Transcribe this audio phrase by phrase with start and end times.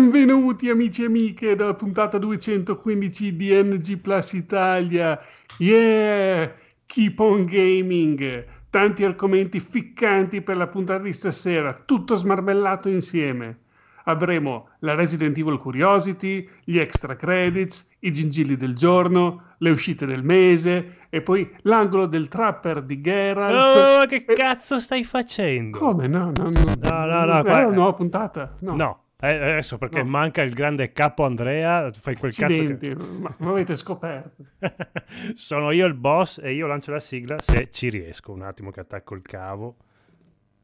[0.00, 5.20] Benvenuti amici e amiche dalla puntata 215 di NG Plus Italia.
[5.58, 6.50] Yeah!
[6.86, 8.46] Keep on gaming.
[8.70, 13.58] Tanti argomenti ficcanti per la puntata di stasera, tutto smarmellato insieme.
[14.04, 20.24] Avremo la Resident Evil Curiosity, gli extra credits, i gingilli del giorno, le uscite del
[20.24, 23.76] mese e poi l'angolo del trapper di Geralt.
[23.76, 24.34] Oh, che e...
[24.34, 25.78] cazzo stai facendo?
[25.78, 26.32] Come no?
[26.34, 28.56] No, no, no, no, no, Era una nuova puntata?
[28.60, 28.76] No.
[28.76, 29.04] no.
[29.22, 30.08] Eh, adesso perché no.
[30.08, 33.18] manca il grande capo Andrea, fai quel Accidenti, cazzo che...
[33.18, 34.44] ma, ma avete scoperto.
[35.34, 38.32] Sono io il boss e io lancio la sigla se ci riesco.
[38.32, 39.76] Un attimo che attacco il cavo.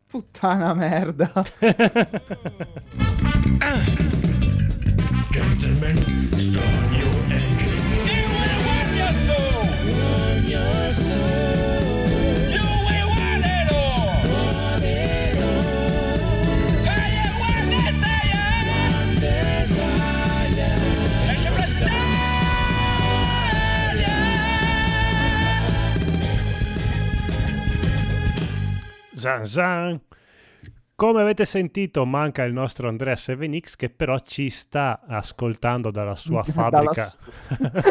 [0.06, 1.32] Puttana merda.
[5.30, 5.96] Gentlemen,
[6.32, 6.95] start
[29.16, 30.00] Zan zan.
[30.94, 36.42] Come avete sentito, manca il nostro Andrea 7X che però ci sta ascoltando dalla sua
[36.44, 37.10] fabbrica.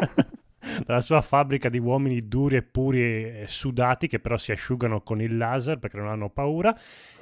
[0.86, 5.22] dalla sua fabbrica di uomini duri e puri e sudati che però si asciugano con
[5.22, 6.78] il laser perché non hanno paura.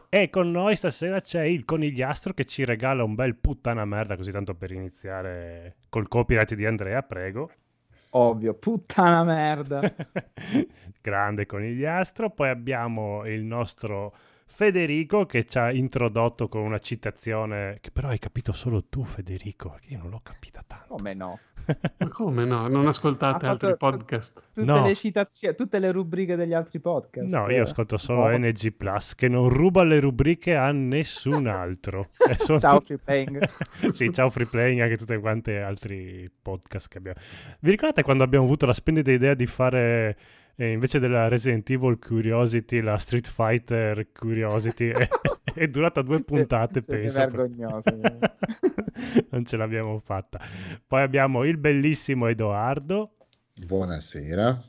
[0.09, 4.31] E con noi stasera c'è il conigliastro che ci regala un bel puttana merda, così
[4.31, 7.49] tanto per iniziare col copyright di Andrea, prego.
[8.15, 9.81] Ovvio, puttana merda.
[11.01, 12.29] Grande conigliastro.
[12.29, 14.13] Poi abbiamo il nostro
[14.45, 19.69] Federico che ci ha introdotto con una citazione che però hai capito solo tu, Federico,
[19.69, 20.93] perché io non l'ho capita tanto.
[20.93, 21.39] Come no?
[21.97, 22.67] Ma come no?
[22.67, 24.43] Non ascoltate altri podcast?
[24.53, 24.85] Tutte no.
[24.85, 27.31] le citazioni, tutte le rubriche degli altri podcast.
[27.31, 28.37] No, io ascolto solo oh.
[28.37, 32.07] NG Plus che non ruba le rubriche a nessun altro.
[32.59, 32.85] ciao tu...
[32.85, 33.49] Free Playing.
[33.91, 37.19] sì, ciao Free Playing anche tutte quante altri podcast che abbiamo.
[37.59, 40.17] Vi ricordate quando abbiamo avuto la splendida idea di fare
[40.55, 45.07] e invece della Resident Evil Curiosity, la Street Fighter Curiosity è,
[45.53, 47.19] è durata due puntate, Siete penso.
[47.19, 47.89] vergognoso.
[49.31, 50.39] non ce l'abbiamo fatta.
[50.85, 53.15] Poi abbiamo il bellissimo Edoardo.
[53.55, 54.61] Buonasera.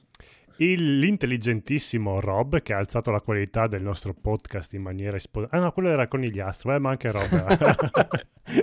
[0.59, 5.63] Il, l'intelligentissimo Rob che ha alzato la qualità del nostro podcast in maniera esponenziale.
[5.63, 7.29] Ah no, quello era conigliastro, eh, ma anche Rob.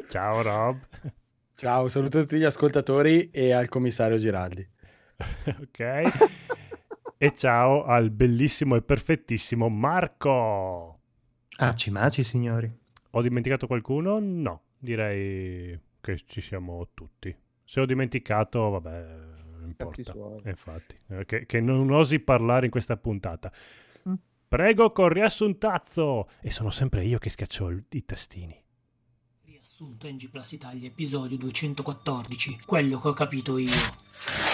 [0.07, 0.79] Ciao Rob.
[1.55, 4.65] Ciao, saluto a tutti gli ascoltatori e al commissario Giraldi.
[5.45, 6.69] ok.
[7.23, 11.01] E ciao al bellissimo e perfettissimo Marco.
[11.57, 12.67] Aci maci, signori.
[13.11, 14.17] Ho dimenticato qualcuno?
[14.19, 17.31] No, direi che ci siamo tutti.
[17.63, 19.17] Se ho dimenticato, vabbè,
[19.51, 20.15] non importa.
[20.45, 23.53] Infatti, eh, che, che, non osi parlare in questa puntata.
[24.09, 24.15] Mm.
[24.47, 26.27] Prego con riassuntazzo!
[26.41, 28.59] E sono sempre io che schiaccio i tastini.
[29.43, 32.61] Riassunto NG Plus Italia, episodio 214.
[32.65, 34.49] Quello che ho capito io.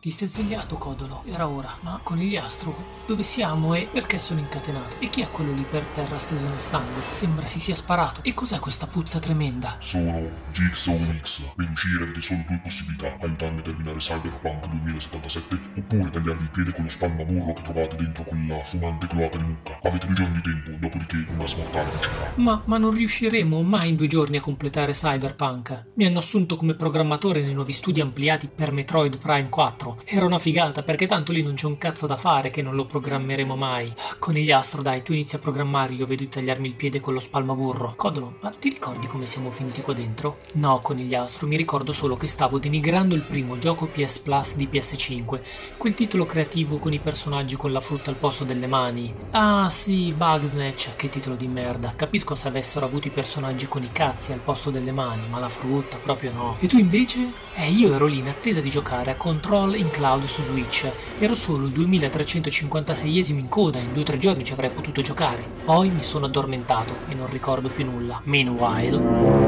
[0.00, 1.24] Ti sei svegliato, Codolo?
[1.26, 1.76] Era ora.
[1.80, 4.94] Ma conigliastro, dove siamo e perché sono incatenato?
[5.00, 7.02] E chi è quello lì per terra steso nel sangue?
[7.10, 8.20] Sembra si sia sparato.
[8.22, 9.74] E cos'è questa puzza tremenda?
[9.80, 11.52] Sono Jigsaw Mix.
[11.52, 13.16] Per uscire avete solo due possibilità.
[13.18, 18.22] Aiutarmi a terminare Cyberpunk 2077 oppure tagliarvi il piede con lo spalmamurro che trovate dentro
[18.22, 19.80] quella fumante cloaca di mucca.
[19.82, 22.32] Avete due giorni di tempo, dopodiché una smontata vincerà.
[22.36, 25.86] Ma, ma non riusciremo mai in due giorni a completare Cyberpunk.
[25.94, 30.16] Mi hanno assunto come programmatore nei nuovi studi ampliati per Metroid Prime 4 4.
[30.16, 32.84] Era una figata perché tanto lì non c'è un cazzo da fare che non lo
[32.84, 33.92] programmeremo mai.
[34.18, 37.94] Conigliastro, dai, tu inizi a programmare, io vedo di tagliarmi il piede con lo spalmaburro.
[37.96, 40.38] Codolo, ma ti ricordi come siamo finiti qua dentro?
[40.54, 45.40] No, Conigliastro, mi ricordo solo che stavo denigrando il primo gioco PS Plus di PS5,
[45.76, 49.12] quel titolo creativo con i personaggi con la frutta al posto delle mani.
[49.30, 51.92] Ah sì, Bugsnatch, che titolo di merda.
[51.94, 55.48] Capisco se avessero avuto i personaggi con i cazzi al posto delle mani, ma la
[55.48, 56.56] frutta proprio no.
[56.60, 57.46] E tu invece?
[57.54, 60.90] Eh, io ero lì in attesa di giocare a Control in cloud su Switch.
[61.18, 65.44] Ero solo il 2356esimo in coda, in 2-3 giorni ci avrei potuto giocare.
[65.64, 68.20] Poi mi sono addormentato e non ricordo più nulla.
[68.24, 69.46] Meanwhile...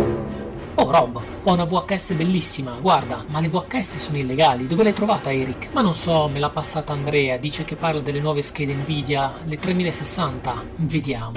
[0.76, 5.30] Oh Rob, ho una VHS bellissima, guarda, ma le VHS sono illegali, dove l'hai trovata
[5.30, 5.68] Eric?
[5.72, 9.58] Ma non so, me l'ha passata Andrea, dice che parla delle nuove schede Nvidia, le
[9.58, 10.64] 3060.
[10.76, 11.32] Vediamo.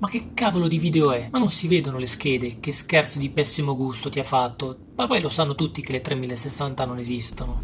[0.00, 1.28] Ma che cavolo di video è?
[1.30, 4.78] Ma non si vedono le schede, che scherzo di pessimo gusto ti ha fatto.
[4.94, 7.62] Ma poi lo sanno tutti che le 3060 non esistono.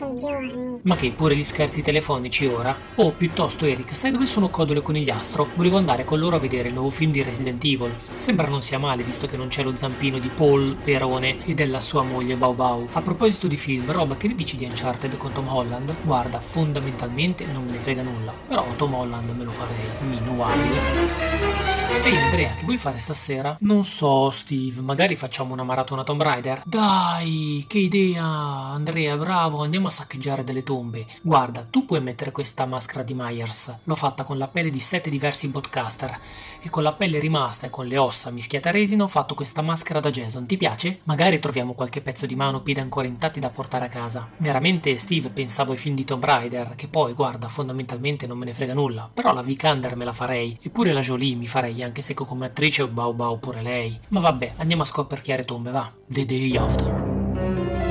[0.00, 2.74] Sette giorni Ma che pure gli scherzi telefonici ora?
[2.94, 5.48] Oh, piuttosto Eric, sai dove sono Codolo e Conigliastro?
[5.54, 7.94] Volevo andare con loro a vedere il nuovo film di Resident Evil.
[8.14, 11.80] Sembra non sia male visto che non c'è lo zampino di Paul Perone e della
[11.80, 12.88] sua moglie Bau Bau.
[12.92, 15.94] A proposito di film, Rob, che ne dici di Uncharted con Tom Holland?
[16.02, 19.76] Guarda, fondamentalmente non me ne frega nulla, però Tom Holland me lo farei.
[20.08, 21.80] Meanwhile.
[22.02, 23.58] Ehi Andrea, che vuoi fare stasera?
[23.60, 26.62] Non so, Steve, magari facciamo una maratona Tomb Raider?
[26.64, 31.06] Dai, che idea, Andrea, bravo, andiamo a saccheggiare delle tombe.
[31.22, 33.80] Guarda, tu puoi mettere questa maschera di Myers.
[33.84, 36.18] L'ho fatta con la pelle di sette diversi podcaster
[36.62, 39.62] e con la pelle rimasta e con le ossa mischiate a resina ho fatto questa
[39.62, 40.46] maschera da Jason.
[40.46, 41.00] Ti piace?
[41.04, 44.28] Magari troviamo qualche pezzo di manopide ancora intatti da portare a casa.
[44.36, 48.54] Veramente, Steve, pensavo ai film di Tomb Raider, che poi, guarda, fondamentalmente non me ne
[48.54, 52.14] frega nulla, però la Vikander me la farei, eppure la Jolie mi farei anche se
[52.14, 53.98] come attrice o Bau Bau pure lei.
[54.08, 55.92] Ma vabbè, andiamo a scoperchiare tombe, va.
[56.06, 57.29] The day after.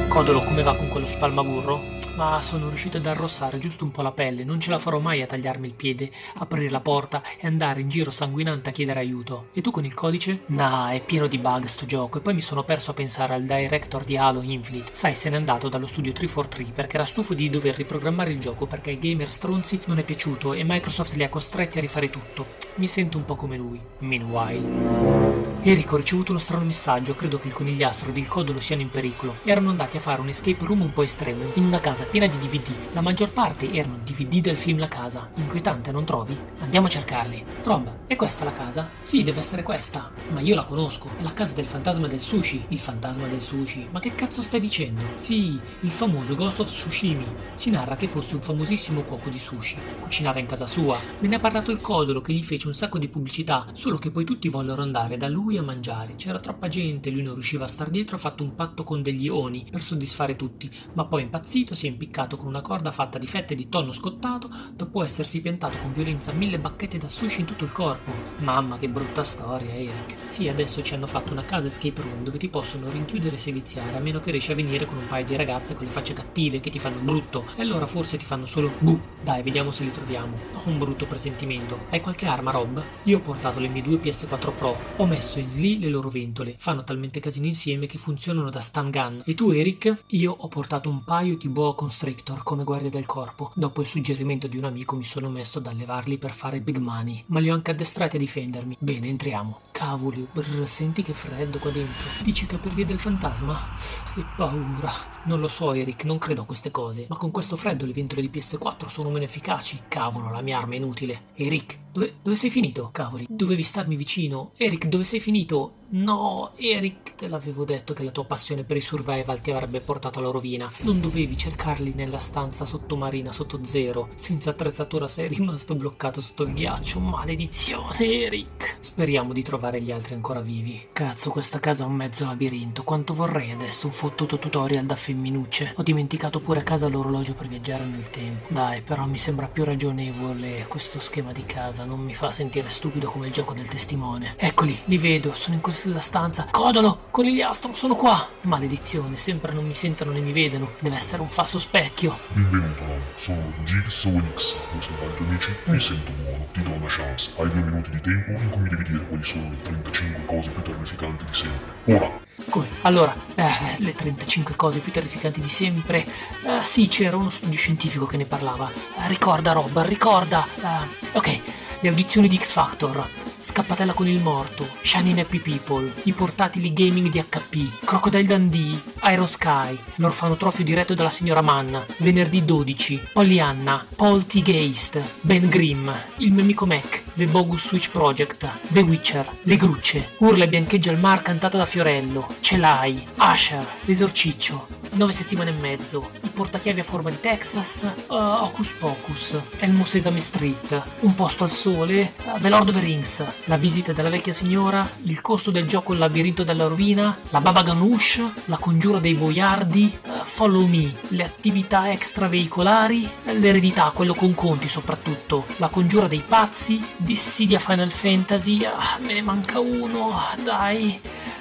[0.09, 1.83] Codolo, come va con quello spalmaburro?
[2.19, 5.21] Ma sono riuscito ad arrossare giusto un po' la pelle, non ce la farò mai
[5.21, 9.48] a tagliarmi il piede, aprire la porta e andare in giro sanguinante a chiedere aiuto.
[9.54, 10.42] E tu con il codice?
[10.48, 13.44] Nah, è pieno di bug sto gioco e poi mi sono perso a pensare al
[13.44, 14.92] director di Halo Infinite.
[14.94, 18.66] Sai, se n'è andato dallo studio 343 perché era stufo di dover riprogrammare il gioco
[18.66, 22.48] perché ai gamer stronzi non è piaciuto e Microsoft li ha costretti a rifare tutto.
[22.75, 23.80] Mi sento un po' come lui.
[24.00, 25.39] Meanwhile.
[25.62, 28.89] Eric, ho ricevuto uno strano messaggio, credo che il conigliastro ed il codolo siano in
[28.89, 29.36] pericolo.
[29.44, 32.38] Erano andati a fare un escape room un po' estremo, in una casa piena di
[32.38, 32.67] DVD.
[32.94, 35.29] La maggior parte erano DVD del film La Casa.
[35.35, 36.35] Inquietante, non trovi?
[36.59, 37.45] Andiamo a cercarli.
[37.63, 38.89] Rob, è questa la casa?
[39.01, 40.11] Sì, deve essere questa.
[40.31, 41.09] Ma io la conosco.
[41.19, 42.65] È la casa del fantasma del sushi.
[42.69, 43.88] Il fantasma del sushi.
[43.91, 45.03] Ma che cazzo stai dicendo?
[45.13, 47.25] Sì, il famoso Ghost of Tsushimi.
[47.53, 49.77] Si narra che fosse un famosissimo cuoco di sushi.
[50.00, 50.97] Cucinava in casa sua.
[51.19, 54.09] Me ne ha parlato il codolo che gli fece un sacco di pubblicità, solo che
[54.09, 56.15] poi tutti vollero andare da lui a mangiare.
[56.15, 59.27] C'era troppa gente, lui non riusciva a star dietro, ha fatto un patto con degli
[59.27, 63.28] oni per soddisfare tutti, ma poi impazzito si è impiccato con una corda fatta di
[63.28, 67.66] fette di tonno scottato dopo essersi piantato con violenza mille bacchette da sushi in tutto
[67.66, 68.12] il corpo.
[68.38, 70.16] Mamma che brutta storia, Eric.
[70.24, 73.98] Sì, adesso ci hanno fatto una casa escape room dove ti possono rinchiudere e seviziare,
[73.98, 76.62] a meno che riesci a venire con un paio di ragazze con le facce cattive
[76.62, 77.46] che ti fanno brutto.
[77.57, 79.02] E allora forse ti fanno solo buh.
[79.22, 80.38] Dai, vediamo se li troviamo.
[80.54, 81.88] Ho un brutto presentimento.
[81.90, 82.81] Hai qualche arma, Rob?
[83.04, 84.78] Io ho portato le mie due PS4 Pro.
[84.95, 86.56] Ho messo in sli le loro ventole.
[86.57, 89.22] Fanno talmente casino insieme che funzionano da stun gun.
[89.25, 90.04] E tu, Eric?
[90.07, 93.51] Io ho portato un paio di boa constrictor come guardia del corpo.
[93.56, 97.24] Dopo il suggerimento di un amico mi sono messo ad allevarli per fare big money.
[97.27, 98.77] Ma li ho anche addestrati a difendermi.
[98.77, 99.62] Bene, entriamo.
[99.71, 102.07] Cavoli, brr, senti che freddo qua dentro.
[102.21, 103.74] Dici che per via del fantasma?
[104.13, 104.91] Che paura.
[105.30, 107.06] Non lo so, Eric, non credo a queste cose.
[107.08, 109.84] Ma con questo freddo le ventole di PS4 sono meno efficaci.
[109.88, 111.26] Cavolo, la mia arma è inutile.
[111.36, 112.90] Eric, dove, dove sei finito?
[112.92, 114.54] Cavoli, dovevi starmi vicino.
[114.58, 115.74] Eric, dove sei finito?
[115.92, 120.20] No, Eric, te l'avevo detto che la tua passione per i survival ti avrebbe portato
[120.20, 120.72] alla rovina.
[120.81, 124.10] Non dovevi cercarli nella stanza sottomarina sotto zero.
[124.14, 127.00] Senza attrezzatura sei rimasto bloccato sotto il ghiaccio.
[127.00, 128.78] Maledizione, Eric.
[128.81, 130.90] Speriamo di trovare gli altri ancora vivi.
[130.94, 132.84] Cazzo, questa casa è un mezzo labirinto.
[132.84, 135.74] Quanto vorrei adesso un fottuto tutorial da femminucce.
[135.75, 138.48] Ho dimenticato pure a casa l'orologio per viaggiare nel tempo.
[138.51, 141.83] Dai, però mi sembra più ragionevole questo schema di casa.
[141.83, 144.36] Non mi fa sentire stupido come il gioco del testimone.
[144.38, 146.48] Eccoli, li vedo, sono in quella stanza.
[146.50, 148.27] Codolo, conigliastro, sono qua.
[148.44, 150.71] Maledizione, sempre non mi sentono né mi vedono.
[150.80, 152.18] Deve essere un falso specchio.
[152.30, 152.83] Benvenuto.
[153.16, 154.56] Sono Jigsaw X.
[154.71, 155.51] Vuoi salvare i tuoi amici?
[155.66, 157.31] Mi sento buono, ti do una chance.
[157.38, 160.50] Hai due minuti di tempo in cui mi devi dire quali sono le 35 cose
[160.51, 161.74] più terrificanti di sempre.
[161.86, 162.27] Ora!
[162.50, 162.68] Come?
[162.81, 163.44] Allora, eh,
[163.80, 164.99] le 35 cose più terrificanti
[165.40, 166.06] di sempre.
[166.06, 168.69] Eh, sì, c'era uno studio scientifico che ne parlava.
[168.69, 170.46] Eh, ricorda, Rob, ricorda.
[170.56, 171.40] Eh, ok,
[171.80, 173.29] le audizioni di X Factor.
[173.41, 179.25] Scappatella con il morto, Shining Happy People, i portatili gaming di HP, Crocodile Dundee, Aero
[179.25, 186.66] Sky, l'orfanotrofio diretto dalla signora Mann, Venerdì 12, Pollyanna, Poltergeist, Ben Grimm, il mio amico
[186.66, 191.57] Mac, The Bogus Switch Project, The Witcher, Le Grucce, Urla e biancheggia al mar cantata
[191.57, 197.87] da Fiorello, Celai, Asher, L'esorciccio, 9 settimane e mezzo, i portachiavi a forma di Texas,
[198.07, 202.81] uh, Hocus Pocus, Elmo Sesame Street, Un posto al sole, uh, The Lord of the
[202.81, 207.42] Rings, la visita della vecchia signora, il costo del gioco Il labirinto della rovina, la
[207.42, 214.33] Baba Ganoush, la congiura dei boiardi, uh, Follow Me, le attività extraveicolari, l'eredità, quello con
[214.33, 221.00] conti soprattutto, la congiura dei pazzi, Dissidia Final Fantasy, ah, me ne manca uno, dai.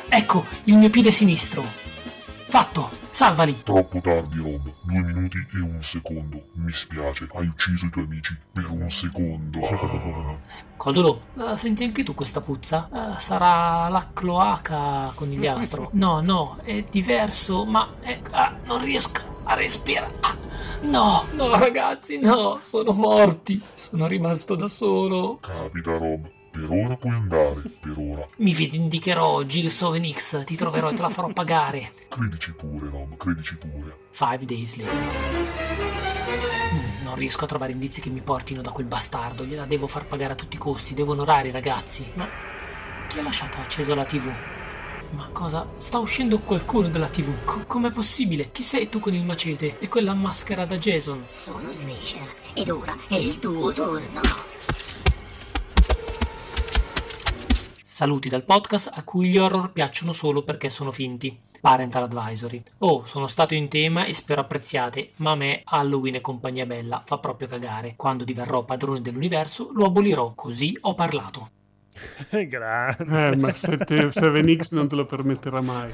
[0.08, 1.62] Ecco, il mio piede sinistro.
[2.48, 3.62] Fatto, salvali.
[3.64, 4.72] Troppo tardi, Rob.
[4.82, 6.50] Due minuti e un secondo.
[6.52, 9.58] Mi spiace, hai ucciso i tuoi amici per un secondo.
[10.76, 12.88] Codolo, eh, senti anche tu questa puzza?
[13.16, 15.90] Eh, sarà la cloaca conigliastro.
[15.98, 20.14] No, no, è diverso, ma è- ah, non riesco a respirare.
[20.20, 20.36] Ah,
[20.82, 23.60] No, no ragazzi, no, sono morti.
[23.74, 25.38] Sono rimasto da solo.
[25.40, 26.30] Capita, Rob.
[26.58, 28.26] Per ora puoi andare, per ora.
[28.38, 30.44] Mi vendicherò, Gilles Ovenix.
[30.44, 31.92] Ti troverò e te la farò pagare.
[32.08, 33.96] Credici pure, Rob, credici pure.
[34.10, 34.98] Five days later.
[36.72, 39.44] Mm, non riesco a trovare indizi che mi portino da quel bastardo.
[39.44, 40.94] Gliela devo far pagare a tutti i costi.
[40.94, 42.04] Devo onorare i ragazzi.
[42.14, 42.28] Ma
[43.06, 44.28] chi ha lasciato accesa la TV?
[45.10, 45.64] Ma cosa?
[45.76, 47.44] Sta uscendo qualcuno dalla TV.
[47.44, 48.50] Co- com'è possibile?
[48.50, 51.24] Chi sei tu con il macete e quella maschera da Jason?
[51.28, 54.20] Sono Slasher ed ora è il tuo turno.
[57.98, 61.36] Saluti dal podcast a cui gli horror piacciono solo perché sono finti.
[61.60, 62.62] Parental Advisory.
[62.78, 67.02] Oh, sono stato in tema e spero apprezziate, ma a me Halloween e compagnia bella
[67.04, 67.94] fa proprio cagare.
[67.96, 71.57] Quando diverrò padrone dell'universo lo abolirò, così ho parlato.
[72.48, 73.30] Grande.
[73.32, 75.92] Eh, ma 7X non te lo permetterà mai.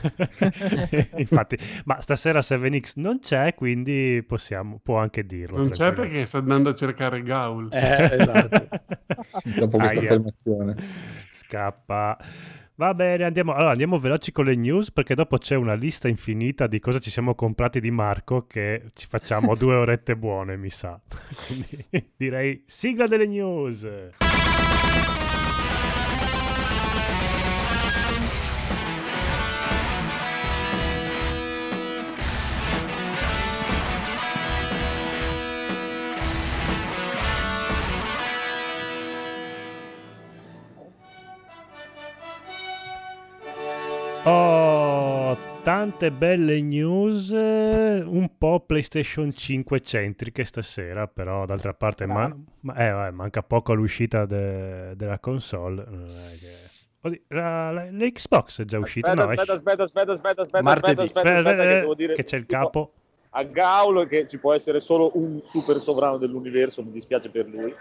[1.17, 5.59] Infatti, ma stasera 7X non c'è, quindi possiamo, può anche dirlo.
[5.59, 7.69] Non c'è perché sta andando a cercare Gaul.
[7.73, 8.69] Eh, esatto.
[9.59, 10.11] Dopo questa Aia.
[10.11, 10.77] affermazione.
[11.33, 12.19] Scappa.
[12.77, 16.67] Va bene, andiamo, allora, andiamo veloci con le news perché dopo c'è una lista infinita
[16.67, 21.01] di cosa ci siamo comprati di Marco che ci facciamo due orette buone, mi sa.
[21.47, 23.87] Quindi direi sigla delle news.
[44.26, 52.35] Oh, tante belle news, eh, un po' PlayStation 5 centriche stasera, però d'altra parte ma-
[52.61, 55.85] ma- eh, vabbè, manca poco all'uscita de- della console.
[57.02, 59.31] Oddio, la, la- l'Xbox è già uscita, Aspetta, no?
[59.33, 61.02] aspetta, esce- aspetta, aspetta, aspetta, aspetta, Martedì.
[61.02, 62.93] aspetta, aspetta, aspetta, Eh, che eh, devo dire che c'è il capo.
[63.37, 67.75] a Gaul che ci può essere solo un super sovrano dell'universo, mi dispiace per lui.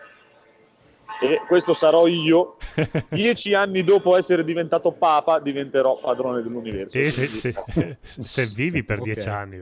[1.21, 2.57] E questo sarò io.
[3.09, 7.01] Dieci anni dopo essere diventato papa, diventerò padrone dell'universo.
[7.01, 8.23] Sì, sì, Quindi, sì.
[8.23, 9.03] Se vivi per Ok.
[9.05, 9.59] dieci anni,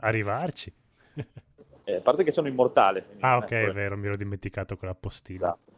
[0.00, 0.72] arrivarci.
[1.84, 3.04] eh, a parte che sono immortale.
[3.04, 5.36] quindi Ah, non ok, è vero, mi ero dimenticato quella postina.
[5.36, 5.72] Esatto.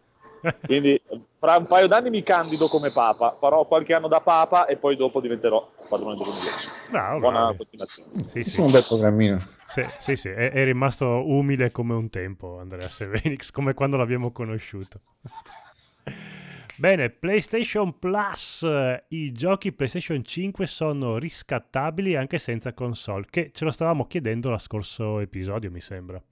[0.65, 1.01] Quindi
[1.39, 4.95] fra un paio d'anni mi candido come papa, farò qualche anno da papa e poi
[4.97, 6.69] dopo diventerò padrone dell'universo.
[6.89, 7.57] Bravo, Buona bravo.
[7.57, 8.11] continuazione.
[8.29, 8.51] Sì, sì.
[8.51, 9.39] Sono un bel programmino.
[9.67, 14.33] Sì, sì, sì, è, è rimasto umile come un tempo Andrea Sevenix, come quando l'abbiamo
[14.33, 15.01] conosciuto.
[16.79, 18.67] Bene, PlayStation Plus,
[19.09, 24.59] i giochi PlayStation 5 sono riscattabili anche senza console, che ce lo stavamo chiedendo lo
[24.59, 26.23] scorso episodio, mi sembra.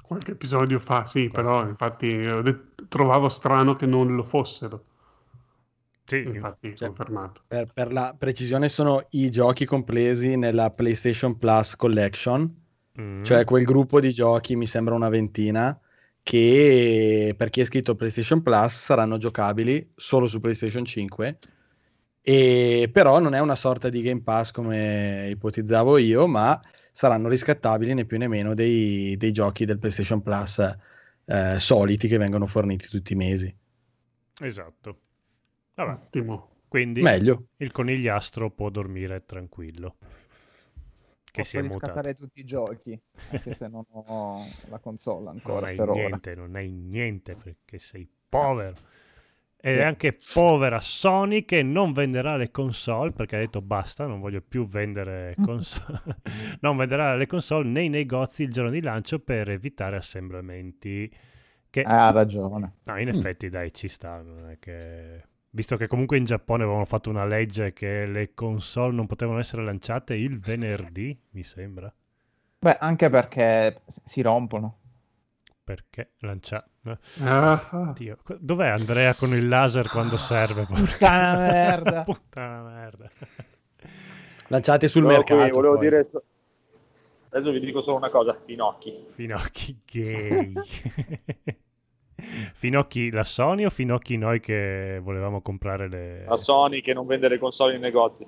[0.00, 4.84] Qualche episodio fa, sì, però infatti det- trovavo strano che non lo fossero.
[6.04, 7.42] Sì, Infatti, Cioè, confermato.
[7.46, 12.60] Per, per la precisione sono i giochi compresi nella PlayStation Plus Collection,
[13.00, 13.22] Mm.
[13.22, 15.78] cioè quel gruppo di giochi, mi sembra una ventina,
[16.22, 21.38] che per chi è iscritto a PlayStation Plus saranno giocabili solo su PlayStation 5.
[22.20, 26.60] E però non è una sorta di Game Pass come ipotizzavo io, ma
[26.92, 30.58] saranno riscattabili né più né meno dei, dei giochi del PlayStation Plus
[31.24, 33.52] eh, soliti che vengono forniti tutti i mesi.
[34.40, 34.98] Esatto.
[35.74, 36.50] Vabbè, Ottimo.
[36.68, 37.48] quindi Meglio.
[37.58, 39.96] il conigliastro può dormire tranquillo.
[41.32, 42.02] Che si Posso è mutato.
[42.02, 43.00] riscattare tutti i giochi,
[43.30, 45.92] anche se non ho la console Non ancora hai per ora.
[45.92, 48.76] niente, non hai niente perché sei povero.
[49.64, 54.20] Ed è anche povera Sony che non venderà le console perché ha detto basta, non
[54.20, 56.02] voglio più vendere console.
[56.60, 61.10] non venderà le console nei negozi il giorno di lancio per evitare assemblamenti.
[61.70, 61.80] Che...
[61.80, 62.74] Eh, ha ragione.
[62.84, 65.24] No, in effetti dai, ci sta, non è che...
[65.54, 69.62] Visto che comunque in Giappone avevano fatto una legge che le console non potevano essere
[69.62, 71.92] lanciate il venerdì, mi sembra.
[72.58, 74.78] Beh, anche perché si rompono.
[75.62, 76.66] Perché lancia...
[76.84, 77.92] eh, Ah.
[77.94, 80.64] Dio, dov'è Andrea con il laser quando serve?
[80.64, 82.02] Puttana merda.
[82.04, 83.10] Puttana merda.
[84.48, 85.54] Lanciate sul Volevo- mercato.
[85.54, 85.82] volevo poi.
[85.88, 86.10] dire
[87.28, 90.52] adesso vi dico solo una cosa finocchi Finocchi gay.
[92.54, 96.24] Finocchi la Sony o Finocchi noi che volevamo comprare le...
[96.26, 98.26] a Sony che non vende le console in negozi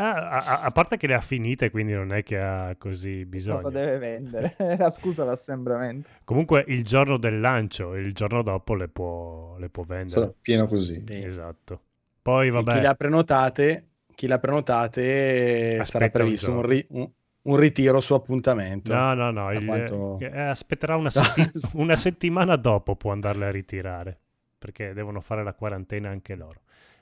[0.00, 3.24] Ah, a, a- a parte che le ha finite, quindi non è che ha così
[3.24, 3.56] bisogno.
[3.56, 4.54] Cosa deve vendere?
[4.78, 6.08] La scusa l'assembramento.
[6.22, 10.20] Comunque il giorno del lancio, il giorno dopo le può, le può vendere.
[10.20, 11.02] Sarà pieno così.
[11.04, 11.14] Sì.
[11.24, 11.80] Esatto.
[12.22, 16.62] Poi Sì, vabbè, chi le ha prenotate, chi le ha prenotate Aspetta sarà previsto un,
[16.62, 17.10] ri- un-
[17.48, 18.92] un ritiro su appuntamento.
[18.92, 23.50] no, no, no, il- quanto- eh, aspetterà una, setti- una settimana dopo può andarle a
[23.50, 24.18] ritirare,
[24.58, 26.60] perché devono fare la quarantena anche loro.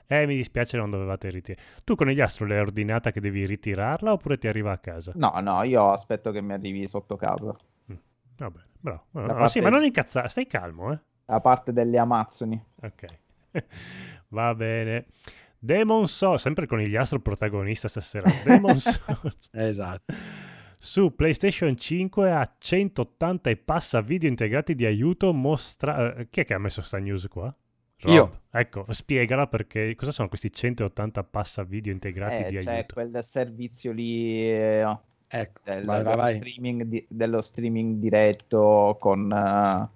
[0.09, 1.67] Eh, mi dispiace, non dovevate ritirare.
[1.83, 5.13] Tu con gli astro l'hai ordinata che devi ritirarla oppure ti arriva a casa?
[5.17, 7.53] No, no, io aspetto che mi arrivi sotto casa.
[8.39, 9.05] Va bene, bravo.
[9.13, 10.99] No, parte- sì, ma non incazzare, stai calmo, eh.
[11.25, 12.63] Da parte delle Amazzoni.
[12.83, 13.07] Ok,
[14.29, 15.07] va bene.
[15.67, 18.31] Demon Souls, sempre con gli astro protagonista stasera.
[18.45, 20.15] Demon Souls Esatto.
[20.79, 26.15] su PlayStation 5 a 180 e passa video integrati di aiuto mostra...
[26.15, 27.53] eh, chi è che ha messo sta news qua?
[27.99, 28.15] Rob.
[28.15, 28.41] Io.
[28.53, 32.95] Ecco, spiegala perché cosa sono questi 180 passa video integrati Eh, di c'è aiuto?
[32.95, 36.35] quel servizio lì eh, Ecco, del- vai, vai, dello, vai.
[36.37, 39.33] Streaming di- dello streaming diretto con...
[39.33, 39.89] eh,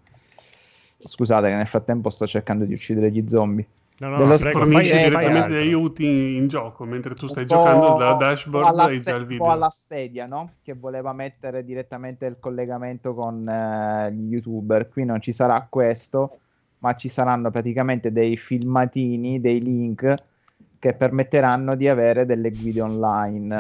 [1.05, 3.67] Scusate che nel frattempo sto cercando di uccidere gli zombie.
[4.01, 8.13] No, no, dello prego, fai- direttamente gli aiuti in gioco mentre tu stai giocando dalla
[8.13, 9.51] un po' dashboard alla hai già il un po' video.
[9.51, 10.53] alla Stadia, no?
[10.63, 14.89] Che voleva mettere direttamente il collegamento con eh, gli youtuber.
[14.89, 16.39] Qui non ci sarà questo,
[16.79, 20.15] ma ci saranno praticamente dei filmatini, dei link
[20.81, 23.55] che permetteranno di avere delle guide online.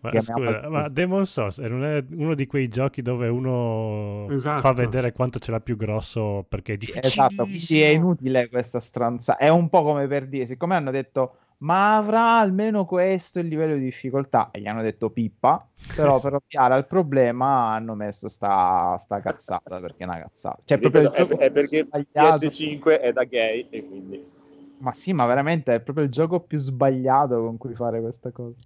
[0.00, 0.88] Ma scusa, ma.
[0.90, 4.60] Demon Souls non è uno di quei giochi dove uno Esatto.
[4.60, 7.06] fa vedere quanto ce l'ha più grosso perché è difficile.
[7.06, 9.36] Esatto, quindi è inutile questa stronza.
[9.36, 13.74] È un po' come per dire, siccome hanno detto ma avrà almeno questo il livello
[13.74, 18.96] di difficoltà e gli hanno detto pippa, però per ovviare al problema hanno messo sta,
[18.98, 20.58] sta cazzata perché è una cazzata.
[20.64, 22.46] Cioè, proprio il Ripeto, gioco è, è perché sbagliato.
[22.46, 24.40] PS5 è da gay e quindi...
[24.82, 28.56] Ma sì, ma veramente è proprio il gioco più sbagliato con cui fare questa cosa.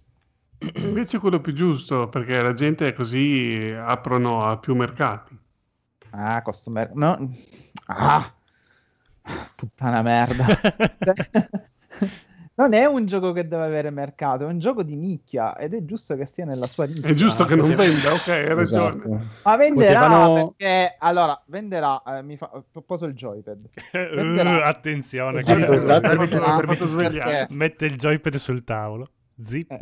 [0.77, 5.37] Invece è quello più giusto perché la gente così aprono a più mercati.
[6.09, 6.91] Ah, customer...
[6.95, 7.29] No.
[7.85, 8.33] Ah!
[9.55, 10.45] Puttana merda.
[12.59, 15.85] non è un gioco che deve avere mercato, è un gioco di nicchia ed è
[15.85, 17.07] giusto che stia nella sua nicchia.
[17.09, 18.61] È giusto che non poteva- venda, ok, hai ragione.
[18.95, 19.19] Esatto.
[19.43, 22.01] Ma venderà Potevano- perché allora venderà.
[22.03, 22.49] eh, mi fa...
[22.85, 23.69] poso il joypad.
[23.93, 27.31] Uh, Venderà- attenzione, che- svegliare.
[27.31, 29.07] perché- mette il joypad sul tavolo.
[29.39, 29.71] Zip.
[29.71, 29.79] Eh,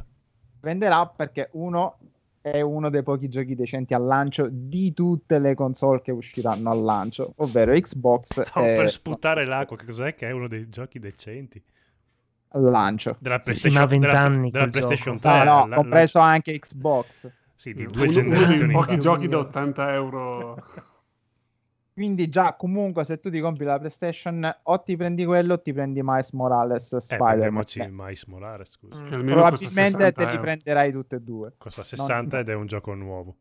[0.62, 1.98] venderà perché uno
[2.42, 6.82] è uno dei pochi giochi decenti al lancio di tutte le console che usciranno al
[6.84, 9.78] lancio, ovvero Xbox Stavo e per sputare l'acqua.
[9.78, 11.62] Che cos'è che è uno dei giochi decenti?
[12.62, 13.16] Lancio.
[13.20, 15.30] Della Sì, PlayStation, ma della, vent'anni della PlayStation gioco.
[15.36, 15.44] 3.
[15.44, 17.32] No, no, la- compreso la- anche Xbox.
[17.56, 18.98] Sì, di due generazioni pochi fa.
[18.98, 20.56] giochi da 80 euro.
[21.96, 25.72] Quindi già comunque se tu ti compri la PlayStation o ti prendi quello o ti
[25.72, 27.64] prendi Miles Morales Eh, Spider-Man.
[27.64, 28.96] Che Miles Morales, scusa.
[29.00, 31.54] Costa Probabilmente 60 te li prenderai tutte e due.
[31.58, 33.36] Costa 60 ed è un gioco nuovo.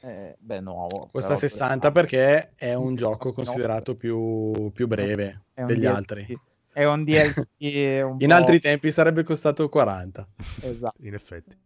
[0.00, 1.08] Eh, beh, nuovo.
[1.12, 6.26] Costa però- 60 perché è un Sì, gioco considerato più, più breve degli altri.
[6.72, 7.38] È un DLC
[8.04, 10.28] un In po'- altri tempi sarebbe costato 40.
[10.62, 10.96] Esatto.
[11.06, 11.56] In effetti.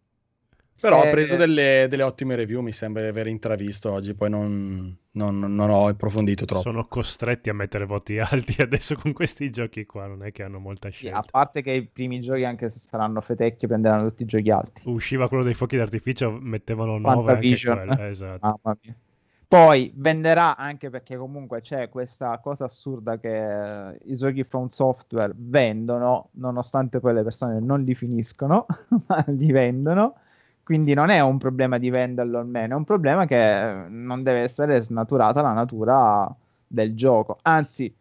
[0.80, 4.28] Però Eh, ha preso delle, delle ottime review, mi sembra di aver intravisto oggi, poi
[4.28, 6.62] non, non- non ho approfondito troppo.
[6.62, 10.06] Sono costretti a mettere voti alti adesso con questi giochi qua.
[10.08, 11.24] Non è che hanno molta Sì, a scelta.
[11.30, 14.82] parte che i primi giochi, anche se saranno fetecchi, prenderanno tutti i giochi alti.
[14.84, 17.76] Usciva quello dei fuochi d'artificio, mettevano 9 anche Fantavision.
[17.86, 18.02] quello.
[18.02, 18.60] Esatto.
[18.62, 18.96] Mamma mia.
[19.46, 25.32] Poi venderà anche perché comunque c'è questa cosa assurda che eh, i giochi from software
[25.36, 28.66] vendono, nonostante poi le persone non li finiscono,
[29.06, 30.16] ma li vendono.
[30.62, 34.22] Quindi non è un problema di venderlo o meno, è un problema che eh, non
[34.22, 36.34] deve essere snaturata la natura
[36.66, 37.38] del gioco.
[37.42, 37.94] Anzi,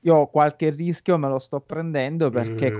[0.00, 2.72] io qualche rischio me lo sto prendendo perché Eh,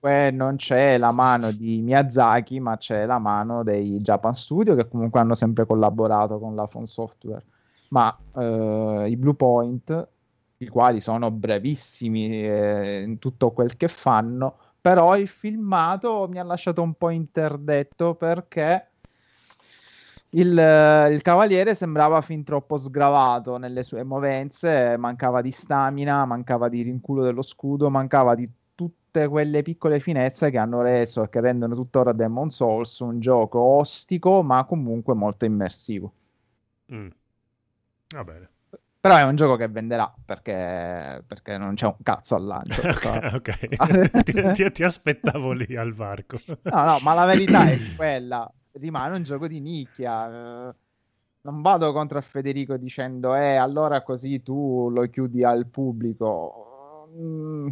[0.00, 4.88] comunque non c'è la mano di Miyazaki, ma c'è la mano dei Japan Studio che
[4.88, 7.44] comunque hanno sempre collaborato con la From Software.
[7.88, 10.08] Ma eh, i Blue Point,
[10.58, 16.44] i quali sono bravissimi eh, in tutto quel che fanno, però il filmato mi ha
[16.44, 18.90] lasciato un po' interdetto perché
[20.30, 26.68] il, eh, il cavaliere sembrava fin troppo sgravato nelle sue movenze, mancava di stamina, mancava
[26.68, 28.48] di rinculo dello scudo, mancava di
[29.10, 33.58] tutte quelle piccole finezze che hanno reso e che rendono tuttora Demon Souls un gioco
[33.58, 36.12] ostico ma comunque molto immersivo.
[36.92, 37.08] mm.
[38.14, 38.48] Va bene.
[39.00, 42.82] Però è un gioco che venderà perché, perché non c'è un cazzo al lancio.
[42.84, 44.22] ok, ok.
[44.24, 46.38] ti, ti- ti aspettavo lì al varco.
[46.62, 48.50] No, no, ma la verità è quella.
[48.72, 50.68] Rimane un gioco di nicchia.
[50.68, 50.74] eh,
[51.42, 57.06] Non vado contro Federico dicendo, eh, allora così tu lo chiudi al pubblico.
[57.16, 57.68] Mm,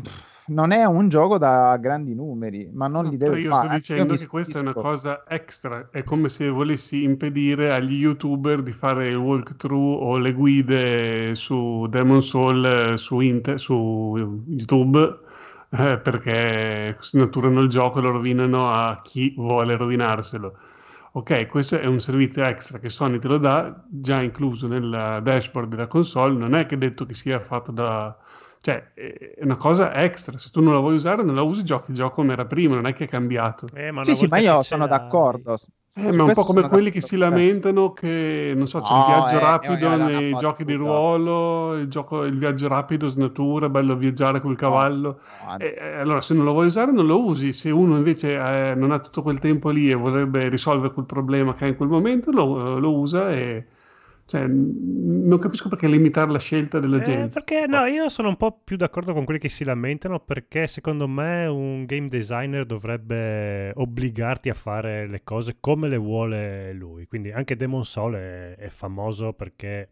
[0.47, 3.67] Non è un gioco da grandi numeri, ma non li Però deve io fare.
[3.67, 7.73] sto Anzi, dicendo mi che questa è una cosa extra, è come se volessi impedire
[7.73, 14.43] agli youtuber di fare il walkthrough o le guide su Demon Soul su, Inter- su
[14.47, 15.19] YouTube
[15.71, 20.57] eh, perché snaturano il gioco e lo rovinano a chi vuole rovinarselo.
[21.13, 25.71] Ok, questo è un servizio extra che Sony te lo dà, già incluso nel dashboard
[25.71, 28.17] della console, non è che è detto che sia fatto da
[28.67, 30.39] Cioè, è una cosa extra.
[30.39, 32.75] Se tu non la vuoi usare, non la usi, giochi il gioco come era prima,
[32.75, 33.69] non è che è cambiato.
[33.73, 35.57] Eh, ma Sì, sì, ma io sono l'hai- d'accordo.
[35.95, 38.99] Eh, ma un questo po' come quelli che si lamentano che, non so, c'è No,
[38.99, 43.07] il viaggio eh, rapido era una nei giochi di ruolo, il, gioco, il viaggio rapido,
[43.07, 45.21] snatura, bello viaggiare col cavallo.
[45.43, 45.65] No, anzi.
[45.67, 47.53] E, eh, allora, se non lo vuoi usare, non lo usi.
[47.53, 51.55] Se uno invece eh, non ha tutto quel tempo lì e vorrebbe risolvere quel problema
[51.55, 53.67] che ha in quel momento, lo, lo usa e...
[54.27, 57.29] Cioè, non capisco perché limitare la scelta della Eh, gente.
[57.29, 61.07] perché no, io sono un po' più d'accordo con quelli che si lamentano perché secondo
[61.07, 67.07] me un game designer dovrebbe obbligarti a fare le cose come le vuole lui.
[67.07, 69.91] Quindi anche Demon Soul è, è famoso perché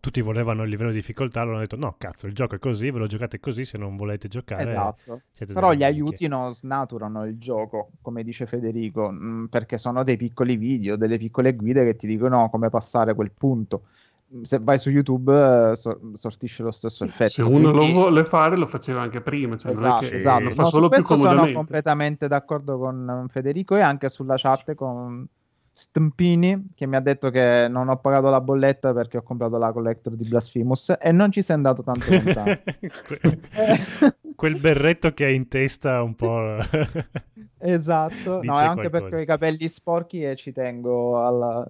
[0.00, 2.90] tutti volevano il livello di difficoltà, loro hanno detto no, cazzo, il gioco è così,
[2.90, 5.20] ve lo giocate così, se non volete giocare Esatto.
[5.46, 5.84] Però gli minchie.
[5.86, 11.18] aiuti non snaturano il gioco, come dice Federico, mh, perché sono dei piccoli video, delle
[11.18, 13.82] piccole guide che ti dicono come passare quel punto.
[14.28, 17.30] Mh, Se vai su YouTube eh, so- sortisce lo stesso effetto.
[17.30, 19.56] Se uno lo vuole fare, lo faceva anche prima.
[19.56, 20.44] Cioè, non è Esatto, che esatto.
[20.44, 21.56] lo fa No, solo più questo sono comodamente.
[21.56, 25.26] completamente d'accordo con Federico e anche sulla chat con
[25.74, 29.72] Stampini che mi ha detto che non ho pagato la bolletta perché ho comprato la
[29.72, 32.60] collector di Blasphemous e non ci sei andato tanto lontano.
[33.06, 36.58] Que- Quel berretto che hai in testa un po'...
[37.64, 38.90] Esatto, no, è anche qualcosa.
[38.90, 41.64] perché ho i capelli sporchi e ci tengo alla,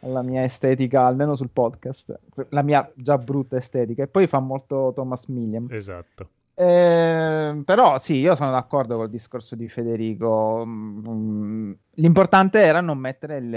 [0.00, 2.18] alla mia estetica, almeno sul podcast,
[2.50, 4.02] la mia già brutta estetica.
[4.02, 5.68] E poi fa molto Thomas Milliam.
[5.70, 6.28] Esatto.
[6.58, 10.64] Eh, però sì, io sono d'accordo col discorso di Federico.
[10.66, 13.50] Mm, L'importante era non mettere il-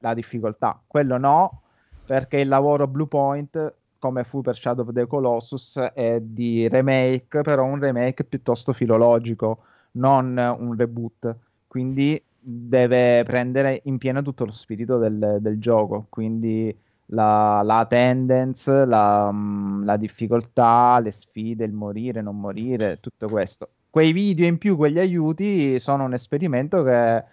[0.00, 0.80] la difficoltà.
[0.86, 1.62] Quello no,
[2.04, 7.64] perché il lavoro Bluepoint, come fu per Shadow of the Colossus, è di remake, però
[7.64, 11.34] un remake piuttosto filologico, non un reboot.
[11.66, 16.06] Quindi deve prendere in pieno tutto lo spirito del, del gioco.
[16.08, 23.28] Quindi la, la attendance, la, mm, la difficoltà, le sfide, il morire, non morire, tutto
[23.28, 23.70] questo.
[23.90, 27.24] Quei video in più, quegli aiuti sono un esperimento che è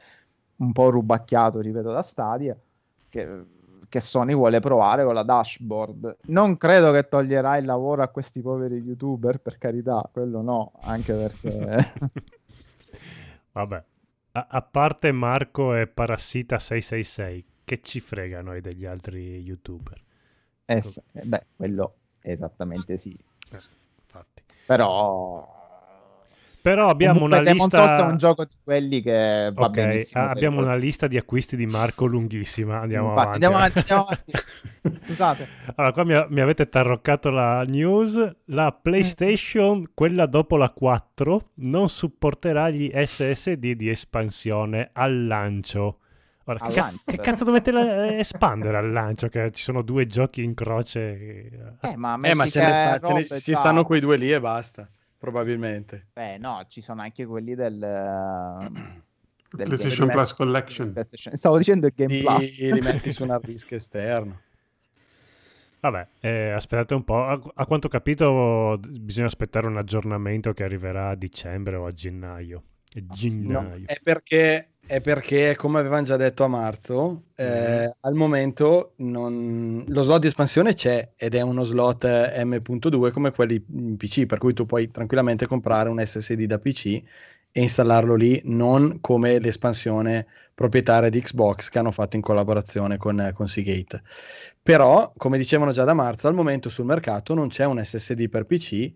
[0.57, 2.55] un po' rubacchiato, ripeto, da Stadia,
[3.09, 3.43] che,
[3.89, 6.17] che Sony vuole provare con la dashboard.
[6.27, 11.13] Non credo che toglierà il lavoro a questi poveri youtuber, per carità, quello no, anche
[11.13, 11.93] perché...
[13.51, 13.83] Vabbè,
[14.31, 20.01] a, a parte Marco e Parassita 666, che ci frega noi degli altri youtuber?
[20.65, 23.11] Eh, s- eh, beh, quello esattamente sì.
[23.51, 23.59] Eh,
[24.01, 24.43] infatti.
[24.65, 25.61] Però...
[26.61, 27.77] Però abbiamo Comunque una Demon's lista...
[27.77, 30.23] Souls è un gioco di quelli che va Ok, benissimo.
[30.23, 32.79] ah, abbiamo una lista di acquisti di Marco lunghissima.
[32.79, 33.33] Andiamo Va- avanti.
[33.33, 34.31] andiamo avanti, andiamo avanti.
[35.01, 35.47] Scusate.
[35.75, 38.35] Allora, qua mi, mi avete tarroccato la news.
[38.45, 45.99] La PlayStation, quella dopo la 4, non supporterà gli SSD di espansione al lancio.
[46.45, 49.29] Ora, che, cazzo, che cazzo dovete la- espandere al lancio?
[49.29, 50.99] Che ci sono due giochi in croce.
[51.79, 54.31] Eh, ma, Eh, ma ce ne sta- ce ne- si già- stanno quei due lì
[54.31, 56.07] e basta, probabilmente.
[56.13, 57.81] Beh, no, ci sono anche quelli del...
[57.81, 59.01] eh,
[59.55, 60.91] del PlayStation Game Plus Collection.
[60.91, 62.59] PlayStation- Stavo dicendo il Game Li, Plus.
[62.61, 64.39] li metti su un hard disk esterno.
[65.79, 67.25] Vabbè, eh, aspettate un po'.
[67.25, 71.91] A, a quanto ho capito, bisogna aspettare un aggiornamento che arriverà a dicembre o a
[71.91, 72.63] gennaio.
[72.95, 73.87] Ah, gennaio.
[73.87, 80.01] È perché, è perché, come avevano già detto a marzo, eh, al momento non- lo
[80.03, 84.37] slot di espansione c'è ed è uno slot eh, M.2 come quelli in PC, per
[84.39, 86.85] cui tu puoi tranquillamente comprare un SSD da PC
[87.55, 93.31] e installarlo lì, non come l'espansione proprietaria di Xbox che hanno fatto in collaborazione con,
[93.33, 94.01] con Seagate.
[94.61, 98.45] Però, come dicevano già da marzo, al momento sul mercato non c'è un SSD per
[98.45, 98.91] PC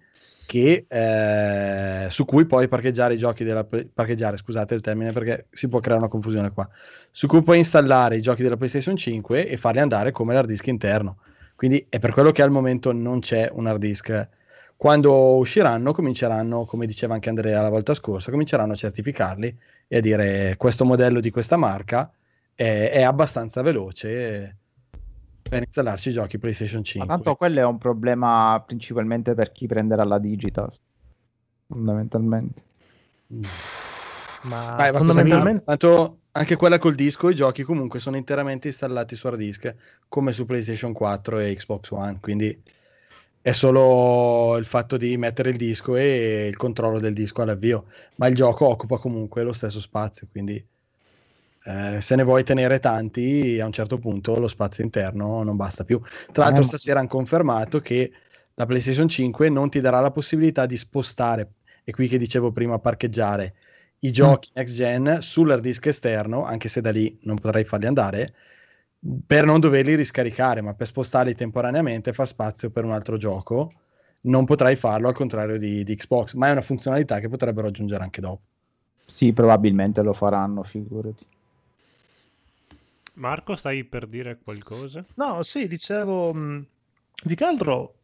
[0.48, 5.68] che, eh, su cui puoi parcheggiare i giochi della parcheggiare, scusate il termine perché si
[5.68, 6.68] può creare una confusione qua,
[7.12, 10.68] su cui puoi installare i giochi della PlayStation 5 e farli andare come l'hard disk
[10.68, 11.18] interno.
[11.54, 14.30] Quindi è per quello che al momento non c'è un hard disk.
[14.78, 19.58] Quando usciranno, cominceranno, come diceva anche Andrea la volta scorsa, cominceranno a certificarli
[19.88, 22.10] e a dire questo modello di questa marca
[22.56, 24.58] è, è abbastanza veloce
[25.48, 27.08] per installarci i giochi PlayStation Ma 5.
[27.08, 30.72] tanto quello è un problema principalmente per chi prenderà la digital.
[31.68, 32.62] Fondamentalmente.
[34.44, 35.64] Ma Dai, ma fondamentalmente...
[35.64, 39.76] tanto anche quella col disco, i giochi comunque sono interamente installati su hard disk,
[40.08, 42.62] come su PlayStation 4 e Xbox One, quindi
[43.42, 48.28] è solo il fatto di mettere il disco e il controllo del disco all'avvio, ma
[48.28, 50.64] il gioco occupa comunque lo stesso spazio, quindi
[51.68, 55.84] eh, se ne vuoi tenere tanti, a un certo punto lo spazio interno non basta
[55.84, 56.00] più.
[56.32, 58.12] Tra l'altro Eh, stasera hanno confermato che
[58.54, 61.54] la PlayStation 5 non ti darà la possibilità di spostare,
[61.84, 63.54] e qui che dicevo prima parcheggiare,
[64.00, 68.34] i giochi next gen sull'hard disk esterno, anche se da lì non potrai farli andare,
[69.26, 73.72] per non doverli riscaricare, ma per spostarli temporaneamente far spazio per un altro gioco.
[74.22, 78.04] Non potrai farlo al contrario di, di Xbox, ma è una funzionalità che potrebbero aggiungere
[78.04, 78.42] anche dopo.
[79.06, 81.26] Sì, probabilmente lo faranno, figurati.
[83.18, 85.04] Marco, stai per dire qualcosa?
[85.16, 86.66] No, sì, dicevo, mh,
[87.26, 87.96] più che altro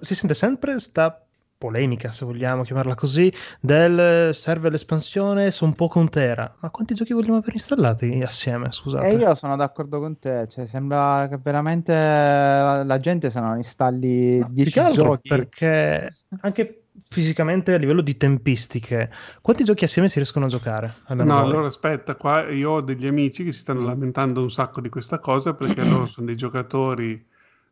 [0.00, 1.18] si sente sempre sta
[1.56, 6.54] polemica, se vogliamo chiamarla così, del serve l'espansione su un po' con Tera.
[6.60, 9.06] Ma quanti giochi vogliamo aver installati assieme, scusate?
[9.06, 14.40] E io sono d'accordo con te, cioè, sembra che veramente la gente se non installi
[14.44, 15.28] Più 10 che altro giochi...
[15.28, 21.02] perché anche fisicamente a livello di tempistiche, quanti giochi assieme si riescono a giocare?
[21.16, 24.88] No, allora aspetta, qua io ho degli amici che si stanno lamentando un sacco di
[24.88, 27.24] questa cosa perché loro sono dei giocatori,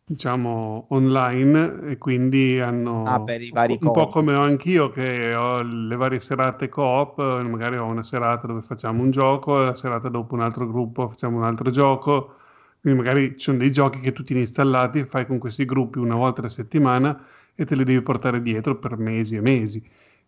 [0.05, 4.11] diciamo, online e quindi hanno Ah, per i vari un po' coop.
[4.11, 9.03] come ho anch'io che ho le varie serate coop, magari ho una serata dove facciamo
[9.03, 12.37] un gioco, la serata dopo un altro gruppo facciamo un altro gioco,
[12.81, 15.99] quindi magari ci sono dei giochi che tu tieni installati e fai con questi gruppi
[15.99, 17.21] una volta alla settimana
[17.55, 19.83] e te li devi portare dietro per mesi e mesi.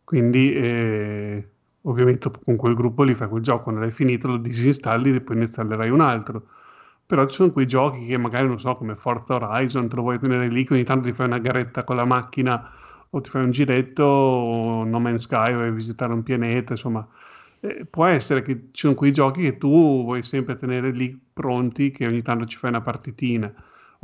[0.05, 1.49] Quindi eh,
[1.83, 5.37] ovviamente con quel gruppo lì fai quel gioco, quando l'hai finito lo disinstalli e poi
[5.37, 6.47] ne installerai un altro.
[7.07, 10.19] Però ci sono quei giochi che magari, non so, come Forza Horizon, te lo vuoi
[10.19, 12.71] tenere lì, ogni tanto ti fai una garetta con la macchina
[13.11, 17.07] o ti fai un giretto, o No Man's Sky, vai a visitare un pianeta, insomma.
[17.61, 21.91] Eh, può essere che ci sono quei giochi che tu vuoi sempre tenere lì pronti,
[21.91, 23.53] che ogni tanto ci fai una partitina.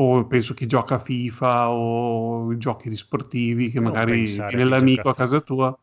[0.02, 5.14] O penso chi gioca a FIFA o giochi di sportivi, che magari viene l'amico a
[5.14, 5.78] casa tua.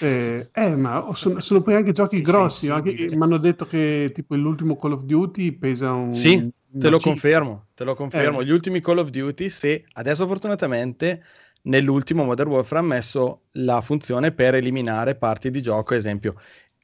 [0.00, 2.68] Eh, eh, ma sono, sono poi anche giochi Sei grossi.
[2.68, 6.14] Mi hanno detto che tipo l'ultimo Call of Duty pesa un.
[6.14, 6.36] Sì,
[6.70, 7.10] te lo cifra.
[7.10, 8.40] confermo, te lo confermo.
[8.40, 8.44] Eh.
[8.44, 11.24] Gli ultimi Call of Duty, se adesso fortunatamente
[11.62, 16.36] nell'ultimo Modern Warfare hanno messo la funzione per eliminare parti di gioco, esempio,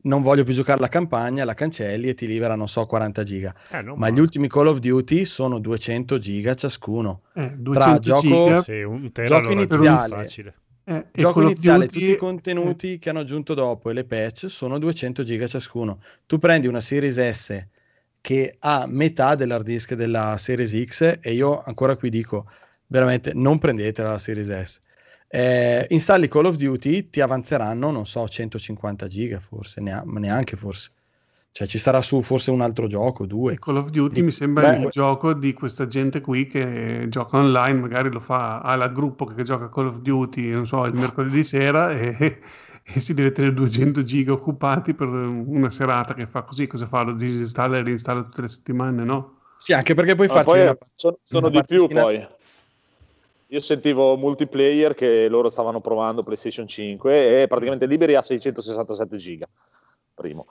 [0.05, 3.55] non voglio più giocare la campagna, la cancelli e ti libera, non so, 40 giga.
[3.71, 4.21] Eh, non Ma gli male.
[4.23, 7.23] ultimi Call of Duty sono 200 giga ciascuno.
[7.35, 8.63] Eh, Tra 200 gioco, giga.
[8.63, 10.55] Sì, un gioco iniziale, facile.
[10.85, 14.79] Eh, gioco iniziale, Duty- tutti i contenuti che hanno aggiunto dopo e le patch sono
[14.79, 16.01] 200 giga ciascuno.
[16.27, 17.67] Tu prendi una Series S
[18.21, 22.47] che ha metà dell'hard disk della Series X e io ancora qui dico
[22.87, 24.81] veramente non prendetela la Series S.
[25.29, 30.91] Eh, installi Call of Duty, ti avanzeranno, non so, 150 giga forse, neanche forse.
[31.55, 33.53] Cioè ci sarà su forse un altro gioco, due.
[33.53, 37.07] E Call of Duty Di- mi sembra Beh, il gioco di questa gente qui che
[37.09, 40.85] gioca online, magari lo fa, ha il gruppo che gioca Call of Duty, non so,
[40.85, 42.41] il mercoledì sera e,
[42.83, 47.03] e si deve tenere 200 giga occupati per una serata che fa così, cosa fa?
[47.03, 49.39] Lo disinstalla e reinstalla tutte le settimane, no?
[49.57, 52.27] Sì, anche perché puoi Ma farci poi una, sono, sono una di più poi.
[53.55, 59.47] Io sentivo multiplayer che loro stavano provando PlayStation 5 e praticamente liberi a 667 giga.
[60.13, 60.49] Primo.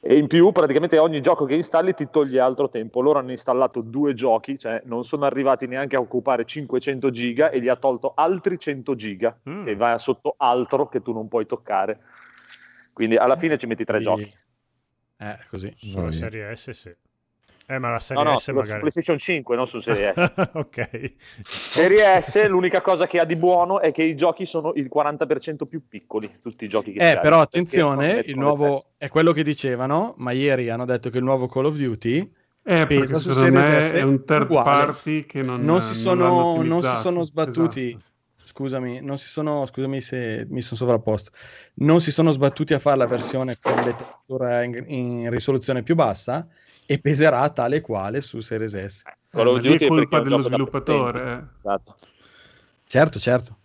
[0.00, 3.00] E in più praticamente ogni gioco che installi ti toglie altro tempo.
[3.00, 7.60] Loro hanno installato due giochi, cioè non sono arrivati neanche a occupare 500 giga e
[7.60, 9.68] gli ha tolto altri 100 giga Mm.
[9.68, 12.00] e va sotto altro che tu non puoi toccare.
[12.92, 14.34] Quindi alla fine ci metti tre Quindi- giochi.
[15.18, 15.72] Eh, così.
[15.78, 16.92] Sulla serie S sì.
[17.66, 18.78] Eh, ma la No, serie no, S su, su magari...
[18.80, 20.32] PlayStation 5, non su Serie S.
[20.52, 21.12] ok.
[21.44, 25.66] Serie S, l'unica cosa che ha di buono è che i giochi sono il 40%
[25.66, 29.42] più piccoli, tutti i giochi che Eh, però attenzione, non il nuovo è quello che
[29.42, 32.32] dicevano, ma ieri hanno detto che il nuovo Call of Duty
[32.64, 34.84] Eh, pesa su me S è un third uguale.
[34.84, 37.88] party che non, non si non sono, l'hanno non si sono sbattuti.
[37.88, 38.12] Esatto.
[38.46, 41.30] Scusami, non si sono, scusami se mi sono sovrapposto.
[41.76, 46.46] Non si sono sbattuti a fare la versione con le in, in risoluzione più bassa
[46.86, 49.02] e peserà tale quale su Series S.
[49.30, 51.42] Call of ma lì è colpa dello sviluppatore, eh.
[51.56, 51.96] Esatto.
[52.84, 53.58] Certo, certo.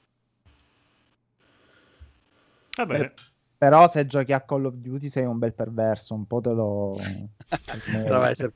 [2.77, 3.13] Va bene.
[3.57, 6.93] Però se giochi a Call of Duty sei un bel perverso, un po' te lo...
[8.07, 8.53] Vabbè, cer-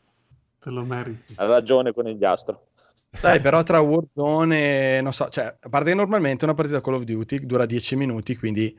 [0.60, 1.34] Te lo meriti.
[1.36, 2.67] Ha ragione con il Gastro.
[3.19, 7.04] Dai, però tra Warzone, non so, cioè, a parte che normalmente una partita Call of
[7.04, 8.78] Duty dura 10 minuti, quindi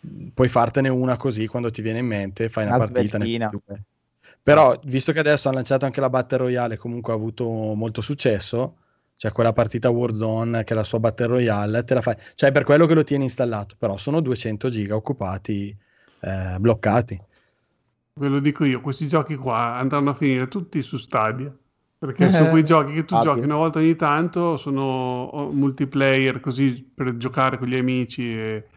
[0.00, 3.18] mh, puoi fartene una così quando ti viene in mente, fai una, Una partita.
[3.18, 3.48] ne fai sveltina.
[3.64, 3.82] due.
[4.44, 8.76] Però, visto che adesso hanno lanciato anche la Battle Royale, comunque ha avuto molto successo,
[9.16, 12.64] cioè quella partita Warzone che è la sua Battle Royale, te la fai, cioè per
[12.64, 15.76] quello che lo tieni installato, però sono 200 giga occupati,
[16.20, 17.20] eh, bloccati.
[18.16, 21.52] Ve lo dico io, questi giochi qua andranno a finire tutti su Stadia.
[21.98, 26.82] Perché sono quei giochi che tu Ah, giochi una volta ogni tanto, sono multiplayer così
[26.94, 28.68] per giocare con gli amici e,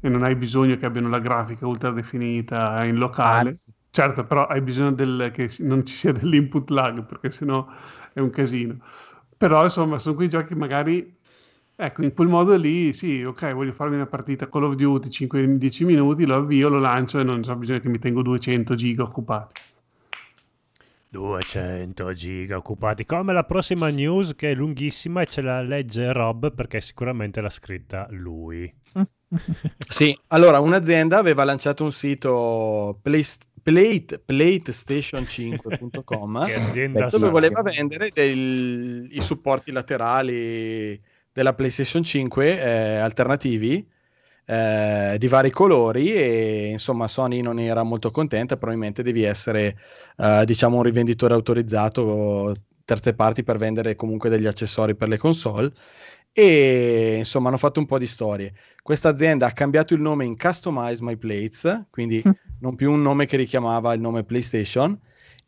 [0.00, 3.48] e non hai bisogno che abbiano la grafica ultra definita in locale.
[3.50, 3.72] Anzi.
[3.90, 7.66] Certo, però hai bisogno del, che non ci sia dell'input lag perché sennò
[8.12, 8.78] è un casino.
[9.36, 11.16] Però insomma sono quei giochi magari,
[11.76, 15.84] ecco, in quel modo lì, sì, ok, voglio farmi una partita Call of Duty 5-10
[15.84, 19.60] minuti, lo avvio, lo lancio e non ho bisogno che mi tengo 200 giga occupati.
[21.10, 23.06] 200 giga occupati.
[23.06, 27.48] Come la prossima news che è lunghissima e ce la legge Rob perché sicuramente l'ha
[27.48, 28.72] scritta lui.
[29.88, 37.30] Sì, allora un'azienda aveva lanciato un sito Playst- Plate, PlayStation5.com Che azienda dove sa.
[37.30, 40.98] voleva vendere del- i supporti laterali
[41.32, 43.86] della PlayStation 5 eh, alternativi
[44.46, 49.76] eh, di vari colori e insomma Sony non era molto contenta, probabilmente devi essere
[50.16, 55.70] eh, diciamo un rivenditore autorizzato terze parti per vendere comunque degli accessori per le console
[56.38, 58.54] e insomma hanno fatto un po' di storie.
[58.80, 62.22] Questa azienda ha cambiato il nome in Customize My Plates, quindi
[62.60, 64.96] non più un nome che richiamava il nome PlayStation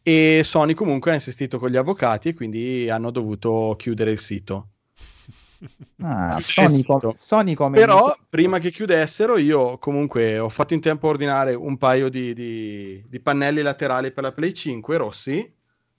[0.03, 4.69] e Sony comunque ha insistito con gli avvocati e quindi hanno dovuto chiudere il sito.
[6.03, 7.13] Ah, Sony, com-.
[7.15, 11.77] Sony come Però prima che chiudessero io comunque ho fatto in tempo a ordinare un
[11.77, 15.37] paio di, di- di pannelli laterali per la Play 5 rossi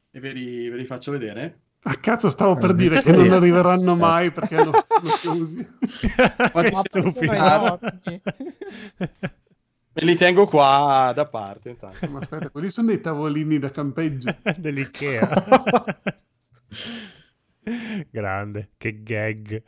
[0.09, 1.59] e ve li, ve li faccio vedere.
[1.83, 4.71] A cazzo stavo per dire che non arriveranno mai perché hanno
[5.19, 5.67] chiusi.
[6.53, 7.25] Ma stufi.
[7.25, 8.21] sono enormi.
[9.93, 12.07] Me li tengo qua da parte intanto.
[12.09, 14.35] Ma aspetta, quelli sono dei tavolini da campeggio.
[14.57, 15.29] Dell'Ikea.
[18.09, 19.63] Grande, che gag.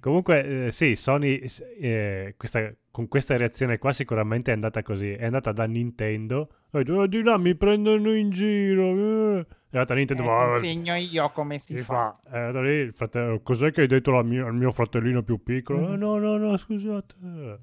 [0.00, 1.42] Comunque, eh, sì, Sony
[1.80, 5.10] eh, questa- con questa reazione qua sicuramente è andata così.
[5.12, 6.48] È andata da Nintendo.
[6.74, 9.38] "Oh, di là mi prendono in giro.
[9.38, 10.22] eh." È andata Nintendo.
[10.22, 12.14] Eh, "Va, insegno io come si, si fa.
[12.22, 12.30] fa.
[12.30, 13.40] È andato lì il fratello.
[13.40, 15.80] Cos'è che hai detto mia- al mio fratellino più piccolo?
[15.88, 15.92] Mm.
[15.92, 17.14] "Eh, no, no, no, scusate.
[17.22, 17.58] Eh.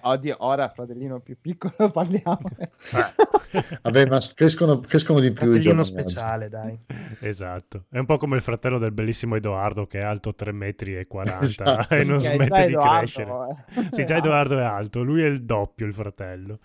[0.00, 2.38] Oddio, ora fratellino più piccolo parliamo.
[3.82, 6.78] Vabbè, ma crescono, crescono di più i Fratellino speciale, dai.
[7.20, 10.96] Esatto, è un po' come il fratello del bellissimo Edoardo che è alto 3 metri
[10.96, 11.94] e 40 Esatto.
[11.94, 13.30] e non smette di Edoardo, crescere.
[13.68, 13.88] eh.
[13.92, 16.58] Sì, già Edoardo è alto, lui è il doppio il fratello.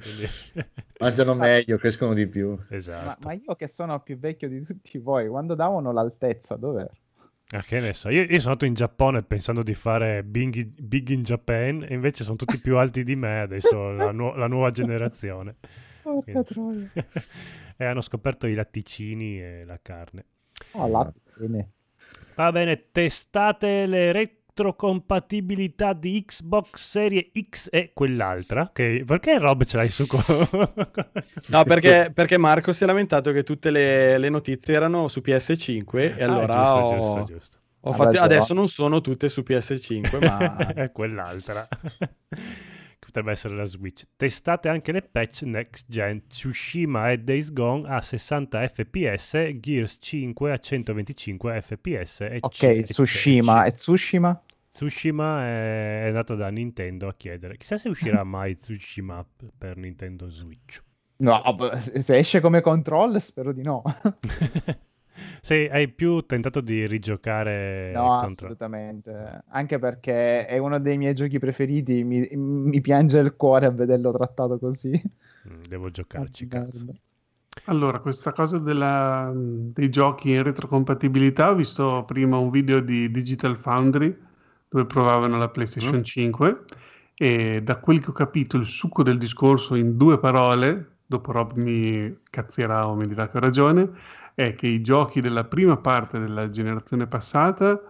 [0.00, 0.28] Quindi-
[1.00, 2.50] Mangiano meglio, crescono di più.
[2.50, 3.26] Ma, esatto.
[3.26, 6.90] ma io che sono più vecchio di tutti voi, quando davano l'altezza, dov'ero?
[7.50, 11.08] Ah, che ne so, io, io sono andato in Giappone pensando di fare Big, Big
[11.08, 14.70] in Japan e invece sono tutti più alti di me adesso, la, nu- la nuova
[14.70, 15.56] generazione.
[16.02, 17.06] Porca Quindi- troia.
[17.76, 20.24] e hanno scoperto i latticini e la carne.
[20.72, 21.70] Oh, bene.
[22.34, 24.12] Va bene, testate le
[24.58, 28.70] retrocompatibilità di Xbox Serie X e quell'altra.
[28.72, 30.06] Che, perché Rob ce l'hai su?
[30.06, 30.18] co-
[31.48, 36.16] No, perché, perché Marco si è lamentato che tutte le, le notizie erano su PS5
[36.16, 37.56] e Ah, allora giusto, ho, giusto, giusto.
[37.80, 38.24] ho Ha fatto- ragione.
[38.24, 41.66] adesso non sono tutte su PS5, ma è quell'altra.
[41.68, 42.08] Che
[43.08, 44.02] Potrebbe essere la Switch.
[44.16, 50.52] Testate anche le patch next gen Tsushima e Days Gone a 60 fps, Gears 5
[50.52, 52.26] a 125 fps.
[52.40, 53.64] Ok, Tsushima.
[53.64, 54.42] E Tsushima?
[54.70, 57.56] Tsushima è, è andato da Nintendo a chiedere.
[57.56, 59.24] Chissà se uscirà mai Tsushima
[59.56, 60.82] per Nintendo Switch.
[61.18, 61.42] No,
[61.82, 63.82] se esce come control, spero di no.
[65.42, 68.26] Se hai più tentato di rigiocare No, contro...
[68.46, 69.42] assolutamente.
[69.48, 72.04] Anche perché è uno dei miei giochi preferiti.
[72.04, 74.90] Mi, mi piange il cuore a vederlo trattato così.
[75.48, 76.86] Mm, Devo giocarci, cazzo.
[77.64, 83.56] Allora, questa cosa della- dei giochi in retrocompatibilità, ho visto prima un video di Digital
[83.58, 84.16] Foundry
[84.68, 86.02] dove provavano la PlayStation Mm.
[86.02, 86.64] 5
[87.14, 91.56] e da quel che ho capito il succo del discorso in due parole, dopo Rob
[91.56, 93.90] mi cazzierà o mi dirà che ho ragione,
[94.34, 97.80] è che i giochi della prima parte della generazione passata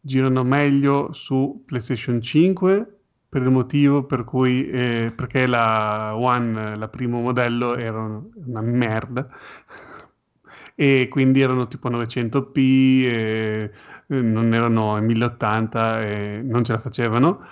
[0.00, 2.94] girano meglio su PlayStation 5
[3.28, 8.60] per il motivo per cui, eh, perché la One, la primo modello, era un- una
[8.62, 9.28] merda
[10.74, 12.56] e quindi erano tipo 900p,
[13.04, 13.70] e, eh,
[14.18, 17.44] non erano in 1080 e non ce la facevano.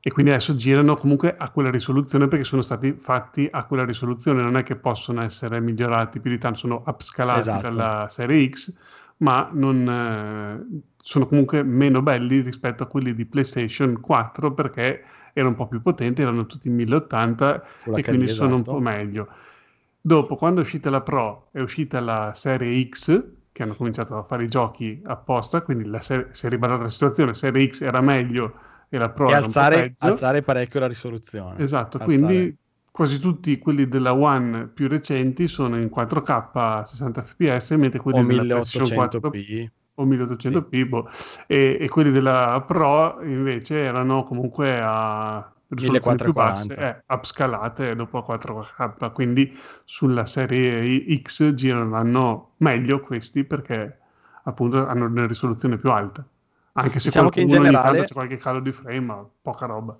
[0.00, 4.40] E quindi adesso girano comunque a quella risoluzione perché sono stati fatti a quella risoluzione,
[4.40, 7.70] non è che possono essere migliorati più di tanto, sono upscalati Esatto.
[7.70, 8.72] dalla serie X,
[9.18, 15.50] ma non, eh, sono comunque meno belli rispetto a quelli di PlayStation 4 perché erano
[15.50, 18.72] un po' più potenti, erano tutti in 1080 Full e quindi sono un esatto.
[18.72, 19.28] po' meglio.
[20.00, 23.24] Dopo, quando è uscita la Pro, è uscita la serie X,
[23.56, 27.32] che hanno cominciato a fare i giochi apposta, quindi serie, si è ribaltata la situazione,
[27.32, 28.52] serie X era meglio
[28.90, 31.58] e la Pro e era alzare, alzare parecchio la risoluzione.
[31.58, 32.04] Esatto, Alzare.
[32.04, 32.56] quindi
[32.90, 38.18] quasi tutti quelli della One più recenti sono in 4K a 60 fps, mentre quelli
[38.18, 39.68] o della PlayStation 4 1800p.
[39.94, 41.08] o 1800p, boh,
[41.46, 47.04] e, e quelli della Pro invece erano comunque a risoluzioni più basse, 1440.
[47.10, 53.98] eh, upscalate dopo a 4K, quindi sulla serie X girano meglio questi perché
[54.44, 56.24] appunto hanno una risoluzione più alta.
[56.74, 59.98] Anche se Diciamo che in generale- c'è qualche calo di frame, ma poca roba.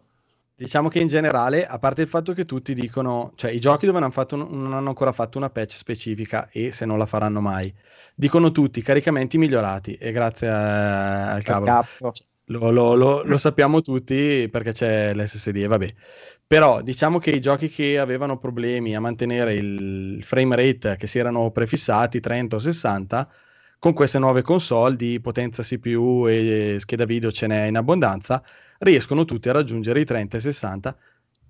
[0.59, 3.99] Diciamo che in generale, a parte il fatto che tutti dicono, cioè i giochi dove
[3.99, 7.41] non hanno, fatto non hanno ancora fatto una patch specifica e se non la faranno
[7.43, 7.73] mai,
[8.15, 11.73] dicono tutti caricamenti migliorati e grazie a- al cavolo.
[11.73, 12.13] Cazzo.
[12.51, 15.93] Lo, lo- lo- lo sappiamo tutti perché c'è l'SSD vabbè.
[16.47, 21.19] Però diciamo che i giochi che avevano problemi a mantenere il frame rate che si
[21.19, 23.29] erano prefissati 30 o 60,
[23.81, 28.41] con queste nuove console di potenza CPU e scheda video ce n'è in abbondanza,
[28.79, 30.97] riescono tutti a raggiungere i 30 e 60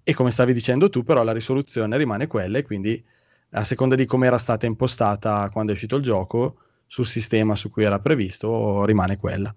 [0.03, 3.05] e come stavi dicendo tu però la risoluzione rimane quella e quindi
[3.51, 7.71] a seconda di come era stata impostata quando è uscito il gioco sul sistema su
[7.71, 9.55] cui era previsto rimane quella.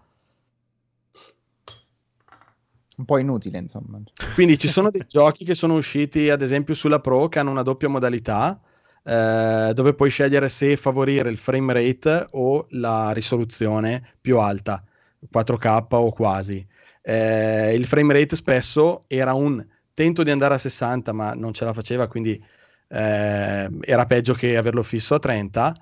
[2.99, 3.97] Un po' inutile, insomma.
[4.33, 7.63] Quindi ci sono dei giochi che sono usciti, ad esempio, sulla Pro che hanno una
[7.63, 8.59] doppia modalità,
[9.05, 14.83] eh, dove puoi scegliere se favorire il frame rate o la risoluzione più alta,
[15.31, 16.67] 4K o quasi.
[17.01, 21.63] Eh, il frame rate spesso era un tento di andare a 60, ma non ce
[21.63, 22.33] la faceva, quindi
[22.89, 25.73] eh, era peggio che averlo fisso a 30.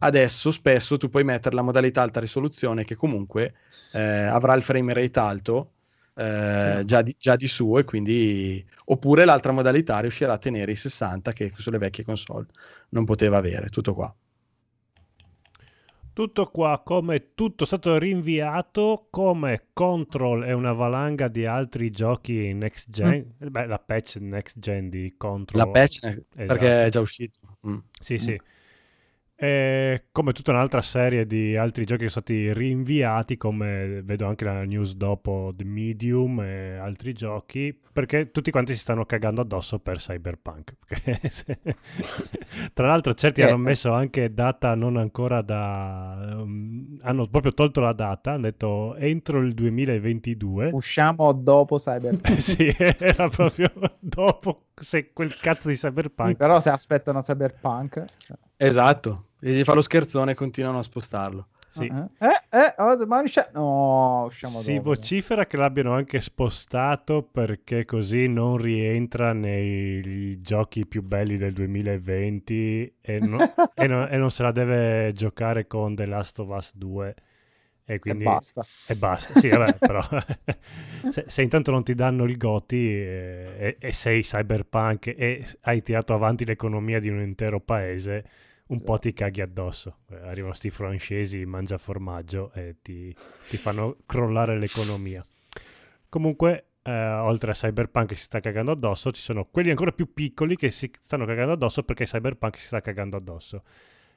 [0.00, 3.54] Adesso spesso tu puoi mettere la modalità alta risoluzione che comunque
[3.92, 5.70] eh, avrà il frame rate alto
[6.16, 10.76] eh, già, di, già di suo e quindi oppure l'altra modalità riuscirà a tenere i
[10.76, 12.46] 60 che sulle vecchie console
[12.90, 14.14] non poteva avere tutto qua
[16.16, 22.54] Tutto qua, come tutto è stato rinviato, come Control e una valanga di altri giochi
[22.54, 25.62] next gen, beh, la patch next gen di Control.
[25.62, 26.24] la patch Esatto.
[26.34, 27.78] perché è già uscito Mm.
[28.00, 28.40] Sì, sì.
[29.38, 34.46] E come tutta un'altra serie di altri giochi che sono stati rinviati, come vedo anche
[34.46, 39.78] la news dopo The Medium e altri giochi, perché tutti quanti si stanno cagando addosso
[39.78, 40.74] per Cyberpunk.
[42.72, 43.44] Tra l'altro certi Eh.
[43.44, 46.38] hanno messo anche data non ancora da...
[46.38, 50.70] um, hanno proprio tolto la data, hanno detto entro il 2022.
[50.72, 52.40] Usciamo dopo Cyberpunk.
[52.40, 56.36] Sì, era proprio dopo se quel cazzo di Cyberpunk.
[56.36, 58.04] Però se aspettano Cyberpunk...
[58.16, 61.84] cioè, esatto e gli fa lo scherzone e continuano a spostarlo Sì.
[61.84, 64.88] Eh, eh, oh, ma usci- no, usciamo Si dopo.
[64.94, 72.94] vocifera che l'abbiano anche spostato perché così non rientra nei giochi più belli del 2020
[73.00, 73.38] e, no-
[73.74, 77.14] e no- e non se la deve giocare con The Last of Us 2.
[77.88, 78.64] E quindi basta.
[78.88, 80.00] E basta, sì, vabbè, però
[81.12, 85.82] se, se intanto non ti danno il Goti e, e- e sei cyberpunk e hai
[85.82, 88.24] tirato avanti l'economia di un intero paese,
[88.68, 89.98] un po' ti caghi addosso.
[90.10, 93.14] Eh, Arrivano sti francesi, mangia formaggio e ti,
[93.48, 95.24] ti fanno crollare l'economia.
[96.08, 100.12] Comunque, eh, oltre a Cyberpunk che si sta cagando addosso, ci sono quelli ancora più
[100.12, 103.62] piccoli che si stanno cagando addosso perché Cyberpunk si sta cagando addosso.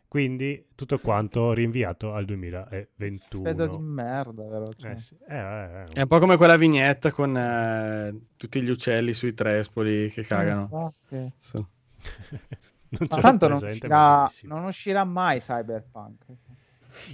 [0.08, 3.44] Quindi tutto quanto rinviato al 2021.
[3.44, 4.66] Pedo di merda, però.
[4.76, 4.92] cioè.
[4.92, 5.84] Eh sì, eh, eh, eh.
[5.94, 10.62] è un po' come quella vignetta con eh, tutti gli uccelli sui trespoli che cagano
[10.62, 11.34] Infatti.
[11.38, 11.70] So-
[12.90, 16.26] Non Ma tanto non uscirà, non uscirà mai Cyberpunk.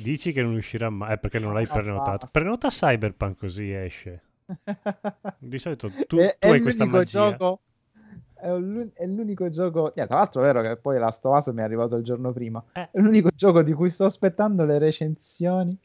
[0.02, 2.30] Dici che non uscirà mai, è perché non l'hai No, prenotato.
[2.32, 4.22] Prenota Cyberpunk così esce.
[5.40, 7.30] Di solito tu, è, tu è hai questa magia.
[7.32, 7.60] gioco.
[8.34, 9.94] È, un- è l'unico gioco.
[9.96, 12.32] eh, tra l'altro, è vero che poi Last of Us mi è arrivato il giorno
[12.32, 12.64] prima.
[12.74, 12.90] Eh.
[12.92, 15.78] È l'unico gioco di cui sto aspettando le recensioni.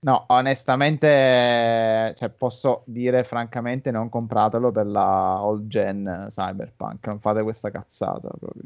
[0.00, 7.06] No, onestamente, cioè, posso dire francamente, non compratelo per la old gen Cyberpunk.
[7.06, 8.64] Non fate questa cazzata proprio.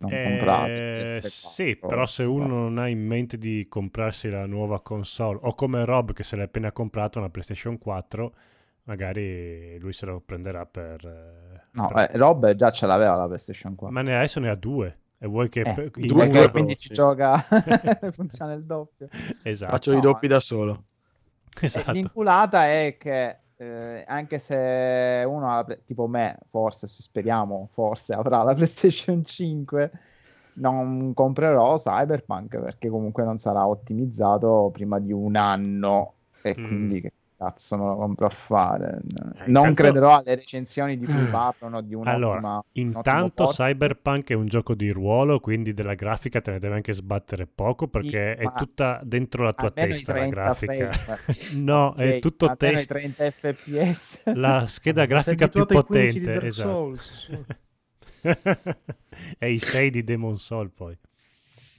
[0.00, 1.20] Non Eh, comprate.
[1.22, 5.84] sì, però se uno non ha in mente di comprarsi la nuova console, o come
[5.84, 8.34] Rob che se l'è appena comprata una PlayStation 4,
[8.84, 11.04] magari lui se lo prenderà per...
[11.04, 13.96] eh, No, per- eh, Rob già ce l'aveva la PlayStation 4.
[13.96, 14.98] Ma ne adesso ne ha due.
[15.18, 16.94] E vuoi che Eh, due che- quindi ci sì.
[16.94, 17.44] gioca
[18.12, 19.08] funziona il doppio
[19.42, 19.72] Esatto.
[19.72, 20.84] faccio i No, doppi da solo
[21.60, 21.92] esatto.
[21.92, 28.42] L'inculata è che eh, anche se uno Play- tipo me, forse se speriamo, forse avrà
[28.42, 29.92] la PlayStation 5,
[30.54, 36.60] non comprerò Cyberpunk perché comunque non sarà ottimizzato prima di un anno e Mm.
[36.60, 38.98] quindi che cazzo me lo compro a fare?
[39.46, 43.44] non intanto- crederò alle recensioni di cui parlano di un'ottima Allora, intanto.
[43.46, 47.86] Cyberpunk è un gioco di ruolo, quindi della grafica te ne deve anche sbattere poco
[47.86, 50.90] perché Sì, è tutta dentro la tua testa la 30 grafica.
[51.62, 52.88] No, è Ok, tutto almeno i test.
[52.88, 54.22] 30 fps.
[54.34, 56.68] La scheda grafica più abituato ai 15 di potente, esatto.
[56.68, 57.30] Souls,
[59.38, 60.96] è i 6 di Demon Soul poi.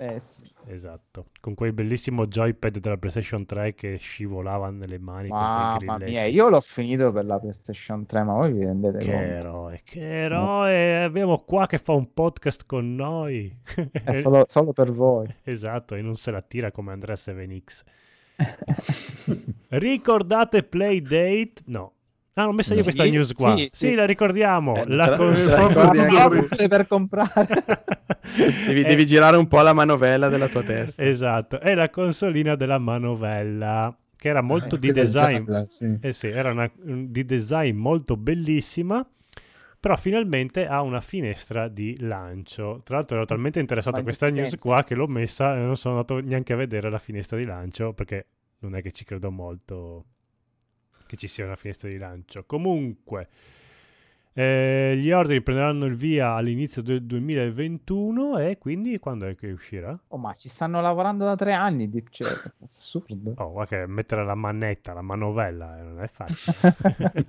[0.01, 0.43] Eh sì.
[0.67, 6.47] Esatto, con quel bellissimo joypad della PlayStation 3 che scivolava nelle mani Mamma mia, io
[6.47, 9.19] l'ho finito per la PlayStation 3, ma voi vi rendete Che conto?
[9.25, 11.03] eroe, che eroe!
[11.03, 13.53] Abbiamo qua che fa un podcast con noi.
[13.91, 15.27] È solo, solo per voi.
[15.43, 17.81] Esatto, e non se la tira come Andrea 7X.
[19.69, 21.63] Ricordate Playdate?
[21.65, 21.93] No,
[22.33, 23.55] Ah, l'ho messa io Sì, questa news qua.
[23.57, 23.93] Sì, sì, sì.
[23.95, 24.75] la ricordiamo.
[24.75, 27.47] Eh, la la- ricordi anche stai per comprare.
[28.67, 31.03] Devi, Eh, devi girare un po' la manovella della tua testa.
[31.03, 35.43] Esatto, è la consolina della manovella, che era molto Eh, di design.
[35.45, 35.97] gialla, sì.
[35.99, 39.05] Eh sì, era una, di design molto bellissima,
[39.79, 42.81] però finalmente ha una finestra di lancio.
[42.83, 44.57] Tra l'altro ero talmente interessato Ma a questa news senso?
[44.67, 47.93] qua che l'ho messa e non sono andato neanche a vedere la finestra di lancio
[47.93, 48.27] perché
[48.59, 50.05] non è che ci credo molto
[51.09, 52.43] che ci sia una finestra di lancio.
[52.45, 53.29] Comunque,
[54.33, 59.97] eh, gli ordini prenderanno il via all'inizio del 2021 e quindi quando è che uscirà?
[60.09, 61.89] Oh, ma ci stanno lavorando da tre anni.
[61.89, 62.27] di- Cioè,
[62.63, 63.33] assurdo.
[63.37, 66.57] Oh, guarda che mettere la manetta, la manovella, eh, non è facile.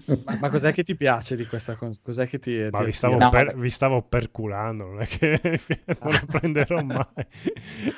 [0.24, 1.98] Ma, ma cos'è che ti piace di questa cosa?
[2.02, 2.68] Cos'è che ti...
[2.70, 5.40] Ma ti- vi stavo, No, per- vi stavo perculando, non è che
[6.00, 7.06] non lo prenderò mai.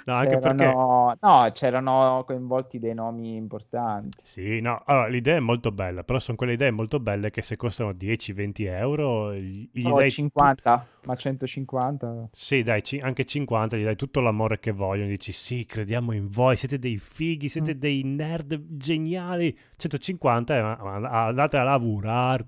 [0.06, 0.56] No, anche perché...
[0.56, 1.16] C'erano...
[1.20, 4.22] No, c'erano coinvolti dei nomi importanti.
[4.24, 7.56] Sì, no, allora, l'idea è molto bella, però sono quelle idee molto belle che se
[7.56, 9.01] costano 10-20 euro
[9.34, 10.10] gli, gli Oh, dai...
[10.10, 12.28] 50, ma 150.
[12.32, 16.56] Sì, dai, anche 50, gli dai tutto l'amore che vogliono, dici sì, crediamo in voi,
[16.56, 17.78] siete dei fighi, siete Mm.
[17.78, 19.56] dei nerd geniali.
[19.76, 22.46] 150, eh, andate a lavorare,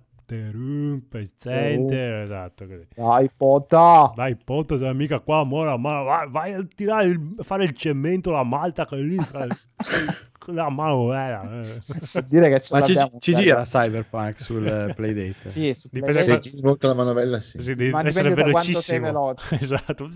[1.08, 2.86] pezzente, esatto, così.
[2.94, 4.12] Dai, pota.
[4.14, 8.30] Dai, poto, sei mica qua, mora, ma vai, vai a tirare, il- fare il cemento,
[8.30, 9.16] la malta, che lì,
[10.52, 11.80] la mano, eh.
[12.12, 15.50] Per dire che Ma ci, ci gira Cyberpunk sul eh, Playdate?
[15.50, 17.60] Sì, su Dipende Play- da- Se giri molto la manovella, sì.
[17.62, 19.06] Sì, devi Ma essere dipende da quanto sei velocissimo.
[19.06, 19.54] veloce.
[19.64, 20.08] Esatto.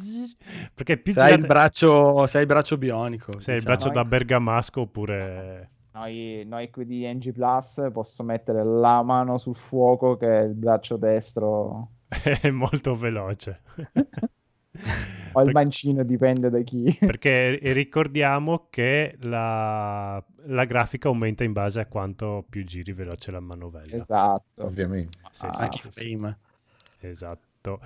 [0.75, 3.39] Perché più Se hai il girate- braccio, se hai il braccio bionico.
[3.41, 3.77] se hai il diciamo.
[3.77, 5.71] braccio da bergamasco oppure...
[5.93, 10.55] Noi, noi qui di NG Plus posso mettere la mano sul fuoco che è il
[10.55, 11.89] braccio destro
[12.41, 13.61] è molto veloce.
[15.33, 16.97] o il Per- mancino, dipende da chi.
[16.99, 23.41] Perché ricordiamo che la, la grafica aumenta in base a quanto più giri veloce la
[23.41, 23.97] manovella.
[23.97, 24.65] Esatto.
[24.65, 25.19] Ovviamente.
[25.31, 26.19] Sì, Ah, sì.
[27.01, 27.81] Esatto.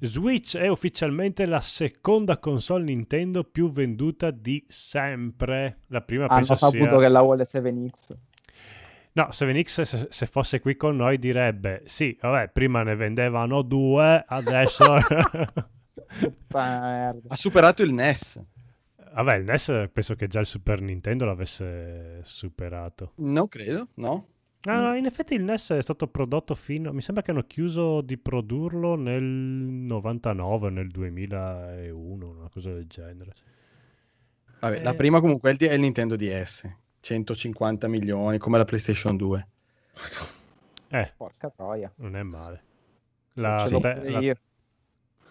[0.00, 5.78] Switch è ufficialmente la seconda console Nintendo più venduta di sempre.
[5.88, 6.98] La prima Hanno penso saputo sia...
[6.98, 8.14] che la vuole 7X.
[9.12, 14.24] No, 7X se, se fosse qui con noi direbbe sì, vabbè, prima ne vendevano due,
[14.26, 14.96] adesso...
[16.52, 18.42] Ha superato il NES.
[19.14, 23.12] vabbè, il NES penso che già il Super Nintendo l'avesse superato.
[23.16, 24.28] Non credo, no?
[24.66, 26.90] Ah, no, in effetti il NES è stato prodotto fino...
[26.92, 33.32] Mi sembra che hanno chiuso di produrlo nel 99, nel 2001, una cosa del genere.
[34.60, 34.94] Vabbè, la Eh.
[34.94, 36.66] prima comunque è il, Nintendo DS.
[37.00, 39.48] 150 milioni, come la PlayStation 2.
[40.88, 41.92] Eh, Porca troia.
[41.96, 42.62] non è male.
[43.34, 44.34] La, te- la-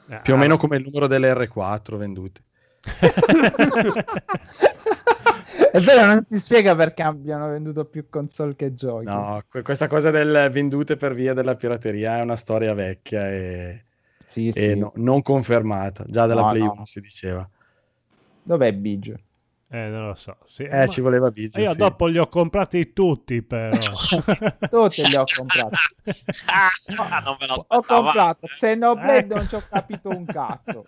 [0.10, 2.42] eh, Più o ah, meno come il numero delle R4 vendute.
[5.72, 9.06] È vero, non si spiega perché abbiano venduto più console che giochi.
[9.06, 13.86] No, que- questa cosa del vendute per via della pirateria è una storia vecchia e,
[14.26, 14.76] Sì, e sì.
[14.76, 16.04] no- non confermata.
[16.08, 16.72] Già dalla No, Play no.
[16.74, 17.50] 1 si diceva.
[18.44, 19.16] Dov'è Biggio?
[19.74, 20.38] Eh, non lo so.
[20.46, 21.78] Sì, Eh, ma- ci voleva Biggio, Io sì.
[21.78, 23.72] dopo li ho comprati tutti, però.
[24.70, 25.76] Tutti li ho comprati.
[26.46, 26.70] Ah,
[27.24, 29.36] non ve lo Ho comprato Xenoblade, Ecco.
[29.36, 30.84] non ci ho capito un cazzo.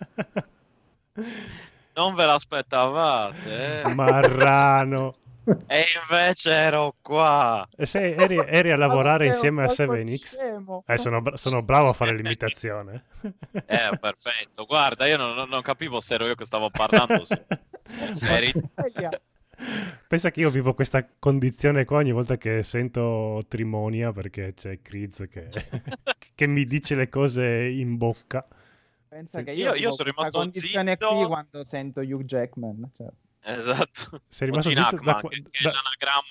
[1.94, 3.80] Non ve l'aspettavate.
[3.82, 3.94] eh.
[3.94, 5.14] Marrano.
[5.66, 7.66] E invece ero qua.
[7.76, 10.22] E se eri, eri a lavorare sei insieme a un poco 7X?
[10.24, 10.84] scemo.
[10.86, 13.04] Eh, sono, sono bravo a fare l'imitazione.
[13.52, 14.64] Eh, perfetto.
[14.66, 17.24] Guarda, io non, non- capivo se ero io che stavo parlando.
[17.24, 17.46] se-
[18.12, 18.52] se eri-.
[20.06, 25.24] Pensa che io vivo questa condizione qua ogni volta che sento Trimonia perché c'è Kriz
[25.30, 25.48] che,
[26.34, 28.46] che mi dice le cose in bocca.
[29.08, 29.44] Pensa Sì.
[29.44, 31.08] che Io- io, sono rimasto zitto.
[31.14, 32.90] qui quando sento Hugh Jackman.
[32.94, 33.06] Cioè,
[33.48, 34.22] Esatto.
[34.28, 35.72] Sei rimasto Oggi zitto da, Hackman, qua- che, che da-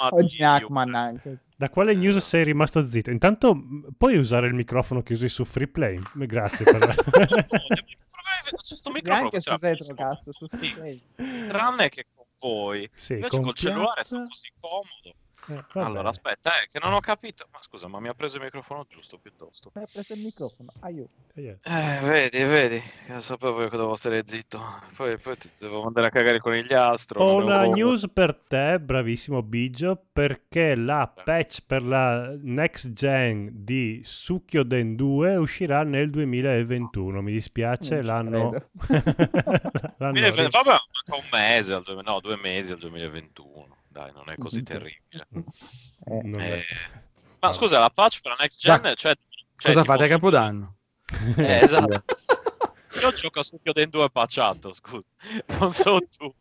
[0.09, 1.37] oggi di Hackman anche.
[1.55, 3.09] da quale news sei rimasto zitto?
[3.09, 3.57] Intanto
[3.97, 5.97] puoi usare il microfono che usi su Freeplay?
[6.13, 6.95] Grazie per...
[8.61, 9.97] C'è sto microfono Neanche che su benissimo.
[9.97, 11.01] Retrocast, su Play.
[11.47, 12.89] Tranne che con voi.
[12.93, 15.15] Sì, Invece con col cellulare sono così comodo.
[15.47, 16.09] Eh, Allora, bene.
[16.09, 17.47] aspetta, eh, che non ho capito.
[17.51, 19.71] Ma scusa, ma mi ha preso il microfono giusto piuttosto.
[19.75, 21.11] Hai preso il microfono, aiuto.
[21.35, 24.59] Eh, vedi, vedi, che non sapevo io che dovevo stare zitto.
[24.95, 27.21] Poi, poi ti devo mandare a cagare il conigliastro.
[27.21, 33.49] Ho una devo- news per te, bravissimo Biggio, perché la patch per la next gen
[33.53, 37.21] di Sukkyoden 2 uscirà nel 2021.
[37.21, 38.01] Mi dispiace,
[40.11, 43.83] Mille- ri- Vabbè, manca un mese, al due- no, due mesi al 2021.
[43.95, 45.25] Dai, non è così terribile.
[46.03, 46.63] Eh, Eh,
[47.39, 48.93] Ma scusa, la patch per la next gen, Già.
[48.93, 49.15] cioè,
[49.55, 50.75] cioè, Cosa fate a su- Capodanno?
[51.37, 52.03] Eh, esatto.
[53.01, 55.03] Io gioco a Succhio Den 2 patchato, scusa.
[55.59, 56.33] Non so tu.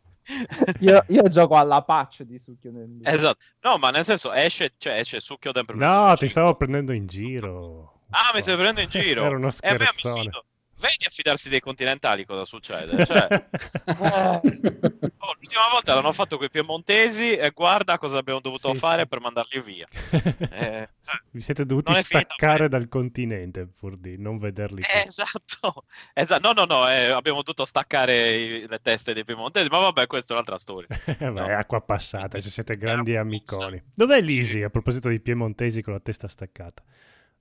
[0.81, 3.37] Io, io gioco alla patch di succhio nel Esatto.
[3.61, 8.01] No, ma nel senso esce, cioè, esce succhio dentro No, ti stavo prendendo in giro.
[8.09, 9.23] Ah, mi stai prendendo in giro.
[9.23, 10.21] Era uno E mi scherzone.
[10.23, 10.45] fido.
[10.77, 13.05] Vedi a fidarsi dei continentali cosa succede?
[13.05, 13.27] Cioè,
[13.99, 19.01] oh, l'ultima volta l'hanno fatto con i piemontesi e guarda cosa abbiamo dovuto Sì, fare
[19.03, 19.07] sì.
[19.07, 19.87] per mandarli via.
[20.55, 20.89] Eh,
[21.31, 24.99] Vi siete dovuti staccare dal continente pur di non vederli più.
[24.99, 26.47] esatto, esatto.
[26.47, 30.31] No, no, no, eh, abbiamo dovuto staccare i- le teste dei piemontesi, ma vabbè, questa
[30.33, 30.87] è un'altra storia.
[31.05, 33.81] Eh, beh, acqua passata, se siete grandi Eh, amiconi.
[33.93, 36.83] Dov'è Lisi a proposito di piemontesi con la testa staccata?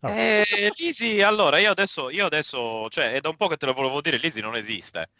[0.00, 0.10] Ah.
[0.10, 3.72] Eh, Lisi, allora, io adesso, io adesso, cioè, è da un po' che te lo
[3.72, 5.10] volevo dire, Lisi non esiste.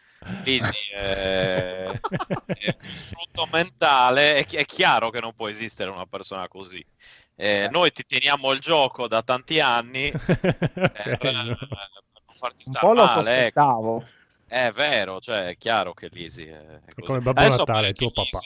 [0.43, 1.87] Lisi è,
[2.47, 6.85] è un frutto mentale, è, è chiaro che non può esistere una persona così.
[7.37, 11.57] Eh, noi ti teniamo il gioco da tanti anni eh, per, per non
[12.33, 14.05] farti Un stare po' lo male, ecco.
[14.47, 17.07] È vero, cioè, è chiaro che Lisi è, è È così.
[17.07, 18.45] come Babbo Adesso Natale, tuo anche papà.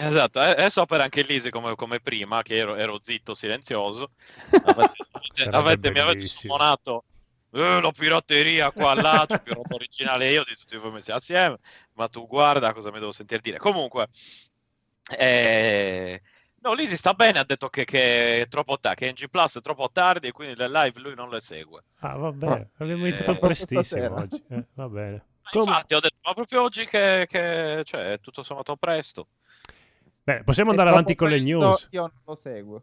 [0.00, 4.12] Esatto, eh, adesso per anche Lisi come, come prima, che ero, ero zitto, silenzioso.
[4.64, 7.04] Avete, avete- mi avete suonato
[7.50, 11.58] eh, la pirateria qua là, c'è più roba originale io di tutti voi messi assieme,
[11.94, 13.58] ma tu guarda cosa mi devo sentire dire.
[13.58, 14.08] Comunque,
[15.16, 16.22] eh,
[16.60, 19.60] no, Lisi sta bene, ha detto che, che è troppo tardi, che NG Plus è
[19.60, 21.82] troppo tardi e quindi le live lui non le segue.
[22.00, 24.44] Ah, vabbè, abbiamo iniziato Eh, prestissimo oggi.
[24.48, 25.24] Eh, va bene.
[25.42, 29.26] Ma Com- Infatti ho detto, ma proprio oggi che, che cioè, è tutto sommato presto.
[30.28, 31.88] Bene, possiamo andare avanti con le news.
[31.92, 32.82] Io non lo seguo.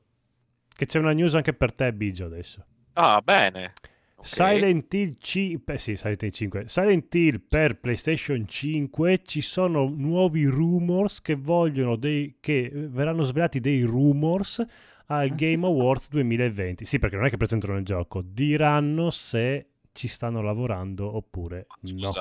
[0.76, 2.66] Che c'è una news anche per te, Bigio, adesso.
[2.94, 3.74] Ah, bene.
[4.16, 4.26] Ok.
[4.26, 6.64] Silent Hill 5, sì, Silent Hill 5.
[6.68, 13.60] Silent Hill per PlayStation 5 ci sono nuovi rumors che vogliono dei che verranno svelati
[13.60, 14.66] dei rumors
[15.06, 16.84] al Game Awards 2020.
[16.84, 22.12] Sì, perché non è che presentano il gioco, diranno se ci stanno lavorando oppure no.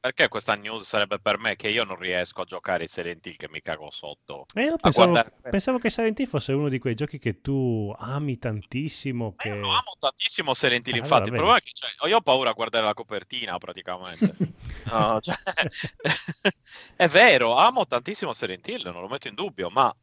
[0.00, 3.34] Perché questa news sarebbe per me che io non riesco a giocare i Silent Hill
[3.36, 4.46] che mi cago sotto?
[4.54, 7.40] E io A pensavo, guardare- pensavo che Silent Hill fosse uno di quei giochi che
[7.40, 9.34] tu ami tantissimo.
[9.36, 9.48] Che...
[9.48, 12.20] Io amo tantissimo Silent Hill, Eh, infatti, allora, il problema è che cioè, io ho
[12.20, 14.36] paura a guardare la copertina praticamente.
[14.88, 15.34] No, cioè,
[16.96, 19.94] è vero, amo tantissimo Silent Hill, non lo metto in dubbio, ma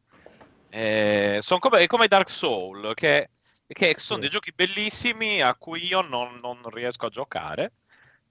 [1.40, 3.30] sono come, come Dark Soul, che,
[3.66, 7.72] che sono dei giochi bellissimi a cui io non, non riesco a giocare.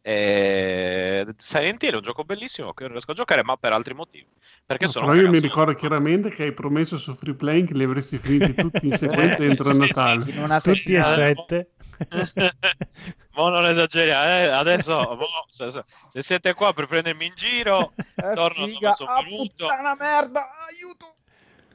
[0.01, 1.04] E
[1.37, 3.93] Silent Hill è un gioco bellissimo che io non riesco a giocare, ma per altri
[3.93, 4.27] motivi.
[4.65, 7.73] Perché No, sono però io mi ricordo chiaramente che hai promesso su Free Playing che
[7.73, 10.19] li avresti finiti tutti in sequenza entro Sì, Natale.
[10.19, 10.37] sì, sì.
[10.37, 11.69] Una Tutti e sette.
[13.35, 18.33] Ma non esageriamo, eh, adesso mo, se, se- siete qua per prendermi in giro, Eh,
[18.33, 18.79] torno figa.
[18.79, 19.65] dove sono Ah, venuto.
[19.67, 21.15] puttana merda, aiuto!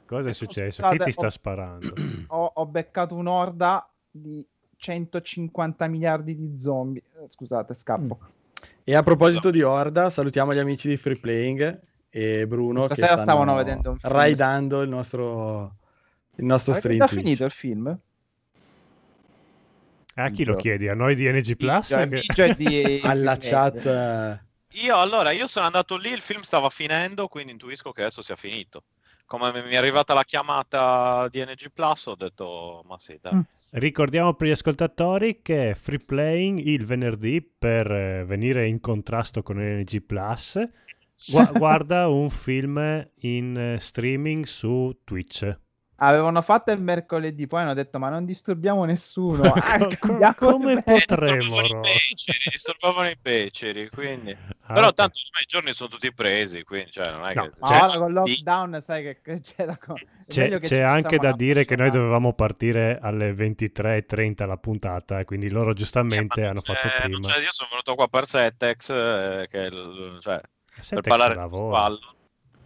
[0.07, 0.81] Cosa è successo?
[0.83, 1.95] Scusate, Chi ti sta ho- sparando?
[2.33, 4.47] Ho, ho beccato un'orda di
[4.77, 7.03] 150 miliardi di zombie.
[7.23, 8.19] Eh, Scusate, scappo.
[8.91, 11.79] E a proposito di Horda, salutiamo gli amici di Free Playing
[12.09, 14.13] e Bruno Stasera che stanno stavano vedendo un film.
[14.13, 15.77] raidando il nostro,
[16.35, 17.15] il nostro stream Twitch.
[17.15, 17.99] finito il film?
[20.15, 20.89] A chi lo chiedi?
[20.89, 21.87] A noi di NG Plus?
[22.35, 27.53] Che- di- Alla chat Io allora, io sono andato lì, il film stava finendo, quindi
[27.53, 28.83] intuisco che adesso sia finito.
[29.25, 33.35] Come mi è arrivata la chiamata di NG Plus, ho detto, ma sì, dai.
[33.37, 33.41] Mm.
[33.73, 39.59] Ricordiamo per gli ascoltatori che Free Playing il venerdì per eh, venire in contrasto con
[39.59, 40.59] NG Plus
[41.31, 45.57] gua- guarda un film in eh, streaming su Twitch.
[46.03, 49.53] Avevano fatto il mercoledì, poi hanno detto ma non disturbiamo nessuno.
[50.21, 51.61] Ah, come il potremmo?
[51.61, 51.81] Disturbavano i Ro?
[51.81, 54.31] beceri, disturbavano i beceri, quindi...
[54.63, 54.95] Ah, Però ok.
[54.95, 57.51] tanto ormai i giorni sono tutti presi, quindi cioè, non è No, che...
[57.59, 59.77] Ma C'è- ora con Di- lockdown sai che- c'è da...
[59.77, 65.19] co- è C'è, c'è anche da dire che noi dovevamo partire alle 23.30 la puntata,
[65.19, 67.29] e quindi loro giustamente Eh, hanno fatto prima.
[67.29, 71.39] io sono venuto qua per Setex, eh, che è il- cioè, per Setex parlare di
[71.41, 71.89] lavora.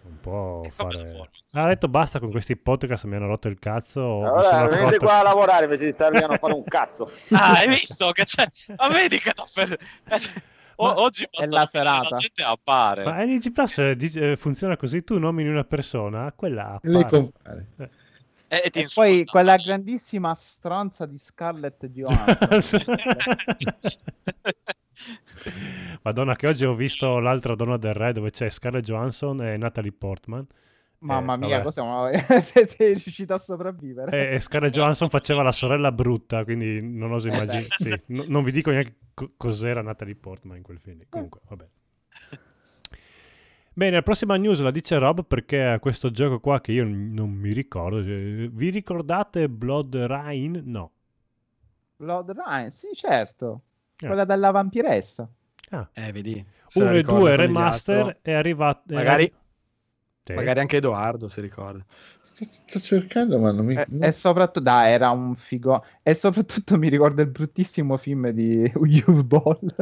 [0.07, 1.03] E come fare...
[1.03, 1.31] lavora?
[1.53, 4.19] Ha detto basta con questi podcast, mi hanno rotto il cazzo.
[4.25, 7.11] Allora, venite accorto- qua a lavorare invece di stare lì a non fare un cazzo.
[7.33, 8.47] Ah, hai visto che c'è?
[8.77, 9.79] Ma vedi che t'ho fer-
[10.77, 12.17] O- oggi È la vedere la serata.
[12.17, 13.05] gente appare.
[13.05, 13.97] Ma NG Plus eh,
[14.33, 17.17] eh, funziona così, tu nomini una persona, quella E lei appare.
[17.23, 17.67] compare.
[18.49, 19.09] E, e ti E insulta.
[19.09, 22.83] poi quella grandissima stronza di Scarlett Johansson.
[26.05, 29.91] Madonna, che oggi ho visto l'altra donna del re dove c'è Scarlett Johansson e Natalie
[29.93, 30.47] Portman.
[30.99, 31.71] Mamma Eh, mia, ma-
[32.43, 34.31] se sei riuscito a sopravvivere.
[34.31, 37.65] E, e Scarlett Johansson faceva la sorella brutta, quindi non oso immaginare.
[37.79, 40.99] sì, no- non vi dico neanche co- cos'era Natalie Portman in quel film.
[40.99, 41.07] lì.
[41.09, 41.67] Comunque, vabbè.
[43.77, 47.53] Bene, la prossima news la dice Rob perché questo gioco qua che io non mi
[47.53, 48.03] ricordo.
[48.05, 50.61] cioè, Vi ricordate Blood Rain?
[50.67, 50.91] No.
[51.97, 53.63] Blood Ryan, sì, certo.
[53.99, 54.07] Eh.
[54.07, 55.29] Quella della vampiressa.
[55.71, 55.89] Ah.
[55.93, 56.45] eh, vedi.
[56.67, 58.05] se la 1 e ricorda 2 conigliastro.
[58.05, 58.93] remaster è arrivato.
[58.95, 59.33] è Magari,
[60.25, 61.85] arri- Magari anche Edoardo si ricorda.
[62.23, 63.75] Sto, sto cercando, ma non mi.
[63.75, 65.85] E, e soprattutto, dai, era un figo.
[66.03, 69.75] E soprattutto mi ricordo il bruttissimo film di Uwe Ball.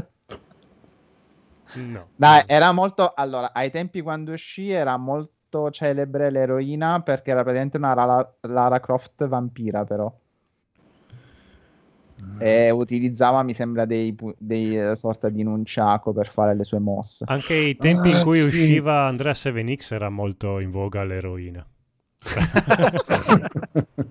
[1.74, 2.10] No.
[2.16, 3.12] Dai, era molto.
[3.14, 8.80] Allora, ai tempi quando uscì era molto celebre l'eroina perché era praticamente una Lara, Lara
[8.80, 10.12] Croft vampira, però.
[12.38, 17.24] E utilizzava, mi sembra, dei, dei eh, sorta di nunciaco per fare le sue mosse.
[17.28, 18.46] Anche i tempi in Ah, cui sì.
[18.48, 21.66] usciva Andrea 7X era molto in voga l'eroina.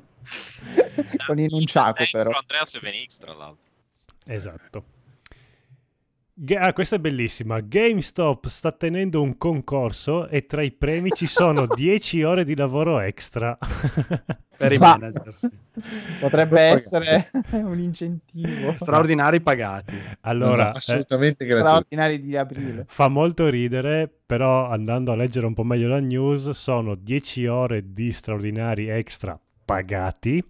[1.25, 2.31] Con i nunciaco, però.
[2.31, 3.69] Andrea Sevenix, tra l'altro.
[4.25, 4.83] Esatto.
[6.57, 7.59] Ah, questa è bellissima.
[7.59, 12.99] GameStop sta tenendo un concorso e tra i premi ci sono 10 ore di lavoro
[12.99, 13.57] extra.
[14.61, 15.49] Per i Ma- manager, sì.
[16.19, 18.73] Potrebbe essere un incentivo.
[18.75, 19.95] Straordinari pagati.
[20.21, 21.67] Allora, No, eh, assolutamente gratuito.
[21.69, 22.85] straordinari di aprile.
[22.87, 27.91] fa molto ridere, però andando a leggere un po' meglio la news, sono 10 ore
[27.93, 30.43] di straordinari extra pagati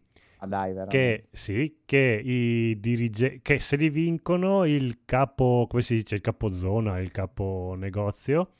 [0.43, 5.93] Ah, dai, che sì, che i dirige- che se li vincono il capo, come si
[5.95, 8.53] dice, il capo zona, il capo negozio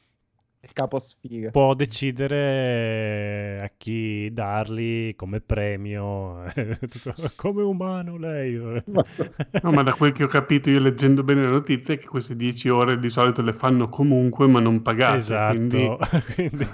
[0.63, 1.49] Il capo sfiga.
[1.49, 6.43] può decidere a chi darli come premio,
[7.35, 8.53] come umano lei.
[8.85, 12.35] No, ma da quel che ho capito io leggendo bene la notizia è che queste
[12.35, 15.17] 10 ore di solito le fanno comunque ma non pagate.
[15.17, 15.89] Esatto, Quindi
[16.35, 16.67] quindi-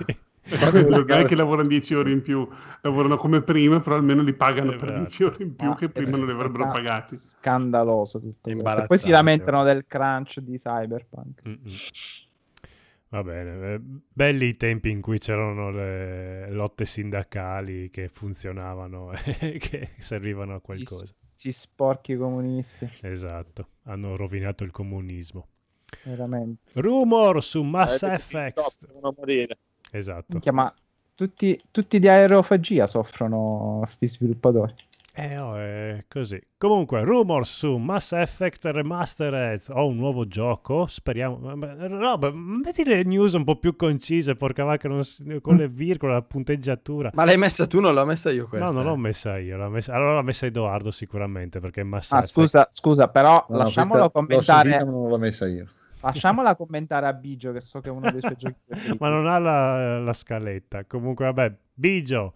[0.89, 2.47] non è che lavorano 10 ore in più,
[2.81, 4.99] lavorano come prima, però almeno li pagano per Esatto.
[4.99, 7.15] 10 ore in più Ma che prima non li avrebbero pagati.
[7.15, 8.51] Scandaloso tutto.
[8.85, 11.41] Poi si lamentano del crunch di Cyberpunk.
[11.47, 11.61] Mm-mm.
[13.09, 19.57] Va bene, eh, belli i tempi in cui c'erano le lotte sindacali che funzionavano e
[19.59, 21.05] che servivano a qualcosa.
[21.21, 25.47] Si sporchi comunisti, Esatto, hanno rovinato il comunismo.
[26.03, 26.69] veramente.
[26.73, 28.55] Rumor su Mass Effect.
[28.57, 29.57] TikTok, devono morire.
[29.91, 30.25] Esatto.
[30.29, 30.73] Minchia, ma
[31.15, 34.73] tutti, tutti di aerofagia soffrono sti sviluppatori.
[35.19, 36.39] Eh, oh, è così.
[36.59, 39.63] Comunque, rumors su Mass Effect Remastered.
[39.69, 40.85] Ho un nuovo gioco.
[40.85, 41.39] Speriamo.
[41.87, 46.13] Rob, metti le news un po' più concise, porca vacca, non si- con le virgole,
[46.13, 47.09] la punteggiatura.
[47.15, 48.67] Ma l'hai messa tu, non l'ho messa io questa.
[48.67, 49.57] No, non l'ho messa io.
[49.57, 49.95] L'ho messa...
[49.95, 52.31] Allora l'ha messa Edoardo sicuramente perché è Mass Ah, Effect.
[52.33, 54.83] scusa, scusa, però No, no, lasciamolo l'ho commentare.
[54.83, 55.65] non l'ho messa io.
[55.99, 58.55] Lasciamola commentare a Bigio, che so che è uno dei suoi giochi.
[58.99, 60.85] Ma non ha la, la scaletta.
[60.85, 62.33] Comunque, vabbè, Bigio.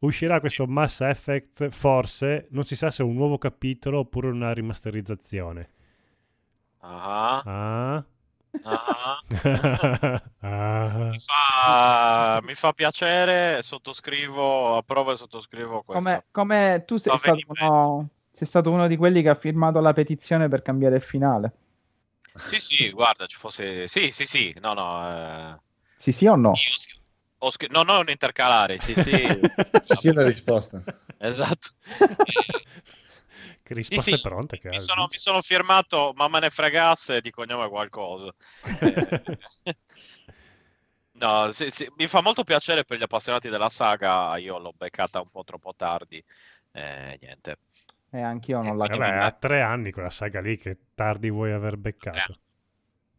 [0.00, 4.52] Uscirà questo Mass Effect, forse, non si sa se è un nuovo capitolo oppure una
[4.52, 5.70] rimasterizzazione.
[6.80, 8.04] Ah, Ah?
[8.62, 9.20] ah.
[10.40, 11.10] Ah.
[11.10, 16.02] Mi fa, mi fa piacere, sottoscrivo, approvo e sottoscrivo questo.
[16.02, 19.92] Come, come tu sei stato, uno, sei stato uno di quelli che ha firmato la
[19.92, 21.52] petizione per cambiare il finale.
[22.36, 23.88] Sì, sì, guarda, ci fosse...
[23.88, 25.08] Sì, sì, sì, no, no.
[25.08, 25.58] eh,
[25.96, 26.50] Sì, sì o no?
[26.50, 26.76] Io
[27.38, 29.46] s- ho scr- no, non intercalare, sì, sì.
[29.84, 30.82] Sì, la risposta.
[31.18, 31.70] esatto.
[33.62, 34.90] Che risposte sì, pronte che Mi hai.
[34.90, 38.32] sono, mi sono firmato, ma me ne fregasse di cognome qualcosa.
[38.62, 39.36] Eh,
[41.18, 45.20] No, sì, sì, mi fa molto piacere per gli appassionati della saga, io l'ho beccata
[45.22, 46.22] un po' troppo tardi.
[46.72, 47.56] Eh, niente.
[48.10, 51.76] E anch'io non la Vabbè, ha tre anni quella saga lì che tardi vuoi aver
[51.76, 52.40] beccato.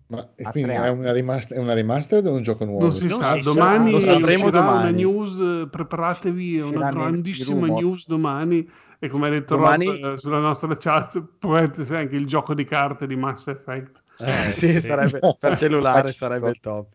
[0.08, 2.84] Ma quindi è una, rimaster, è una remastered o un gioco nuovo?
[2.84, 6.90] Non si Non sa, si sa, domani lo sapremo una news, eh, preparatevi, è una
[6.92, 12.00] grandissima news domani e come ha detto Domani- Rob eh, sulla nostra chat può essere
[12.00, 14.02] anche il gioco di carte di Mass Effect.
[14.20, 14.88] Eh, sì, sì, sì.
[14.88, 16.88] sarebbe, per cellulare sarebbe il top.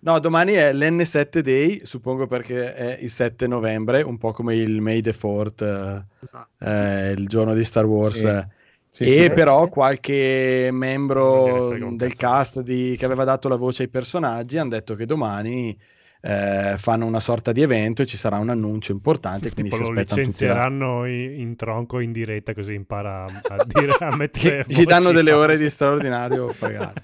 [0.00, 4.82] No, domani è l'N7 Day, suppongo perché è il 7 novembre, un po' come il
[4.82, 6.48] May the 4th, Esatto.
[6.58, 8.18] eh, il giorno di Star Wars.
[8.18, 8.62] Sì.
[8.94, 9.30] Sì, e sì.
[9.32, 14.94] però qualche membro del cast di- che aveva dato la voce ai personaggi hanno detto
[14.94, 15.76] che domani
[16.20, 19.90] eh, fanno una sorta di evento e ci sarà un annuncio importante, quindi Tipo si
[19.90, 25.10] lo licenzieranno in, in tronco in diretta così impara a, dire a mettere Gli, danno
[25.10, 25.62] delle ore false.
[25.64, 27.02] di straordinario pagate.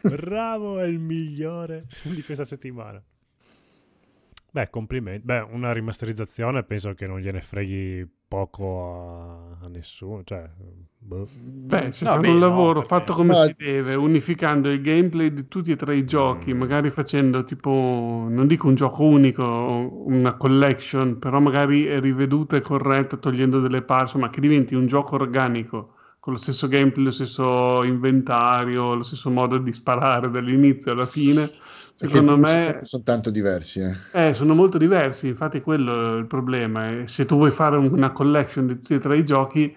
[0.00, 2.98] Bravo, è il migliore di questa settimana.
[4.56, 5.22] Beh, complimenti.
[5.22, 10.22] Beh, una rimasterizzazione penso che non gliene freghi poco a, a nessuno.
[10.24, 10.48] Cioè,
[10.96, 11.28] boh.
[11.66, 13.34] Beh, se No, fanno beh, un no, lavoro perché- fatto come No.
[13.34, 16.58] si deve, unificando il gameplay di tutti e tre i giochi, Mm.
[16.58, 19.44] magari facendo tipo, non dico un gioco unico,
[20.06, 24.86] una collection, però magari è riveduta e corretta, togliendo delle parti, ma che diventi un
[24.86, 30.92] gioco organico, con lo stesso gameplay, lo stesso inventario, lo stesso modo di sparare dall'inizio
[30.92, 31.50] alla fine.
[31.96, 33.80] Secondo me sono tanto diversi.
[33.80, 33.94] eh.
[34.10, 36.88] eh, sono molto diversi, infatti quello è il problema.
[36.90, 39.76] E se tu vuoi fare un- una collection di tutti e tre i giochi,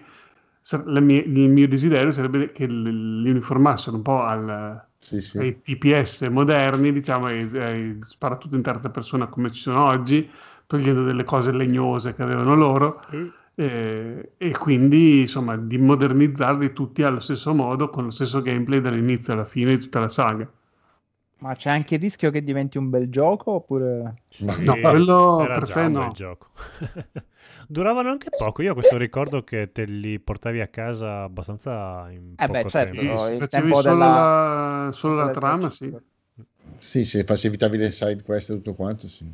[0.72, 5.38] il mio desiderio sarebbe che li uniformassero un po' al, Sì, sì.
[5.38, 10.28] ai TPS moderni, diciamo, e, e spara tutto in terza persona come ci sono oggi,
[10.66, 13.02] togliendo delle cose legnose che avevano loro.
[13.54, 19.32] eh, e quindi insomma di modernizzarli tutti allo stesso modo con lo stesso gameplay dall'inizio
[19.34, 20.50] alla fine di tutta la saga
[21.40, 24.14] Ma c'è anche il rischio che diventi un bel gioco oppure...
[24.38, 26.48] no quello Era per te un no bel gioco.
[27.66, 28.62] Duravano anche poco.
[28.62, 32.68] Io ho questo ricordo che te li portavi a casa abbastanza in Eh poco beh,
[32.68, 33.16] certo, tempo.
[33.16, 35.96] Sì, il facevi tempo solo, della- la, solo la trama sì
[36.78, 39.24] Sì, se facevi le side quest e tutto quanto, sì.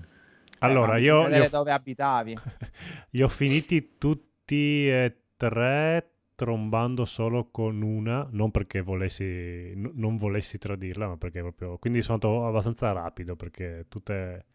[0.61, 2.39] Allora, Eh, io, vedere io- dove abitavi.
[3.11, 10.17] li ho finiti tutti e tre trombando solo con una, non perché volessi, n- non
[10.19, 11.79] volessi tradirla, ma perché proprio...
[11.79, 14.47] Quindi sono andato abbastanza rapido perché tutte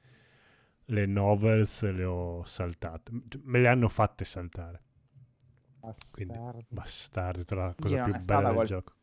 [0.85, 3.11] le novels le ho saltate.
[3.43, 4.81] Me le hanno fatte saltare.
[6.11, 6.65] Quindi, Bastardi.
[6.67, 8.93] bastardi, tra la cosa Io più bella del qual- gioco.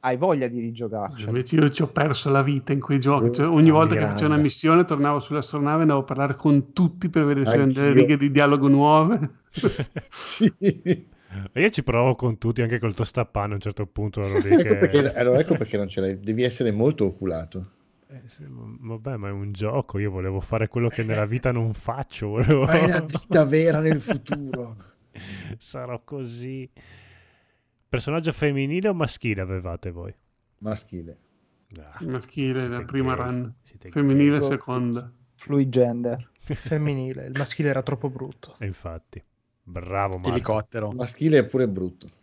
[0.00, 1.28] Hai voglia di rigiocarci?
[1.28, 4.00] invece io ci ho perso la vita in quei giochi Cioè, ogni Ah, volta che
[4.00, 4.12] grande.
[4.12, 7.72] facevo una missione tornavo sull'astronave e andavo a parlare con tutti per vedere se avevano
[7.74, 9.20] delle righe di dialogo nuove
[10.12, 11.10] Sì.
[11.52, 14.20] E io ci provo con tutti, anche col tostapane a un certo punto.
[14.22, 16.20] ero lì Ecco che- perché, allora ecco perché non ce l'hai.
[16.20, 17.66] Devi essere molto oculato.
[18.08, 21.50] Eh, sì, ma- vabbè, ma è un gioco, io volevo fare quello che nella vita
[21.52, 22.28] non faccio.
[22.28, 24.76] volevo- Ma è la vita vera nel futuro.
[25.58, 26.68] Sarò così.
[27.88, 30.14] Personaggio femminile o maschile avevate voi?
[30.58, 31.18] Maschile.
[31.78, 36.30] Ah, maschile la prima gay, run siete femminile seconda Fluid gender.
[36.38, 38.56] Femminile, il maschile era troppo brutto.
[38.58, 39.22] E infatti,
[39.62, 40.28] bravo Marco.
[40.30, 40.92] Elicottero.
[40.92, 42.08] Maschile è pure brutto.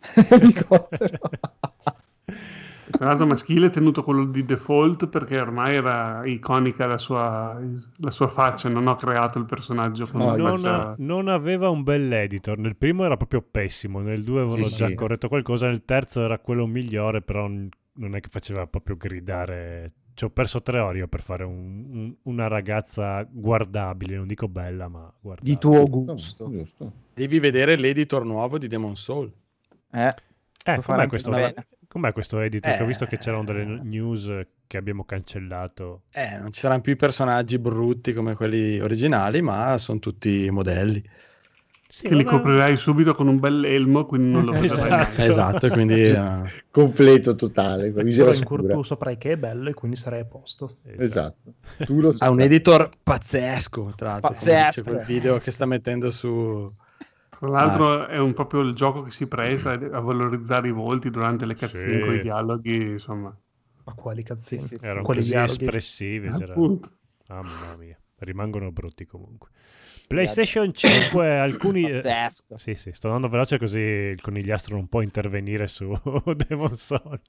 [2.90, 7.58] Tra l'altro maschile è tenuto quello di default perché ormai era iconica la sua,
[7.98, 10.94] la sua faccia, non ho creato il personaggio con No, Non, faccia...
[10.98, 12.58] non aveva un bel editor.
[12.58, 14.94] Nel primo era proprio pessimo, nel due avevano Sì, già sì.
[14.94, 19.92] corretto qualcosa, nel terzo era quello migliore, però non è che faceva proprio gridare.
[20.14, 24.48] Ci ho perso tre ore io per fare un- un- una ragazza guardabile, non dico
[24.48, 25.54] bella, ma guardabile.
[25.54, 26.50] Di tuo gusto.
[26.50, 26.92] giusto.
[27.14, 29.32] Devi vedere l'editor nuovo di Demon Soul.
[29.92, 30.12] Eh,
[30.64, 31.30] Eh, com'è questo,
[31.88, 32.76] com'è questo editor?
[32.76, 33.18] Che ho visto che Eh.
[33.18, 34.30] c'erano delle news
[34.66, 36.02] che abbiamo cancellato.
[36.12, 41.02] Eh, non ci saranno più i personaggi brutti come quelli originali, ma sono tutti modelli.
[41.92, 44.86] Sì, che li coprirai subito con un bel elmo, quindi non lo vedrai.
[44.90, 45.22] Esatto.
[45.22, 48.62] Esatto, e quindi eh, Completo totale, visera scura.
[48.62, 50.76] curto saprai che è bello e quindi sarai a posto.
[50.84, 51.54] Esatto.
[51.84, 54.28] Tu lo ha un editor pazzesco, tra l'altro.
[54.30, 54.82] Pazzesco.
[54.84, 56.70] quel video che sta mettendo su...
[57.40, 61.44] Tra l'altro è un, proprio il gioco che si presta a valorizzare i volti durante
[61.46, 62.00] le cutscene Sì.
[62.02, 63.36] con i dialoghi, insomma.
[63.84, 64.60] Ma quali cazzini?
[64.60, 64.84] Sì, sì, sì.
[64.84, 65.52] Erano Quali così dialoghi?
[65.64, 66.28] espressivi.
[66.28, 69.48] Ah, mamma mia, rimangono brutti comunque.
[70.14, 71.84] PlayStation 5, alcuni...
[71.88, 72.58] eh, Pazzesco.
[72.58, 75.96] sì, sì, sto andando veloce così il conigliastro non può intervenire su
[76.48, 77.20] Demon Soul.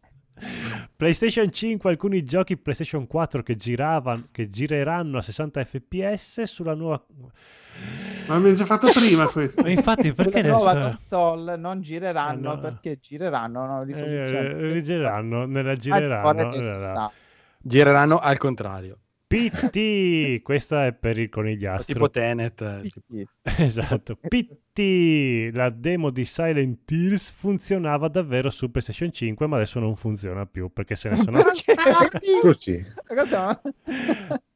[0.95, 7.05] PlayStation 5, alcuni giochi PlayStation 4 che, giravano, che gireranno a 60 fps sulla nuova...
[8.27, 9.67] Ma l'abbiamo già fatto prima questo.
[9.67, 10.87] Infatti perché Sulla nuova adesso...
[10.97, 12.59] console non gireranno Eh, no.
[12.59, 14.49] perché gireranno no, risoluzione.
[14.49, 16.51] Eh, rigireranno, nella gireranno.
[16.51, 17.11] eh, sa.
[17.61, 18.97] Gireranno al contrario.
[19.31, 21.93] PT, questa è per il conigliastro.
[21.93, 22.61] Tipo Tenet.
[22.61, 23.31] eh, tipo-.
[23.63, 24.17] Esatto.
[24.17, 30.45] PT, la demo di Silent Hills funzionava davvero su PlayStation 5, ma adesso non funziona
[30.45, 31.41] più perché se ne sono...
[33.07, 33.61] Cosa?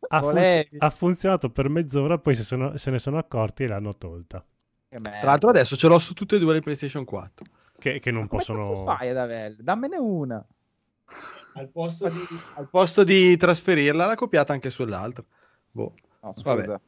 [0.10, 0.76] ha, Volevi.
[0.78, 4.44] ha funzionato per mezz'ora, poi se, sono- se ne sono accorti e l'hanno tolta.
[4.90, 7.46] Tra l'altro adesso ce l'ho su tutte e due le PlayStation 4.
[7.78, 8.60] Che, che non Come possono...
[8.60, 9.58] cazzo fai ad averle?
[9.62, 10.46] Dammene una.
[11.58, 12.20] Al posto di,
[12.56, 15.24] al posto di trasferirla l'ha copiata anche sull'altra.
[15.72, 15.94] Boh.
[16.22, 16.62] No, Vabbè.
[16.64, 16.82] scusa.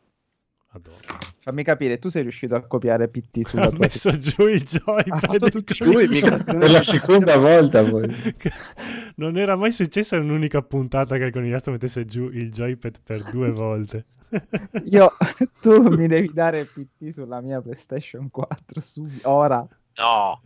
[0.72, 0.98] Adoro.
[1.40, 5.42] Fammi capire, tu sei riuscito a copiare PT sulla Ha tua messo giù il joypad.
[5.44, 6.60] Ha tutto il microfono.
[6.60, 8.14] Per la seconda volta poi.
[9.18, 13.24] Non era mai successo in un'unica puntata che il conigliastro mettesse giù il joypad per
[13.32, 14.06] due volte.
[14.92, 15.12] Io,
[15.60, 19.66] tu mi devi dare PT sulla mia PlayStation 4 subito, ora.
[19.96, 20.42] No,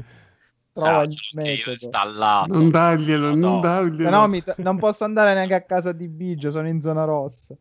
[0.74, 1.72] Trova Ah, il metodo.
[1.72, 2.54] installato.
[2.54, 3.60] Non darglielo, No, non no.
[3.60, 4.10] darglielo.
[4.10, 7.54] No, mi t- non posso andare neanche a casa di Biggio, sono in zona rossa.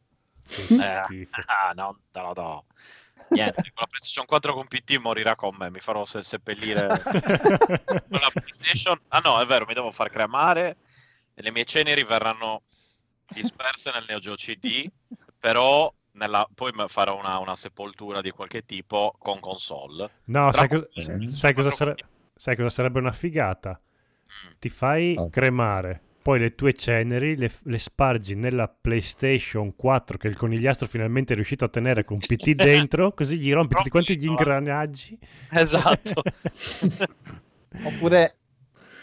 [0.46, 2.64] Eh, ah, non te lo do.
[3.30, 6.88] Niente, con la PlayStation 4 con PT morirà con me, mi farò se- seppellire
[8.08, 8.98] con la PlayStation.
[9.08, 10.76] Ah no, è vero, mi devo far cremare
[11.34, 12.62] e le mie ceneri verranno
[13.28, 14.90] disperse nel Neo Geo CD,
[15.38, 20.10] però nella- poi farò una, una sepoltura di qualche tipo con console.
[20.24, 21.94] No, sai, co- sai cosa, 4 sare-
[22.40, 23.78] sai cosa sarebbe una figata?
[23.78, 24.50] Mm.
[24.58, 25.28] Ti fai Oh.
[25.28, 31.34] cremare, poi le tue ceneri le, le spargi nella PlayStation 4 che il conigliastro finalmente
[31.34, 35.18] è riuscito a tenere con PT dentro, così gli rompi tutti quanti gli ingranaggi.
[35.50, 36.22] Esatto.
[37.84, 38.36] Oppure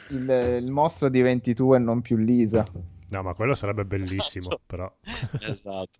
[0.09, 2.65] il, il mostro diventi tu e non più Lisa.
[3.09, 4.91] No, ma quello sarebbe bellissimo, però.
[5.41, 5.99] esatto.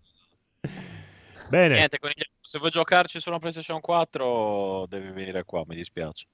[1.48, 1.74] Bene.
[1.76, 1.98] Niente,
[2.40, 6.26] se vuoi giocarci su una PlayStation 4 devi venire qua, mi dispiace.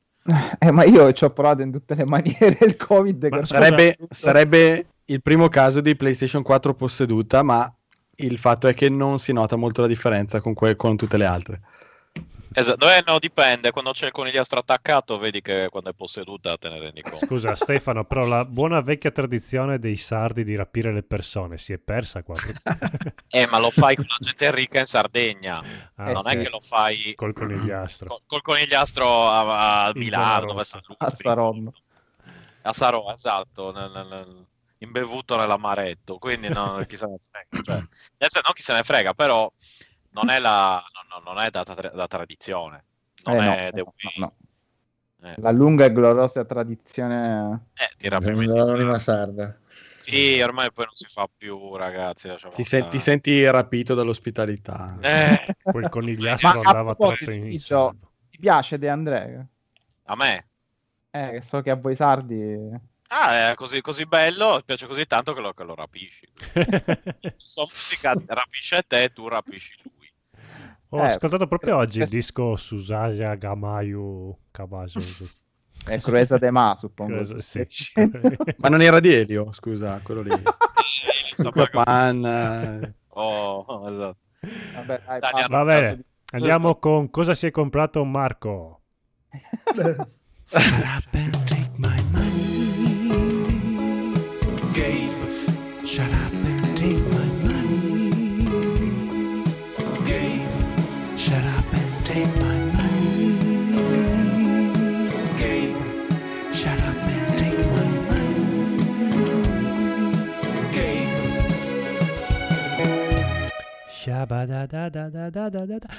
[0.59, 3.29] Eh, ma io ci ho provato in tutte le maniere il Covid.
[3.29, 7.71] che- Sarebbe, sarebbe il primo caso di PlayStation 4 posseduta, ma
[8.17, 11.27] il fatto è che non si nota molto la differenza con, que- con tutte le
[11.27, 11.61] altre.
[12.57, 16.69] Esatto, eh, no, dipende, quando c'è il conigliastro attaccato vedi che quando è posseduta te
[16.69, 17.27] ne rendi conto.
[17.27, 21.79] Scusa Stefano, però la buona vecchia tradizione dei sardi di rapire le persone si è
[21.79, 22.35] persa qua.
[23.35, 25.61] Eh, ma lo fai con la gente ricca in Sardegna,
[25.97, 26.29] Ah, non sì.
[26.37, 28.07] è che lo fai Col conigliastro.
[28.09, 30.55] col, col conigliastro a, a Milano,
[30.99, 31.73] A Saronno.
[32.63, 34.47] a Saro, esatto, nel- nel- nel-
[34.79, 37.79] imbevuto nell'amaretto, quindi non, chi se ne frega, cioè,
[38.45, 39.51] non chi se ne frega, però
[40.11, 40.81] non è, la,
[41.25, 42.85] non- è da, tra- da tradizione,
[43.25, 44.13] non Eh, no, è The no, Wii.
[44.21, 44.35] no.
[45.29, 45.35] Eh.
[45.39, 47.69] La lunga e gloriosa tradizione.
[47.75, 48.99] Eh, di rapimento.
[48.99, 49.59] Sarda.
[49.99, 52.29] Sì, ormai poi non si fa più, ragazzi.
[52.55, 54.99] Ti, sen- ti senti rapito dall'ospitalità.
[55.01, 57.97] Eh, Quel conigliastro andava tratto in salvo.
[58.29, 59.47] ti piace De André?
[60.07, 60.47] a me?
[61.11, 62.55] Eh, so che a voi sardi.
[63.09, 66.29] Ah, è così, così bello, piace così tanto che lo, che lo rapisci.
[67.37, 69.93] Sua musica rapisce te, tu rapisci lui.
[70.95, 75.01] Ho Eh, ascoltato proprio oggi il disco Susaya Gamayu Kabasu.
[75.85, 77.17] È Cruesa de Ma, suppongo.
[77.17, 77.67] Cosa- sì.
[78.59, 80.31] Ma non era di Elio, scusa, quello lì.
[81.73, 84.17] Pan, eh, oh, esatto.
[84.73, 88.83] Vabbè, dai, Dai, Va bene, di- andiamo con cosa si è comprato Marco.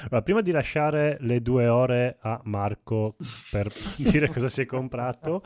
[0.01, 3.15] Allora, prima di lasciare le due ore a Marco
[3.51, 3.67] per
[3.97, 5.43] dire cosa si è comprato,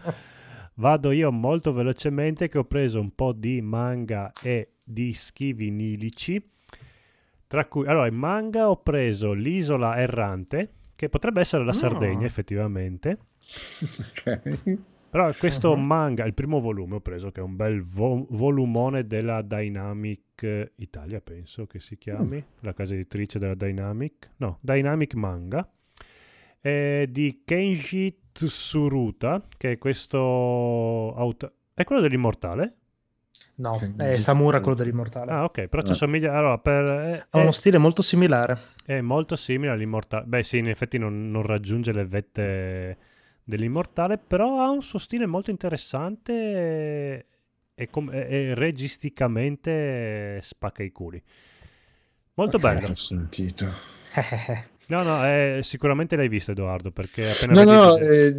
[0.76, 6.42] vado io molto velocemente che ho preso un po' di manga e dischi vinilici.
[7.48, 12.26] Tra cui, allora, in manga ho preso L'isola errante, che potrebbe essere la Sardegna, Ah.
[12.26, 13.18] effettivamente.
[14.00, 14.78] Ok.
[15.10, 15.84] Però questo Mhm.
[15.86, 21.20] manga, il primo volume ho preso, che è un bel vo- volumone della Dynamic Italia,
[21.20, 25.68] penso che si chiami, la casa editrice della Dynamic, no, Dynamic Manga,
[26.62, 31.54] è di Kenji Tsuruta, che è questo auto...
[31.74, 32.74] È quello dell'Immortale?
[33.56, 35.32] No, è Samura quello dell'immortale.
[35.32, 35.94] Ah, ok, però ci Eh.
[35.94, 36.34] assomiglia...
[36.38, 36.84] Allora, per...
[36.86, 38.58] è- Ha uno stile molto similare.
[38.86, 40.26] è molto simile all'immortale.
[40.26, 42.98] Beh, sì, in effetti non, non raggiunge le vette
[43.50, 47.26] dell'immortale, però ha un suo stile molto interessante e,
[47.76, 51.22] e com- e- registicamente spacca i culi.
[52.36, 52.88] Molto Ok, bello.
[52.90, 53.66] Ho sentito.
[54.90, 58.36] No, no, eh, sicuramente l'hai visto, Edoardo, perché appena No, no, eh,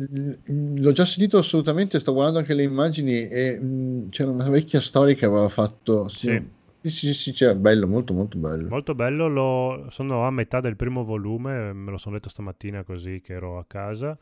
[0.81, 5.15] l'ho già sentito assolutamente, sto guardando anche le immagini e mh, c'era una vecchia storia
[5.15, 6.09] che aveva fatto...
[6.09, 6.43] Sì,
[6.81, 8.69] sì, sì, sì, c'era, bello, molto molto bello.
[8.69, 13.21] Molto bello, lo- sono a metà del primo volume, me lo sono letto stamattina così
[13.21, 14.17] che ero a casa.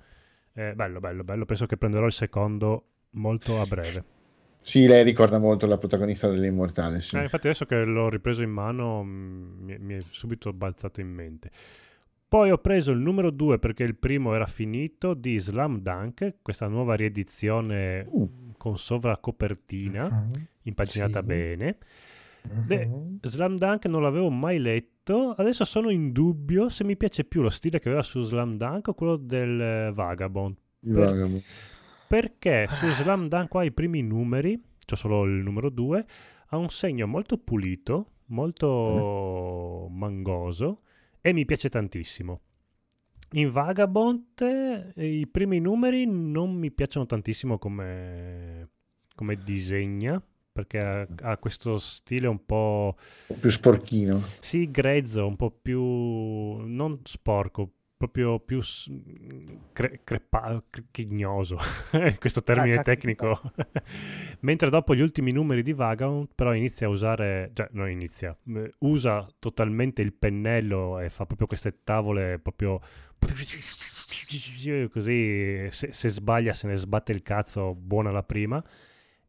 [0.59, 4.04] Eh, bello, bello, bello, penso che prenderò il secondo molto a breve.
[4.59, 7.16] Sì, lei ricorda molto la protagonista dell'Immortale, sì.
[7.16, 11.11] Eh, infatti adesso che l'ho ripreso in mano mm, mi, mi è subito balzato in
[11.11, 11.52] mente.
[12.26, 16.66] Poi ho preso il numero 2 perché il primo era finito di Slam Dunk, questa
[16.66, 18.09] nuova riedizione
[18.59, 20.26] con sovracopertina,
[20.62, 21.26] impaginata Sì.
[21.26, 21.76] bene.
[22.49, 27.42] Beh, Slam Dunk non l'avevo mai letto, adesso sono in dubbio se mi piace più
[27.42, 30.57] lo stile che aveva su Slam Dunk o quello del eh, Vagabond.
[30.80, 31.42] Per- Vagabond.
[32.09, 36.07] Perché su Slam Dunk qua i primi numeri, c'ho solo il numero 2,
[36.49, 40.80] ha un segno molto pulito, molto mangoso
[41.20, 42.40] e mi piace tantissimo.
[43.32, 48.70] In Vagabond eh, i primi numeri non mi piacciono tantissimo come,
[49.14, 50.22] come disegna,
[50.59, 52.96] perché ha, ha questo stile un po'...
[53.38, 54.20] Più sporchino.
[54.40, 55.80] Sì, grezzo, un po' più...
[55.80, 58.61] non sporco, proprio più
[59.72, 61.59] cre- crepa- chignoso,
[62.18, 63.40] questo termine Ah, tecnico.
[64.40, 68.72] Mentre dopo gli ultimi numeri di Vagabond però inizia a usare, cioè non inizia, eh,
[68.78, 72.80] usa totalmente il pennello e fa proprio queste tavole proprio
[74.90, 78.62] così, se, se sbaglia se ne sbatte il cazzo, buona la prima.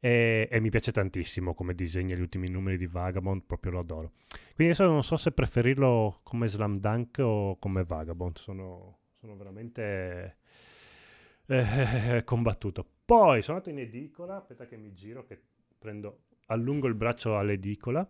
[0.01, 4.11] E, e mi piace tantissimo come disegna gli ultimi numeri di Vagabond, proprio lo adoro.
[4.55, 10.37] Quindi adesso non so se preferirlo come Slam Dunk o come Vagabond, sono, sono veramente
[11.47, 12.85] eh, combattuto.
[13.05, 15.39] Poi sono andato in edicola, aspetta che mi giro che
[15.77, 18.07] prendo allungo il braccio all'edicola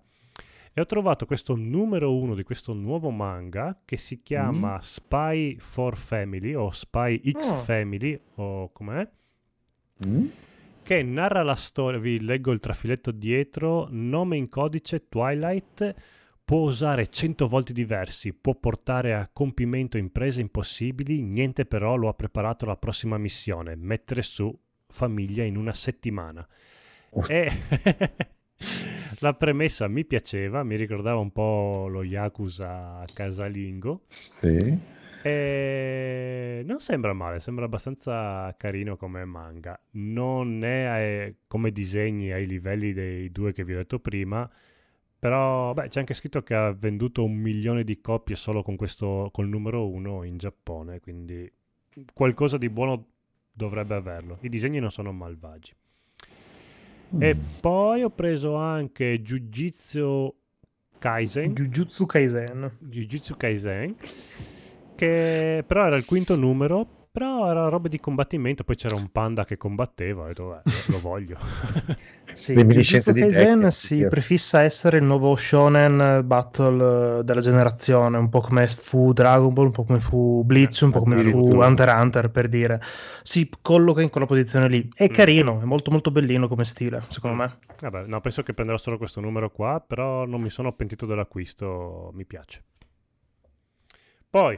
[0.71, 4.81] e ho trovato questo numero uno di questo nuovo manga che si chiama Mm.
[4.81, 7.55] Spy for Family o Spy X Oh.
[7.55, 9.09] Family o com'è?
[10.05, 10.27] Mm?
[10.89, 15.93] Che narra la storia, vi leggo il trafiletto dietro, nome in codice Twilight,
[16.43, 22.15] può usare 100 volti diversi, può portare a compimento imprese impossibili, niente però lo ha
[22.15, 24.51] preparato alla prossima missione, mettere su
[24.87, 26.47] famiglia in una settimana.
[27.27, 27.51] E
[29.21, 34.05] la premessa mi piaceva, mi ricordava un po' lo Yakuza casalingo.
[34.07, 34.97] Sì.
[35.21, 39.79] E non sembra male, sembra abbastanza carino come manga.
[39.91, 44.49] Non è eh, come disegni ai livelli dei due che vi ho detto prima,
[45.17, 49.29] però beh, c'è anche scritto che ha venduto un milione di copie solo con questo,
[49.33, 51.51] col numero uno in Giappone, quindi
[52.13, 53.07] qualcosa di buono
[53.51, 54.37] dovrebbe averlo.
[54.41, 55.73] I disegni non sono malvagi.
[57.17, 60.33] E poi ho preso anche Jujutsu
[60.99, 61.53] Kaisen.
[61.53, 62.77] Jujutsu Kaisen.
[62.79, 63.95] Jujutsu Kaisen.
[64.99, 66.85] Che però era il quinto numero.
[67.11, 68.63] Però era roba di combattimento.
[68.63, 70.23] Poi c'era un panda che combatteva.
[70.23, 71.37] Ho detto, "Beh, lo- lo voglio.
[72.31, 74.05] Sì, Jujutsu di Kaisen Jack, si sì.
[74.07, 79.65] prefissa essere il nuovo shonen battle eh, della generazione, un po' come fu Dragon Ball,
[79.65, 81.39] un po' come fu Bleach, un po' come fu.
[81.59, 82.79] Hunter x Hunter, per dire.
[83.23, 84.87] Si colloca in quella posizione lì.
[84.93, 85.13] È Mm.
[85.13, 87.57] carino, è molto molto bellino come stile, secondo me.
[87.81, 89.83] Vabbè, no, penso che prenderò solo questo numero qua.
[89.85, 92.11] Però non mi sono pentito dell'acquisto.
[92.13, 92.59] Mi piace.
[94.29, 94.57] Poi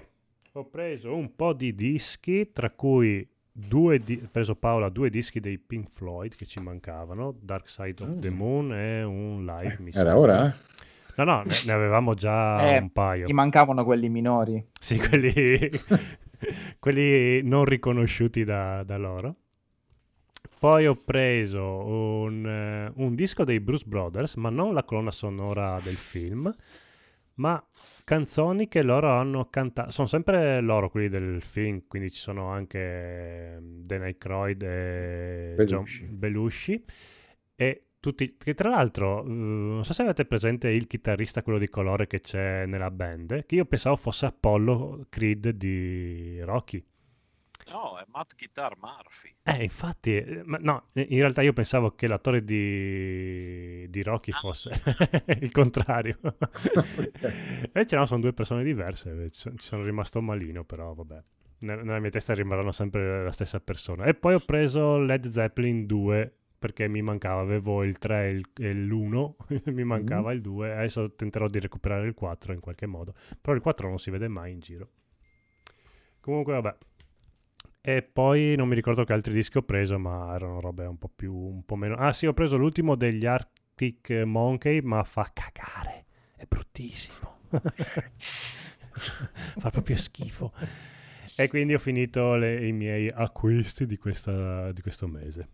[0.53, 5.39] ho preso un po' di dischi, tra cui due di- ho preso Paola due dischi
[5.39, 9.77] dei Pink Floyd che ci mancavano, Dark Side of the Moon e un live.
[9.79, 10.17] mi Era sembra.
[10.17, 10.55] ora?
[11.17, 13.27] No, no, ne, ne avevamo già Eh, un paio.
[13.27, 14.65] Gli mancavano quelli minori.
[14.79, 15.69] Sì, quelli,
[16.79, 19.35] quelli non riconosciuti da, da loro.
[20.59, 25.79] Poi ho preso un, eh, un disco dei Bruce Brothers, ma non la colonna sonora
[25.83, 26.53] del film,
[27.35, 27.63] ma
[28.11, 29.91] canzoni che loro hanno cantato.
[29.91, 36.03] Sono sempre loro quelli del film, quindi ci sono anche ehm, Dan Aykroyd e Belushi.
[36.03, 36.83] John Belushi.
[37.55, 41.69] E tutti, che tra l'altro, eh, non so se avete presente il chitarrista, quello di
[41.69, 46.83] colore che c'è nella band, che io pensavo fosse Apollo Creed di Rocky.
[47.71, 49.33] No, è Matt Guitar Murphy.
[49.43, 54.81] Eh, infatti, eh, ma no, in realtà io pensavo che l'attore di, di Rocky fosse
[55.39, 56.19] il contrario.
[57.73, 61.23] Invece no, sono due persone diverse, ci sono- rimasto malino, però vabbè.
[61.59, 64.05] Ne- Nella mia testa rimarranno sempre la stessa persona.
[64.05, 68.49] E poi ho preso Led Zeppelin 2 perché mi mancava, avevo il 3 e il-
[68.59, 69.35] e l'1,
[69.71, 73.61] mi mancava il 2, adesso tenterò di recuperare il 4 in qualche modo, però il
[73.61, 74.89] 4 non si vede mai in giro.
[76.19, 76.75] Comunque vabbè.
[77.83, 81.09] E poi non mi ricordo che altri dischi ho preso, ma erano robe un po'
[81.13, 81.95] più, un po' meno...
[81.95, 86.05] Ah sì, ho preso l'ultimo degli Arctic Monkey, ma fa cagare,
[86.35, 87.39] è bruttissimo.
[89.57, 90.53] fa proprio schifo.
[91.35, 95.47] E quindi ho finito le- i miei acquisti di, questa- di questo mese.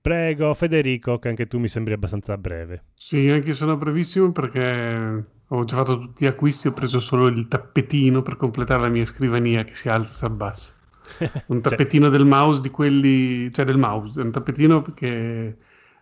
[0.00, 2.82] Prego, Federico, che anche tu mi sembri abbastanza breve.
[2.94, 7.28] Sì, anche io sono brevissimo perché ho già fatto tutti gli acquisti, ho preso solo
[7.28, 10.74] il tappetino per completare la mia scrivania che si alza e abbassa.
[11.46, 15.56] Un Cioè- tappetino del mouse di quelli, cioè del mouse, è un tappetino che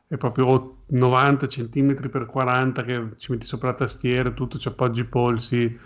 [0.08, 5.00] è proprio 90 cm per 40 che ci metti sopra la tastiera, tutto, ci appoggi
[5.00, 5.78] i polsi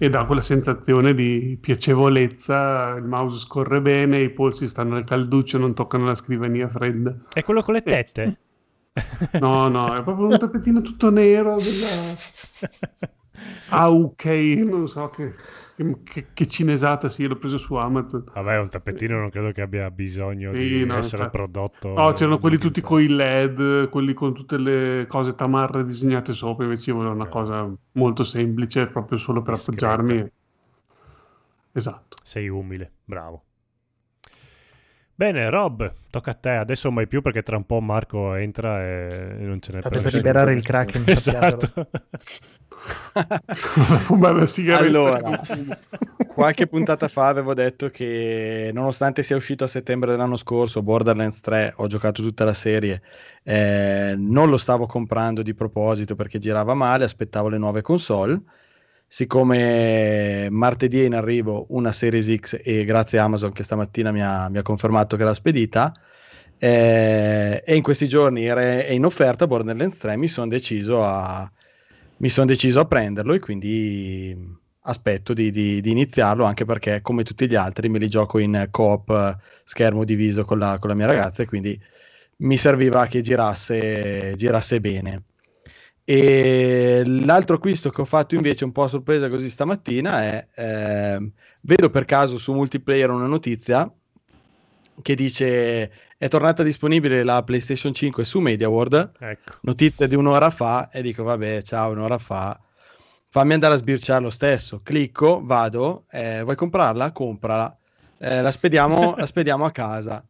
[0.00, 5.58] e dà quella sensazione di piacevolezza, il mouse scorre bene, i polsi stanno al calduccio,
[5.58, 7.16] non toccano la scrivania fredda.
[7.32, 8.38] È quello con le tette?
[9.38, 11.86] No, no, è proprio un tappetino tutto nero della
[13.70, 14.24] AUK,
[14.66, 15.34] non so che,
[16.02, 18.24] che, che- cinesata sia, l'ho preso su Amazon.
[18.32, 21.36] Vabbè, un tappetino non credo che abbia bisogno Sì, di no, essere infatti.
[21.36, 21.88] prodotto.
[21.94, 26.64] No, c'erano quelli tutti con i LED, quelli con tutte le cose tamarre disegnate sopra,
[26.64, 29.86] invece io volevo una cosa molto semplice, proprio solo per Discreta.
[29.86, 30.30] appoggiarmi.
[31.72, 32.16] Esatto.
[32.22, 33.44] Sei umile, bravo.
[35.18, 36.50] Bene, Rob, tocca a te.
[36.50, 40.14] Adesso mai più perché tra un po' Marco entra e non ce n'è State per
[40.14, 41.88] liberare il Kraken, Esatto.
[44.06, 44.86] Fumare la sigaretta.
[44.86, 45.40] Allora,
[46.32, 51.72] qualche puntata fa avevo detto che nonostante sia uscito a settembre dell'anno scorso Borderlands 3,
[51.78, 53.02] ho giocato tutta la serie,
[53.42, 58.40] eh, non lo stavo comprando di proposito perché girava male, aspettavo le nuove console.
[59.10, 64.22] Siccome martedì è in arrivo una Series X e grazie a Amazon che stamattina mi
[64.22, 65.92] ha, mi ha confermato che l'ha spedita,
[66.58, 71.02] eh, e in questi giorni era, è in offerta Borderlands 3, mi sono deciso
[72.28, 74.36] sono deciso a prenderlo e quindi
[74.82, 78.68] aspetto di, di- di iniziarlo anche perché come tutti gli altri me li gioco in
[78.70, 81.80] coop schermo diviso con la, con la mia ragazza e quindi
[82.38, 85.22] mi serviva che girasse, girasse bene.
[86.10, 91.30] E l'altro acquisto che ho fatto invece un po' a sorpresa così stamattina è, ehm,
[91.60, 93.92] vedo per caso su multiplayer una notizia
[95.02, 99.58] che dice è tornata disponibile la PlayStation 5 su MediaWorld, Ecco.
[99.60, 102.58] notizia di un'ora fa e dico vabbè ciao un'ora fa,
[103.28, 107.12] fammi andare a sbirciare lo stesso, clicco, vado, eh, vuoi comprarla?
[107.12, 107.76] Comprala,
[108.16, 110.24] Eh, la, spediamo, la spediamo a casa.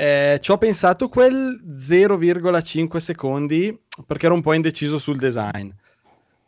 [0.00, 5.68] Eh, ci ho pensato quel 0,5 secondi perché ero un po' indeciso sul design.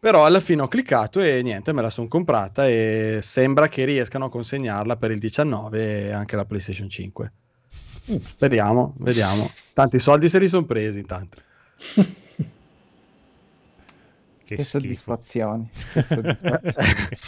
[0.00, 4.24] Però alla fine ho cliccato e niente, me la sono comprata e sembra che riescano
[4.24, 7.32] a consegnarla per il 19 anche la PlayStation 5.
[8.22, 9.46] Speriamo, vediamo.
[9.74, 11.36] Tanti soldi se li sono presi intanto.
[14.44, 14.78] Che, Che schifo.
[14.80, 15.70] soddisfazioni.
[15.92, 17.18] Che soddisfazioni.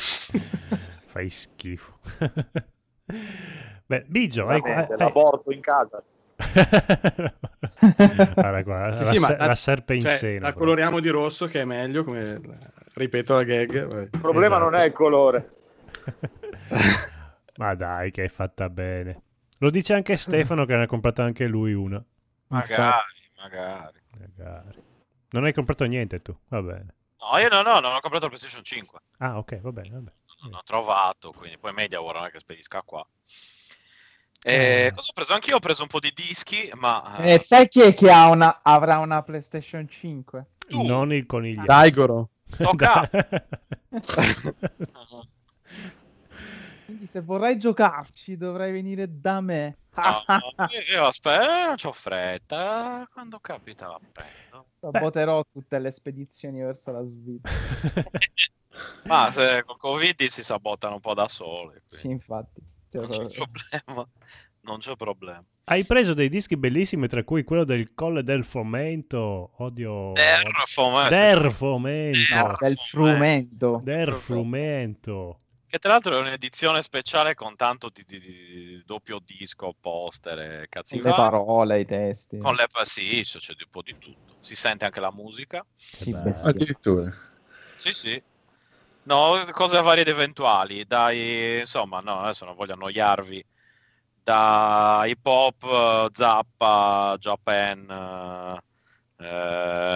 [1.05, 1.99] Fai schifo.
[3.87, 6.03] Beh, Bigio, hai, hai- l'aborto in casa.
[8.35, 10.33] Guarda qua, Sì, la, sì, ta- la serpe in cioè, seno.
[10.41, 10.65] La proprio.
[10.65, 12.41] coloriamo di rosso che è meglio, come
[12.95, 14.03] ripeto la gag.
[14.13, 14.71] Il problema Esatto.
[14.71, 15.53] non è il colore.
[17.57, 19.23] Ma dai, che è fatta bene.
[19.59, 22.05] Lo dice anche Stefano che ne ha comprato anche lui una.
[22.49, 23.05] Magari,
[23.37, 24.01] magari.
[24.19, 24.83] Magari.
[25.31, 26.95] Non hai comprato niente tu, va bene.
[27.21, 28.99] No, io no, no, non ho comprato la PlayStation 5.
[29.19, 30.13] Ah, ok, va bene, va bene.
[30.43, 33.07] Non ho trovato, quindi poi MediaWorld non è che spedisca qua.
[34.47, 34.87] Eh.
[34.87, 35.33] E cosa ho preso?
[35.33, 37.17] Anch'io ho preso un po' di dischi, ma...
[37.17, 40.47] Eh, sai chi è che ha una, avrà una PlayStation 5?
[40.69, 41.65] Non il coniglio.
[41.65, 42.29] Daigoro.
[42.47, 43.09] Sto ca-
[46.85, 49.79] Quindi se vorrai giocarci dovrai venire da me.
[49.95, 50.23] No,
[50.93, 53.09] io aspetta, non c'ho fretta.
[53.11, 54.67] Quando capita prendo.
[54.79, 57.55] Saboterò tutte le spedizioni verso la Svizzera.
[59.07, 61.81] Ma se con Covid si sabotano un po' da sole.
[61.87, 62.61] Sì, infatti.
[62.95, 63.49] Cioè, Non c'è
[63.83, 64.09] problema.
[64.61, 65.45] Non c'è problema.
[65.65, 69.53] Hai preso dei dischi bellissimi, tra cui quello del Colle del Fomento.
[69.57, 70.13] Odio.
[70.13, 71.09] Der Fomento.
[71.09, 72.35] Der Fomento.
[72.35, 73.81] No, del frumento.
[73.83, 75.39] Der Frumento.
[75.67, 80.67] Che tra l'altro è un'edizione speciale con tanto di, di- di doppio disco, poster e
[80.69, 81.17] cazzi le vari.
[81.17, 82.39] parole, i testi.
[82.39, 84.37] Con le sì, c'è un po' di tutto.
[84.39, 85.67] Si sente anche la musica.
[85.75, 86.13] Sì.
[86.13, 87.11] Addirittura.
[87.77, 88.23] Sì, sì.
[89.07, 90.85] No, cose varie ed eventuali.
[90.87, 93.45] Dai, insomma, no, adesso non voglio annoiarvi.
[94.23, 98.61] Da hip hop, eh, Zappa, Japan,
[99.21, 99.27] eh,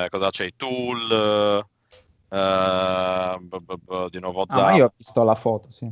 [0.05, 0.44] eh, cosa c'è?
[0.44, 1.64] I Tool,
[2.28, 5.90] eh, b- b- b- di nuovo Ah, Zappa, ma io ho visto la foto, sì.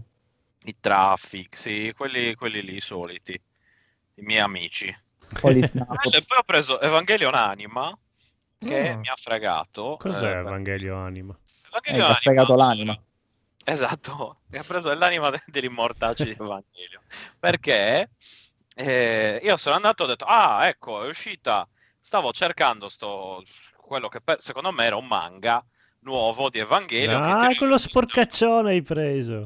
[0.65, 4.95] i Traffic, sì, quelli, quelli lì soliti, i miei amici.
[5.41, 7.97] Poi E poi ho preso Evangelion Anima,
[8.59, 8.97] che Ah.
[8.97, 9.97] mi ha fregato.
[9.99, 11.39] Cos'è eh, Evangelio Anima?
[11.85, 13.01] Eh, Evangelion ti ha fregato l'anima.
[13.65, 17.03] Esatto, mi ha preso l'anima de- degli immortaggi di Evangelio.
[17.39, 18.11] Perché
[18.75, 23.43] eh, io sono andato e ho detto, ah, ecco, è uscita, stavo cercando sto,
[23.77, 25.65] quello che per- secondo me era un manga
[26.07, 27.21] nuovo di Evangelio.
[27.21, 29.35] che Ah, quello sporcaccione hai preso.
[29.35, 29.45] No,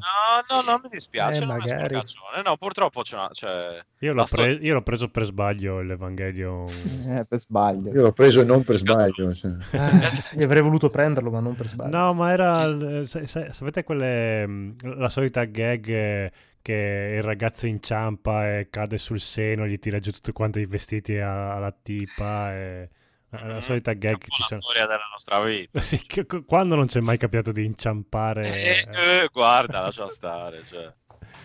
[0.49, 1.99] no, no, mi dispiace, Eh, non magari.
[2.45, 3.29] No, purtroppo c'è una...
[3.31, 6.65] c'è- Io l'ho, la sto- pre- io l'ho preso per sbaglio l'Evangelio.
[7.11, 7.91] Eh, per sbaglio.
[7.91, 9.33] Io l'ho preso non per sbaglio.
[9.33, 9.51] cioè.
[9.71, 11.97] Eh, io avrei voluto prenderlo, ma non per sbaglio.
[11.97, 13.05] No, ma era.
[13.05, 14.45] sa- sa- sapete quelle.
[14.47, 16.31] mh, La solita gag eh,
[16.61, 21.17] che il ragazzo inciampa e cade sul seno, gli tira giù tutti quanti i vestiti
[21.17, 22.53] alla tipa.
[22.53, 22.89] E...
[23.31, 24.61] La la solita gag che ci la sono.
[24.61, 25.79] storia della nostra vita.
[25.81, 28.51] Sì, che- quando non c'è mai capitato di inciampare.
[28.51, 28.87] Eh,
[29.23, 30.63] eh, guarda, lascia stare.
[30.67, 30.93] Cioè.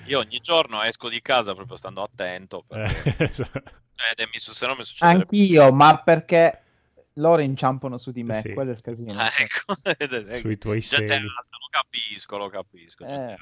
[0.06, 2.64] Io ogni giorno esco di casa proprio stando attento.
[2.66, 3.14] Perché...
[3.18, 3.62] Eh, esatto.
[3.94, 6.62] È- mi su- se no mi succede Anch'io, ma perché
[7.14, 8.52] loro inciampano su di me, Sì.
[8.52, 9.18] quello è il casino.
[9.18, 9.74] Ah, ecco.
[9.82, 11.24] È- Sui tuoi gente seni.
[11.24, 13.04] lo capisco, lo capisco.
[13.06, 13.36] Eh,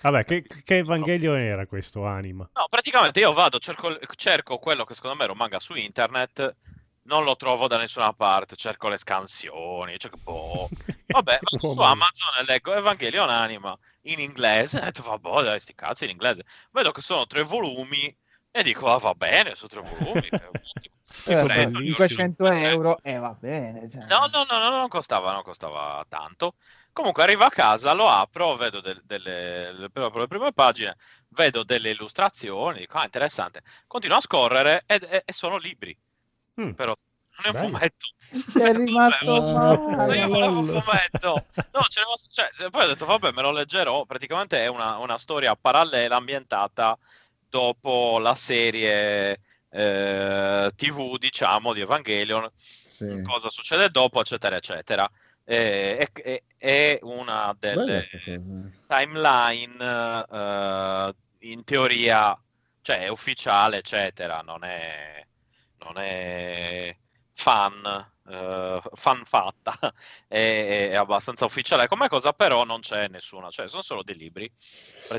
[0.00, 2.48] Vabbè, che, che Evangelio era questo anima?
[2.52, 6.56] No, praticamente io vado, cerco, cerco quello che secondo me era un manga su internet,
[7.04, 10.68] non lo trovo da nessuna parte, cerco le scansioni, cerco, boh.
[11.14, 11.80] Vabbè, vado su.
[11.80, 16.44] Amazon e leggo Evangelion Anima in inglese, e detto, vabbè, dai, sti cazzi in inglese.
[16.72, 18.14] Vedo che sono tre volumi
[18.50, 20.28] e dico, ah, va bene, sono tre volumi.
[21.26, 23.88] eh, prendo, 500 euro e va bene.
[23.88, 24.06] cioè.
[24.06, 26.54] No, no, no, no, non costava, non costava tanto.
[26.92, 30.96] Comunque arrivo a casa, lo apro, vedo del- delle, le, prime, le prime pagine,
[31.30, 33.62] vedo delle illustrazioni, dico, ah, interessante.
[33.86, 35.96] Continuo a scorrere ed- e, e sono libri,
[36.60, 36.94] Mm, però
[37.44, 37.76] non è un bello.
[37.76, 38.06] fumetto.
[38.58, 40.16] È rimasto Ma male.
[40.18, 41.46] io volevo un fumetto.
[41.72, 44.04] No, ce posso- cioè, poi ho detto, vabbè, me lo leggerò.
[44.04, 46.96] Praticamente è una, una storia parallela ambientata
[47.48, 49.38] dopo la serie
[49.70, 53.20] eh, TV, diciamo, di Evangelion Sì.
[53.22, 55.10] cosa succede dopo, eccetera, eccetera.
[55.44, 58.40] Eh, È, è- è una delle cosa.
[58.86, 61.14] timeline, eh,
[61.50, 62.40] in teoria,
[62.80, 65.24] cioè è ufficiale, eccetera, non è,
[65.84, 66.96] non è
[67.36, 67.82] fan,
[68.28, 69.76] eh, fan fatta,
[70.28, 71.88] è, è abbastanza ufficiale.
[71.88, 74.50] Come cosa però non c'è nessuna, cioè sono solo dei libri.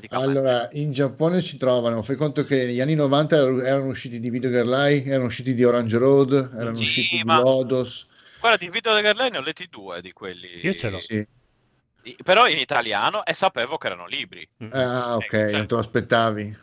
[0.10, 4.30] Allora, in Giappone si trovano, fai conto che negli anni 90 erano, erano usciti di
[4.30, 8.08] Video Girl Eye, erano usciti di Orange Road, erano Sì, usciti ma- di Lodos.
[8.40, 10.60] Guarda, di Video Girl ne ho letti due di quelli.
[10.64, 10.98] Io ce l'ho.
[10.98, 11.28] Sì.
[12.24, 14.48] Però in italiano e sapevo che erano libri.
[14.70, 16.58] Ah, ok, Ecco, cioè- non te lo aspettavi.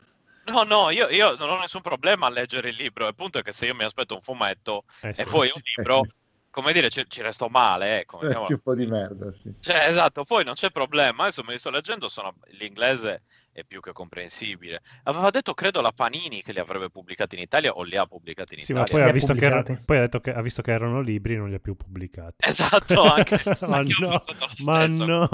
[0.47, 3.07] No, no, io, io non ho nessun problema a leggere il libro.
[3.07, 5.25] Il punto è che se io mi aspetto un fumetto Eh e sì.
[5.25, 6.03] poi un libro,
[6.51, 8.19] come dire, ci, ci resto male, ecco.
[8.19, 9.55] Mettiamola- un po' di merda, sì.
[9.61, 11.23] Cioè, esatto, poi non c'è problema.
[11.25, 12.35] Adesso me li sto leggendo, sono...
[12.59, 14.81] l'inglese è più che comprensibile.
[15.05, 18.55] Aveva detto, credo, la Panini che li avrebbe pubblicati in Italia o li ha pubblicati
[18.55, 18.93] in Sì, ma Italia.
[18.93, 19.85] poi ha, Li ha visto che, era- pubblicati.
[19.87, 22.35] poi ha detto che ha visto che erano libri e non li ha più pubblicati.
[22.39, 23.41] Esatto, anche.
[23.69, 24.09] ma anche no,
[24.65, 25.05] ma stesso.
[25.05, 25.29] no.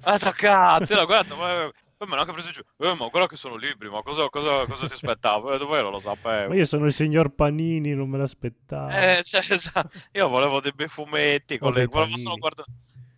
[0.00, 1.70] Sta cazzo, l'ho guardato, ma...
[1.96, 2.60] Poi me l'ho anche preso giù.
[2.78, 5.54] Eh, ma guarda che sono libri, ma cosa, cosa, cosa ti aspettavo?
[5.54, 6.48] Eh, Dove non lo sapevo?
[6.50, 8.90] Ma io sono il signor Panini, non me l'aspettavo.
[8.90, 9.96] Eh, cioè, esatto.
[10.12, 11.86] Io volevo dei bei fumetti, con le...
[11.86, 12.20] volevo panini.
[12.20, 12.68] solo guardare...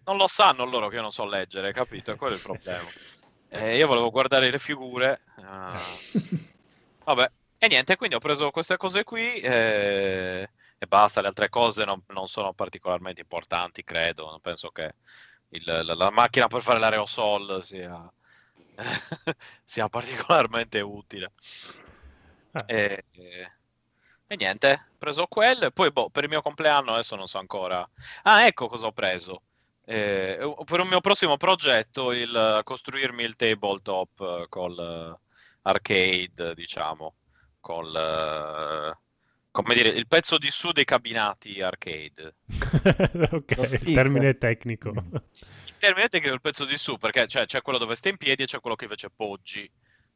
[0.05, 2.13] Non lo sanno loro che io non so leggere, capito?
[2.13, 2.85] È quello il problema.
[3.51, 5.23] Eh, io volevo guardare le figure.
[5.43, 5.77] ah.
[7.05, 7.31] Vabbè.
[7.59, 10.49] E niente, quindi ho preso queste cose qui eh,
[10.79, 11.21] e basta.
[11.21, 14.31] Le altre cose non, non sono particolarmente importanti, credo.
[14.31, 14.95] Non penso che
[15.51, 18.09] il- la, la macchina per fare l'aerosol sia,
[19.65, 21.33] sia particolarmente utile.
[22.53, 22.65] Ah.
[22.67, 23.03] E,
[24.27, 25.71] e niente, ho preso quelle.
[25.71, 27.89] Poi boh, per il mio compleanno adesso non so ancora.
[28.23, 29.43] Ah, ecco cosa ho preso.
[29.85, 35.19] Eh, per un mio prossimo progetto, il eh, costruirmi il tabletop eh, col eh,
[35.63, 37.15] arcade, diciamo,
[37.61, 38.99] col eh,
[39.63, 42.37] come dire, il pezzo di su dei cabinati arcade.
[43.33, 44.91] ok, il termine tecnico.
[44.91, 48.19] Il termine tecnico è il pezzo di su, perché cioè, c'è quello dove stai in
[48.19, 49.69] piedi e c'è quello che invece poggi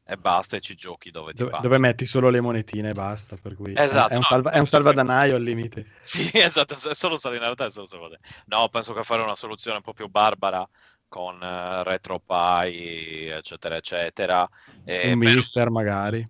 [0.05, 3.35] e basta e ci giochi dove ti Dove, dove metti solo le monetine e basta.
[3.35, 4.25] Per cui Esatto, è, un no.
[4.25, 5.87] salva- è un salvadanaio al limite.
[6.03, 8.19] Sì, esatto, è solo in realtà è solo salvate.
[8.45, 10.65] No, penso che fare una soluzione un po' più barbara
[11.09, 14.49] con eh, RetroPie, eccetera, eccetera.
[14.85, 16.25] E un per- mister magari.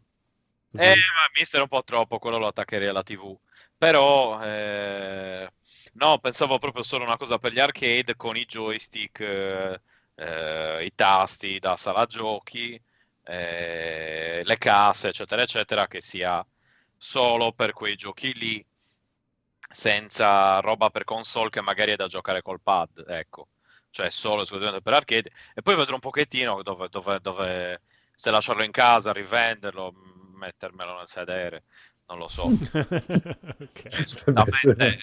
[0.74, 0.86] Così.
[0.86, 3.38] Eh, ma Mister è un po' troppo, quello lo attaccherei alla TV.
[3.78, 5.48] Però, eh,
[5.94, 9.82] no, pensavo proprio solo una cosa per gli arcade con i joystick, eh,
[10.16, 12.82] eh, i tasti da sala giochi,
[13.26, 16.44] eh, le casse, eccetera, eccetera, che sia
[16.98, 18.66] solo per quei giochi lì,
[19.70, 23.48] senza roba per console che magari è da giocare col pad, ecco.
[23.92, 25.32] Cioè solo esclusivamente per arcade.
[25.54, 27.82] E poi vedrò un pochettino dove, dove, dove
[28.16, 29.94] se lasciarlo in casa, rivenderlo,
[30.44, 31.64] mettermelo nel sedere,
[32.08, 32.44] non lo so.
[33.64, 34.28] Ok.
[34.28, 34.98] No, beh, eh,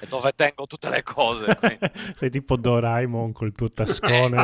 [0.00, 1.54] eh, dove tengo tutte le cose.
[1.56, 1.78] quindi-
[2.16, 4.42] Sei tipo Doraemon col tuo tascone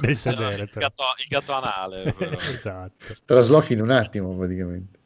[0.00, 0.62] del sedere.
[0.62, 2.12] il, gatto, il gatto anale.
[2.12, 2.36] però.
[2.36, 3.16] esatto.
[3.24, 4.98] Traslochi in un attimo praticamente.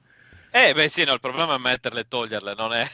[0.51, 2.87] Eh, beh, sì, no, il problema è metterle e toglierle, non è,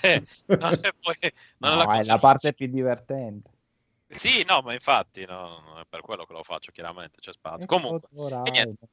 [0.46, 1.16] non è poi
[1.58, 3.50] non è la No, è la parte più divertente.
[4.08, 7.66] Sì, no, ma infatti, no, non è per quello che lo faccio, chiaramente, c'è spazio.
[7.66, 8.86] Comunque, Ora- e niente.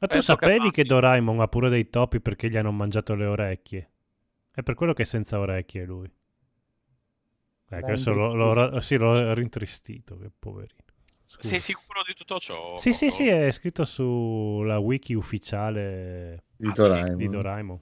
[0.00, 0.82] Ma tu che sapevi basti.
[0.82, 3.90] che Doraemon ha pure dei topi perché gli hanno mangiato le orecchie?
[4.52, 6.10] È per quello che è senza orecchie lui.
[7.72, 10.78] Ecco, adesso l'ho, l'ho- sì, l'ho rintristito, che poverino.
[11.26, 11.48] Scusa.
[11.48, 12.76] Sei sicuro di tutto ciò?
[12.78, 17.16] Sì, sì, sì, è scritto sulla wiki ufficiale Di Doraemon.
[17.16, 17.80] di Doraemon.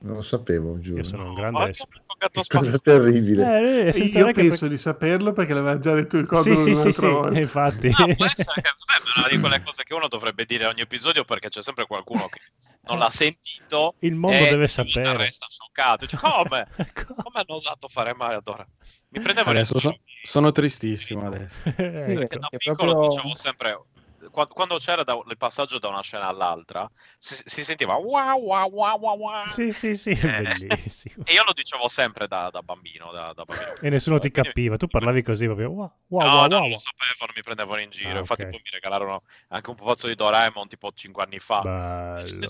[0.00, 0.98] Non lo sapevo, giuro.
[0.98, 1.58] Io sono un grande...
[1.58, 3.86] anche es- un gatto Cosa terribile.
[3.86, 6.92] Eh, senza Io penso perché- di saperlo perché l'aveva già detto il codice sì, sì,
[6.92, 7.38] sì, volta.
[7.38, 7.88] infatti.
[7.96, 10.64] No, può essere che vabbè, ma è una di quelle cose che uno dovrebbe dire
[10.64, 12.40] a ogni episodio perché c'è sempre qualcuno che
[12.88, 13.94] non l'ha sentito.
[14.00, 15.16] Il mondo e deve sapere.
[15.16, 16.04] Resta scioccato.
[16.04, 16.66] Dice, come?
[16.76, 17.14] Ecco.
[17.14, 18.66] Come hanno osato fare male ad ora?
[19.10, 19.92] Mi prendevo Adesso giro.
[19.92, 21.60] so- sono tristissimo adesso.
[21.62, 22.14] Sì, Ecco.
[22.14, 23.78] Perché da che piccolo proprio- dicevo sempre,
[24.30, 26.88] quando, quando c'era da- il passaggio da una scena all'altra,
[27.18, 29.46] si, si sentiva wow, wow, wow, wow, wow.
[29.48, 31.24] Sì, sì, sì, Eh, bellissimo.
[31.24, 33.10] E io lo dicevo sempre da, da bambino.
[33.12, 33.72] Da, da bambino.
[33.80, 36.68] E nessuno ti Quindi- capiva, tu parlavi così proprio wow, wow, no, wow, no, wow.
[36.70, 38.10] lo sapevano, mi prendevano in giro.
[38.16, 38.50] Ah, Infatti, ok.
[38.50, 41.60] poi mi regalarono anche un pupazzo di Doraemon tipo 5 anni fa.
[41.60, 42.48] Bello.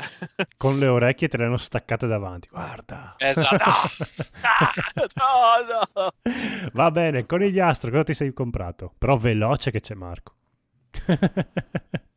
[0.56, 3.14] Con le orecchie te le hanno staccate davanti, guarda.
[3.18, 3.70] Esatto.
[4.42, 6.10] Ah, no, no.
[6.72, 8.94] Va bene, conigliastro, cosa ti sei comprato?
[8.98, 10.34] Però veloce che c'è Marco.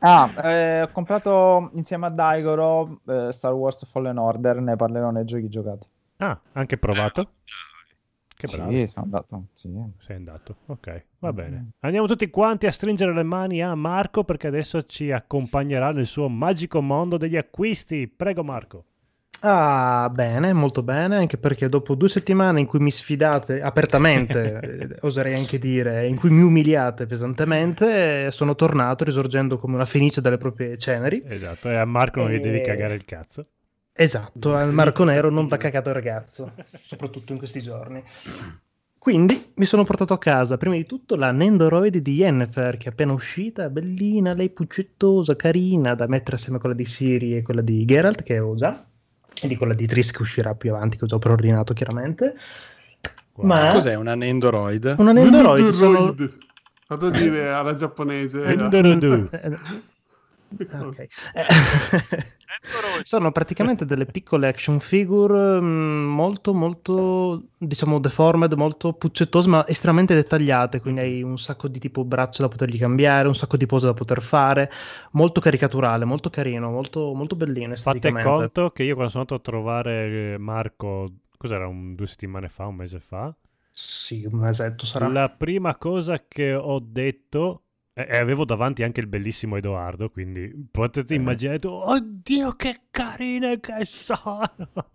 [0.00, 5.24] Ah, eh, ho comprato insieme a Daigoro eh, Star Wars Fallen Order, ne parlerò nei
[5.24, 5.86] giochi giocati.
[6.18, 7.32] ah, anche provato?
[8.36, 8.70] Che bravo.
[8.70, 9.42] Sì, sono andato.
[9.54, 9.68] Sì.
[9.98, 11.70] Sei andato, ok, va bene.
[11.80, 16.28] Andiamo tutti quanti a stringere le mani a Marco perché adesso ci accompagnerà nel suo
[16.28, 18.06] magico mondo degli acquisti.
[18.06, 18.84] Prego Marco.
[19.40, 24.96] Ah, bene, molto bene, anche perché dopo due settimane in cui mi sfidate apertamente, eh,
[25.02, 30.38] oserei anche dire, in cui mi umiliate pesantemente, sono tornato risorgendo come una fenice dalle
[30.38, 31.22] proprie ceneri.
[31.24, 33.46] Esatto, e a Marco non gli devi cagare il cazzo.
[33.92, 36.52] Esatto, al Marco Nero non va cagato il ragazzo,
[36.82, 38.02] soprattutto in questi giorni.
[38.98, 42.90] Quindi mi sono portato a casa, prima di tutto, la Nendoroid di Yennefer, che è
[42.90, 47.62] appena uscita, bellina, lei puccettosa, carina, da mettere assieme a quella di Siri e quella
[47.62, 48.84] di Geralt, che ho già,
[49.42, 52.34] e di quella di Triss che uscirà più avanti, che ho già preordinato chiaramente.
[53.40, 54.96] Ma Cos'è una Nendoroid?
[54.98, 56.14] una Nendoroid sono...
[56.88, 58.40] Vado a dire alla giapponese.
[60.56, 60.86] Nendoroid.
[60.88, 60.98] Ok.
[61.34, 61.44] Eh,
[63.02, 70.14] sono praticamente delle piccole action figure mm, molto molto diciamo deformed, molto puccettose ma estremamente
[70.14, 73.86] dettagliate, quindi hai un sacco di tipo braccia da potergli cambiare, un sacco di pose
[73.86, 74.70] da poter fare,
[75.12, 79.52] molto caricaturale, molto carino, molto, molto bellino Fate conto che io quando sono andato a
[79.52, 83.34] trovare eh, Marco, cos'era, un, due settimane fa, un mese fa?
[83.70, 85.06] Sì, un mesetto sarà.
[85.08, 87.62] La prima cosa che ho detto,
[88.06, 93.84] e avevo davanti anche il bellissimo Edoardo, quindi potete immaginare, tu, oddio che carine che
[93.84, 94.48] sono!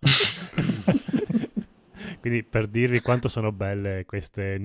[2.20, 4.56] quindi per dirvi quanto sono belle queste...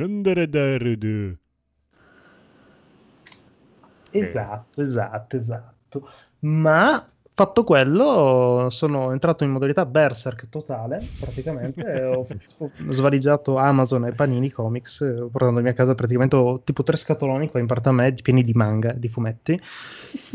[4.11, 6.09] Esatto, esatto, esatto.
[6.39, 12.27] Ma fatto quello, sono entrato in modalità berserk totale, praticamente, ho
[12.59, 17.49] ho svaligiato Amazon e Panini Comics, eh, portandomi a casa praticamente ho tipo tre scatoloni
[17.49, 19.57] qua in parte a me, pieni di manga, di fumetti,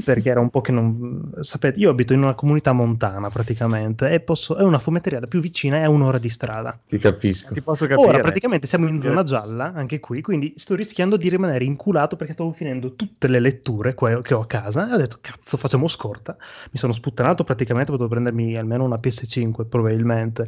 [0.03, 1.31] perché era un po' che non...
[1.41, 4.57] Sapete, io abito in una comunità montana praticamente, e posso...
[4.57, 6.79] è una fumetteria la più vicina, è a un'ora di strada.
[6.89, 7.53] Ti capisco.
[7.53, 8.09] Ti posso capire.
[8.09, 12.33] Ora praticamente siamo in zona gialla, anche qui, quindi sto rischiando di rimanere inculato perché
[12.33, 15.87] stavo finendo tutte le letture que- che ho a casa e ho detto cazzo facciamo
[15.87, 16.35] scorta.
[16.71, 20.47] Mi sono sputtanato praticamente, potevo prendermi almeno una PS5 probabilmente,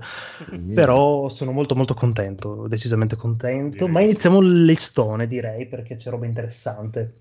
[0.74, 3.88] però sono molto molto contento, decisamente contento.
[3.88, 7.20] Ma iniziamo il listone direi perché c'è roba interessante.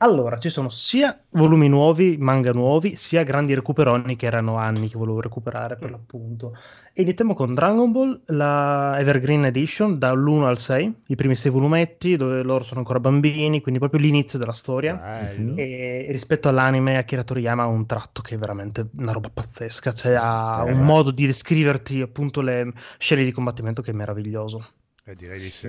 [0.00, 4.96] Allora, ci sono sia volumi nuovi, manga nuovi, sia grandi recuperoni che erano anni che
[4.96, 6.56] volevo recuperare per l'appunto.
[6.98, 12.42] Iniziamo con Dragon Ball, la Evergreen Edition, dall'1 al 6, i primi 6 volumetti, dove
[12.42, 14.96] loro sono ancora bambini, quindi proprio l'inizio della storia.
[14.96, 15.54] Bello.
[15.54, 20.14] E rispetto all'anime, Akira Toriyama ha un tratto che è veramente una roba pazzesca, cioè
[20.14, 20.72] ha Eh.
[20.72, 24.66] un modo di descriverti appunto le scene di combattimento che è meraviglioso.
[25.04, 25.68] Eh, direi di sì.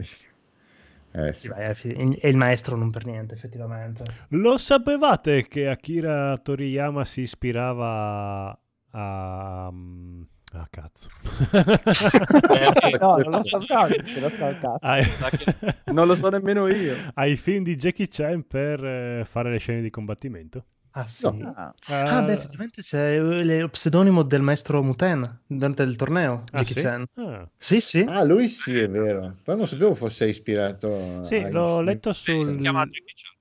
[1.12, 4.04] Eh, Sì, vai, è è il maestro non per niente, effettivamente.
[4.30, 8.60] Lo sapevate che Akira Toriyama si ispirava
[8.92, 9.70] a...
[9.72, 10.22] mm,
[10.54, 11.10] Ah, cazzo.
[13.00, 14.86] No, non lo sapevo, ce lo so cazzo.
[14.86, 15.04] Ai-
[15.94, 16.96] Non lo so nemmeno io.
[17.16, 20.66] Ai film di Jackie Chan per eh, fare le scene di combattimento.
[20.92, 21.28] Ah sì?
[21.28, 26.58] Ah, Ah, beh, effettivamente c'è eh, lo pseudonimo del maestro Muten durante il torneo, Ah,
[26.58, 26.82] Jackie sì?
[26.82, 27.06] Chan.
[27.16, 27.48] Ah.
[27.56, 28.06] Sì, sì.
[28.08, 29.36] Ah, lui sì, è vero.
[29.44, 32.44] Però non sapevo fosse ispirato Sì, l'ho letto sul...
[32.46, 33.38] Si chiama Jackie Chan.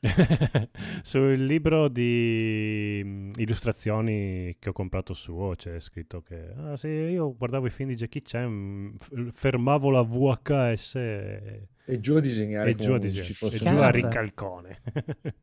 [1.02, 7.66] sul libro di illustrazioni che ho comprato suo c'è scritto che ah, sì, io guardavo
[7.66, 12.74] i film di Jackie Chan, f- fermavo la VHS e, E giù a disegnare e
[12.76, 14.82] giù, a, diseg- e giù a ricalcone.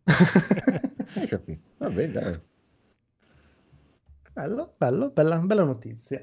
[1.15, 1.61] Hai capito?
[1.77, 2.39] Vabbè, dai.
[4.33, 6.21] Bello, bello, bella, bella notizia.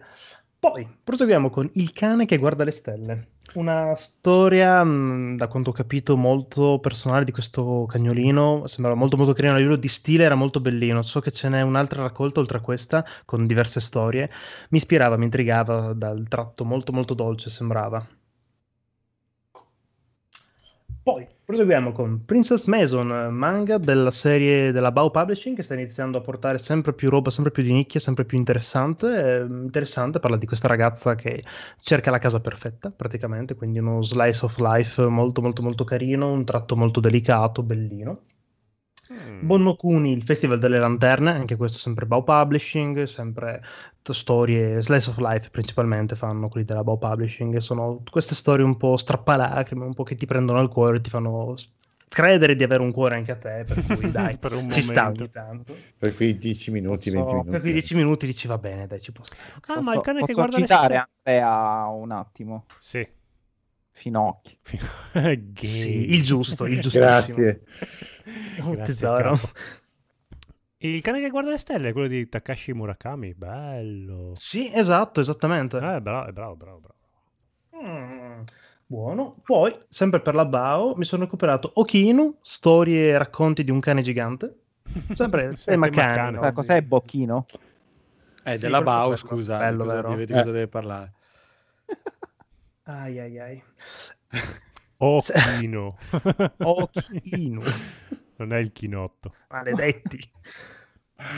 [0.59, 3.32] Poi proseguiamo con Il cane che guarda le stelle.
[3.55, 8.67] Una storia, mh, da quanto ho capito, molto personale di questo cagnolino.
[8.67, 9.55] Sembrava molto molto carino.
[9.55, 11.03] A livello di stile era molto bellino.
[11.03, 14.31] So che ce n'è un'altra raccolta oltre a questa, con diverse storie.
[14.71, 18.07] Mi ispirava, mi intrigava dal tratto molto molto dolce, sembrava.
[21.03, 26.23] Poi proseguiamo con Princess Mason, manga della serie della Bao Publishing che sta iniziando a
[26.23, 29.41] portare sempre più roba, sempre più di nicchia, sempre più interessante.
[29.41, 31.45] Eh, interessante, parla di questa ragazza che
[31.79, 36.43] cerca la casa perfetta, praticamente, quindi uno slice of life molto molto molto carino, un
[36.43, 38.21] tratto molto delicato, bellino.
[39.13, 39.47] Mm.
[39.47, 43.63] Bonnokuni, il Festival delle Lanterne, anche questo sempre Bao Publishing, sempre
[44.03, 48.77] t- storie, slice of life principalmente fanno quelli della Bao Publishing, sono queste storie un
[48.77, 51.55] po' strappalacrime, un po' che ti prendono al cuore e ti fanno
[52.09, 55.03] credere di avere un cuore anche a te, per cui dai, Per un ci sta
[55.03, 55.23] momento.
[55.23, 55.77] ogni tanto.
[55.99, 57.51] Per quei 10 minuti, So, 20 minuti.
[57.51, 59.41] per quei 10 minuti dici va bene, dai, ci può stare.
[59.55, 61.39] Ah, posso ma il cane che guarda le citare stelle...
[61.41, 62.65] Andrea un attimo?
[62.79, 63.07] Sì.
[64.03, 64.59] Finocchi.
[65.63, 67.07] Sì, il giusto, il giustissimo.
[67.07, 67.63] Grazie.
[68.61, 69.33] Un Grazie, tesoro.
[69.37, 69.49] capo.
[70.79, 74.33] Il cane che guarda le stelle è quello di Takashi Murakami, bello.
[74.35, 75.77] Sì, esatto, esattamente.
[75.77, 77.85] Eh, bravo, bravo, bravo, bravo.
[77.85, 78.43] Mm,
[78.87, 79.37] buono.
[79.45, 84.03] Poi, sempre per la Bao, mi sono recuperato Okinu, storie e racconti di un cane
[84.03, 84.57] gigante.
[85.15, 86.15] Sempre tema cane.
[86.17, 86.39] cane.
[86.41, 87.47] Ma cos'è Bocchino?
[88.43, 89.59] Eh, Sì, della Bao, scusa.
[89.59, 90.25] Bello, di cosa, vero?
[90.25, 90.53] di cosa Eh.
[90.53, 91.13] deve parlare?
[92.85, 93.63] Ai ai ai.
[94.99, 95.97] Okino.
[96.59, 97.61] Okinu.
[98.37, 99.33] Non è il chinotto.
[99.51, 100.19] Maledetti.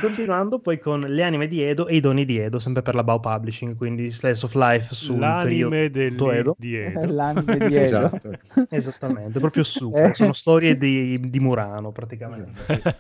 [0.01, 3.05] Continuando poi con le anime di Edo e i doni di Edo, sempre per la
[3.05, 6.57] Bao Publishing, quindi Slice of Life sul L'anime del- Edo.
[6.59, 7.05] di Edo.
[7.05, 7.81] L'anime di Edo.
[7.81, 8.31] Esatto.
[8.71, 9.91] Esattamente, proprio su.
[9.95, 10.15] Eh.
[10.15, 12.51] Sono storie di, di Murano praticamente.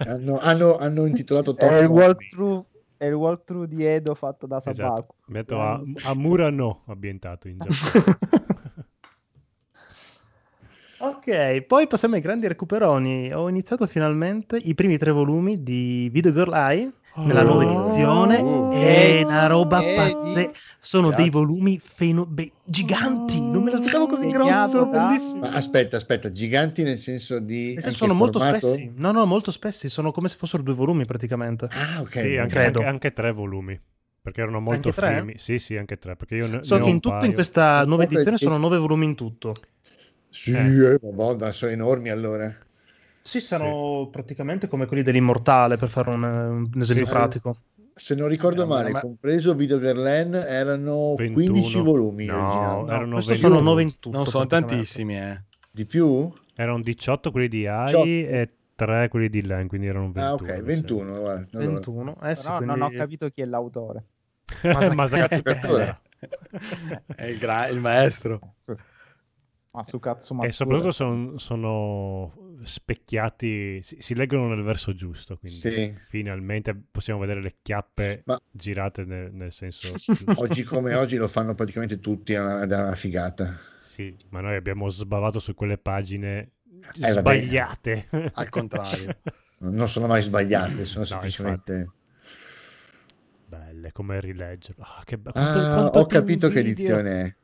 [0.06, 2.64] hanno, hanno, hanno intitolato È il Tokyo walkthrough,
[3.04, 4.74] è il walkthrough di Edo fatto da Esatto.
[4.74, 5.14] Sabaku.
[5.26, 8.16] Metto a, a Murano ambientato in Giappone.
[10.96, 13.30] Ok, poi passiamo ai grandi recuperoni.
[13.34, 18.38] Ho iniziato finalmente i primi tre volumi di Video Girl Eye nella nuova edizione.
[18.40, 18.70] Oh.
[18.72, 19.94] È una roba Vedi?
[19.96, 20.58] pazzesca.
[20.84, 21.22] Sono Grazie.
[21.24, 23.40] dei volumi feno- beh, giganti.
[23.40, 25.36] Non me l'aspettavo così Segnato grosso.
[25.36, 27.72] Ma aspetta, aspetta, giganti nel senso di...
[27.72, 28.68] Nel senso, anche sono molto formato?
[28.68, 28.92] spessi.
[28.96, 29.88] No, no, molto spessi.
[29.88, 31.68] Sono come se fossero due volumi praticamente.
[31.70, 32.18] Ah, ok.
[32.20, 32.78] sì, anche, credo.
[32.80, 33.80] anche- anche tre volumi.
[34.20, 35.34] Perché erano molto firmi.
[35.38, 36.16] Sì, sì, anche tre.
[36.16, 37.32] Perché io ne, So ne ho che in tutto in paio.
[37.34, 39.54] questa nuova edizione sono nove volumi in tutto.
[40.28, 40.94] Sì, Eh.
[40.94, 42.52] eh, madonna, sono enormi allora.
[43.26, 47.16] Sì, sono praticamente come quelli dell'Immortale, per fare un, un esempio Sì, sì.
[47.16, 47.56] pratico.
[47.94, 51.32] Se non ricordo Eh, ma- male, ma- compreso Video Girl erano 21.
[51.52, 53.36] 15 volumi No, erano 21.
[53.36, 54.14] sono nove in tutto.
[54.16, 55.42] Non sono tantissimi, eh.
[55.70, 56.30] Di più?
[56.54, 58.04] Erano 18 quelli di AI 18.
[58.06, 60.26] e 3 quelli di Len, quindi erano 21.
[60.26, 60.74] Ah, ok, mi sembra.
[60.74, 61.58] 21, guarda.
[61.58, 61.72] allora.
[61.72, 62.16] 21.
[62.22, 64.04] Eh sì, Però non quindi- ho capito chi è l'autore.
[64.94, 66.00] Masakatsu Katsura.
[67.16, 68.54] È il, gra- il maestro.
[69.70, 72.32] Ma su cazzo E soprattutto son- sono
[72.64, 75.94] specchiati, si, si leggono nel verso giusto, quindi Sì.
[76.08, 80.32] finalmente possiamo vedere le chiappe Ma- girate nel, nel senso giusto.
[80.36, 83.56] Oggi come oggi lo fanno praticamente tutti, è una, è una figata.
[83.80, 86.52] Sì, ma noi abbiamo sbavato su quelle pagine
[86.96, 87.12] vabbè.
[87.12, 88.08] sbagliate.
[88.34, 89.16] Al contrario.
[89.56, 91.90] Non sono mai sbagliate, sono No, semplicemente...
[93.46, 94.82] Belle, come rileggerlo.
[94.84, 96.84] Ah, che be- Ah, quanto- ho capito che invidio.
[96.98, 97.34] edizione è.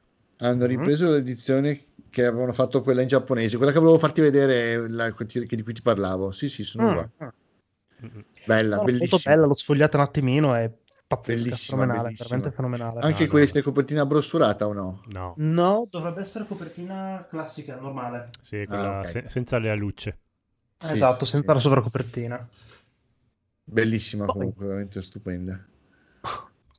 [0.44, 0.66] Hanno Mhm.
[0.68, 5.24] ripreso l'edizione che avevano fatto quella in giapponese, quella che volevo farti vedere, la- che
[5.56, 6.30] di cui ti parlavo.
[6.32, 7.10] Sì, sì, sono Mm, uguali.
[8.04, 8.20] mm.
[8.44, 9.10] Bella, No, bellissima.
[9.10, 10.70] molto bella, l'ho sfogliata un attimino, è
[11.06, 12.28] pazzesca, Bellissima, fenomenale, bellissima.
[12.28, 13.00] veramente fenomenale.
[13.00, 15.02] Anche No, no, questa è copertina brossurata o no?
[15.08, 18.30] No, No, dovrebbe essere copertina classica, normale.
[18.42, 19.08] sì, è quella Ah, ok.
[19.08, 20.18] se- senza le aluce.
[20.78, 21.54] Sì, esatto, sì, senza sì.
[21.54, 22.48] la sovracopertina.
[23.64, 25.64] Bellissima Poi- comunque, veramente stupenda.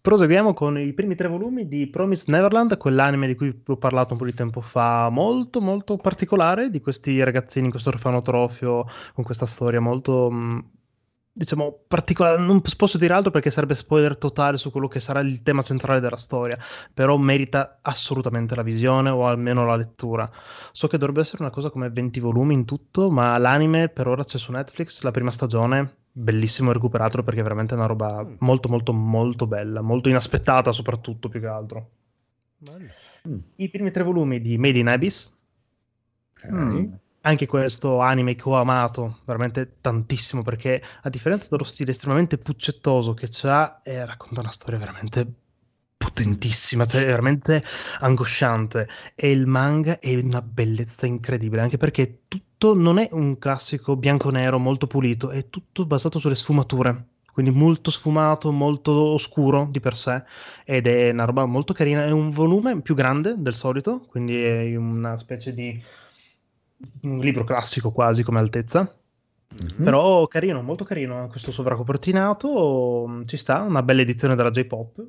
[0.02, 4.14] Proseguiamo con i primi tre volumi di Promised Neverland, quell'anime di cui vi ho parlato
[4.14, 9.24] un po' di tempo fa, molto molto particolare, di questi ragazzini in questo orfanotrofio, con
[9.24, 10.70] questa storia molto, mh,
[11.32, 12.42] diciamo, particolare.
[12.42, 16.00] Non posso dire altro perché sarebbe spoiler totale su quello che sarà il tema centrale
[16.00, 16.58] della storia,
[16.92, 20.28] però merita assolutamente la visione o almeno la lettura.
[20.72, 24.24] So che dovrebbe essere una cosa come 20 volumi in tutto, ma l'anime per ora
[24.24, 28.36] c'è su Netflix, la prima stagione, bellissimo recuperatelo perché è veramente una roba Mm.
[28.40, 31.90] molto molto molto bella, molto inaspettata soprattutto più che altro.
[32.58, 32.90] Bello.
[33.56, 35.38] I primi tre volumi di Made in Abyss,
[36.44, 36.52] Ok.
[36.52, 36.94] Mm.
[37.22, 43.14] anche questo anime che ho amato veramente tantissimo perché a differenza dello stile estremamente puccettoso
[43.14, 45.32] che c'ha, eh, racconta una storia veramente
[46.02, 47.64] potentissima, cioè veramente
[48.00, 53.96] angosciante e il manga è una bellezza incredibile anche perché tutto non è un classico
[53.96, 57.06] bianco-nero molto pulito, è tutto basato sulle sfumature.
[57.32, 60.22] Quindi molto sfumato, molto oscuro di per sé
[60.66, 62.04] ed è una roba molto carina.
[62.04, 65.82] È un volume più grande del solito, quindi è una specie di
[67.04, 68.82] un libro classico quasi come altezza.
[69.48, 69.84] Mhm.
[69.84, 71.28] Però carino, molto carino.
[71.30, 75.02] Questo sovracopertinato ci sta, una bella edizione della J-Pop.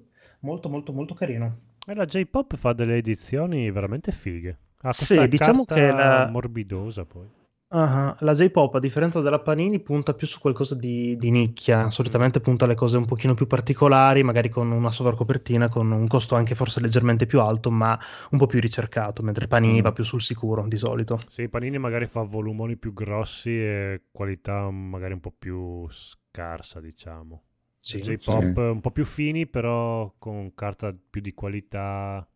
[0.42, 1.56] Molto, molto, molto carino.
[1.86, 4.58] E la J-Pop fa delle edizioni veramente fighe.
[4.82, 7.26] Ha Sì, diciamo carta che la- morbidosa poi.
[7.74, 11.88] Ah, La J-Pop, a differenza della Panini, punta più su qualcosa di, di nicchia.
[11.90, 16.34] Solitamente punta alle cose un pochino più particolari, magari con una sovracopertina, con un costo
[16.34, 17.98] anche forse leggermente più alto, ma
[18.32, 19.84] un po' più ricercato, mentre Panini Mm.
[19.84, 21.18] va più sul sicuro di solito.
[21.28, 27.42] Sì, Panini magari fa volumoni più grossi e qualità magari un po' più scarsa, diciamo.
[27.84, 28.56] Sì, J-pop sì.
[28.56, 32.26] un po' più fini, però con carta più di qualità.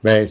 [0.00, 0.26] Beh,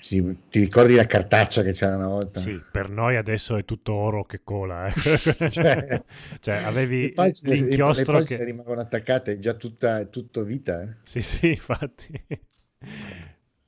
[0.00, 2.40] sì, ti ricordi la cartaccia che c'era una volta?
[2.40, 4.86] Sì, per noi adesso è tutto oro che cola.
[4.86, 4.92] eh.
[5.48, 6.02] Cioè,
[6.40, 8.44] Cioè, avevi le pagine, le- l'inchiostro le che...
[8.44, 10.82] rimangono attaccate, è già tutta, tutto vita.
[10.82, 10.94] eh.
[11.04, 12.26] Sì, sì, infatti.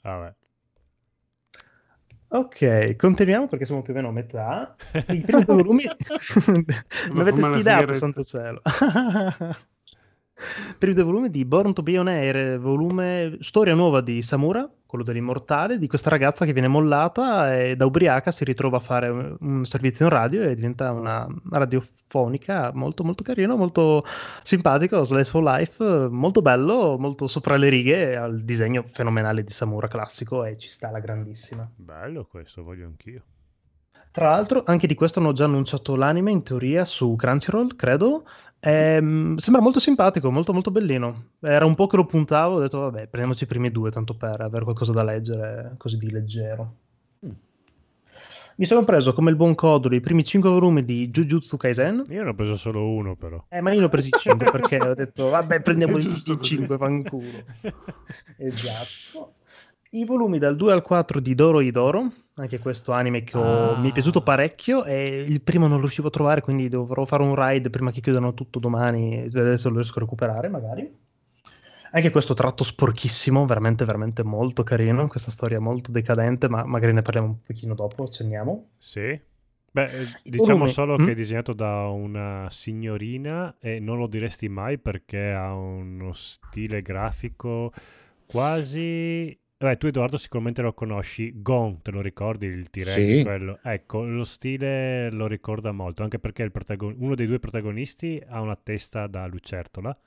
[0.03, 0.35] Vabbè.
[2.29, 4.75] Ok, continuiamo perché siamo più o meno a metà.
[5.07, 5.85] I primi due volumi
[7.13, 8.61] mi avete sfidato, santo cielo.
[10.79, 15.05] Primi due volumi di Born to Be on Air, volume storia nuova di Samura, quello
[15.05, 19.37] dell'immortale, di questa ragazza che viene mollata e da ubriaca si ritrova a fare un
[19.65, 24.05] un servizio in radio e diventa una radiofonica molto molto carino, molto
[24.43, 29.51] simpatico, Slice for Life, molto bello, molto sopra le righe, ha il disegno fenomenale di
[29.51, 31.69] Samura classico e ci sta la grandissima.
[31.75, 33.23] Bello questo, voglio anch'io.
[34.11, 38.25] Tra l'altro, anche di questo hanno già annunciato l'anime in teoria su Crunchyroll, credo.
[38.67, 41.33] Ehm, sembra molto simpatico, molto molto bellino.
[41.41, 44.41] Era un po' che lo puntavo, ho detto vabbè, prendiamoci i primi due, tanto per
[44.41, 46.77] avere qualcosa da leggere, così di leggero.
[48.57, 52.05] Mi sono preso come il buon Codolo i primi 5 volumi di Jujutsu Kaisen.
[52.09, 53.45] Io ne ho preso solo uno, però.
[53.49, 56.09] Eh, ma io ne ho presi 5 perché ho detto vabbè, prendiamo i
[56.41, 57.45] 5, fanculo.
[58.39, 59.35] esatto.
[59.91, 63.79] I volumi dal 2 al 4 di Doro Idoro, anche questo anime che ho- Ah.
[63.79, 67.35] mi è piaciuto parecchio e il primo non riuscivo a trovare, quindi dovrò fare un
[67.35, 71.03] ride prima che chiudano tutto domani, se lo riesco a recuperare magari.
[71.93, 77.03] Anche questo tratto sporchissimo, veramente, veramente molto carino, questa storia molto decadente, ma magari ne
[77.03, 78.71] parliamo un pochino dopo, accenniamo.
[78.79, 79.17] Sì.
[79.71, 81.05] Beh, eh, diciamo solo Mm?
[81.05, 86.83] che è disegnato da una signorina e non lo diresti mai perché ha uno stile
[86.83, 87.73] grafico
[88.27, 89.37] quasi...
[89.65, 93.23] Beh, tu Edoardo sicuramente lo conosci, Gon, te lo ricordi il T-Rex Sì.
[93.23, 93.61] quello?
[93.63, 98.43] Ecco, lo stile lo ricorda molto, anche perché il protagon- uno dei due protagonisti ha
[98.43, 99.99] una testa da lucertola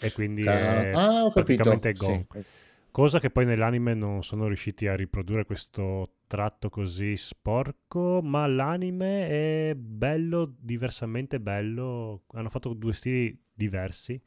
[0.00, 2.26] e quindi è Ah, praticamente Gon.
[2.32, 2.42] Sì.
[2.90, 9.28] Cosa che poi nell'anime non sono riusciti a riprodurre questo tratto così sporco, ma l'anime
[9.70, 12.22] è bello, diversamente bello.
[12.32, 14.20] Hanno fatto due stili diversi,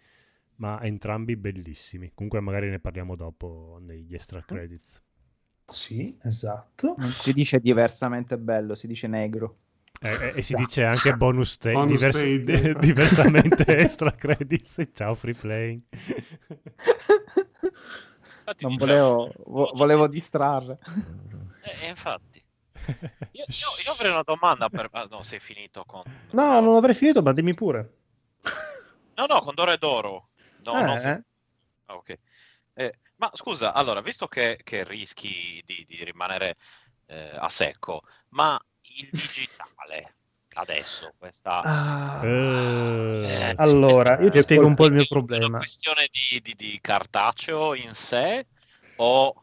[0.58, 2.12] ma entrambi bellissimi.
[2.14, 5.02] Comunque magari ne parliamo dopo negli extra credits.
[5.66, 6.96] Sì, esatto.
[6.98, 9.58] Non si dice diversamente bello, si dice negro.
[10.00, 12.74] E, e- e si dice anche bonus, sta- Bonus divers- stage.
[12.80, 14.82] diversamente extra credits.
[14.94, 15.82] Ciao free playing.
[18.40, 20.78] Infatti, Non diciamo, volevo, vo- volevo distrarre.
[21.64, 22.42] eh, eh, infatti.
[23.32, 24.88] Io, io- io avrei una domanda per...
[24.92, 26.04] ah, no, sei finito con...
[26.32, 27.94] No, non avrei finito, ma dimmi pure.
[29.16, 30.30] No, no, con Doro e Doro.
[30.68, 31.24] No, Eh, non sei- eh.
[31.88, 32.16] Ah, ok.
[32.74, 36.56] Eh, ma scusa, allora, visto che, che rischi di, di rimanere
[37.08, 38.60] eh, a secco, ma
[39.00, 40.18] il digitale
[40.54, 41.68] adesso, questa...
[41.70, 42.32] Ah,
[43.20, 45.60] Eh, allora, io ti spiego un po' il mio È una problema.
[45.60, 48.48] questione di, di- di cartaceo in sé
[48.96, 49.42] o...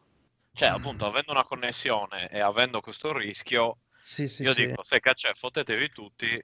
[0.53, 4.73] Cioè, appunto, avendo una connessione e avendo questo rischio, Sì, sì, io sì.
[4.73, 6.41] dico, che c'è, fottetevi tutti,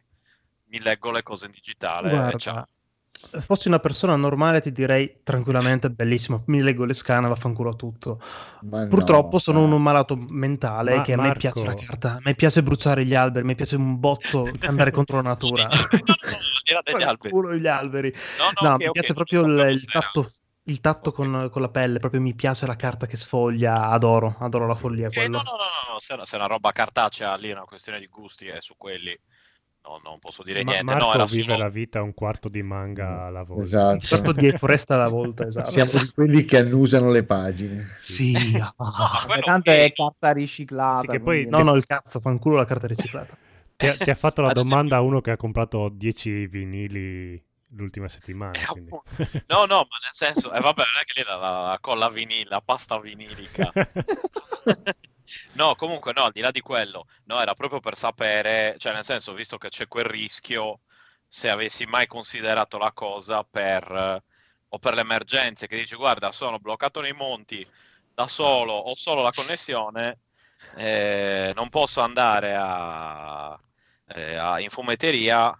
[0.66, 2.66] mi leggo le cose in digitale e Guarda, ciao.
[3.46, 8.22] Fossi una persona normale ti direi tranquillamente bellissimo, mi leggo le scane, vaffanculo a tutto.
[8.62, 9.72] Ma Purtroppo no, sono dai.
[9.72, 13.06] un malato mentale Ma- che a me Marco- piace la carta, a me piace bruciare
[13.06, 15.68] gli alberi, mi piace un botto andare contro la natura.
[16.84, 17.30] Degli alberi.
[17.30, 18.14] Culo gli alberi.
[18.38, 20.30] No, no, No, ok, mi piace non proprio il, il era- tatto,
[20.64, 24.68] il tatto con, con la pelle, proprio mi piace la carta che sfoglia, adoro, adoro
[24.68, 25.38] la follia Eh, quello.
[25.38, 28.08] no, no, no, no, no, se, è una roba cartacea lì è una questione di
[28.08, 29.18] gusti e su quelli
[29.84, 30.92] no, non posso dire Ma- niente.
[30.94, 31.58] Marco no, era vive solo...
[31.58, 33.64] la vita un quarto di manga alla volta.
[33.64, 34.00] Esatto.
[34.00, 35.70] Certo di foresta alla volta, esatto.
[35.70, 37.88] Siamo di quelli che annusano le pagine.
[38.00, 38.74] Sì, ah.
[38.78, 39.78] ma quello Tanto ok.
[39.78, 41.02] è carta riciclata.
[41.02, 43.38] Sì, che poi- No, no, il cazzo, fanculo la carta riciclata.
[43.76, 47.44] Ti ha, ti ha fatto la Ad esempio- domanda uno che ha comprato 10 vinili
[47.74, 48.52] l'ultima settimana.
[48.60, 48.90] Eh, quindi.
[49.48, 52.10] No, no, ma nel senso, e vabbè, non è che lì la, la, la colla
[52.10, 53.72] vinile, la pasta vinilica.
[55.54, 59.04] no, comunque, no, al di là di quello, no, era proprio per sapere, cioè, nel
[59.04, 60.82] senso, visto che c'è quel rischio,
[61.28, 64.22] se avessi mai considerato la cosa per,
[64.70, 67.66] o per le emergenze, che dici, guarda, sono bloccato nei monti
[68.14, 70.20] da solo, ho solo la connessione,
[70.74, 73.60] eh, non posso andare a,
[74.08, 75.58] eh, a- in fumetteria,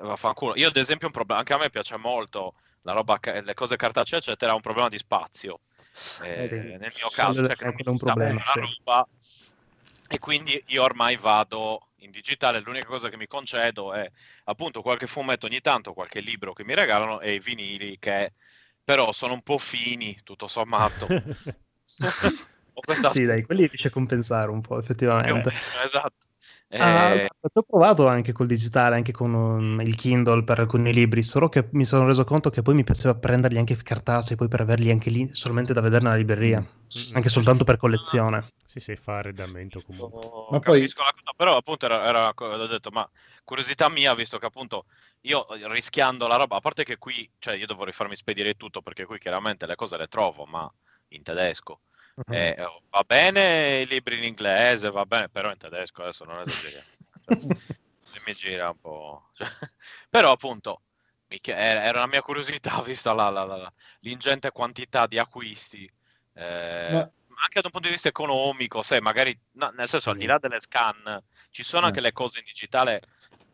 [0.00, 0.56] vaffanculo.
[0.56, 4.18] Io, ad esempio, un problema, anche a me piace molto la roba, le cose cartacee,
[4.18, 5.60] eccetera, è un problema di spazio.
[6.22, 6.48] Eh.
[6.78, 8.60] Nel mio caso, cioè, che non mi problema, la sì.
[8.60, 9.06] roba,
[10.08, 12.60] e quindi io ormai vado in digitale.
[12.60, 14.08] L'unica cosa che mi concedo è
[14.44, 18.32] appunto qualche fumetto ogni tanto, qualche libro che mi regalano e i vinili che
[18.84, 21.06] però sono un po' fini, tutto sommato.
[23.12, 25.52] Sì, dai, quelli riesce a compensare un po', effettivamente.
[25.84, 26.26] esatto.
[26.70, 31.22] Ah, Eh, ho provato anche col digitale, anche con um, il Kindle per alcuni libri,
[31.22, 34.62] solo che mi sono reso conto che poi mi piaceva prenderli anche cartacei, poi per
[34.62, 37.14] averli anche lì solamente da vedere nella libreria, Mm.
[37.16, 38.52] anche soltanto per collezione.
[38.66, 40.20] Sì, sì, fa arredamento comunque.
[40.20, 43.08] Oh, Ma poi- capisco la cosa, però appunto era, era ho detto, ma
[43.44, 44.86] curiosità mia, visto che appunto
[45.22, 49.06] io rischiando la roba, a parte che qui, cioè io dovrei farmi spedire tutto perché
[49.06, 50.70] qui chiaramente le cose le trovo, ma
[51.08, 51.80] in tedesco.
[52.30, 56.40] Eh, oh, va bene i libri in inglese, va bene, però in tedesco adesso non
[56.40, 56.86] esageriamo.
[57.24, 57.36] Cioè,
[58.04, 59.30] se mi gira un po'.
[59.34, 59.48] cioè,
[60.08, 60.82] però appunto
[61.26, 65.90] era una mia curiosità vista la- la- la- l'ingente quantità di acquisti.
[66.34, 70.08] eh, Ma- anche da un punto di vista economico, sai, magari no, nel senso Sì.
[70.10, 71.20] al di là delle scan,
[71.50, 71.86] ci sono Eh.
[71.88, 73.00] anche le cose in digitale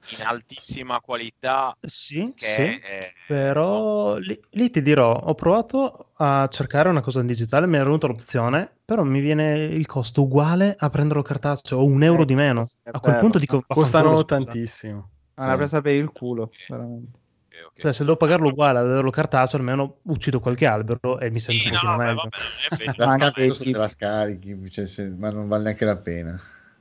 [0.08, 1.76] in altissima qualità.
[1.80, 7.20] Sì, che sì, è- però lì, lì ti dirò, ho provato a cercare una cosa
[7.20, 11.78] in digitale, mi è venuta l'opzione, però mi viene il costo uguale a prenderlo cartaceo
[11.78, 12.60] o un euro di meno.
[12.60, 13.18] A quel vero.
[13.20, 14.24] punto dico, Costano scusa.
[14.26, 15.10] tantissimo.
[15.34, 17.18] È una presa per il culo, veramente.
[17.76, 21.64] Cioè, se devo pagarlo uguale a vederlo cartaceo, almeno uccido qualche albero e mi sento
[21.64, 22.28] un pochino meglio.
[22.96, 25.96] La Anche scarichi, i- se te la scarichi, cioè, se- ma non vale neanche la
[25.96, 26.40] pena.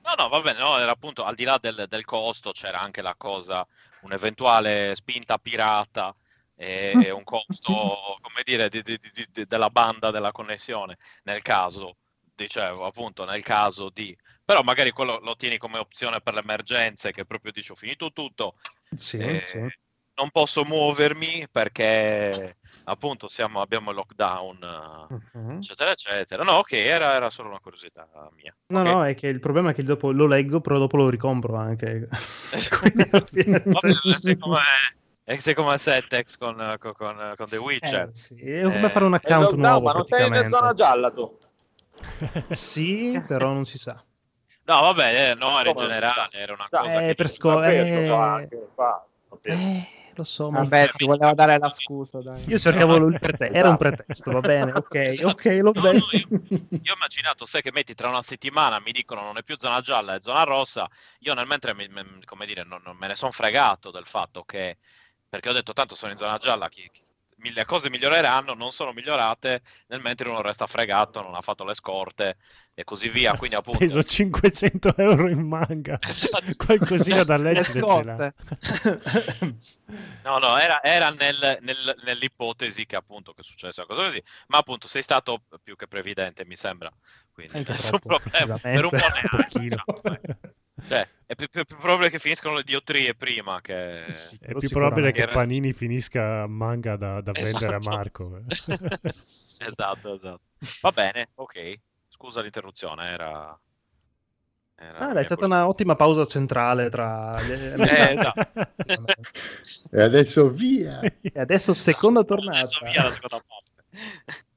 [0.10, 3.02] No, no, va bene, no, era appunto al di là del, del costo, c'era anche
[3.02, 3.66] la cosa,
[4.00, 6.16] un'eventuale spinta pirata
[6.56, 7.70] e, e un costo,
[8.20, 11.98] come dire, di- di- di- della banda della connessione, nel caso,
[12.34, 14.16] dicevo, appunto, nel caso di...
[14.44, 18.12] Però magari quello lo tieni come opzione per le emergenze, che proprio dici ho finito
[18.12, 18.56] tutto,
[18.96, 19.60] Sì, eh, sì.
[20.20, 25.58] Non posso muovermi perché appunto siamo, abbiamo il lockdown, eh, Mhm.
[25.58, 26.44] eccetera, eccetera.
[26.44, 28.54] No, ok, era, era solo una curiosità mia.
[28.68, 28.86] No, Ok.
[28.88, 32.08] no, è che il problema è che dopo lo leggo, però dopo lo ricompro anche.
[33.66, 34.60] Vabbè, sei come,
[35.24, 38.10] è sei come Settex con, con, con, con The Witcher.
[38.10, 40.74] Eh, sì, è come fare un È account lockdown, nuovo ma non sei in zona
[40.74, 41.38] gialla tu.
[42.52, 44.04] Sì, però non si sa.
[44.66, 47.16] No, vabbè, eh, no, era in generale, era una cosa Eh, che...
[47.16, 48.68] per sco- Vabbè, eh, anche.
[48.76, 49.52] Vabbè.
[49.52, 49.88] eh,
[50.20, 52.46] lo so, ma Vabbè, si voleva dare la scusa, dai.
[52.46, 55.24] io cercavo il pretesto, era un pretesto, va bene, ok, Esatto.
[55.24, 56.00] ok, lo No, vedo.
[56.00, 56.28] no, io,
[56.82, 59.82] io ho immaginato, sai che metti tra una settimana mi dicono non è più zona
[59.82, 60.88] gialla, è zona rossa,
[61.20, 64.44] io nel mentre, mi- mi- come dire, non, non me ne sono fregato del fatto
[64.44, 64.78] che,
[65.28, 67.04] perché ho detto tanto sono in zona gialla, chi- chi-
[67.40, 71.74] mille cose miglioreranno, non sono migliorate, nel mentre uno resta fregato, non ha fatto le
[71.74, 72.38] scorte
[72.74, 73.80] e così via, quindi Ho appunto...
[73.80, 76.00] speso 500 euro in manga.
[76.08, 76.46] Esatto.
[76.66, 78.34] Qualcosina da Le leggere.
[80.24, 84.58] No, no, era, era nel- nel- nell'ipotesi che appunto che successe una cosa così, ma
[84.60, 86.92] appunto sei stato più che previdente, mi sembra.
[87.32, 88.58] Quindi Anche nessun troppo, problema.
[88.58, 90.56] Per un po' neanche.
[90.88, 94.06] Cioè, è più, più- più probabile che finiscano le diottrie prima che...
[94.10, 97.90] Sì, È più probabile che Panini finisca manga da, da vendere a Esatto.
[97.96, 98.38] Marco.
[98.38, 98.44] eh.
[99.08, 100.42] esatto, esatto.
[100.82, 101.80] Va bene, ok.
[102.08, 103.60] Scusa l'interruzione, era...
[104.76, 105.62] era Ah, dai, è stata colpa.
[105.64, 107.74] un'ottima pausa centrale tra le...
[107.78, 108.72] Eh, esatto.
[109.92, 111.00] E adesso via.
[111.02, 112.58] E adesso seconda tornata.
[112.58, 113.68] Adesso via la seconda parte.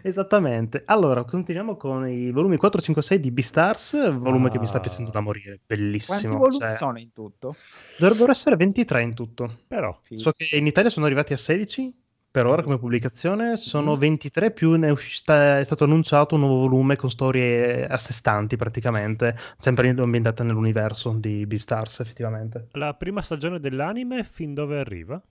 [0.00, 0.82] Esattamente.
[0.86, 4.80] Allora, continuiamo con i volumi 4, 5, 6 di Beastars, volume che mi sta Ah.
[4.80, 6.38] piacendo da morire, Quanti bellissimo.
[6.38, 7.54] volumi cioè, sono in tutto?
[7.98, 9.58] dovrebbero essere 23 in tutto.
[9.68, 11.94] Però, So che in Italia sono arrivati a 16
[12.32, 13.98] per ora come pubblicazione, sono Mm.
[13.98, 18.14] 23 più ne è, uscita- è stato annunciato un nuovo volume con storie a sé
[18.14, 22.68] stanti praticamente, sempre ambientate nell'universo di Beastars effettivamente.
[22.72, 25.22] la prima stagione dell'anime fin dove arriva?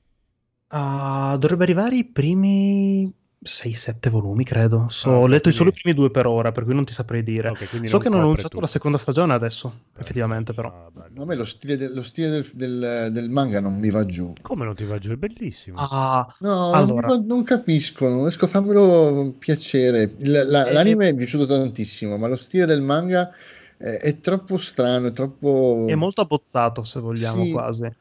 [0.74, 3.12] Ah, dovrebbe arrivare i primi
[3.44, 4.86] 6-7 volumi, credo.
[4.90, 6.94] So- Ah, ho letto quindi- solo i primi due per ora, per cui non ti
[6.94, 7.50] saprei dire.
[7.50, 10.68] Ok, quindi so che hanno copre annunciato la seconda stagione adesso, effettivamente, però.
[10.96, 11.04] Ah.
[11.22, 14.34] A me lo stile, del, lo stile del, del- del manga non mi va giù.
[14.42, 15.12] Come non ti va giù?
[15.12, 15.78] È bellissimo.
[15.80, 17.08] Ah, No, Allora.
[17.08, 20.14] non, non capisco, non riesco a farmelo piacere.
[20.20, 23.32] Il- la- Eh, l'anime mi è piaciuto tantissimo, ma lo stile del manga
[23.78, 25.86] è, è troppo strano, è troppo...
[25.90, 27.52] è molto abbozzato, se vogliamo, Sì.
[27.52, 27.92] quasi.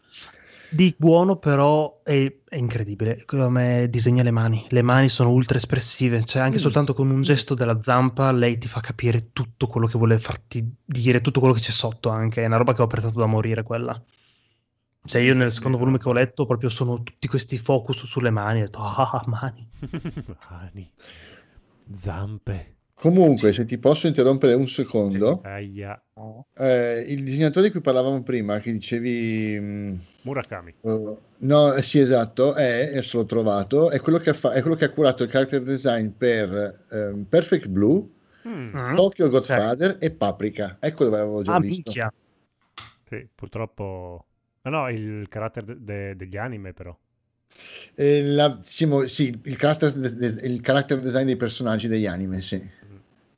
[0.73, 4.67] Di buono, però, è, è incredibile come disegna le mani.
[4.69, 6.61] Le mani sono ultra espressive, cioè anche Mm.
[6.61, 10.65] soltanto con un gesto della zampa lei ti fa capire tutto quello che vuole farti
[10.85, 12.43] dire, tutto quello che c'è sotto anche.
[12.43, 14.01] È una roba che ho apprezzato da morire quella.
[15.03, 18.61] Cioè io nel secondo volume che ho letto proprio sono tutti questi focus sulle mani,
[18.61, 19.69] ho detto ah, mani.
[20.51, 20.93] Mani.
[21.93, 22.77] Zampe.
[23.01, 28.73] Comunque, se ti posso interrompere un secondo, eh, il disegnatore di cui parlavamo prima, che
[28.73, 29.59] dicevi...
[29.59, 30.75] mh, Murakami.
[30.83, 34.61] eh, no, eh, sì, esatto, è, adesso l'ho trovato, è quello, che ha fa- è
[34.61, 38.07] quello che ha curato il character design per ehm, Perfect Blue,
[38.47, 38.75] Mm.
[38.75, 38.95] Mm?
[38.95, 40.79] Tokyo Godfather e Paprika.
[40.81, 41.83] Ecco dove l'avevo già Ah, visto.
[41.85, 42.13] minchia.
[43.09, 44.25] Sì, purtroppo...
[44.63, 46.97] Ah no, il carattere de- de- degli anime però.
[47.95, 52.79] Eh, la- sì, sì, il, character, de- il character design dei personaggi degli anime, sì.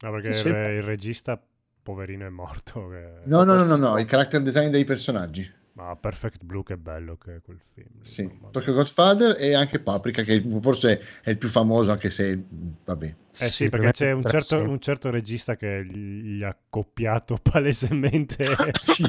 [0.02, 0.48] No, perché Sì.
[0.48, 1.40] il, il regista,
[1.82, 2.88] poverino, è morto.
[2.88, 5.50] che- No, no, no, no, no, il character design dei personaggi.
[5.74, 7.88] Ma Perfect Blue che bello che è quel film.
[8.02, 8.50] Sì, mia.
[8.50, 12.38] Tokyo Godfather e anche Paprika, che forse è il più famoso, anche se,
[12.84, 13.06] vabbè.
[13.06, 14.64] Eh sì, Sì, perché per c'è un certo, sì.
[14.66, 18.44] un certo regista che gli ha copiato palesemente
[18.76, 19.02] Sì.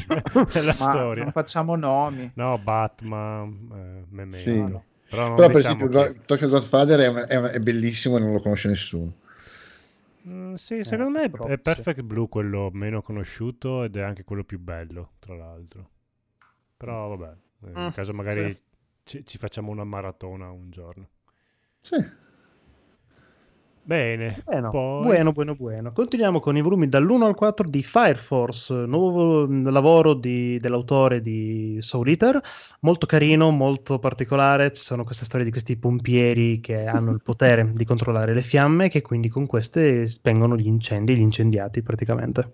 [0.54, 1.24] nella Ma storia.
[1.24, 2.32] non facciamo nomi.
[2.36, 4.38] No, Batman, eh, Memento.
[4.38, 5.10] Sì.
[5.10, 6.14] Però Però per diciamo esempio chi.
[6.14, 9.16] Go- Tokyo Godfather è, un- è un- è bellissimo e non lo conosce nessuno.
[10.28, 11.58] Mm, sì, secondo me è-.
[11.58, 15.90] Perfect Blue quello meno conosciuto ed è anche quello più bello, tra l'altro.
[16.78, 17.38] Però vabbè,
[17.68, 18.60] eh, in Mm, caso magari sì.
[19.04, 21.10] ci, ci facciamo una maratona un giorno.
[21.82, 21.96] Sì.
[23.86, 25.04] Bene, Bueno, poi...
[25.04, 25.92] buono, buono, buono.
[25.92, 31.20] Continuiamo con i volumi dall'1 al 4 di Fire Force, nuovo mm, lavoro di- dell'autore
[31.20, 32.42] di Soul Eater,
[32.80, 34.72] molto carino, molto particolare.
[34.72, 38.88] Ci sono queste storie di questi pompieri che hanno il potere di controllare le fiamme,
[38.88, 42.54] che quindi con queste spengono gli incendi, gli incendiati praticamente.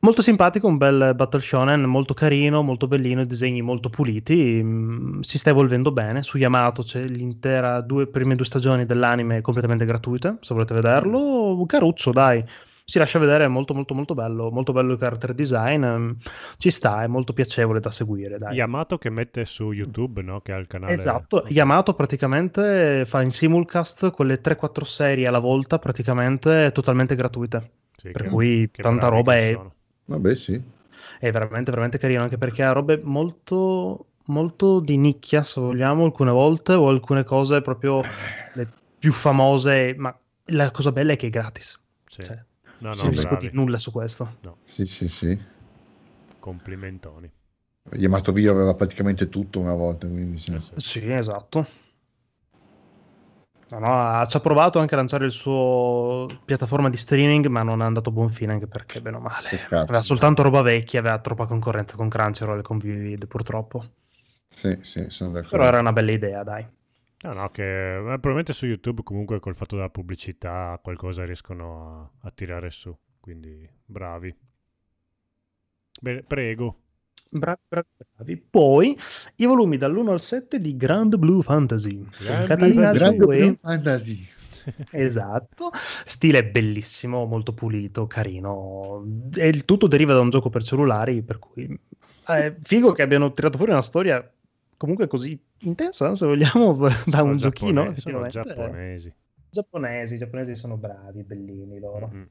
[0.00, 5.38] Molto simpatico, un bel battle shonen, molto carino, molto bellino, disegni molto puliti, mm, si
[5.38, 6.22] sta evolvendo bene.
[6.22, 11.64] Su Yamato c'è l'intera due, prime due stagioni dell'anime completamente gratuite, se volete vederlo.
[11.66, 12.44] Caruccio, dai,
[12.84, 16.10] si lascia vedere, è molto molto molto bello, molto bello il character design, mm,
[16.58, 18.54] ci sta, è molto piacevole da seguire, dai.
[18.54, 20.40] Yamato che mette su YouTube, no?
[20.42, 20.92] Che ha il canale...
[20.92, 27.70] Esatto, Yamato praticamente fa in simulcast quelle 3-4 serie alla volta, praticamente totalmente gratuite.
[27.96, 29.74] Sì, per che- cui che tanta roba è, sono.
[30.08, 30.60] Vabbè, sì.
[31.18, 36.30] è veramente veramente carino, anche perché ha robe molto molto di nicchia, se vogliamo, alcune
[36.30, 38.02] volte, o alcune cose proprio
[38.52, 38.68] le
[38.98, 40.14] più famose, ma
[40.46, 41.78] la cosa bella è che è gratis.
[42.06, 42.22] Sì.
[42.22, 42.44] Cioè,
[42.80, 44.36] No, no, non dire nulla su questo.
[44.64, 45.36] Sì, sì, sì.
[46.38, 47.30] Complimentoni.
[47.92, 50.56] Yamato Vio aveva praticamente tutto una volta, quindi sì.
[50.76, 51.66] Sì, esatto.
[53.70, 57.62] No, no, ha- ci ha provato anche a lanciare il suo piattaforma di streaming, ma
[57.62, 59.82] non è andato a buon fine, anche perché, bene o male, Peccato.
[59.84, 63.84] aveva soltanto roba vecchia, aveva troppa concorrenza con Crunchyroll e con Vivid, purtroppo.
[64.48, 65.56] Sì, sì, sono d'accordo.
[65.56, 66.66] Però era una bella idea, dai.
[67.20, 72.28] No, no, che eh, probabilmente su YouTube comunque col fatto della pubblicità qualcosa riescono a,
[72.28, 74.34] a tirare su, quindi bravi.
[76.00, 76.82] Bene, prego.
[77.30, 78.36] Bravi, bravi, bravi.
[78.36, 78.98] Poi
[79.36, 82.04] i volumi dall'1 al 7 di Grand Blue Fantasy.
[82.20, 83.36] Grand Catalina Due.
[83.38, 84.26] Blue Fantasy.
[84.90, 85.70] Esatto,
[86.04, 89.02] stile bellissimo, molto pulito, carino.
[89.34, 91.78] E il tutto deriva da un gioco per cellulari, per cui
[92.26, 94.30] è figo che abbiano tirato fuori una storia
[94.76, 96.74] comunque così intensa, se vogliamo,
[97.06, 97.92] da Sono un giochino.
[97.94, 99.14] giappone- sono giapponesi.
[99.50, 102.10] Giapponesi, i giapponesi sono bravi, bellini loro.
[102.12, 102.22] Mm.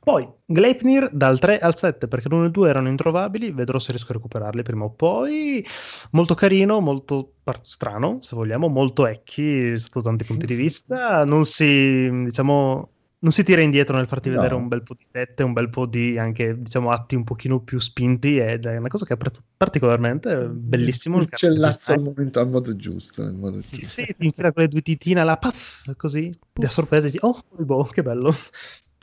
[0.00, 3.92] Poi Gleipnir dal 3 al 7 perché l'1 e il 2 erano introvabili, vedrò se
[3.92, 5.64] riesco a recuperarli prima o poi.
[6.12, 11.24] Molto carino, molto par- strano, se vogliamo, molto ecchi sotto tanti punti di vista.
[11.24, 12.90] Non si, diciamo,
[13.22, 14.34] non si tira indietro nel farti No.
[14.34, 17.60] vedere un bel po' di tette, un bel po' di anche, diciamo, atti un pochino
[17.60, 21.18] più spinti ed è una cosa che apprezzo particolarmente, bellissimo.
[21.20, 23.22] il character Uccellazzo al, momento, al modo giusto.
[23.22, 24.02] Al modo Sì, giusto.
[24.02, 28.02] sì, ti infila quelle due titine là, puff, così, da sorpresa, dici, oh, boh, che
[28.02, 28.34] bello.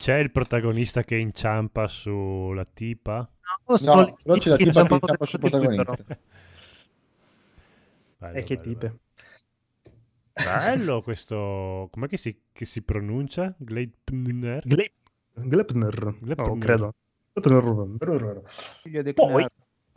[0.00, 3.16] C'è il protagonista che inciampa sulla tipa?
[3.66, 5.94] No, No, però c'è la tipa che inciampano incappa sul protagonista.
[8.18, 8.98] Bello, E che bello, tipe.
[10.32, 11.88] Bello questo...
[11.90, 13.54] Com'è che si, che si pronuncia?
[13.58, 14.62] Gleipnir?
[14.64, 14.94] Gleip-
[15.34, 16.36] Gleipnir, Gleipnir.
[16.36, 16.94] no, credo.
[18.82, 19.46] Figlio di Poi.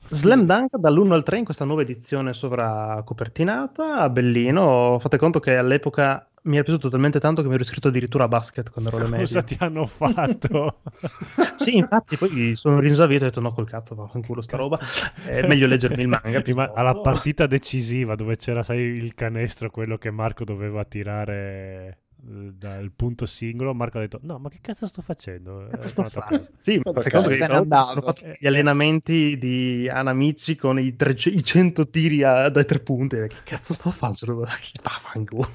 [0.09, 4.99] Slam Dunk dall'1 al 3 in questa nuova edizione sovracopertinata, bellino.
[4.99, 8.27] Fate conto che all'epoca mi è piaciuto talmente tanto che mi ero iscritto addirittura a
[8.27, 9.25] basket quando ero alle medie.
[9.25, 10.81] Cosa ti hanno fatto?
[11.55, 14.77] Sì, infatti, poi sono rinsavito e ho detto no col cazzo, vaffanculo sta roba.
[15.25, 16.41] È meglio leggermi il manga.
[16.41, 22.51] Prima, alla partita decisiva dove c'era, sai, il canestro, quello che Marco doveva tirare eh,
[22.53, 25.67] dal punto singolo, Marco ha detto, no, ma che cazzo sto facendo?
[25.69, 26.47] Cazzo È sto facendo?
[26.57, 31.39] Sì, ma Perché fai conto che hanno fatto gli allenamenti di Anamici con i, 300
[31.39, 33.15] i 100 tiri a- dai tre punti.
[33.17, 34.39] Che cazzo sto facendo?
[34.83, 35.51] Vaffanculo.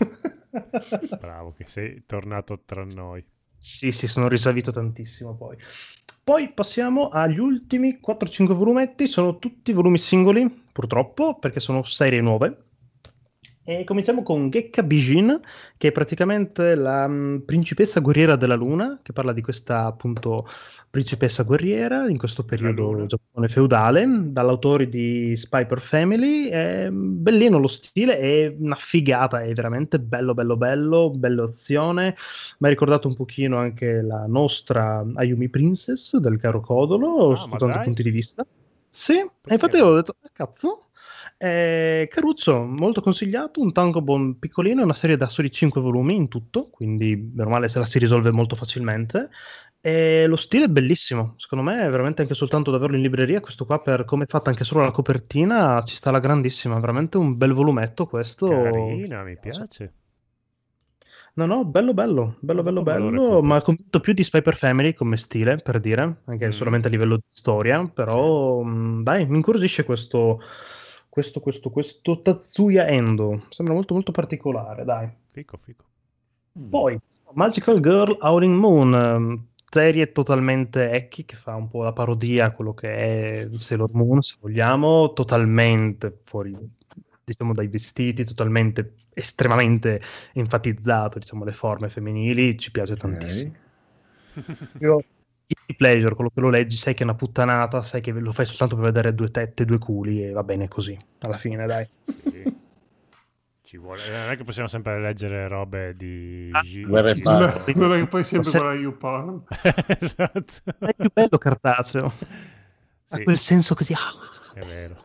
[1.19, 3.25] Bravo, che sei tornato tra noi.
[3.57, 5.57] Sì, sì, sono risavito tantissimo poi.
[6.23, 12.68] Poi passiamo agli ultimi 4-5 volumetti, sono tutti volumi singoli, purtroppo, perché sono serie nuove.
[13.69, 15.39] E cominciamo con Gekka Bijin,
[15.77, 20.49] che è praticamente la mh, principessa guerriera della luna, che parla di questa appunto
[20.89, 23.05] principessa guerriera in questo periodo.
[23.05, 26.49] Giappone feudale, dall'autore di Spy per Family.
[26.49, 32.17] È bellino lo stile, è una figata, è veramente bello, bello, bello, bello azione.
[32.61, 37.59] Mi ha ricordato un pochino anche la nostra Ayumi Princess del caro Codolo, Ah, sotto
[37.59, 38.47] tanti punti di vista.
[38.89, 40.85] Sì, Perché infatti ho detto, "Ah, cazzo.
[41.41, 46.27] Eh, Caruccio, molto consigliato, un tankobon piccolino, è una serie da soli 5 volumi in
[46.29, 49.31] tutto, quindi meno male se la si risolve molto facilmente.
[49.81, 53.41] E lo stile è bellissimo, secondo me è veramente anche soltanto da averlo in libreria,
[53.41, 57.17] questo qua per come è fatta anche solo la copertina ci sta la grandissima, veramente
[57.17, 58.49] un bel volumetto questo.
[58.49, 59.93] Carina, mi piace.
[61.35, 65.17] No, no, bello, bello, bello, bello, bello, ma convinto più di Spy per Family come
[65.17, 66.51] stile, per dire, anche Mm.
[66.51, 70.41] solamente a livello di storia, però mh, dai, mi incuriosisce questo,
[71.19, 75.11] questo, questo, questo Tatsuya Endo, sembra molto, molto particolare, dai.
[75.31, 75.85] Fico, fico.
[76.71, 76.97] Poi,
[77.33, 82.51] Magical Girl Howling Moon, ehm, serie totalmente Ecchi che fa un po' la parodia a
[82.53, 86.57] quello che è Sailor Moon, se vogliamo, totalmente fuori,
[87.25, 90.01] diciamo dai vestiti totalmente estremamente
[90.33, 93.53] enfatizzato diciamo le forme femminili ci piace tantissimo
[94.81, 95.03] io
[95.75, 98.75] pleasure quello che lo leggi sai che è una puttanata sai che lo fai soltanto
[98.77, 101.89] per vedere due tette due culi e va bene così alla fine dai
[103.63, 104.03] Ci vuole.
[104.07, 106.51] eh, Non è che possiamo sempre leggere robe di...
[106.63, 107.73] gi- guerra e gi- pace.
[107.77, 109.43] Non è che poi sempre Ma se- con la YouPorn.
[110.01, 110.43] esatto.
[110.79, 112.13] è più bello cartaceo
[113.11, 113.23] ha Sì.
[113.25, 114.59] quel senso così ah.
[114.59, 114.97] È vero.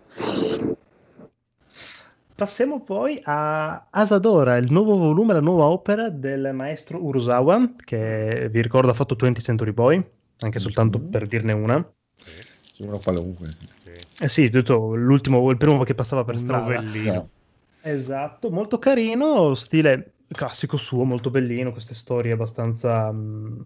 [2.36, 8.62] Passiamo poi a Asadora, il nuovo volume, la nuova opera del maestro Urusawa, che vi
[8.62, 10.04] ricordo ha fatto 20 Century Boy,
[10.44, 11.94] anche soltanto per dirne una.
[12.16, 13.56] Sì, uno qualunque.
[14.20, 16.64] Eh sì, detto, l'ultimo, il primo che passava per Un strada.
[16.64, 17.30] novellino.
[17.82, 23.66] Esatto, molto carino, stile classico suo, molto bellino, queste storie abbastanza mh,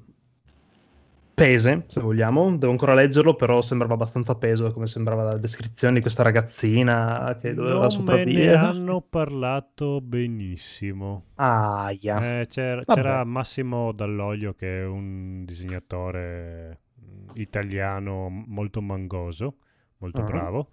[1.37, 2.57] pese, se vogliamo.
[2.57, 7.53] Devo ancora leggerlo, però sembrava abbastanza peso, come sembrava la descrizione di questa ragazzina che
[7.53, 8.55] doveva Non me ne sopravvivere.
[8.55, 11.25] hanno parlato benissimo.
[11.35, 12.39] Aia.
[12.39, 19.57] Eh, c'era, c'era Massimo Dall'Olio che è un disegnatore mm, italiano molto mangoso,
[19.99, 20.23] molto Ah.
[20.23, 20.69] bravo.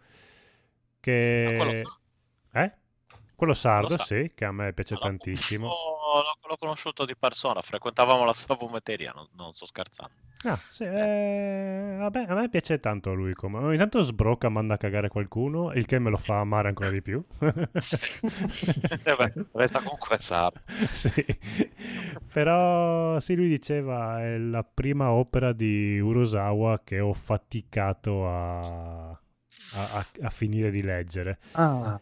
[0.98, 1.82] Che...
[3.36, 3.56] Quello- Eh?
[3.56, 5.68] Sardo, sì, che a me piace tantissimo.
[5.68, 10.12] Oh, l'ho, l'ho conosciuto di persona, frequentavamo la savumeteria, non, non sto scherzando.
[10.46, 13.58] Ah, sì, eh, vabbè, a me piace tanto lui come...
[13.58, 17.00] Ogni tanto sbrocca, manda a cagare qualcuno, il che me lo fa amare ancora di
[17.02, 17.24] più.
[19.06, 20.60] Eh beh, resta comunque sardo.
[20.92, 21.24] sì.
[22.32, 29.18] Però sì, lui diceva è la prima opera di Urosawa che ho faticato a, a-
[29.72, 31.38] a- a finire di leggere.
[31.52, 31.98] Ah.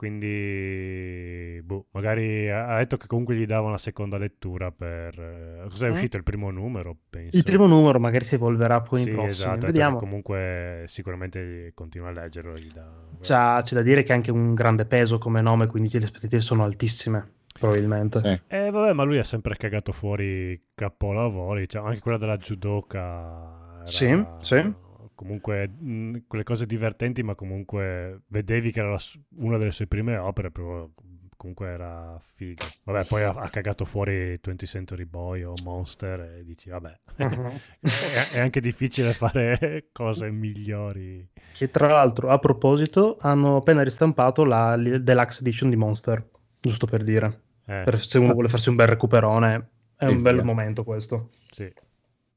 [0.00, 5.18] Quindi, boh, magari ha detto che comunque gli dava una seconda lettura per...
[5.18, 5.92] eh, Cos'è Mm.
[5.92, 7.36] uscito il primo numero, penso.
[7.36, 9.30] Il primo numero magari si evolverà poi Sì, nei prossimi.
[9.32, 9.98] esatto, Vediamo.
[9.98, 12.54] comunque sicuramente continua a leggerlo.
[12.54, 13.60] Gli dà...
[13.60, 16.64] C'è da dire che ha anche un grande peso come nome, quindi le aspettative sono
[16.64, 18.44] altissime, probabilmente.
[18.48, 23.74] Eh, vabbè, ma lui ha sempre cagato fuori capolavori, cioè, anche quella della judoka.
[23.76, 24.72] era Sì, sì.
[25.20, 29.86] Comunque, mh, quelle cose divertenti, ma comunque vedevi che era la su- una delle sue
[29.86, 30.88] prime opere, però
[31.36, 32.64] comunque era figo.
[32.84, 37.50] Vabbè, poi ha, ha cagato fuori 20th Century Boy o Monster e dici, vabbè, Mhm.
[37.84, 41.28] è, è anche difficile fare cose migliori.
[41.52, 46.26] Che tra l'altro, a proposito, hanno appena ristampato la Deluxe Edition di Monster,
[46.60, 47.26] giusto per dire.
[47.66, 47.82] Eh.
[47.84, 51.28] Per- se uno vuole farsi un bel recuperone, è un bel momento questo.
[51.50, 51.70] Sì,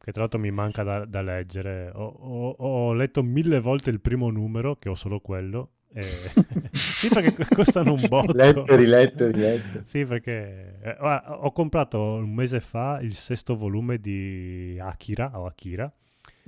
[0.04, 1.90] che tra l'altro mi manca da, da leggere.
[1.94, 5.70] Ho, ho- ho letto mille volte il primo numero, che ho solo quello.
[5.94, 6.04] e-
[6.74, 8.34] sì, perché co- costano un botto.
[8.36, 9.82] Letto, riletto, riletto.
[9.86, 15.90] Sì, perché eh, ho comprato un mese fa il sesto volume di Akira, o Akira.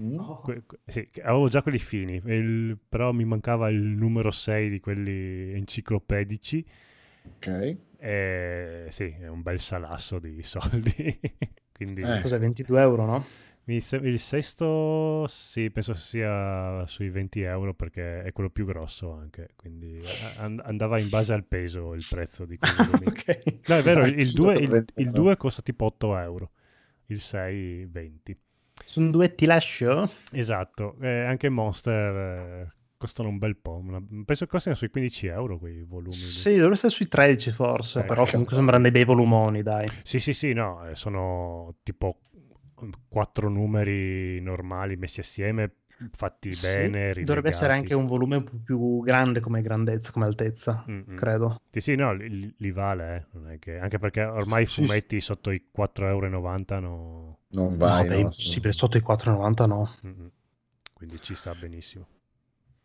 [0.02, 0.18] Mm?
[0.44, 4.82] Que- que- sì, avevo già quelli fini, il- però mi mancava il numero 6 di
[4.82, 6.66] quelli enciclopedici.
[7.38, 7.78] Ok.
[7.98, 10.92] E sì, è un bel salasso di soldi.
[11.72, 12.02] Quindi...
[12.02, 12.22] Eh.
[12.22, 13.26] Cos'è, 22 euro, no?
[13.68, 19.12] Mi se- il sesto, sì, penso sia sui 20 euro perché è quello più grosso
[19.14, 20.00] anche, quindi
[20.38, 22.76] and- andava in base al peso il prezzo di quelli.
[22.92, 23.08] volumi.
[23.08, 23.68] Ok.
[23.68, 25.22] No, è vero, il 2 il, 20 il euro.
[25.22, 26.52] due costa tipo 8 euro,
[27.08, 28.38] il 6 20.
[28.86, 30.12] Sono due ti lascio?
[30.32, 32.16] Esatto, e anche Monster
[32.68, 36.14] eh, costano un bel po', una- penso che costino sui 15 euro quei volumi.
[36.14, 39.90] Sì, dovrebbe essere sui 13 forse, Eh, però comunque sembrano dei bei volumoni, dai.
[40.04, 42.20] Sì, sì, sì, no, eh, sono tipo
[43.08, 45.76] quattro numeri normali messi assieme,
[46.12, 47.74] fatti Sì, bene, dovrebbe essere rilegati.
[47.74, 51.14] anche un volume un po' più grande come grandezza, come altezza, Mm-mm.
[51.14, 51.62] credo.
[51.70, 54.86] Sì, sì, no, li, li vale, eh, non è che- anche perché ormai i Sì,
[54.86, 57.40] fumetti sotto i 4,90 euro no...
[57.50, 59.90] Non No, vai, beh, no, impossibile, sotto i 4,90 no.
[60.06, 60.32] Mm-mm.
[60.94, 62.08] quindi ci sta benissimo.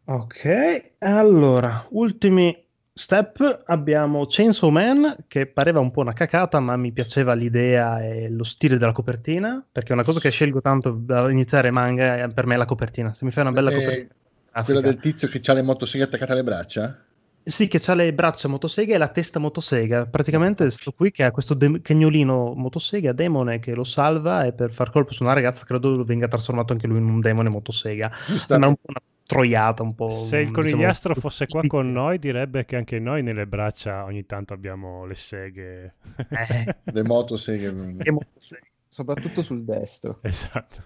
[0.06, 2.54] Ok, allora, ultimi
[3.00, 8.28] step abbiamo Chainsaw Man che pareva un po' una cacata ma mi piaceva l'idea e
[8.28, 12.28] lo stile della copertina perché è una cosa che scelgo tanto da iniziare manga è
[12.32, 13.12] per me la copertina.
[13.14, 14.14] Se mi fai una bella Eh, copertina
[14.52, 14.80] grafica.
[14.80, 17.04] del tizio che ha le motoseghe attaccate alle braccia?
[17.42, 20.06] sì che ha le braccia motosega e la testa motosega.
[20.06, 24.72] Praticamente sto qui che ha questo de- cagnolino motosega demone che lo salva e per
[24.72, 28.10] far colpo su una ragazza credo venga trasformato anche lui in un demone motosega.
[28.36, 29.00] Sembra un po' una
[29.30, 33.22] troiata un po' Se il diciamo, conigliastro fosse qua con noi direbbe che anche noi
[33.22, 35.94] nelle braccia ogni tanto abbiamo le seghe.
[36.28, 36.76] Eh.
[36.84, 37.70] Le motoseghe.
[37.70, 40.18] Motoseghe, soprattutto sul destro.
[40.22, 40.82] Esatto.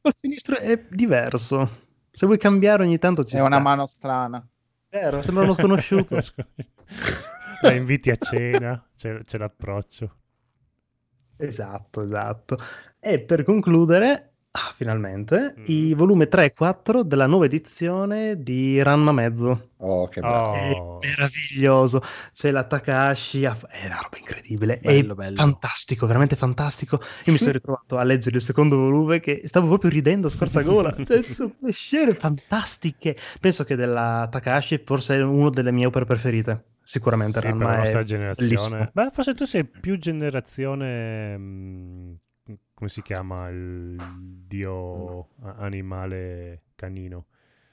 [0.00, 1.84] Col sinistro è diverso.
[2.10, 3.46] Se vuoi cambiare ogni tanto ci È sta.
[3.46, 4.44] una mano strana.
[4.88, 6.16] Vero, sembra uno sconosciuto.
[7.62, 10.16] La inviti a cena, c'è, c'è l'approccio.
[11.36, 12.58] esatto, esatto.
[12.98, 15.62] E per concludere ah, finalmente, Mm.
[15.66, 19.70] i volume 3 e 4 della nuova edizione di Ranma Mezzo.
[19.78, 20.34] Oh, che bello.
[20.34, 21.00] Oh.
[21.00, 22.02] È meraviglioso.
[22.32, 22.64] C'è la
[23.46, 24.78] a f- è una roba incredibile.
[24.82, 25.36] Bello, è bello.
[25.36, 27.00] fantastico, veramente fantastico.
[27.24, 30.94] Io mi sono ritrovato a leggere il secondo volume che stavo proprio ridendo a squarzagola.
[31.04, 33.16] Cioè, ci sono delle scene fantastiche.
[33.38, 36.64] Penso che della Takahashi forse è una delle mie opere preferite.
[36.82, 38.48] Sicuramente Sì, per Ranma la è nostra generazione.
[38.48, 38.90] bellissimo.
[38.92, 42.16] Beh, forse tu sei più generazione.
[42.76, 43.96] Come si chiama il
[44.46, 47.24] dio animale canino?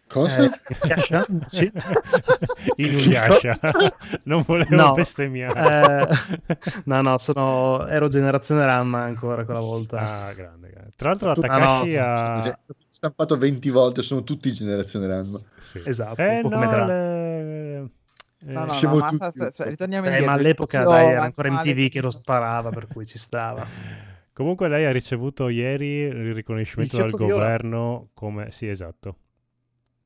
[0.07, 0.45] Cosa?
[0.45, 1.25] Eh?
[1.47, 1.71] Sì.
[2.77, 3.57] Inuyasha.
[4.25, 6.07] non volevo No, bestemmiare.
[6.07, 7.85] eh, no, no, sono...
[7.87, 10.27] ero generazione Ranma ancora quella volta.
[10.27, 10.91] Ah, grande, grande.
[10.95, 12.59] Tra l'altro la Takashi Ah, no, ha...
[12.87, 15.39] Stampato 20 volte, sono tutti generazione Ranma.
[15.59, 15.81] Sì.
[15.83, 19.63] Esatto, Eh un po' no, le- eh, No, no, Siamo no, ma tutti po'.
[19.63, 20.31] ritorniamo Eh, indietro.
[20.31, 23.65] ma all'epoca dai, era ancora MTV che lo sparava, per cui ci stava.
[24.33, 28.51] Comunque lei ha ricevuto ieri il riconoscimento Il dal governo come...
[28.51, 29.17] Sì, esatto.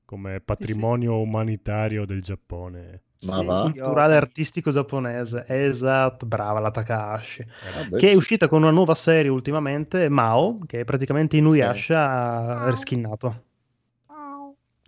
[0.03, 3.03] Come patrimonio umanitario del Giappone.
[3.25, 3.61] Ma Sì, va.
[3.61, 7.45] Culturale artistico giapponese, esatto, brava la Takahashi.
[7.75, 8.15] Vabbè, Che è sì.
[8.15, 13.43] uscita con una nuova serie ultimamente, Mao, che è praticamente Inuyasha reskinnato.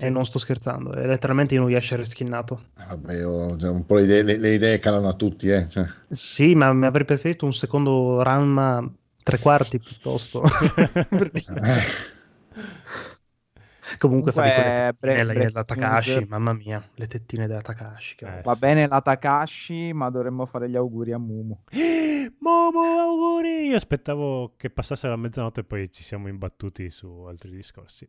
[0.02, 2.68] E non sto scherzando, è letteralmente Inuyasha reskinnato.
[2.76, 5.68] Vabbè, ho già un po' le idee, le, le idee calano a tutti, eh.
[5.68, 8.90] Cioè, Sì, ma mi avrei preferito un secondo Ranma
[9.24, 10.42] tre quarti piuttosto.
[10.42, 11.62] Per dire.
[11.64, 11.82] eh,
[13.98, 16.28] Comunque fa di Comunque, quelle tettine bre- la- news.
[16.28, 18.16] mamma mia, le tettine della Takahashi.
[18.16, 18.42] che Eh.
[18.44, 21.64] Va bene la Takashi, ma dovremmo fare gli auguri a Mumu.
[22.40, 23.66] Momo, auguri!
[23.68, 28.08] Io aspettavo che passasse la mezzanotte e poi ci siamo imbattuti su altri discorsi.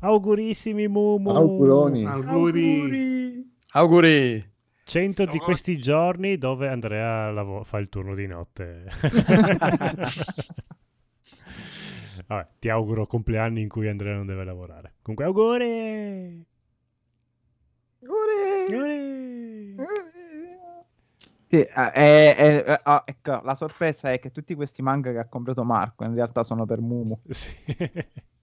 [0.00, 1.30] Augurissimi Mumu!
[1.36, 2.04] Auguroni.
[2.06, 3.54] Auguri.
[3.72, 4.52] Auguri!
[4.90, 5.44] 100 di Auguri.
[5.44, 8.86] questi giorni dove Andrea lavo- fa il turno di notte.
[12.26, 14.94] Vabbè, ti auguro compleanni in cui Andrea non deve lavorare.
[15.02, 16.44] Comunque, auguri!
[18.02, 19.76] Auguri!
[21.46, 25.18] Sì, eh, eh, eh, eh, ah, ecco, la sorpresa è che tutti questi manga che
[25.18, 27.20] ha comprato Marco in realtà sono per Mumu.
[27.28, 27.54] Sì,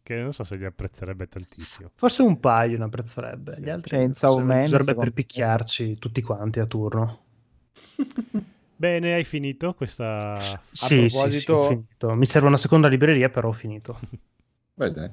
[0.08, 1.92] che non so se li apprezzerebbe tantissimo.
[1.96, 7.24] Forse un paio ne apprezzerebbe, gli altri Man, secondo per picchiarci tutti quanti a turno.
[8.78, 10.40] Bene, hai finito questa...
[10.40, 12.14] Sì, sì, sì, proposito- ho finito.
[12.14, 14.00] Mi serve una seconda libreria, però ho finito.
[14.76, 15.12] beh, dai.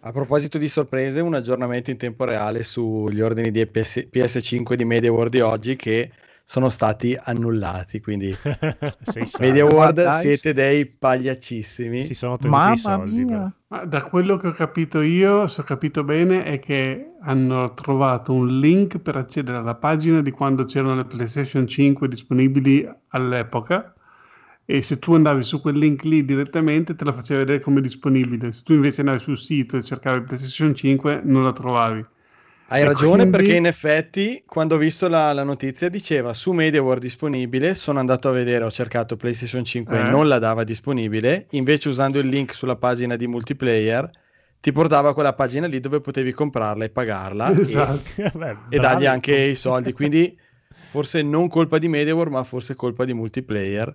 [0.00, 4.84] A proposito di sorprese, un aggiornamento in tempo reale sugli ordini di PS- PS5 di
[4.84, 6.10] Media World di oggi che
[6.50, 8.00] sono stati annullati.
[8.00, 8.36] Quindi.
[9.38, 12.02] Media World, siete dei pagliaccissimi.
[12.02, 13.24] Si sono tenuti i Mamma soldi.
[13.24, 13.38] però.
[13.38, 13.54] mia!
[13.68, 18.32] Ma da quello che ho capito io, se ho capito bene, è che hanno trovato
[18.32, 23.94] un link per accedere alla pagina di quando c'erano le PlayStation 5 disponibili all'epoca
[24.64, 28.50] e se tu andavi su quel link lì direttamente te la faceva vedere come disponibile.
[28.50, 32.04] Se tu invece andavi sul sito e cercavi PlayStation 5 non la trovavi.
[32.72, 36.52] Hai E ragione quindi- perché in effetti quando ho visto la, la notizia diceva su
[36.52, 40.10] Media World disponibile, sono andato a vedere, ho cercato PlayStation 5 e Eh.
[40.10, 44.08] non la dava disponibile, invece usando il link sulla pagina di multiplayer
[44.60, 48.02] ti portava a quella pagina lì dove potevi comprarla e pagarla e- Esatto.
[48.38, 50.38] Beh, e, dargli anche i soldi, quindi
[50.86, 53.92] forse non colpa di Media World ma forse colpa di multiplayer.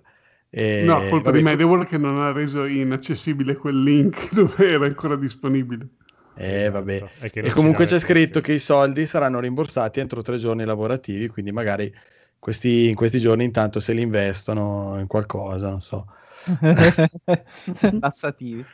[0.50, 4.84] E, No, colpa vabbè, di MediaWorld che non ha reso inaccessibile quel link dove era
[4.84, 5.88] ancora disponibile.
[6.38, 6.94] Eh, vabbè.
[6.96, 10.64] Esatto, e che E comunque c'è scritto che i soldi saranno rimborsati entro tre giorni
[10.64, 11.92] lavorativi, quindi magari
[12.38, 16.06] questi, in questi giorni intanto se li investono in qualcosa, non so.
[18.00, 18.64] Tassativi.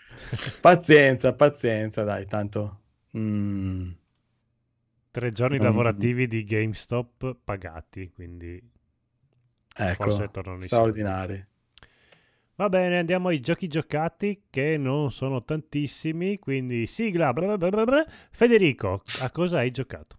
[0.61, 2.81] Pazienza, pazienza, dai, tanto...
[3.17, 3.91] mm,
[5.11, 8.61] Tre giorni Non- lavorativi di GameStop pagati, quindi
[9.77, 10.11] ecco,
[10.59, 11.47] straordinari.
[12.55, 17.33] Va bene, andiamo ai giochi giocati che non sono tantissimi, quindi sigla.
[17.35, 18.05] bla bla bla.
[18.31, 20.17] Federico, a cosa hai giocato?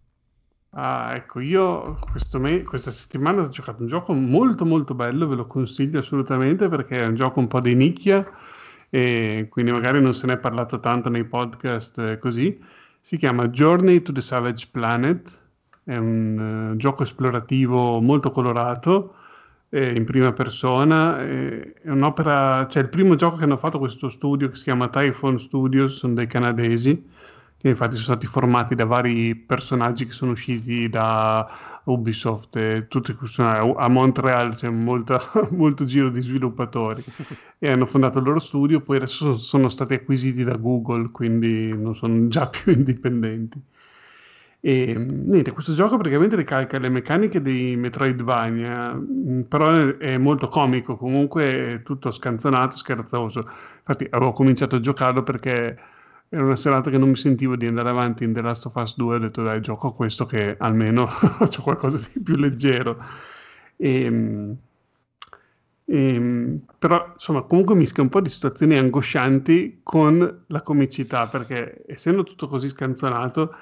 [0.76, 2.00] Ah, ecco, io
[2.40, 7.02] me- questa settimana ho giocato un gioco molto molto bello, ve lo consiglio assolutamente perché
[7.04, 8.28] è un gioco un po' di nicchia
[8.90, 12.60] e quindi magari non se ne è parlato tanto nei podcast eh, così.
[13.02, 15.40] Si chiama Journey to the Savage Planet,
[15.84, 19.16] è un eh, gioco esplorativo molto colorato,
[19.74, 24.08] eh, in prima persona, eh, è un'opera, cioè il primo gioco che hanno fatto questo
[24.08, 27.04] studio che si chiama Typhon Studios, sono dei canadesi
[27.58, 31.50] che infatti sono stati formati da vari personaggi che sono usciti da
[31.86, 37.04] Ubisoft e tutti a Montreal c'è molta- molto giro di sviluppatori.
[37.58, 41.96] E hanno fondato il loro studio poi adesso sono stati acquisiti da Google quindi non
[41.96, 43.60] sono già più indipendenti
[44.66, 50.96] E niente, questo gioco praticamente ricalca le meccaniche dei Metroidvania, mh, però è, molto comico,
[50.96, 53.40] comunque è tutto scanzonato, scherzoso.
[53.80, 55.78] Infatti avevo cominciato a giocarlo perché
[56.30, 58.96] era una serata che non mi sentivo di andare avanti in The Last of Us
[58.96, 61.10] 2, ho detto dai, gioco questo che almeno
[61.46, 63.04] c'è qualcosa di più leggero.
[63.76, 64.56] E,
[65.84, 72.24] e, però insomma comunque mischia un po' di situazioni angoscianti con la comicità, perché essendo
[72.24, 73.54] tutto così scanzonato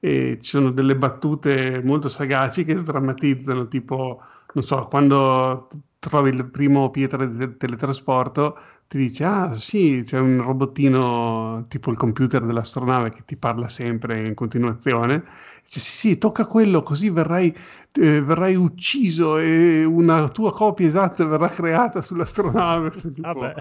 [0.00, 4.22] e ci sono delle battute molto sagaci che sdrammatizzano, tipo,
[4.54, 5.68] non so, quando
[5.98, 8.56] trovi il primo pietra di te- teletrasporto,
[8.90, 14.26] ti dice, ah sì, c'è un robottino tipo il computer dell'astronave che ti parla sempre
[14.26, 15.22] in continuazione.
[15.62, 17.54] Dice, sì, sì, tocca quello, così verrai,
[17.92, 22.90] eh, verrai ucciso e una tua copia esatta verrà creata sull'astronave.
[23.14, 23.54] Tipo.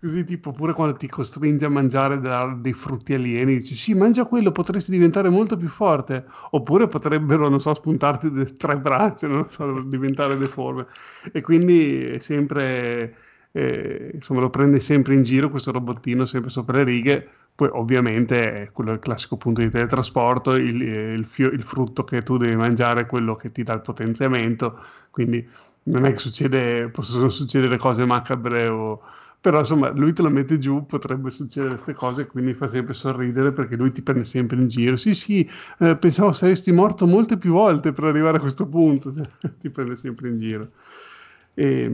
[0.00, 4.24] Così tipo pure quando ti costringe a mangiare da- dei frutti alieni, dici sì, mangia
[4.26, 6.24] quello, potresti diventare molto più forte.
[6.52, 10.86] Oppure potrebbero, non so, spuntarti tre braccia, non so, diventare deforme.
[11.32, 13.16] E quindi è sempre,
[13.56, 17.28] eh, insomma, lo prende sempre in giro questo robottino, sempre sopra le righe.
[17.54, 22.02] Poi ovviamente è quello il classico punto di teletrasporto, il, eh, il fio- il frutto
[22.04, 24.76] che tu devi mangiare è quello che ti dà il potenziamento,
[25.10, 25.46] quindi
[25.84, 29.00] non è che succede, possono succedere cose macabre o...
[29.40, 33.52] Però insomma, lui te lo mette giù, potrebbe succedere queste cose, quindi fa sempre sorridere
[33.52, 34.96] perché lui ti prende sempre in giro.
[34.96, 35.46] Sì, sì,
[35.80, 39.24] eh, pensavo saresti morto molte più volte per arrivare a questo punto, cioè,
[39.58, 40.70] ti prende sempre in giro.
[41.54, 41.90] E,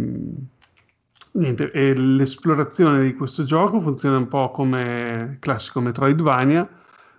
[1.33, 6.69] niente, e l'esplorazione di questo gioco funziona un po' come classico Metroidvania,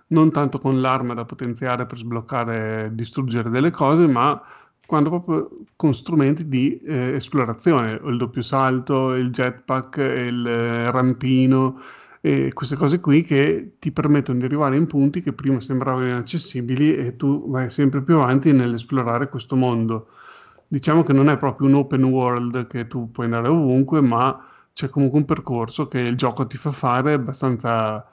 [0.08, 4.40] non tanto con l'arma da potenziare per sbloccare e distruggere delle cose, ma
[4.86, 11.80] quando proprio con strumenti di eh, esplorazione, il doppio salto, il jetpack, il eh, rampino,
[12.52, 17.16] queste cose qui che ti permettono di arrivare in punti che prima sembravano inaccessibili e
[17.16, 20.06] tu vai sempre più avanti nell'esplorare questo mondo.
[20.72, 24.42] Diciamo che non è proprio un open world che tu puoi andare ovunque, ma
[24.72, 28.06] c'è comunque un percorso che il gioco ti fa fare abbastanza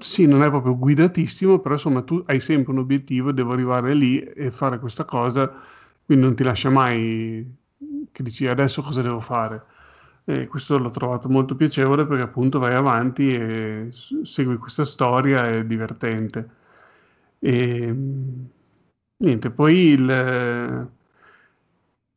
[0.00, 4.20] sì, non è proprio guidatissimo, però insomma tu hai sempre un obiettivo, devo arrivare lì
[4.20, 5.50] e fare questa cosa,
[6.04, 7.46] quindi non ti lascia mai
[8.12, 9.64] che dici adesso cosa devo fare.
[10.24, 13.88] E questo l'ho trovato molto piacevole perché appunto vai avanti e
[14.22, 16.50] segui questa storia, è divertente.
[17.38, 17.94] E
[19.16, 20.90] niente, poi il...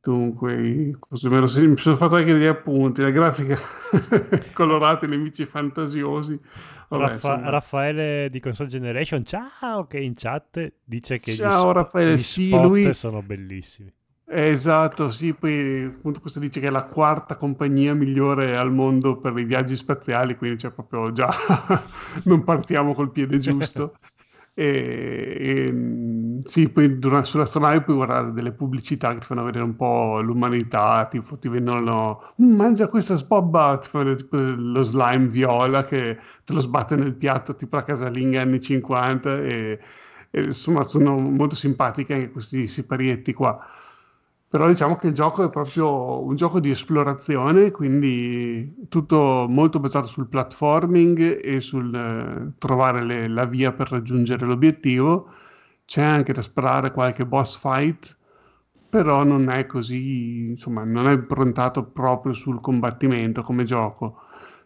[0.07, 3.57] Dunque, cosa me lo- mi sono fatto anche degli appunti, la grafica
[4.53, 6.39] colorata, i nemici fantasiosi.
[6.87, 7.49] Vabbè, Raffa-.
[7.49, 12.19] Raffaele di Console Generation, ciao, che in chat dice che gli Ciao, sp- Raffaele, gli
[12.19, 13.91] sì, spot lui- sono bellissimi.
[14.29, 19.37] Esatto, sì, poi appunto questo dice che è la quarta compagnia migliore al mondo per
[19.37, 21.29] i viaggi spaziali, quindi c'è proprio già
[22.23, 23.97] non partiamo col piede giusto.
[24.59, 29.75] E, e, sì, poi durante, sull'astronave puoi guardare delle pubblicità che ti fanno vedere un
[29.75, 36.17] po' l'umanità, tipo ti vendono, "Mm, mangia questa sbobba, ti tipo lo slime viola che
[36.43, 39.79] te lo sbatte nel piatto, tipo la casalinga anni 50 e,
[40.31, 43.59] e, insomma sono molto simpatiche anche questi siparietti qua.
[44.49, 50.07] Però diciamo che il gioco è proprio un gioco di esplorazione, quindi tutto molto basato
[50.07, 55.27] sul platforming e sul eh, trovare le- la via per raggiungere l'obiettivo.
[55.85, 58.15] C'è anche da sparare qualche boss fight,
[58.89, 64.21] però non è così, insomma, non è improntato proprio sul combattimento come gioco.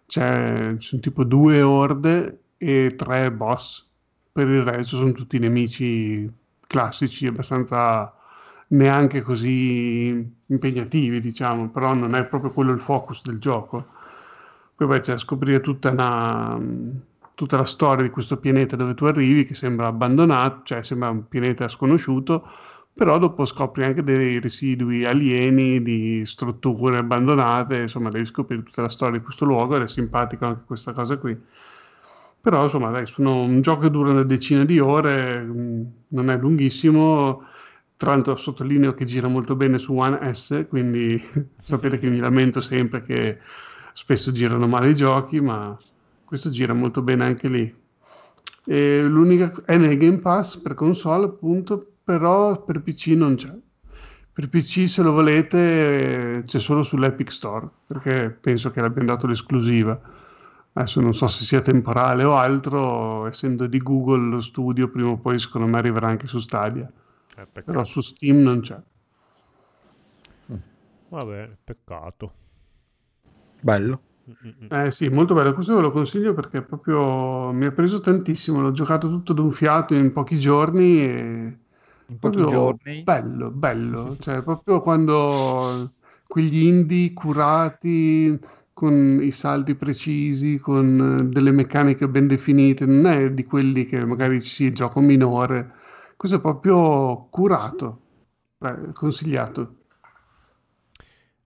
[0.06, 3.88] C'è, sono tipo due orde e tre boss.
[4.32, 6.32] Per il resto sono tutti nemici
[6.68, 8.14] classici, abbastanza
[8.72, 13.86] neanche così impegnativi, diciamo, però non è proprio quello il focus del gioco.
[14.76, 16.60] Poi vai c'è a scoprire tutta, una-
[17.36, 21.28] tutta la storia di questo pianeta dove tu arrivi, che sembra abbandonato, cioè sembra un
[21.28, 22.48] pianeta sconosciuto,
[22.94, 28.90] però dopo scopri anche dei residui alieni, di strutture abbandonate, insomma devi scoprire tutta la
[28.90, 31.38] storia di questo luogo ed è simpatico anche questa cosa qui.
[32.42, 36.38] Però insomma dai, sono un gioco che dura una decina di ore, mh, non è
[36.38, 37.44] lunghissimo,
[38.02, 41.22] tra l'altro sottolineo che gira molto bene su One S, quindi
[41.62, 43.38] sapete che mi lamento sempre che
[43.94, 45.78] spesso girano male i giochi, ma
[46.26, 47.76] questo gira molto bene anche lì.
[48.66, 53.56] E l'unica è nel Game Pass per console, appunto, però per PC non c'è.
[54.34, 60.02] Per PC, se lo volete, c'è solo sull'Epic Store, perché penso che l'abbiano dato l'esclusiva.
[60.74, 65.20] Adesso non so se sia temporale o altro, essendo di Google lo studio, prima o
[65.20, 66.92] poi secondo me arriverà anche su Stadia.
[67.42, 67.64] Eh.
[67.64, 68.80] Però su Steam non c'è.
[71.10, 72.34] Vabbè, peccato.
[73.62, 74.02] Bello.
[74.70, 75.54] Eh sì, molto bello.
[75.54, 78.62] Questo ve lo consiglio perché proprio mi ha preso tantissimo.
[78.62, 81.58] L'ho giocato tutto d'un fiato in pochi giorni e
[82.08, 83.04] In pochi giorni.
[83.04, 84.16] bello, bello.
[84.20, 85.94] Cioè, proprio quando
[86.28, 88.40] quegli indie curati
[88.74, 94.06] con i salti precisi, con eh, delle meccaniche ben definite, non è di quelli che
[94.06, 95.74] magari ci si gioca minore.
[96.22, 98.02] Questo è proprio curato,
[98.60, 99.76] Beh, consigliato.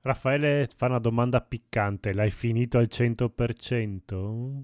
[0.02, 2.14] Raffaele fa una domanda piccante.
[2.14, 4.64] L'hai finito al 100%?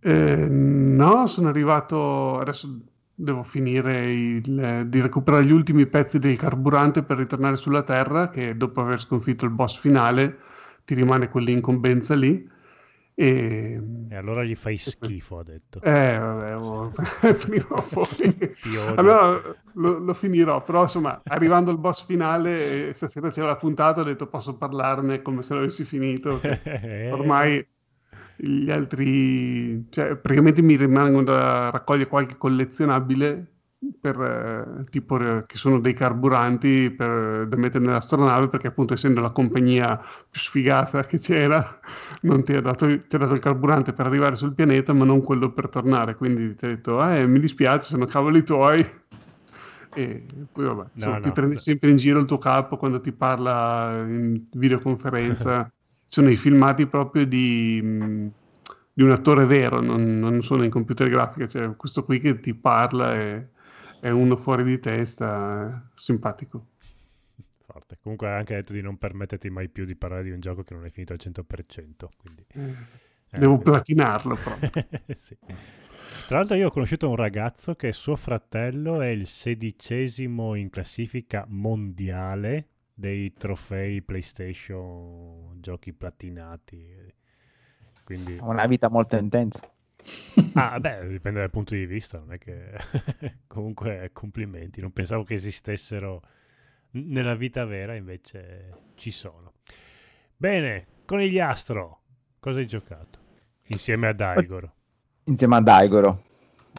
[0.00, 2.38] Eh, no, sono arrivato.
[2.38, 2.80] Adesso
[3.14, 8.56] devo finire il- di recuperare gli ultimi pezzi del carburante per ritornare sulla Terra, che
[8.56, 10.38] dopo aver sconfitto il boss finale
[10.84, 12.48] ti rimane quell'incombenza lì.
[13.18, 15.80] E E allora gli fai schifo, ha detto.
[15.82, 18.54] eh, vabbè, prima o poi.
[18.94, 19.40] Allora
[19.74, 24.04] lo, lo finirò, però insomma, arrivando al boss finale, eh, stasera c'era la puntata, ho
[24.04, 26.38] detto posso parlarne come se l'avessi finito.
[26.40, 27.66] che Ormai
[28.36, 33.52] gli altri, cioè, praticamente mi rimangono da raccogliere qualche collezionabile
[34.00, 39.30] per, eh, tipo che sono dei carburanti per- da mettere nell'astronave perché appunto essendo la
[39.30, 41.78] compagnia più sfigata che c'era
[42.22, 45.22] non ti ha dato, ti ha dato il carburante per arrivare sul pianeta ma non
[45.22, 46.16] quello per tornare.
[46.16, 48.86] Quindi ti ha detto eh mi dispiace sono cavoli tuoi.
[49.94, 51.22] E poi vabbè insomma, no.
[51.22, 55.70] ti prendi sempre in giro il tuo capo quando ti parla in videoconferenza.
[56.08, 58.32] Sono i filmati proprio di, mh,
[58.92, 62.54] di un attore vero, non, non sono in computer grafica, cioè questo qui che ti
[62.54, 63.44] parla è,
[64.06, 66.64] è uno fuori di testa, è simpatico.
[67.64, 67.98] Forte.
[68.00, 70.74] Comunque hai anche detto di non permetterti mai più di parlare di un gioco che
[70.74, 72.06] non hai finito al 100%.
[72.16, 72.44] Quindi...
[72.52, 74.70] Eh, Devo quindi- platinarlo proprio.
[75.16, 75.36] Sì.
[76.28, 81.44] Tra l'altro io ho conosciuto un ragazzo che suo fratello è il sedicesimo in classifica
[81.48, 87.12] mondiale dei trofei PlayStation giochi platinati.
[88.04, 88.38] Quindi...
[88.38, 89.68] Ha una vita molto intensa.
[90.54, 92.72] Ah, beh, dipende dal punto di vista, non è che...
[93.46, 96.22] Comunque, complimenti, non pensavo che esistessero
[96.92, 99.52] nella vita vera, invece ci sono.
[100.36, 102.00] Bene, Conigliastro,
[102.38, 103.18] cosa hai giocato?
[103.68, 104.72] Insieme a Daigoro.
[105.24, 106.22] Insieme a Daigoro.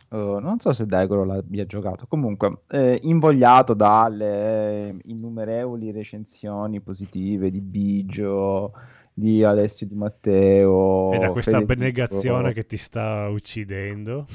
[0.10, 2.06] Uh, non so se Daigoro l'abbia giocato.
[2.08, 8.74] Comunque, eh, invogliato dalle innumerevoli recensioni positive di Bigio,
[9.18, 11.12] di Alessio Di Matteo.
[11.12, 11.74] E da questa Federico.
[11.74, 14.28] abnegazione che ti sta uccidendo.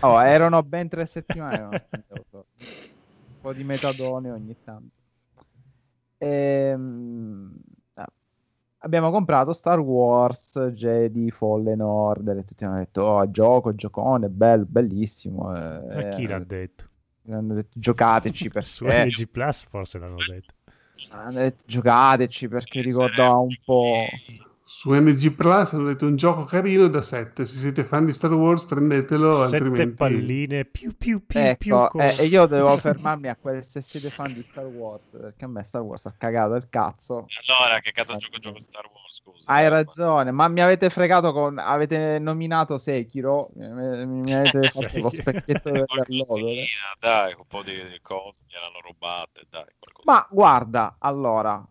[0.00, 1.86] Oh, erano ben tre settimane.
[2.32, 4.96] Un po' di metadone ogni tanto.
[6.18, 7.56] Ehm,
[7.94, 8.12] ah,
[8.78, 14.64] abbiamo comprato Star Wars Jedi Fallen Order e tutti hanno detto oh, gioco, giocone, bello,
[14.66, 15.50] bellissimo.
[15.50, 16.86] A eh, chi l'ha detto?
[17.30, 20.54] hanno detto giocateci Su perché NG Plus forse l'hanno detto.
[21.64, 24.12] Giocateci perché ricorda un po'
[24.70, 28.34] Su NG Plus hanno detto un gioco carino da 7, se siete fan di Star
[28.34, 29.94] Wars prendetelo, Sette altrimenti...
[29.94, 33.80] palline più più più più Ecco, con- eh, e io devo fermarmi a quel se
[33.80, 37.26] siete fan di Star Wars, perché a me Star Wars ha cagato il cazzo.
[37.46, 39.42] Allora, che cazzo gioco gioco di Star Wars, scusa.
[39.46, 41.58] Hai ragione, ma mi avete fregato con...
[41.58, 46.64] avete nominato Sekiro, mi, mi avete fatto lo specchietto dell'allodole.
[47.00, 49.64] Dai, un po' di, di cose che erano rubate, dai.
[49.78, 50.04] qualcosa.
[50.04, 51.66] Ma guarda, allora,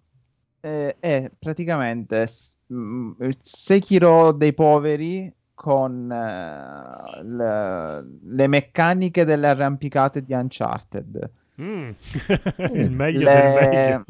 [0.61, 2.26] eh, è praticamente
[3.39, 11.30] Sekiro dei poveri con eh, le, le meccaniche delle arrampicate di Uncharted.
[11.61, 11.89] Mm,
[12.73, 14.06] il meglio Le- del meglio.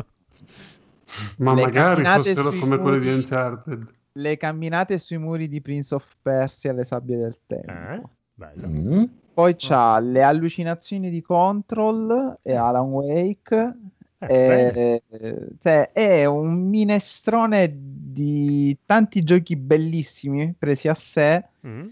[1.37, 3.87] Ma le magari fossero come quelle di muri- Uncharted.
[4.13, 7.71] Le camminate sui muri di Prince of Persia, le sabbie del tempo.
[7.71, 8.01] Eh?
[8.33, 8.67] Bello.
[8.67, 9.03] Mm.
[9.33, 13.73] Poi c'ha le allucinazioni di Control e Alan Wake.
[14.19, 21.87] Eh, Eh, cioè, è un minestrone di tanti giochi bellissimi presi a sé Mm.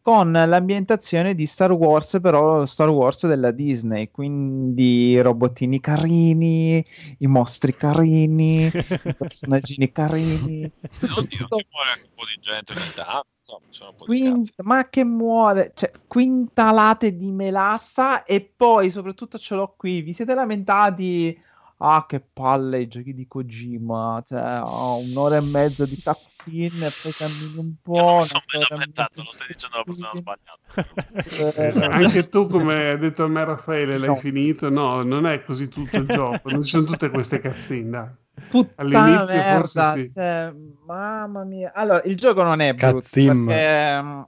[0.00, 6.84] con l'ambientazione di Star Wars, però Star Wars della Disney, quindi i robottini carini,
[7.18, 10.70] i mostri carini, i personaggini carini.
[11.16, 13.26] Oddio, ti muore anche un po' di gente ogni tanto.
[13.38, 18.40] Insomma, ci sono un po' di Quin- ma che muore, cioè, quintalate di melassa e
[18.56, 20.02] poi soprattutto ce l'ho qui.
[20.02, 21.36] Vi siete lamentati?
[21.78, 26.90] Ah, che palle i giochi di Kojima, cioè, ho un'ora e mezza di cutscene e
[27.02, 28.16] poi cammini un po'.
[28.20, 31.54] Mi sono lamentato, mezza lo stai dicendo la persona sbagliata.
[31.60, 31.90] Eh, Esatto.
[31.90, 34.16] Anche tu, come ha detto a me Raffaele, l'hai No.
[34.16, 34.70] finito?
[34.70, 38.16] No, non è così tutto il gioco, non ci sono tutte queste dai.
[38.48, 40.10] Puttana All'inizio merda, forse sì.
[40.14, 40.54] cioè,
[40.86, 41.72] mamma mia.
[41.74, 43.46] Allora, il gioco non è brutto Cazzim.
[43.46, 44.20] perché mm,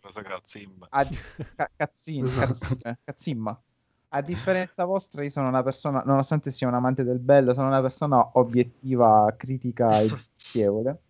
[0.00, 0.86] Cosa cazzimba.
[0.90, 1.06] a,
[1.54, 2.46] ca- cazzin- Esatto.
[2.48, 3.62] cazzim- cazzimma.
[4.10, 7.80] A differenza vostra, io sono una persona, nonostante sia un amante del bello, sono una
[7.82, 11.02] persona obiettiva, critica e piacevole.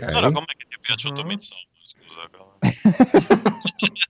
[0.00, 1.66] Allora, com'è che ti è piaciuto Midsommar?
[1.82, 2.30] Scusa.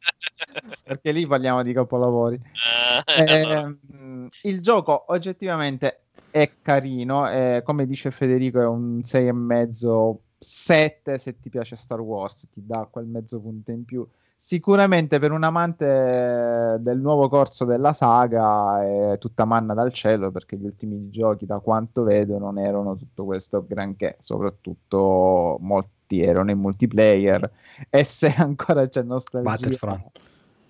[0.84, 2.34] perché lì parliamo di capolavori.
[2.36, 11.18] Eh, Ehm, il gioco oggettivamente è carino, eh, come dice Federico è un 6,5 7
[11.18, 14.06] se ti piace Star Wars, ti dà quel mezzo punto in più.
[14.44, 20.56] Sicuramente per un amante del nuovo corso della saga è tutta manna dal cielo perché
[20.56, 26.58] gli ultimi giochi, da quanto vedo, non erano tutto questo granché, soprattutto molti erano in
[26.58, 27.48] multiplayer.
[27.88, 30.02] E se ancora c'è nostalgia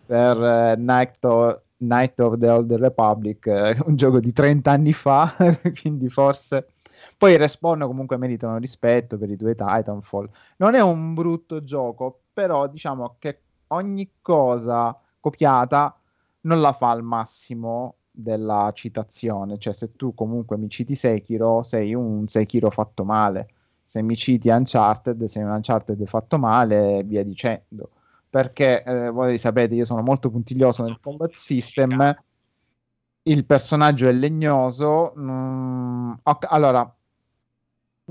[0.04, 4.92] per eh, Night, of, Night of the Old Republic, eh, un gioco di 30 anni
[4.92, 5.34] fa,
[5.80, 6.66] quindi forse...
[7.16, 10.28] Poi Respawn comunque meritano rispetto per i due Titanfall.
[10.58, 13.38] Non è un brutto gioco, però diciamo che
[13.72, 15.96] ogni cosa copiata
[16.42, 19.58] non la fa al massimo della citazione.
[19.58, 23.48] Cioè, se tu comunque mi citi Sekiro, sei un Sekiro fatto male.
[23.84, 27.90] Se mi citi Uncharted, sei un Uncharted fatto male, e via dicendo.
[28.28, 32.16] Perché eh, voi sapete, io sono molto puntiglioso nel combat system.
[33.22, 35.12] Il personaggio è legnoso.
[35.16, 36.94] mm, ok, allora,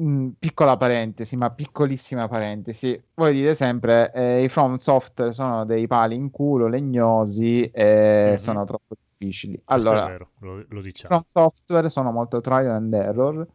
[0.01, 2.99] Mm, piccola parentesi, ma piccolissima parentesi.
[3.13, 8.37] Voi dite sempre eh, i From Software sono dei pali in culo, legnosi e Mhm.
[8.37, 9.61] sono troppo difficili.
[9.65, 11.23] Allora, è vero, lo, lo diciamo.
[11.23, 13.45] From Software sono molto trial and error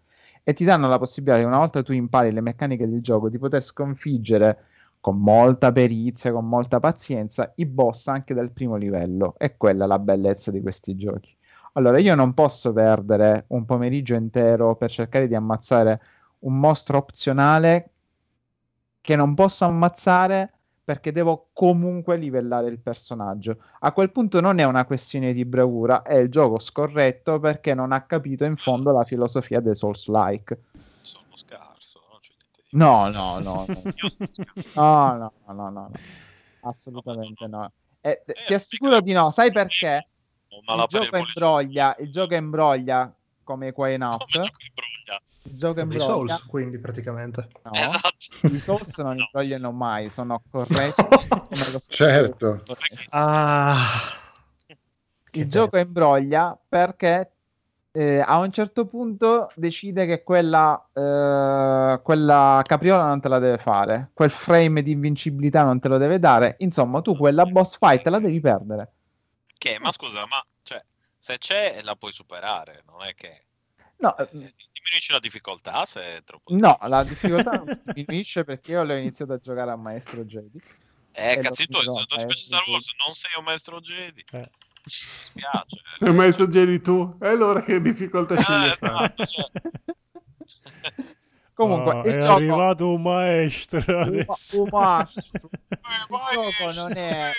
[0.44, 3.38] e ti danno la possibilità che una volta tu impari le meccaniche del gioco di
[3.38, 4.64] poter sconfiggere
[5.00, 9.34] con molta perizia, con molta pazienza i boss anche del primo livello.
[9.38, 11.34] E quella è la bellezza di questi giochi.
[11.72, 16.00] Allora, io non posso perdere un pomeriggio intero per cercare di ammazzare
[16.40, 17.90] un mostro opzionale
[19.00, 20.50] che non posso ammazzare
[20.86, 23.58] perché devo comunque livellare il personaggio.
[23.80, 27.90] A quel punto non è una questione di bravura, è il gioco scorretto perché non
[27.90, 30.60] ha capito in fondo la filosofia dei Souls-like.
[31.00, 32.18] Sono scarso, no?
[32.20, 32.36] Cioè,
[32.70, 33.82] No, no, no, no.
[34.74, 35.90] No, no, no, no, no.
[36.60, 37.72] Assolutamente no.
[38.00, 40.06] E, t- ti assicuro di no, sai perché?
[40.48, 43.12] Il gioco imbroglia, il gioco imbroglia
[43.46, 44.40] come Quay Out.
[45.42, 46.04] Il gioco Dei imbroglia.
[46.34, 47.46] Souls, quindi praticamente.
[47.62, 48.46] No, Esatto.
[48.52, 52.64] i Souls non imbrogliano mai, sono corretti come lo Certo.
[53.10, 53.86] Ah,
[55.30, 57.30] Il gioco imbroglia perché
[57.92, 63.58] eh, a un certo punto decide che quella, eh, quella capriola non te la deve
[63.58, 66.56] fare, quel frame di invincibilità non te lo deve dare.
[66.58, 68.90] Insomma, tu quella boss fight la devi perdere.
[69.56, 70.82] Che, ma scusa, ma cioè,
[71.26, 73.46] se c'è la puoi superare, non è che
[73.98, 78.72] No, eh, diminuisce la difficoltà se è troppo no, la difficoltà non si diminuisce perché
[78.72, 80.62] io l'ho iniziato a giocare a Maestro Jedi.
[81.12, 84.24] Eh, tu, finirò se non ti Maestro Star Wars, non sei un maestro Jedi.
[84.30, 84.38] Eh.
[84.38, 84.48] Mi
[84.84, 85.80] dispiace.
[85.96, 89.50] Se hai messo Jedi tu, e allora che difficoltà Eh, scegli esatto, cioè,
[91.54, 92.34] Comunque, Oh, il è gioco...
[92.34, 95.50] arrivato un maestro Un, un mastro.
[95.70, 97.32] Il gioco non è,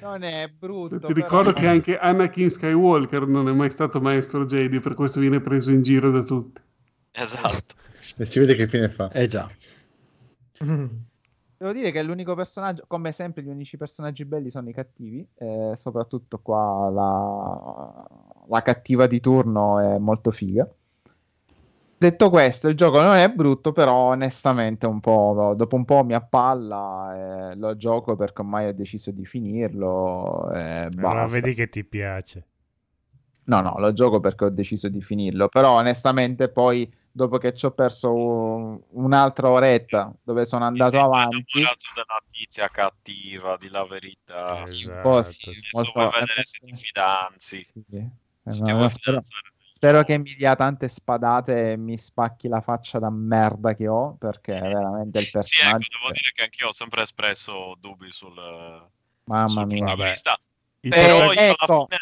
[0.00, 0.98] non è brutto.
[0.98, 5.20] Ti ricordo però- che anche Anakin Skywalker non è mai stato maestro Jedi, per questo
[5.20, 6.60] viene preso in giro da tutti.
[7.12, 7.74] esatto.
[8.18, 9.10] E si vede che fine fa.
[9.10, 9.50] Eh già.
[11.58, 15.26] Devo dire che l'unico personaggio, come sempre, gli unici personaggi belli sono i cattivi.
[15.36, 18.06] eh, soprattutto qua la,
[18.48, 20.68] la cattiva di turno è molto figa.
[21.98, 26.12] Detto questo, il gioco non è brutto, però onestamente un po', dopo un po' mi
[26.14, 27.50] appalla.
[27.52, 30.50] e lo gioco perché ormai ho deciso di finirlo.
[30.52, 31.40] E Allora basta.
[31.40, 32.44] vedi che ti piace.
[33.44, 37.64] No, no, lo gioco perché ho deciso di finirlo, però onestamente poi dopo che ci
[37.64, 44.64] ho perso un- un'altra oretta dove sono andato avanti, della tizia cattiva, di la verità.
[44.64, 45.00] Esatto.
[45.00, 47.62] po' sì, molto- vedere se ti fidanzi.
[47.62, 48.10] sì, eh,
[48.42, 49.54] vuoi spero, fidanzare.
[49.76, 54.16] Spero che mi dia tante spadate e mi spacchi la faccia da merda che ho,
[54.16, 55.88] perché è veramente il Sì, ecco, personaggio...
[56.00, 58.34] devo dire che anch'io ho sempre espresso dubbi sul,
[59.24, 59.94] Mamma sul mia.
[59.94, 61.64] Però Eh, io ecco.
[61.66, 62.00] alla fine...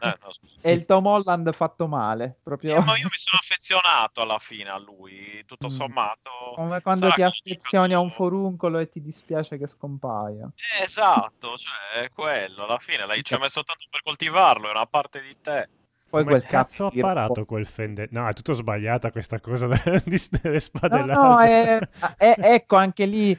[0.00, 0.30] Eh, no.
[0.60, 4.70] È il Tom Holland fatto male, proprio Eh, ma io mi sono affezionato alla fine
[4.70, 5.70] a lui, tutto Mm.
[5.70, 6.30] sommato.
[6.56, 10.50] come quando ti affezioni a un foruncolo e ti dispiace che scompaia.
[10.78, 14.70] Eh, esatto, cioè è quello, alla fine lei ci ha messo tanto per coltivarlo, è
[14.72, 15.68] una parte di te.
[16.14, 18.06] Poi Come quel cazzo ha parato quel fende?
[18.12, 21.78] No, è tutto sbagliata questa cosa delle spade No, no, è-
[22.16, 23.36] è- ecco anche lì,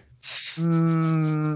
[0.59, 1.55] mm,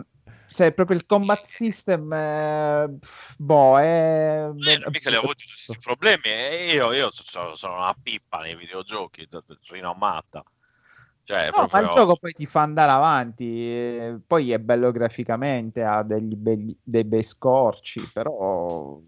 [0.53, 2.97] cioè proprio il combat system, eh,
[3.37, 4.49] boh, è...
[4.49, 8.39] Eh, mica li ha avuti tutti questi problemi e io, io sono, sono una pippa
[8.39, 9.27] nei videogiochi,
[9.71, 10.41] rinomata.
[11.25, 11.81] Cioè, No, ma proprio...
[11.81, 16.77] il gioco poi ti fa andare avanti, eh, poi è bello graficamente, ha degli belli-
[16.81, 18.99] dei bei scorci, però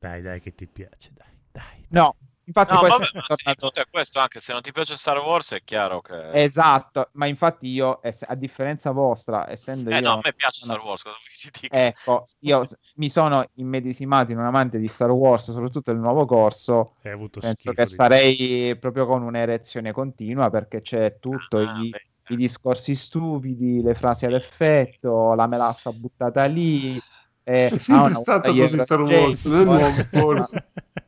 [0.00, 1.86] Dai, dai, che ti piace, dai, dai.
[1.90, 5.18] no, Infatti, No, poi vabbè, tornato- tutto è questo, anche se non ti piace Star
[5.18, 6.30] Wars è chiaro che...
[6.32, 10.00] Esatto, ma infatti io, a differenza vostra, essendo Eh io...
[10.00, 11.86] no, a me piace Star Wars, cosa vuoi che ti dica?
[11.86, 12.62] Ecco, io
[12.96, 16.94] mi sono immedesimato in un amante di Star Wars, soprattutto il nuovo corso.
[17.02, 21.94] Hai avuto Penso che sarei proprio con un'erezione continua perché c'è tutto, Ah, i,
[22.28, 27.00] i discorsi stupidi, le frasi ad effetto, la melassa buttata lì.
[27.42, 30.64] E, È sempre ah, una stato così Star Wars, non è nuovo forse.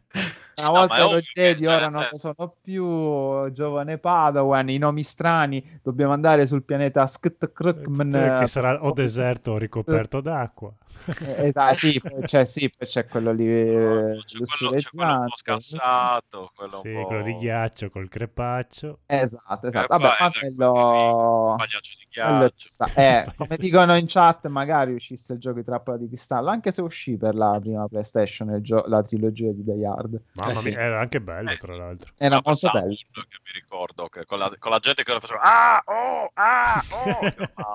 [0.54, 3.52] Una No, volta è ero Jedi, cioè, ora non lo senso- sono più.
[3.52, 5.64] Giovane Padawan, i nomi strani.
[5.82, 8.14] Dobbiamo andare sul pianeta Skit-Krukman.
[8.14, 10.72] Eh, che sarà o deserto o ricoperto d'acqua.
[11.04, 13.46] Eh, esatto, sì, poi c'è, sì, poi c'è quello lì.
[13.46, 17.06] eh, C'è quello, c'è quello un po' scassato, quello Sì, un po'...
[17.08, 19.00] quello di ghiaccio col crepaccio.
[19.06, 19.84] Esatto, esatto.
[19.84, 21.54] Eh, Vabbè, esatto, quello...
[21.56, 22.54] pagliaccio di quello ghiaccio.
[22.56, 22.92] ci sta.
[22.94, 26.82] Eh, come dicono in chat, magari uscisse il gioco di Trappola di Cristallo, anche se
[26.82, 30.22] uscì per la prima PlayStation il gio- la trilogia di Die Hard.
[30.34, 30.68] Mamma Eh, sì.
[30.68, 32.12] mia, era anche bello, tra l'altro.
[32.16, 32.94] Era Ma molto bello.
[32.94, 36.84] che mi ricordo che con la, con la gente che lo faceva ah oh ah
[36.90, 37.74] oh ah.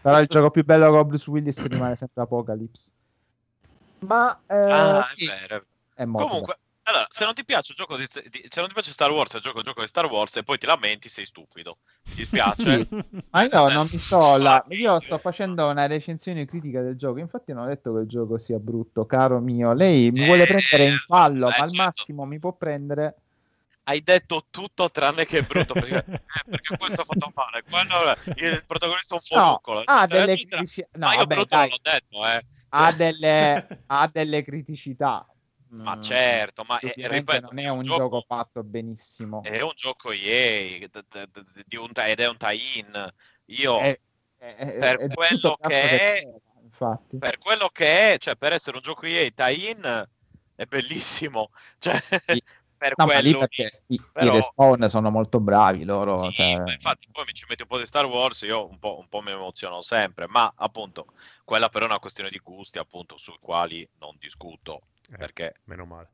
[0.00, 2.92] Però il gioco più bello con Bruce Willis rimane sempre Apocalypse.
[4.06, 5.66] Ma eh, Ah, sì, è vero.
[5.94, 8.74] è molto Comunque, allora, se non ti piace il gioco di, di- se non ti
[8.74, 11.26] piace Star Wars, il gioco, il gioco di Star Wars e poi ti lamenti, sei
[11.26, 11.78] stupido.
[12.10, 12.84] Mi dispiace.
[12.84, 12.90] Sì.
[13.30, 17.18] Ma io non mi sto là, fa io sto facendo una recensione critica del gioco.
[17.18, 19.72] Infatti, non ho detto che il gioco sia brutto, caro mio.
[19.72, 21.74] Lei mi vuole Eh, prendere in fallo, scusa, ma al certo.
[21.74, 23.21] massimo mi può prendere.
[23.84, 27.62] Hai detto tutto tranne che è brutto perché, eh, perché questo ha fatto male.
[27.62, 29.82] Quello, il protagonista è un No, fornuncolo.
[29.84, 30.88] ha eccetera, delle criticità.
[30.92, 32.46] No, Ma io vabbè, brutto dai, non l'ho detto, eh.
[32.68, 35.26] ha delle, ha delle criticità.
[35.68, 39.42] Ma Mm, certo, ma è, indubbiamente ripeto, non è un gioco fatto benissimo.
[39.42, 43.12] È un gioco EA d- d- d- di un, ed è un tie-in.
[43.46, 43.98] Io, È-
[44.36, 46.22] è- è- per è quello che è,
[46.62, 47.16] infatti.
[47.18, 50.08] per quello che è, cioè per essere un gioco EA tie-in,
[50.56, 51.48] è bellissimo.
[51.78, 52.42] Cioè, Sì.
[52.82, 56.18] per No, quello perché i, i però- respawn sono molto bravi loro.
[56.18, 58.98] Sì, cioè- infatti poi mi ci metti un po' di Star Wars, io un po',
[58.98, 61.06] un po' mi emoziono sempre, ma appunto
[61.44, 64.82] quella però è una questione di gusti appunto sui quali non discuto,
[65.12, 66.08] Eh, perché Meno male.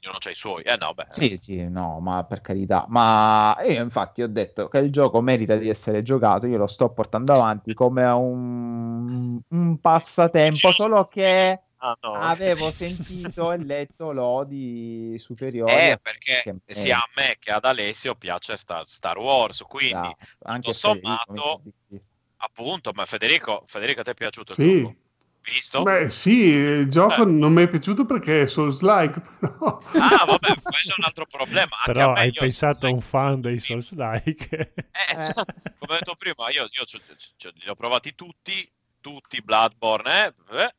[0.00, 0.62] ognuno ha i suoi.
[0.62, 2.84] Eh no, beh, Sì, sì, no, ma per carità.
[2.88, 6.90] Ma io infatti ho detto che il gioco merita di essere giocato, io lo sto
[6.92, 12.14] portando avanti come un, un passatempo, solo che Ah, no.
[12.14, 15.72] avevo sentito e letto lodi superiori.
[15.72, 20.26] Eh, perché che- sia a me che ad Alessio piace sta- Star Wars, quindi Esatto,
[20.44, 22.00] anche Federico sommato, sì.
[22.38, 24.80] appunto, ma Federico, Federico, a te è piaciuto il Sì.
[24.80, 24.94] gioco?
[25.42, 25.82] Visto?
[25.82, 27.26] Beh, sì, il gioco Eh.
[27.26, 29.78] non mi è piaciuto perché è Souls-like, però...
[29.92, 31.76] Ah, vabbè, quello è un altro problema.
[31.76, 34.48] Anche Però a hai pensato a un fan dei Souls-like.
[34.74, 35.44] Eh, esatto,
[35.78, 38.68] come ho detto prima, io, io li ho provati tutti,
[39.00, 40.74] tutti Bloodborne, eh, eh,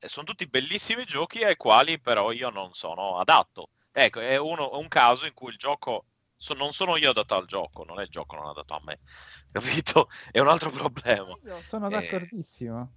[0.00, 3.70] sono tutti bellissimi giochi ai quali però io non sono adatto.
[3.92, 6.04] Ecco, è uno- un caso in cui il gioco,
[6.36, 9.00] so- non sono io adatto al gioco, non è il gioco non adatto a me,
[9.52, 10.08] capito?
[10.30, 11.36] È un altro problema.
[11.44, 12.92] Io sono Eh, d'accordissimo.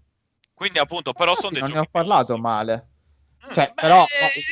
[0.54, 2.42] Quindi appunto, però sono dei non ne giochi ho parlato bellissimi.
[2.42, 2.88] male.
[3.46, 4.06] Mm, Cioè, beh, però,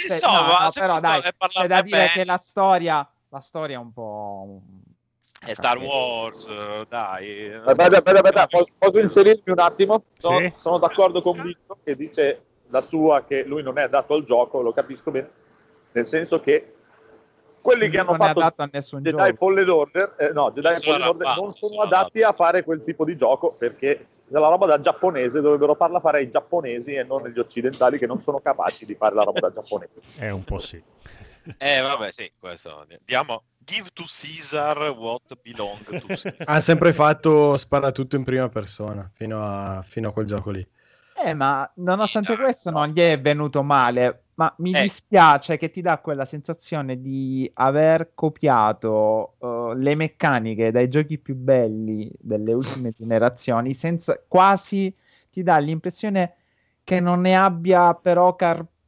[0.05, 3.39] insomma, no, no, se però dai, è c'è da dire bene, che la storia, la
[3.39, 4.61] storia è un po'...
[5.39, 6.47] è Star Wars,
[6.87, 7.53] dai.
[7.53, 10.03] Aspetta, aspetta, aspetta, posso, posso inserirmi un attimo?
[10.17, 10.53] Sono, Sì.
[10.57, 14.61] sono d'accordo con Vito che dice la sua che lui non è adatto al gioco,
[14.61, 15.29] lo capisco bene,
[15.91, 16.73] nel senso che
[17.61, 19.35] quelli che hanno non è fatto adatto a nessun Jedi gioco.
[19.35, 22.83] Fallen Order, eh, no, Jedi Sono Fallen Order non sono sono adatti a fare quel
[22.83, 27.25] tipo di gioco perché la roba da giapponese dovrebbero farla fare ai giapponesi e non
[27.25, 30.01] agli occidentali che non sono capaci di fare la roba da giapponese.
[30.17, 30.81] È un po' sì.
[31.57, 32.85] Eh, vabbè, sì, questo.
[33.05, 36.45] Diamo, give to Caesar what belong to Caesar.
[36.47, 40.65] Ha sempre fatto sparatutto in prima persona fino a, fino a quel gioco lì.
[41.25, 44.81] Eh, ma nonostante Sì, questo non gli è venuto male, ma mi Eh.
[44.83, 51.35] dispiace che ti dà quella sensazione di aver copiato eh, le meccaniche dai giochi più
[51.35, 54.95] belli delle ultime generazioni, senza quasi
[55.31, 56.35] ti dà l'impressione
[56.83, 58.35] che non ne abbia però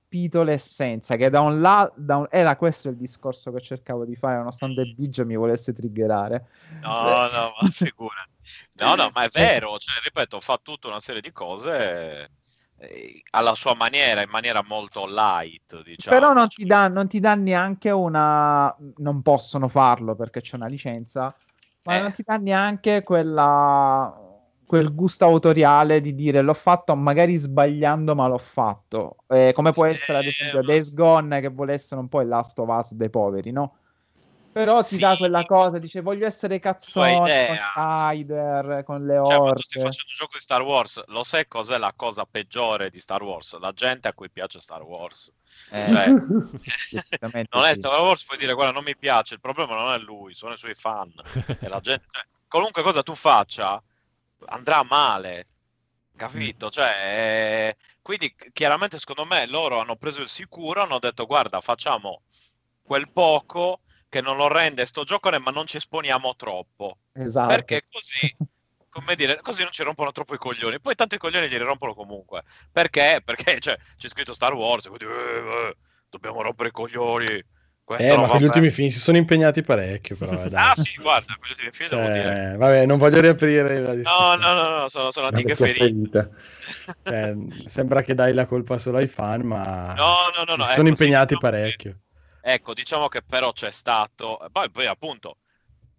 [0.09, 4.83] carpito l'essenza, che da un lato era questo il discorso che cercavo di fare, nonostante
[4.85, 6.47] Biggio mi volesse triggerare.
[6.81, 8.31] No, no, ma figurati.
[8.79, 12.31] No, no, ma è vero, cioè, ripeto, fa tutta una serie di cose
[12.77, 16.19] eh, alla sua maniera, in maniera molto light, diciamo.
[16.19, 18.75] Però non ti, dà, non ti dà neanche una.
[18.97, 21.33] Non possono farlo perché c'è una licenza,
[21.83, 22.01] ma Eh.
[22.01, 24.23] non ti dà neanche quella.
[24.69, 29.15] Quel gusto autoriale di dire l'ho fatto magari sbagliando, ma l'ho fatto.
[29.27, 32.21] Eh, come può essere ad esempio Eh, ma- Days Gone, che vuole essere un po'
[32.21, 33.77] il Last of Us dei poveri, no?
[34.51, 34.99] Però ti Sì.
[34.99, 37.57] dà quella cosa, dice voglio essere cazzone con.
[38.11, 41.77] Ryder, con le Cioè, tu stai facendo un gioco di Star Wars, lo sai cos'è
[41.77, 43.57] la cosa peggiore di Star Wars?
[43.59, 45.31] La gente a cui piace Star Wars.
[45.71, 46.13] Eh, Cioè,
[47.51, 47.73] non è.
[47.73, 50.57] Star Wars, puoi dire guarda non mi piace, il problema non è lui, sono i
[50.57, 51.11] suoi fan.
[51.59, 53.81] E la gente, cioè, qualunque cosa tu faccia
[54.45, 55.47] andrà male,
[56.15, 56.69] capito?
[56.69, 62.23] Cioè, eh, quindi chiaramente secondo me loro hanno preso il sicuro, hanno detto guarda facciamo
[62.81, 66.97] quel poco che non lo rende sto giocone ma non ci esponiamo troppo.
[67.13, 67.47] Esatto.
[67.47, 68.35] Perché così,
[68.89, 70.79] come dire, così non ci rompono troppo i coglioni.
[70.79, 72.43] Poi tanto i coglioni glieli rompono comunque.
[72.71, 73.21] Perché?
[73.23, 75.75] Perché cioè, c'è scritto Star Wars, quindi eh, eh,
[76.09, 77.43] dobbiamo rompere i coglioni.
[77.89, 78.45] Questo Eh, ma va con gli bene.
[78.45, 80.43] ultimi film si sono impegnati parecchio, però.
[80.45, 80.71] eh, dai.
[80.71, 82.41] Ah sì, guarda, con gli ultimi film devo dire.
[82.41, 84.37] Cioè, vabbè, non voglio riaprire la No, discussione.
[84.37, 85.95] no, no, no, sono, sono antiche ferite.
[85.95, 86.29] ferita.
[87.03, 87.35] Cioè,
[87.65, 90.73] sembra che dai la colpa solo ai fan, ma No, no, no, no, si ecco,
[90.73, 91.99] sono sì, impegnati diciamo che- parecchio.
[92.41, 95.39] Ecco, diciamo che però c'è stato, poi, poi appunto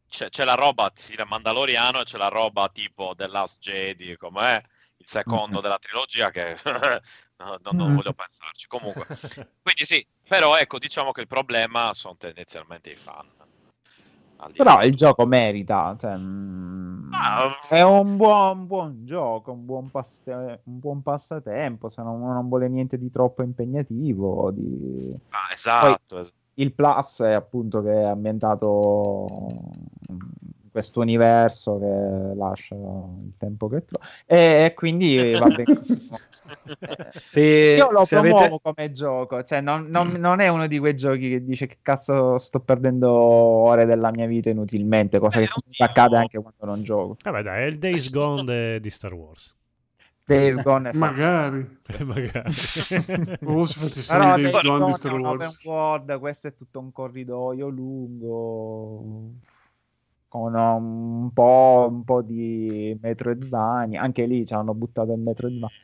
[0.09, 4.57] c'è, c'è la roba stile Mandaloriano e c'è la roba tipo The Last Jedi, com'è
[4.97, 5.61] il secondo Mhm.
[5.61, 6.57] della trilogia che
[7.45, 8.67] no, no, non voglio pensarci.
[8.67, 9.07] Comunque,
[9.63, 13.27] quindi sì, però ecco, diciamo che il problema sono tendenzialmente i fan.
[14.55, 16.17] Però il gioco merita, cioè,
[17.13, 22.49] Ah, è un buon, buon gioco, un buon, passe- un buon passatempo, se non, non
[22.49, 24.51] vuole niente di troppo impegnativo.
[24.53, 25.15] Di...
[25.31, 29.27] Ah, esatto, es- Il plus è appunto che è ambientato
[30.81, 36.17] questo universo che lascia il tempo che trova e, e quindi va benissimo.
[37.13, 37.41] Se,
[37.79, 38.61] Io lo se promuovo avete...
[38.63, 42.39] come gioco, cioè non, non- non è uno di quei giochi che dice che cazzo
[42.39, 46.83] sto perdendo ore della mia vita inutilmente, cosa Eh, che comunque accade anche quando non
[46.83, 47.17] gioco.
[47.23, 49.57] Vabbè, dai, è il Days Gone de- di Star Wars.
[50.25, 51.79] Days Gone è Magari.
[51.87, 52.53] Eh, Magari.
[53.45, 55.65] Oh, se Però Days Gone di Star Wars.
[55.65, 59.35] world, questo è tutto un corridoio lungo
[60.31, 65.75] con un po', un po' di Metroidvania, anche lì ci hanno buttato il Metroidvania.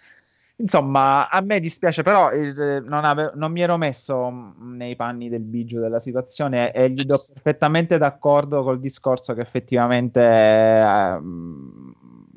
[0.59, 5.29] Insomma, a me dispiace, però eh, non, ave- non mi ero messo mh, nei panni
[5.29, 11.96] del bigio della situazione e gli do perfettamente d'accordo col discorso che effettivamente ehm,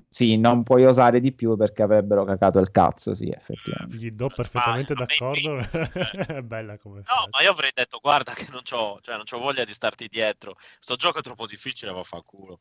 [0.10, 3.95] sì, non puoi osare di più perché avrebbero cacato il cazzo, sì, effettivamente.
[3.95, 5.56] Gli do perfettamente Ma- d'accordo.
[5.56, 5.73] primis,
[6.27, 7.30] è bella come No, frase.
[7.31, 10.56] ma io avrei detto, guarda che non c'ho, cioè, non c'ho voglia di starti dietro.
[10.80, 12.60] Sto gioco è troppo difficile, vaffanculo.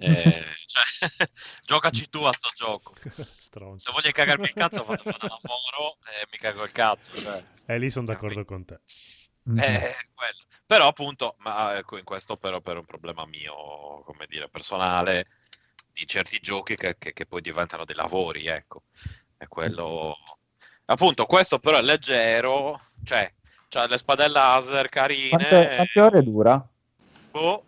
[0.00, 0.82] Eh, cioè,
[1.64, 2.94] giocaci tu a sto gioco.
[3.38, 3.86] Stronzo.
[3.86, 7.12] Se voglio cagarmi il cazzo, vado a fare lavoro e mi cago il cazzo.
[7.12, 7.42] Cioè.
[7.66, 8.80] E lì sono d'accordo con te.
[9.56, 10.44] Eh, quello.
[10.66, 15.26] Però appunto, ma ecco, in questo però per un problema mio, come dire, personale,
[16.00, 18.84] di certi giochi che, che- che poi diventano dei lavori, ecco.
[19.36, 20.16] È quello...
[20.86, 23.30] Appunto, questo però è leggero, cioè,
[23.68, 25.28] c'ha le spadelle laser carine.
[25.28, 26.68] Quante, quante ore dura?
[27.30, 27.64] boh,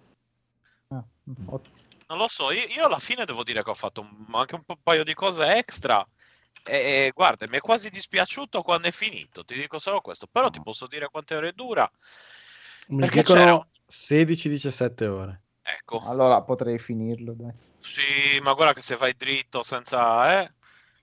[0.88, 1.04] Ah,
[1.46, 1.70] ot-
[2.08, 4.64] non lo so, io, io alla fine devo dire che ho fatto un- anche un
[4.64, 6.04] po- paio di cose extra.
[6.64, 10.26] E, e guarda, mi è quasi dispiaciuto quando è finito, ti dico solo questo.
[10.26, 11.88] Però ti posso dire quante ore dura.
[12.88, 15.42] Mi Perché dicono 16-17 ore.
[15.62, 17.70] Ecco, Allora potrei finirlo, dai.
[17.82, 20.40] Sì, ma guarda che se vai dritto senza...
[20.42, 20.54] Eh,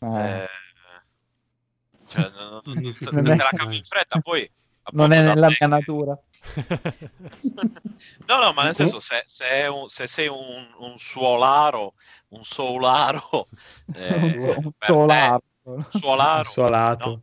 [0.01, 0.47] Eh, eh,
[2.07, 4.49] cioè, no- no- Sì, sì, te, non te è- la cavi in fretta, poi...
[4.91, 6.17] non è nella te mia natura.
[8.27, 11.95] No, no, ma nel senso, se, se, è un- se sei un, un suolaro,
[12.29, 13.49] un soularo,
[13.91, 14.71] eh, Un
[15.07, 15.33] te-
[15.63, 17.09] un suolaro, Solato.
[17.09, 17.21] no?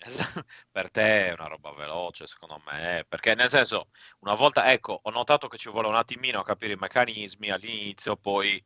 [0.00, 0.44] Esatto.
[0.70, 3.88] per te è una roba veloce, secondo me, perché nel senso,
[4.20, 8.16] una volta, ecco, ho notato che ci vuole un attimino a capire i meccanismi all'inizio,
[8.16, 8.64] poi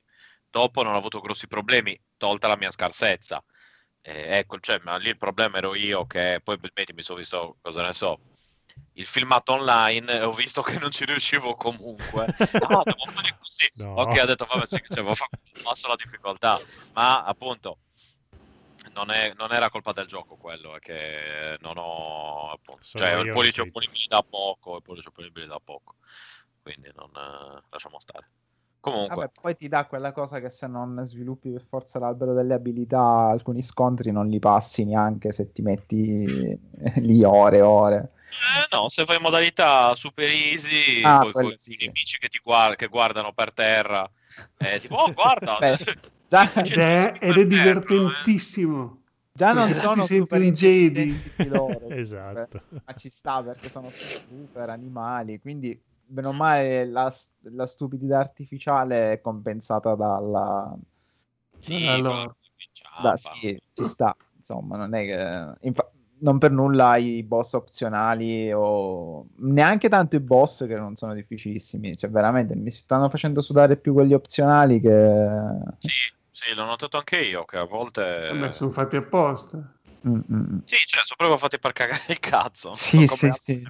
[0.52, 3.42] dopo non ho avuto grossi problemi, tolta la mia scarsezza.
[4.02, 7.56] Eh, ecco, cioè, ma lì il problema ero io che poi vedi, mi sono visto,
[7.62, 8.20] cosa ne so,
[8.94, 12.26] il filmato online e ho visto che non ci riuscivo comunque.
[12.62, 13.68] Ah, devo fare così.
[13.74, 13.94] No.
[13.94, 15.30] Ok, ho detto, vabbè, sì, cioè, fare
[15.62, 16.58] passo la difficoltà,
[16.92, 17.78] ma appunto
[18.94, 23.20] non, è- non era colpa del gioco quello, è che non ho appunto, cioè io
[23.22, 25.96] il pollice opponibile da poco, il pollice opponibile da poco,
[26.60, 28.30] quindi non eh, lasciamo stare.
[28.82, 32.54] Comunque, Vabbè, poi ti dà quella cosa che se non sviluppi per forza l'albero delle
[32.54, 36.58] abilità, alcuni scontri non li passi neanche se ti metti
[36.98, 38.12] lì ore e ore.
[38.28, 41.76] Eh, no, se fai in modalità super easy, Ah, con quello i sì.
[41.78, 44.10] nemici che ti guard- che guardano per terra,
[44.58, 45.76] eh, tipo, oh, guarda, Beh,
[46.28, 49.02] già, Ed è, ed è divertentissimo.
[49.32, 51.22] già non sono super un Jedi.
[51.48, 52.62] loro, Esatto.
[52.84, 55.80] ma ci sta perché sono super animali, quindi
[56.12, 57.12] bene o male la,
[57.52, 60.76] la stupidità artificiale è compensata dalla...
[61.58, 62.24] sì, Allora.
[62.24, 62.34] però,
[63.02, 65.66] da- sì, ci sta, insomma, non è che...
[65.66, 65.90] infa-
[66.22, 71.96] non per nulla i boss opzionali o neanche tanto i boss che non sono difficilissimi.
[71.96, 75.18] Cioè, veramente mi stanno facendo sudare più quelli opzionali che.
[75.78, 75.90] Sì,
[76.30, 78.28] sì, l'ho notato anche io che a volte.
[78.30, 79.56] Vabbè, sono fatti apposta.
[80.06, 80.58] Mm, mm, mm.
[80.64, 82.72] Sì, cioè, sono proprio fatti per cagare il cazzo.
[82.72, 83.66] Sì, Sono sì, sì.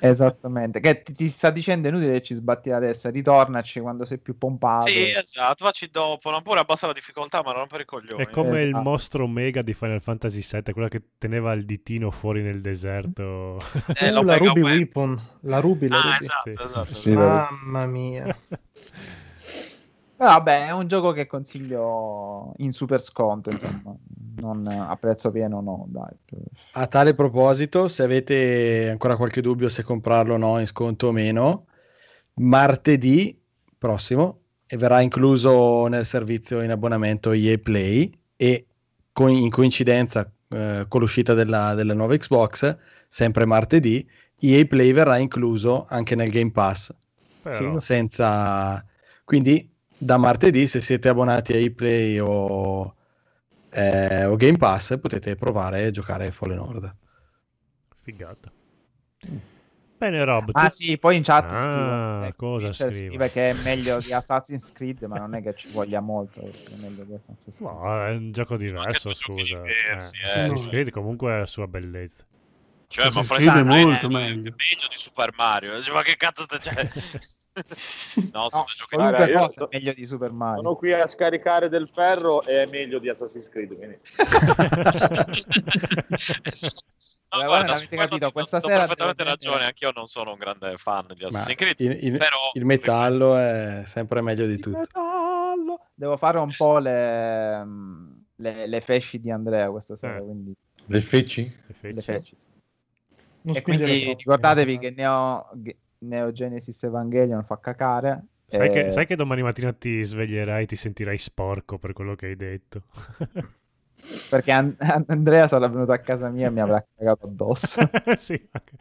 [0.00, 0.80] Esattamente.
[0.80, 4.18] Che ti, ti sta dicendo è inutile che ci sbatti la testa, ritornaci quando sei
[4.18, 4.88] più pompato.
[4.88, 8.22] Sì, esatto, facci dopo, non pure abbassa la difficoltà, ma non per i coglioni.
[8.24, 8.82] È come il Esatto.
[8.82, 13.58] mostro Omega di Final Fantasy VII, quello che teneva il ditino fuori nel deserto.
[13.98, 14.60] Eh, la Mega Ruby.
[14.60, 15.20] Weapon.
[15.42, 16.16] La Ruby, la Ah, Ruby.
[16.24, 16.62] esatto, Sì.
[16.64, 16.94] esatto.
[16.96, 17.54] Sì, esatto.
[17.54, 18.36] Mamma mia.
[20.16, 23.94] Però vabbè, è un gioco che consiglio in super sconto, insomma,
[24.36, 26.16] non a prezzo pieno no, dai.
[26.72, 31.12] A tale proposito, se avete ancora qualche dubbio se comprarlo o no in sconto o
[31.12, 31.66] meno,
[32.34, 33.38] martedì
[33.76, 38.66] prossimo e verrà incluso nel servizio in abbonamento EA Play e
[39.12, 42.74] co- in coincidenza eh, con l'uscita della, della nuova Xbox,
[43.06, 44.08] sempre martedì,
[44.40, 46.94] EA Play verrà incluso anche nel Game Pass.
[47.42, 48.82] Però, Senza...
[49.24, 52.94] Quindi da martedì, se siete abbonati a EA Play o,
[53.70, 56.94] eh, o Game Pass, potete provare a giocare Fallen Order.
[58.02, 58.52] figata.
[59.98, 60.50] Bene, Rob.
[60.52, 63.08] Ah tu- sì, poi in chat Ah, scrive, eh, cosa Witcher scrive?
[63.08, 66.40] scrive che è meglio di Assassin's Creed, ma non è che ci voglia molto.
[66.42, 67.72] È meglio di Assassin's Creed.
[67.72, 69.62] No, è un gioco diverso, scusa.
[69.62, 70.26] diversi, Eh, eh.
[70.26, 70.68] Assassin's.
[70.68, 72.24] Creed comunque ha la sua bellezza.
[72.88, 74.54] Cioè, ma Assassin's fra Creed è molto è meglio.
[74.56, 75.82] meglio di Super Mario.
[75.82, 76.88] Cioè, Ma che cazzo stai cioè...
[78.32, 80.62] No, sono No, Raga, io sto- meglio di Super Mario.
[80.62, 83.74] Sono qui a scaricare del ferro e è meglio di Assassin's Creed.
[83.76, 83.98] Quindi...
[86.42, 86.80] Esatto.
[87.28, 90.38] Eh, No, guarda, guarda, avete capito, questa sera perfettamente ragione, prendere- anch'io non sono un
[90.38, 94.78] grande fan di Assassin's Creed, il, il- però il metallo è sempre meglio di tutto.
[94.78, 95.80] Metallo.
[95.92, 97.66] Devo fare un po' le,
[98.36, 100.22] le, le fesci di Andrea questa sera, Eh.
[100.22, 100.54] quindi
[100.86, 101.42] Le feci?
[101.66, 101.94] Le feci.
[101.94, 102.36] le feci.
[102.36, 102.46] sì.
[103.56, 104.78] E quindi ricordatevi eh.
[104.78, 108.24] che Neo, Ge- Neo Genesis Evangelion fa cacare.
[108.46, 112.14] Sai, e- che, sai che domani mattina ti sveglierai e ti sentirai sporco per quello
[112.14, 112.84] che hai detto.
[114.28, 114.76] Perché An-
[115.08, 117.80] Andrea sarà venuto a casa mia e mi avrà cagato addosso.
[118.18, 118.72] sì, anche,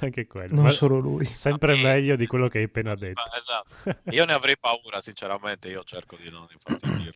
[0.00, 0.54] anche quello.
[0.54, 1.24] Non Ma solo lui.
[1.26, 1.82] sempre Vabbè.
[1.94, 3.22] meglio di quello che hai appena detto.
[3.24, 4.10] Ma- esatto.
[4.10, 7.12] Io ne avrei paura, sinceramente, io cerco di non infastidire.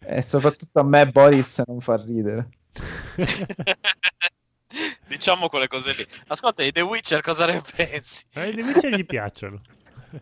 [0.00, 2.48] e soprattutto a me Boris non fa ridere.
[5.06, 6.06] diciamo quelle cose lì.
[6.28, 8.24] Ascolta, i The Witcher cosa ne pensi?
[8.34, 9.60] Eh, I nemici gli piacciono.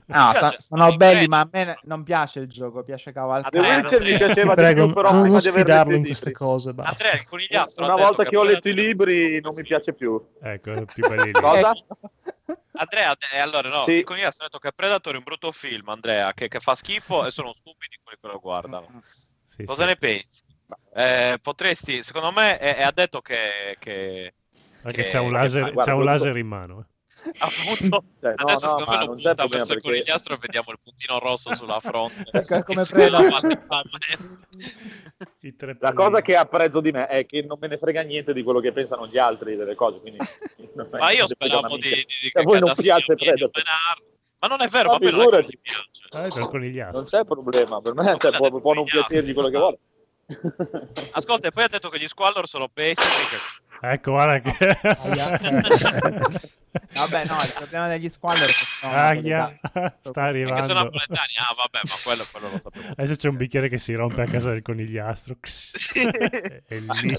[0.07, 3.59] No, piace- sono belli, ma a me non piace il gioco, piace A cavalcare.
[3.59, 6.73] The Eh, Witcher mi piaceva di più, però non, prima di aver in queste cose.
[6.73, 6.91] Basta.
[6.93, 10.25] Andrea, il conigliastro Una volta che ho letto i libri non mi piace più.
[10.41, 11.33] Ecco, più belli.
[11.33, 11.73] Cosa?
[12.75, 13.91] Andrea, eh, allora no, Sì.
[13.93, 17.27] il conigliastro ha detto che Predator è un brutto film, Andrea, che, che fa schifo
[17.27, 19.03] e sono stupidi quelli che lo guardano.
[19.49, 19.89] Sì, Cosa sì.
[19.89, 20.43] ne pensi?
[20.95, 24.35] Eh, potresti, secondo me, e, e ha detto che, che
[24.87, 26.81] Che- c'ha un laser, guarda, c'ha un laser in mano.
[26.81, 26.85] eh.
[27.39, 30.39] appunto Cioè, no, adesso no, secondo me lo c'è punta verso il perché- conigliastro e
[30.41, 32.25] vediamo il puntino rosso sulla fronte.
[32.31, 33.11] Ecco, come tre
[35.79, 38.61] La cosa che apprezzo di me è che non me ne frega niente di quello
[38.61, 40.01] che pensano gli altri delle cose.
[40.01, 40.19] Quindi
[40.91, 43.51] Ma io speravo di, di, di Se che a voi non piace Predator.
[44.43, 45.59] Ma non è vero, No, ma a me non piace.
[46.13, 47.01] Ah, c'è il conigliastro.
[47.01, 49.79] Non c'è problema, per me cioè, può, non piacergli quello che vuole.
[51.13, 53.29] Ascolta, e poi ha detto che gli Squallor sono pessimi.
[53.29, 53.89] Che...
[53.93, 54.79] Ecco, guarda che...
[56.95, 59.59] Vabbè, no, il problema degli squadri è che sono napoletani.
[59.63, 60.75] sta Perché sono arrivando.
[60.75, 61.33] napoletani.
[61.39, 62.89] Ah, vabbè, ma quello, quello lo sapevo.
[62.97, 65.37] Adesso c'è un bicchiere che si rompe a casa del conigliastro.
[66.69, 67.19] E lì...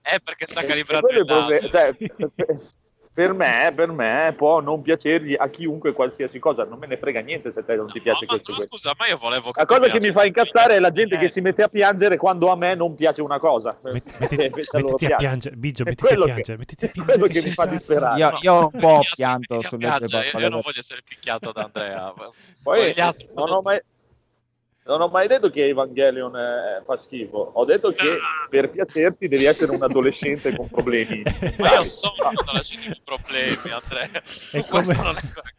[0.00, 1.70] È perché sta E calibrando è il laser.
[1.70, 2.10] cioè, sì.
[3.12, 7.20] Per- me, per me può non piacergli a chiunque qualsiasi cosa, non me ne frega
[7.20, 8.52] niente se a te non ti piace No, ma- questo.
[8.54, 8.76] questo.
[8.76, 11.28] scusa, ma io volevo La cosa che mi fa incazzare è la gente Eh, che
[11.28, 13.78] si mette a piangere quando a me non piace una cosa.
[13.82, 17.18] Metti- mettiti, a mettiti piangere, Biggio, mettiti a quello che- piangere, mettiti a è piangere.
[17.18, 18.18] quello che mi fa disperare.
[18.18, 22.14] Io, io un po' pianto sulle tue piangere, io, non voglio essere picchiato da Andrea.
[22.62, 23.80] Poi Gli altri non ho, mai,
[24.84, 28.18] non ho mai detto che Evangelion eh, fa schifo, ho detto che
[28.48, 31.22] per piacerti devi essere un adolescente con problemi.
[31.58, 34.22] Ma io sono un adolescente con problemi, Andrea.
[34.52, 35.58] E Questo come- non è.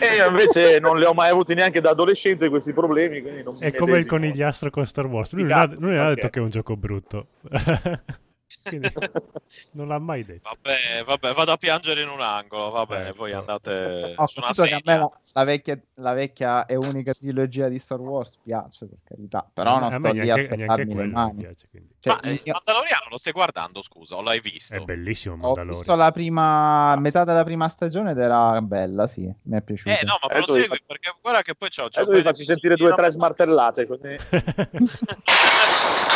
[0.00, 3.20] E io invece non li ho mai avuti neanche da adolescente questi problemi.
[3.22, 5.32] Quindi non È mi come il conigliastro con Star Wars.
[5.32, 7.28] Lui non ha, lui non ha detto che è un gioco brutto.
[8.62, 8.88] Quindi
[9.72, 10.48] non l'ha mai detto.
[10.48, 14.52] Vabbè, vabbè, vado a piangere in un angolo, va bene, voi andate Ho su una
[14.52, 14.80] sedia.
[14.84, 19.48] la, la vecchia, la vecchia e unica trilogia di Star Wars piace, per carità.
[19.52, 21.40] Però non a sto lì a neanche, neanche spettarmi le mi mani.
[21.40, 21.68] piace.
[22.00, 24.74] Cioè, Ma eh, io- Mandaloriano lo stai guardando, scusa, o l'hai visto?
[24.74, 25.74] È bellissimo ho Mandalorian.
[25.76, 29.98] visto la prima metà della prima stagione ed era bella, sì, mi è piaciuta.
[29.98, 32.44] Eh no, ma Adesso prosegui vi perché guarda che poi c'ho, c'ho Adesso vi faccio
[32.44, 33.86] sentire due o tre smartellate.
[33.86, 34.16] Così.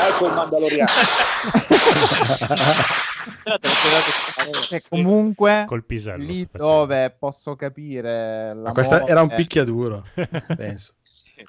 [0.00, 0.90] Eh, ecco il Mandaloriano.
[4.70, 10.04] E comunque Col pisello lì dove posso capire Ma questa era un picchiaduro,
[10.56, 10.94] penso.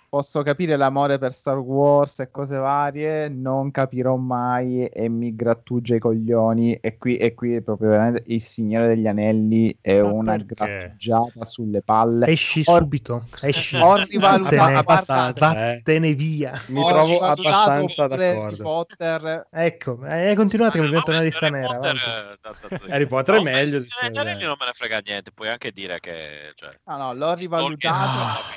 [0.09, 5.95] Posso capire l'amore per Star Wars e cose varie, non capirò mai e mi grattugia
[5.95, 6.75] i coglioni.
[6.75, 10.53] E qui, e qui è proprio veramente il Signore degli Anelli è Ma una perché?
[10.55, 12.27] grattugiata sulle palle.
[12.27, 13.75] Esci Ho- subito, esci.
[13.77, 15.75] Ho rivalutato Vattene, abbastanza, eh.
[15.75, 16.61] vattene via.
[16.67, 18.63] Mi ho trovo rivalutato abbastanza d'accordo.
[18.63, 19.47] Potter.
[19.51, 21.79] Ecco, eh, continuate che mi diventa una lista nera.
[21.79, 26.51] Eh, Harry Potter è meglio Anelli non me ne frega niente, puoi anche dire che...
[26.55, 28.03] Cioè, No, no, l'ho rivalutato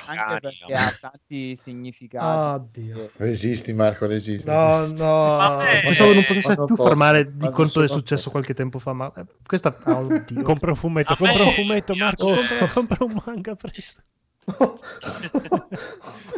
[0.07, 2.79] anche perché ha tanti significati.
[2.79, 3.11] Oddio.
[3.17, 4.47] Resisti Marco, resisti.
[4.47, 5.81] No, no, Vabbè.
[5.81, 9.11] pensavo non potesse Quando più posso, fermare di quanto è successo qualche tempo fa, ma
[9.15, 9.75] eh, questa...
[9.83, 10.41] ah, oddio.
[10.41, 14.01] Compra un fumetto, compra un fumetto, Marco, compra, compra un manga presto.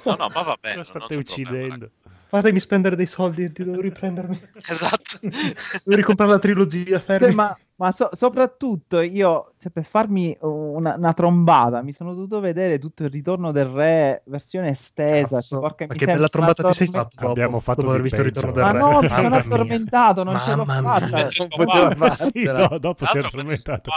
[0.04, 0.76] No, no, ma va bene.
[0.76, 1.92] Lo non state c'è problema, uccidendo.
[2.28, 4.42] Fatemi spendere dei soldi, ti devo riprendermi.
[4.68, 5.20] Esatto.
[5.22, 7.30] Devo ricomprare la trilogia, fermi.
[7.30, 12.40] Sì, ma ma so- soprattutto io, cioè, per farmi una, una trombata, mi sono dovuto
[12.40, 15.36] vedere tutto il ritorno del re, versione estesa.
[15.36, 18.02] Cazzo, cioè, porca ma che bella trombata ti sei fatto dopo, Abbiamo fatto dopo aver
[18.02, 18.80] visto il ritorno del Ma re.
[18.80, 21.28] no, mi sono addormentato, non ce l'ho fatta.
[21.28, 22.14] Poteva scopava.
[22.16, 23.92] Sì, no, dopo si è addormentato.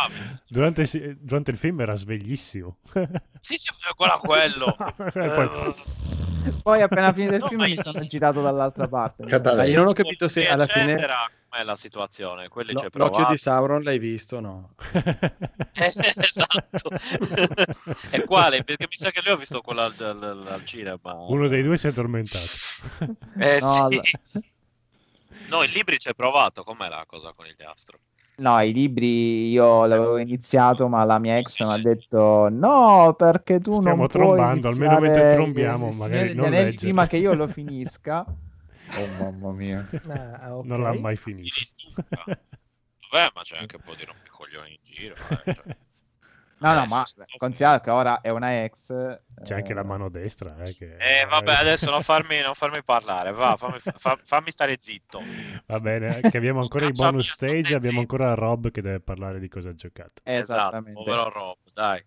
[0.46, 2.76] Durante, durante il film era sveglissimo.
[3.40, 4.76] Sì, sì, guarda quello.
[5.14, 5.74] E poi-
[6.62, 9.24] Poi appena finito il film ma mi sono girato dall'altra parte.
[9.24, 10.96] Ma io non ho capito se alla fine
[11.50, 12.48] com'è la situazione?
[12.48, 14.70] Quelli c'è l'occhio di Sauron l'hai visto, no?
[14.92, 15.84] Eh,
[16.16, 16.90] esatto.
[18.10, 18.62] e quale?
[18.62, 21.12] Perché mi sa che lui ha visto quello al, al- al cinema.
[21.12, 22.46] Uno dei due si è addormentato.
[23.38, 24.00] Eh No, sì.
[25.48, 26.62] No, in libri c'è provato.
[26.62, 27.98] Com'è la cosa con il diastro?
[28.36, 33.60] No, i libri io l'avevo iniziato, ma la mia ex mi ha detto no, perché
[33.60, 36.76] tu Stiamo non trombando, puoi almeno mentre trombiamo, magari non leggere.
[36.76, 38.24] prima che io lo finisca.
[38.96, 39.86] Oh mamma mia.
[40.08, 40.66] Ah, ok.
[40.66, 41.60] Non l'ha mai finito.
[43.10, 45.14] Vabbè, ma c'è anche un po' di rompicoglioni in giro.
[45.14, 45.76] eh, cioè.
[46.60, 47.06] No, no, ma
[47.38, 48.88] considerato che ora è una ex.
[49.42, 50.62] C'è anche eh, la mano destra.
[50.62, 50.96] Eh, che...
[50.98, 53.32] Eh, vabbè, adesso non farmi, non farmi parlare.
[53.32, 55.20] Va, fammi, fa- fammi stare zitto.
[55.66, 59.48] Va bene, che abbiamo ancora i bonus stage, abbiamo ancora Rob che deve parlare di
[59.48, 60.20] cosa ha giocato.
[60.22, 61.02] Esatto, Esattamente.
[61.02, 62.04] povero Rob, dai.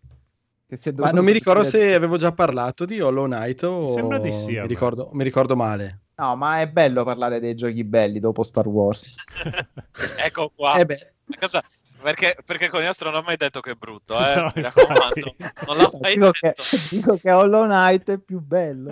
[0.95, 4.51] Ma non mi ricordo se avevo già parlato di Hollow Knight o sembra di sì,
[4.51, 6.02] mi ricordo, mi ricordo male.
[6.15, 9.15] No, ma è bello parlare dei giochi belli dopo Star Wars.
[10.23, 10.75] Ecco qua.
[10.75, 11.63] Eh beh, Cosa-
[12.01, 14.35] Perché, perché con Iastro non ho mai detto che è brutto, eh?
[14.35, 15.35] No, Mi raccomando.
[15.67, 16.63] Non l'ho mai Dico che, detto.
[16.91, 18.91] dico che Hollow Knight è più bello.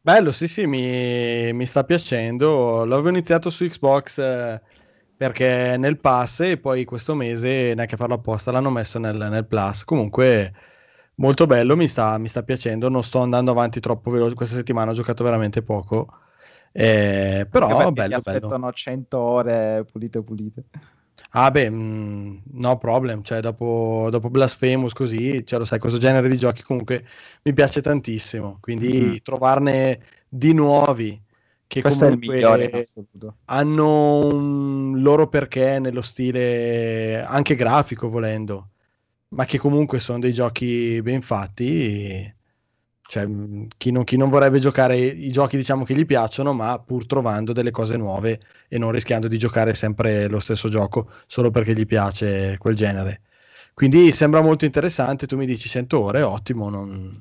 [0.00, 2.84] bello, sì, sì, mi, mi sta piacendo.
[2.84, 4.60] L'avevo iniziato su Xbox eh,
[5.16, 9.46] perché nel pass e poi questo mese, neanche a farlo apposta, l'hanno messo nel, nel
[9.46, 9.84] plus.
[9.84, 10.52] Comunque,
[11.16, 12.88] molto bello, mi sta, mi sta piacendo.
[12.88, 14.34] Non sto andando avanti troppo veloce.
[14.34, 16.08] Questa settimana ho giocato veramente poco.
[16.72, 18.14] Eh, però, bello, bello.
[18.14, 20.64] aspettano 100 ore pulite pulite.
[21.30, 26.28] Ah beh, mh, no problem, cioè dopo, dopo Blasphemous così, cioè lo sai, questo genere
[26.28, 27.04] di giochi comunque
[27.42, 29.16] mi piace tantissimo, quindi Mm.
[29.22, 31.20] trovarne di nuovi
[31.66, 32.86] che Questo è il comunque
[33.46, 38.70] hanno un loro perché nello stile anche grafico volendo,
[39.36, 42.34] ma che comunque sono dei giochi ben fatti,
[43.02, 46.78] cioè mh, chi non, chi non vorrebbe giocare i giochi diciamo che gli piacciono, ma
[46.80, 51.50] pur trovando delle cose nuove e non rischiando di giocare sempre lo stesso gioco solo
[51.50, 53.22] perché gli piace quel genere.
[53.74, 57.20] Quindi sembra molto interessante, tu mi dici 100 ore, ottimo, non,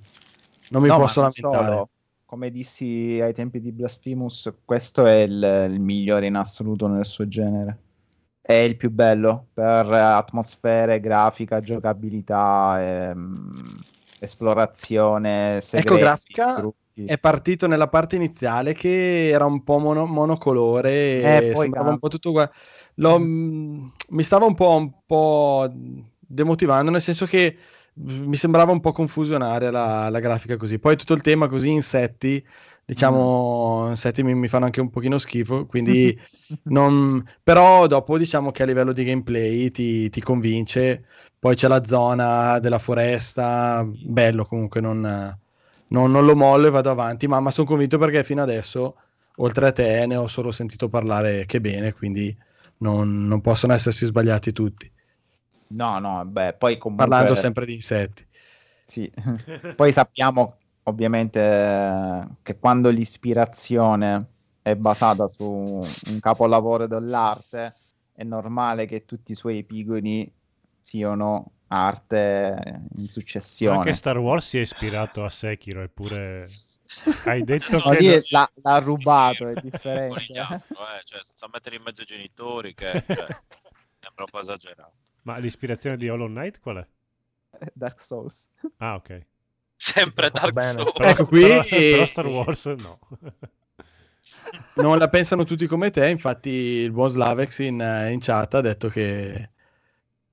[0.70, 1.84] non mi No, posso lamentare.
[1.84, 1.90] solo.
[2.26, 7.28] Come dissi ai tempi di Blasphemous, questo è il, il migliore in assoluto nel suo
[7.28, 7.85] genere.
[8.48, 13.80] È il più bello per atmosfere, grafica, giocabilità, ehm,
[14.20, 17.04] esplorazione, segreti, Ecco, grafica trucchi.
[17.06, 21.90] è partito nella parte iniziale che era un po' mono- monocolore Eh, e poi sembrava
[21.90, 22.52] un po' tutto uguale.
[22.96, 25.68] Mh, mi stava un po', un po'
[26.20, 27.58] demotivando, nel senso che
[27.98, 30.80] mi sembrava un po' confusionare la, la grafica così.
[30.80, 32.46] Poi tutto il tema così, insetti,
[32.86, 36.18] diciamo, insetti mi, mi fanno anche un pochino schifo, quindi
[36.68, 37.24] non...
[37.44, 41.06] Però dopo diciamo che a livello di gameplay ti, ti convince.
[41.40, 45.00] Poi c'è la zona della foresta, bello comunque, non,
[45.88, 48.96] non- non lo mollo e vado avanti, ma, ma sono convinto perché fino adesso,
[49.38, 52.36] oltre a te, ne ho solo sentito parlare che bene, quindi
[52.78, 54.92] non, non possono essersi sbagliati tutti,
[55.68, 57.08] No, no, beh, poi comunque...
[57.08, 58.26] parlando sempre di insetti.
[58.86, 59.12] Sì.
[59.76, 64.28] Poi sappiamo ovviamente che quando l'ispirazione
[64.62, 67.76] è basata su un capolavoro dell'arte,
[68.14, 70.32] è normale che tutti i suoi epigoni
[70.80, 73.78] siano arte in successione.
[73.78, 76.48] Anche Star Wars si è ispirato a Sekiro, eppure
[77.26, 78.00] hai detto No, che...
[78.00, 80.18] lì no- l'ha, l'ha rubato, è differente.
[80.18, 80.36] Eh,
[81.04, 83.26] cioè, senza mettere in mezzo i genitori, che cioè,
[84.00, 84.94] sembra un po' esagerato.
[85.26, 86.88] Ma l'ispirazione di Hollow Knight qual è?
[87.74, 88.48] Dark Souls.
[88.78, 89.26] Ah, ok.
[89.76, 90.72] Sempre Dark bene.
[90.72, 90.94] Souls.
[90.94, 93.00] Però, Ecco, qui- però- però Star Wars no.
[94.76, 98.90] Non la pensano tutti come te, infatti il buon Slavex in, in chat ha detto
[98.90, 99.52] che,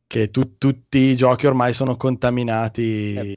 [0.07, 3.35] che tu- tutti i giochi ormai sono contaminati in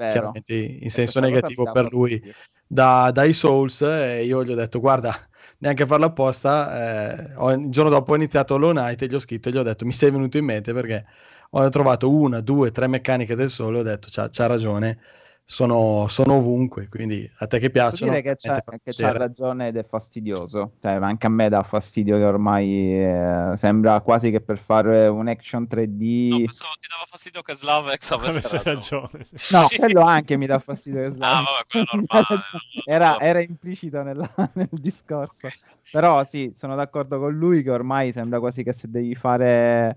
[0.84, 2.22] E senso negativo per lui
[2.68, 5.14] da- dai Souls e io gli ho detto guarda
[5.60, 9.16] neanche a farlo apposta eh, ho- il giorno dopo ho iniziato Hollow Knight e gli
[9.16, 11.06] ho scritto e gli ho detto mi sei venuto in mente perché
[11.52, 15.00] ho trovato una, due, tre meccaniche del solo e ho detto c'ha, c'ha ragione
[15.48, 19.78] sono, sono ovunque quindi a te che piacciono dire che c'ha, che c'ha ragione ed
[19.78, 20.72] è fastidioso.
[20.82, 25.28] Cioè, anche a me dà fastidio che ormai eh, sembra quasi che per fare un
[25.28, 26.30] action 3D.
[26.30, 29.28] No, pensavo ti dava fastidio che Slavex avesse ragione.
[29.52, 32.44] No, quello anche mi dà fastidio che Ah, vabbè, quello è normale.
[32.84, 35.48] era, era implicito nella- nel discorso.
[35.92, 39.96] Però sì, sono d'accordo con lui che ormai sembra quasi che se devi fare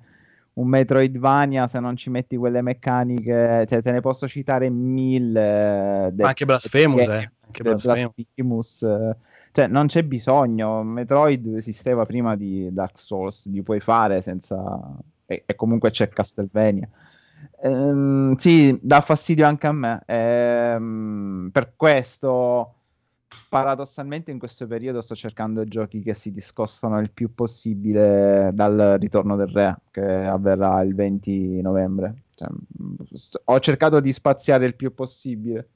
[0.58, 6.12] un Metroidvania, se non ci metti quelle meccaniche, cioè te ne posso citare mille.
[6.16, 7.62] Ma anche Blasphemous, eh, anche.
[7.62, 9.16] Blasphemous, eh,
[9.52, 10.82] cioè non c'è bisogno.
[10.82, 14.80] Metroid esisteva prima di Dark Souls, li puoi fare senza.
[15.26, 16.88] E, e comunque c'è Castlevania.
[17.62, 20.02] Ehm, sì, dà fastidio anche a me.
[20.06, 22.77] Ehm, per questo,
[23.48, 29.36] paradossalmente, in questo periodo sto cercando giochi che si discostano il più possibile dal ritorno
[29.36, 32.22] del re, che avverrà il 20 novembre.
[32.34, 32.48] Cioè,
[33.12, 35.68] st- ho cercato di spaziare il più possibile.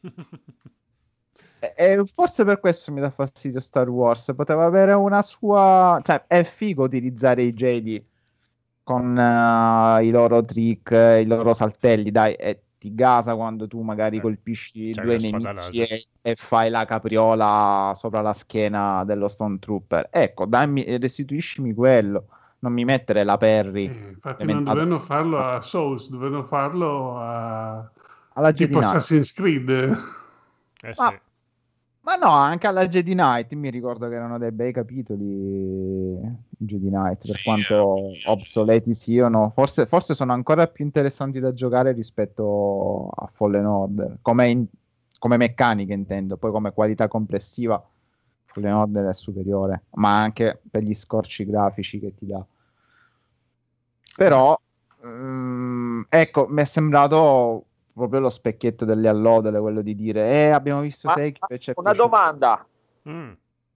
[1.62, 4.32] E, e forse per questo mi dà fastidio Star Wars.
[4.34, 6.00] Poteva avere una sua.
[6.02, 8.02] Cioè, è figo utilizzare i Jedi
[8.82, 14.16] con eh, i loro trick, i loro saltelli, dai, e ti gasa quando tu magari
[14.16, 20.08] Eh, colpisci due nemici e, e fai la capriola sopra la schiena dello Stormtrooper.
[20.10, 22.24] Ecco, dammi, restituiscimi quello,
[22.60, 23.84] non mi mettere la Perry.
[23.86, 27.90] Eh, infatti non dovevano farlo a Souls, dovevano farlo a
[28.32, 28.78] Alla Jedi tipo.
[28.78, 29.68] Assassin's Creed.
[30.80, 31.00] Eh sì.
[31.02, 31.14] Ma
[32.16, 37.26] no, anche alla Jedi Knight mi ricordo che erano dei bei capitoli i Jedi Knight,
[37.26, 43.08] per Sì, quanto eh, obsoleti siano, forse, forse sono ancora più interessanti da giocare rispetto
[43.14, 44.66] a Fallen Order, come, in-
[45.18, 47.82] come meccanica intendo, poi come qualità complessiva
[48.46, 52.44] Fallen Order è superiore, ma anche per gli scorci grafici che ti dà.
[54.16, 54.58] Però,
[55.06, 60.80] mm, ecco, mi è sembrato proprio lo specchietto delle allodole, quello di dire, eh, abbiamo
[60.80, 62.66] visto Ma- Sekiro e ci è Una piaciuto." domanda.
[63.08, 63.32] Mm.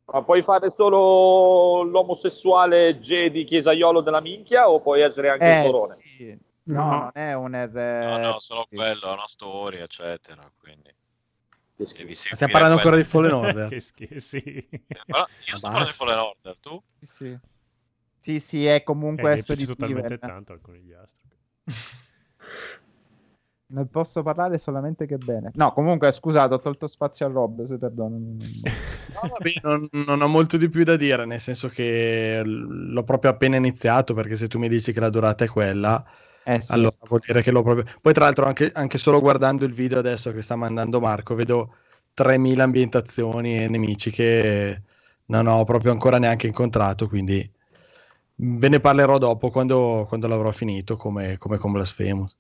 [0.06, 5.70] Ma puoi fare solo l'omosessuale Jedi chiesaiolo della minchia o puoi essere anche Eh, il
[5.72, 5.94] corone?
[5.94, 6.38] sì.
[6.64, 6.90] No, No.
[6.90, 8.04] non è un R.
[8.04, 10.50] No, no, solo quello, è una storia, eccetera.
[10.58, 10.92] Quindi
[11.82, 13.04] stiamo parlando ancora di.
[13.04, 14.40] Fallen Order che schifo, sì.
[14.40, 16.82] Però io sto parlando di Fallen Order, tu?
[17.00, 17.38] Sì, sì.
[18.20, 20.34] Sì, sì, è Eh, comunque mi è esso di piaciuto talmente Steven.
[20.34, 21.28] tanto al conigliastro.
[23.66, 25.50] Ne posso parlare solamente che bene.
[25.54, 28.16] No, comunque, scusate, ho tolto spazio a Rob, se perdono.
[28.16, 33.30] No, vabbè, non, non ho molto di più da dire, nel senso che l'ho proprio
[33.30, 36.04] appena iniziato, perché se tu mi dici che la durata è quella,
[36.46, 37.84] Eh sì, allora vuol dire che l'ho proprio...
[38.00, 41.76] Poi tra l'altro anche, anche solo guardando il video adesso che sta mandando Marco, vedo
[42.14, 44.82] 3000 ambientazioni e nemici che
[45.26, 47.50] non ho proprio ancora neanche incontrato, quindi
[48.36, 52.36] ve ne parlerò dopo quando, quando l'avrò finito, come, come con Blasphemous.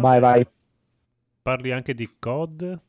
[0.00, 0.46] Va vai, vai.
[1.42, 2.80] Parli anche di COD?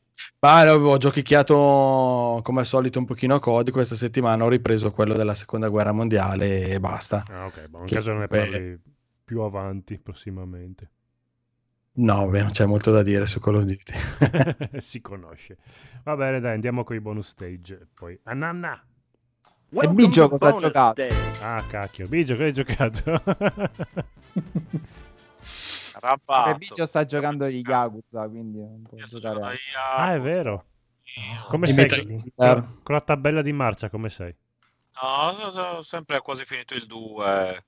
[0.41, 4.91] Ma no, ho giochicchiato come al solito un pochino a COD questa settimana, ho ripreso
[4.91, 7.23] quello della seconda guerra mondiale e basta.
[7.29, 8.79] Ah, ok, boh, in Che caso ne parli
[9.23, 10.89] più avanti, prossimamente.
[11.93, 14.79] No, vabbè, non c'è molto da dire su Call of Duty.
[14.79, 15.57] si conosce.
[16.03, 17.88] Va bene, dai, andiamo con i bonus stage.
[17.93, 18.81] Poi, Ananna!
[19.71, 21.03] E Biggio cosa ha giocato?
[21.41, 23.21] Ah, cacchio, Bigio, che hai giocato?
[26.00, 26.50] Rampazzo.
[26.50, 29.58] E Biggio sta giocando gli Yakuza, quindi non può giocare.
[29.95, 30.66] ah, è vero.
[31.50, 32.32] Come sei?
[32.36, 34.36] Con, la tabella di marcia, come sei?
[35.02, 37.66] No, so- so- sempre quasi finito il 2.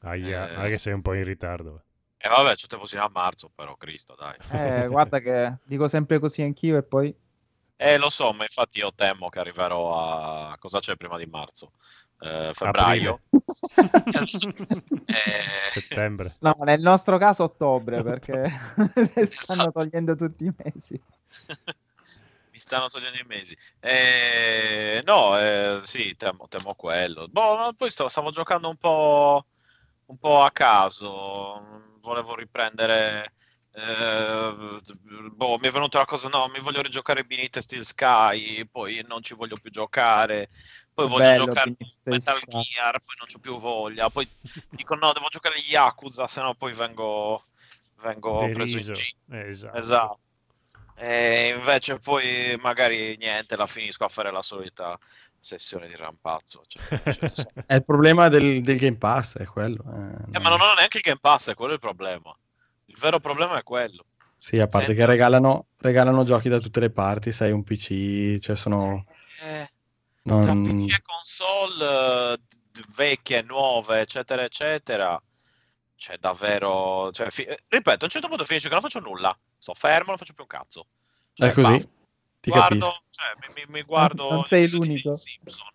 [0.00, 1.82] Aia, Eh, ah, che sei un po' in ritardo.
[2.18, 4.36] E vabbè, c'è tempo sino a marzo, però, Cristo, dai.
[4.50, 7.14] Eh, guarda che dico sempre così anch'io e poi...
[7.76, 9.98] Eh, lo so, ma infatti io temo che arriverò
[10.50, 10.56] a...
[10.58, 11.72] Cosa c'è prima di marzo?
[12.20, 13.20] Eh, febbraio.
[15.06, 16.34] Eh, Settembre.
[16.40, 18.44] No, nel nostro caso ottobre, perché
[19.32, 19.72] stanno Esatto.
[19.72, 21.02] togliendo tutti i mesi.
[22.50, 23.56] Mi stanno togliendo i mesi.
[23.80, 27.26] Eh, no, eh, sì, temo, temo quello.
[27.28, 29.46] Boh, poi sto- stavo giocando un po',
[30.06, 31.82] un po' a caso.
[32.00, 33.32] volevo riprendere.
[33.72, 34.80] eh,
[35.32, 39.20] boh, mi è venuta la cosa, no, mi voglio rigiocare Beneath Steel Sky, poi non
[39.22, 40.48] ci voglio più giocare,
[40.94, 42.40] poi voglio Bello, giocare Metal.
[42.46, 44.28] Gear, poi non c'ho più voglia, poi
[44.70, 47.44] dico no, devo giocare gli Yakuza, se no poi vengo,
[48.02, 48.98] vengo preso in giro.
[49.30, 49.76] Eh, esatto.
[49.76, 50.18] Esatto.
[50.96, 54.96] E invece poi magari niente, la finisco a fare la solita
[55.36, 56.62] sessione di rampazzo.
[56.62, 57.50] eccetera, eccetera.
[57.66, 59.82] È il problema del, del Game Pass, è quello.
[59.82, 62.34] eh, Eh, ma non ho neanche il Game Pass, è quello il problema.
[62.86, 64.06] Il vero problema è quello.
[64.36, 68.38] Sì, a parte Senti- che regalano, regalano giochi da tutte le parti, sai, un PC,
[68.38, 69.04] cioè sono...
[69.42, 69.68] Eh,
[70.24, 72.38] non- tra PC e console eh,
[72.96, 75.20] vecchie, nuove, eccetera, eccetera.
[75.96, 77.10] Cioè, davvero.
[77.12, 79.36] Cioè, fi- eh, ripeto, a un certo punto finisce che non faccio nulla.
[79.58, 80.86] Sto fermo, non faccio più un cazzo.
[81.32, 81.90] Cioè, È così, basta.
[82.40, 83.02] ti guardo, capisco.
[83.10, 85.14] cioè, mi, mi- mi guardo Non sei l'unico.
[85.16, 85.66] Simpson.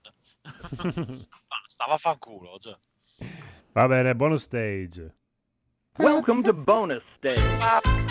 [1.47, 2.57] Basta, vaffanculo.
[2.59, 2.77] Cioè.
[3.73, 5.15] Va bene, bonus stage.
[5.97, 8.08] Welcome to bonus stage.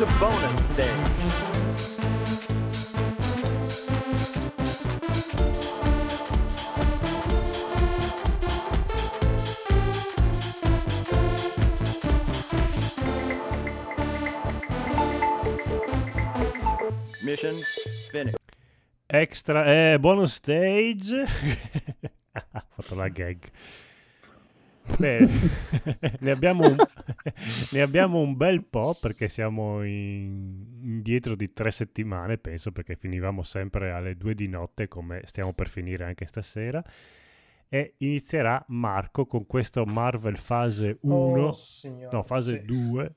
[0.00, 1.20] To bonus stage.
[17.22, 17.56] Mission
[18.10, 18.38] finished.
[19.06, 21.12] Extra, eh, bonus stage.
[22.32, 23.50] Ha fatto la gag.
[24.98, 25.28] Bene,
[26.20, 26.76] ne, abbiamo un,
[27.72, 33.42] ne abbiamo un bel po' perché siamo in- indietro di tre settimane, penso, perché finivamo
[33.42, 36.82] sempre alle due di notte come stiamo per finire anche stasera.
[37.72, 41.56] E inizierà Marco con questo Marvel fase 1, Oh,
[42.10, 42.64] no, fase sì.
[42.64, 43.14] 2.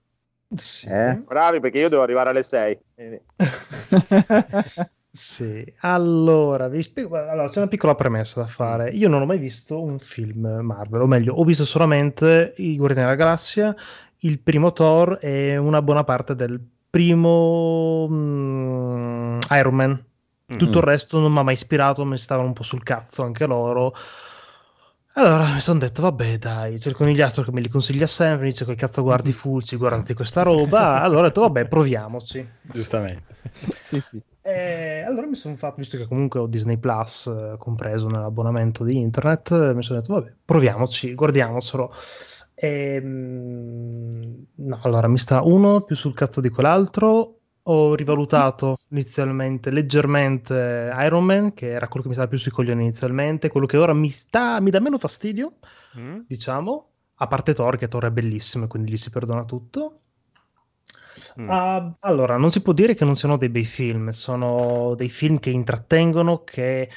[0.86, 1.16] Eh?
[1.16, 2.78] Bravi perché io devo arrivare alle 6.
[5.16, 8.90] Sì, allora, vi spiego, allora, c'è una piccola premessa da fare.
[8.90, 13.10] Io non ho mai visto un film Marvel, o meglio, ho visto solamente I Guardiani
[13.10, 13.76] della Galassia,
[14.20, 16.60] il primo Thor e una buona parte del
[16.90, 20.04] primo mm, Iron Man.
[20.58, 23.46] Tutto il resto non mi ha mai ispirato, mi stavano un po' sul cazzo anche
[23.46, 23.94] loro.
[25.16, 28.50] Allora mi sono detto, vabbè, dai, c'è il conigliastro che me li consiglia sempre, mi
[28.50, 31.02] dice che cazzo guardi Fulci, guardati questa roba.
[31.02, 32.48] Allora ho detto, vabbè, proviamoci.
[32.64, 33.36] Giustamente.
[33.78, 34.20] sì, sì.
[34.42, 38.98] E allora mi sono fatto, visto che comunque ho Disney Plus eh, compreso nell'abbonamento di
[39.00, 41.94] internet, eh, mi sono detto, vabbè, proviamoci, guardiamocelo.
[42.56, 44.10] E, mm,
[44.56, 47.42] no, allora mi sta uno più sul cazzo di quell'altro.
[47.66, 52.84] Ho rivalutato inizialmente leggermente Iron Man, che era quello che mi stava più sui coglioni
[52.84, 55.58] inizialmente, quello che ora mi sta, mi dà meno fastidio,
[55.98, 56.22] Mm?
[56.26, 60.00] diciamo, a parte Thor, che Thor è bellissimo e quindi gli si perdona tutto.
[61.40, 61.50] Mm.
[61.50, 65.40] Ah, allora, non si può dire che non siano dei bei film, sono dei film
[65.40, 66.90] che intrattengono, che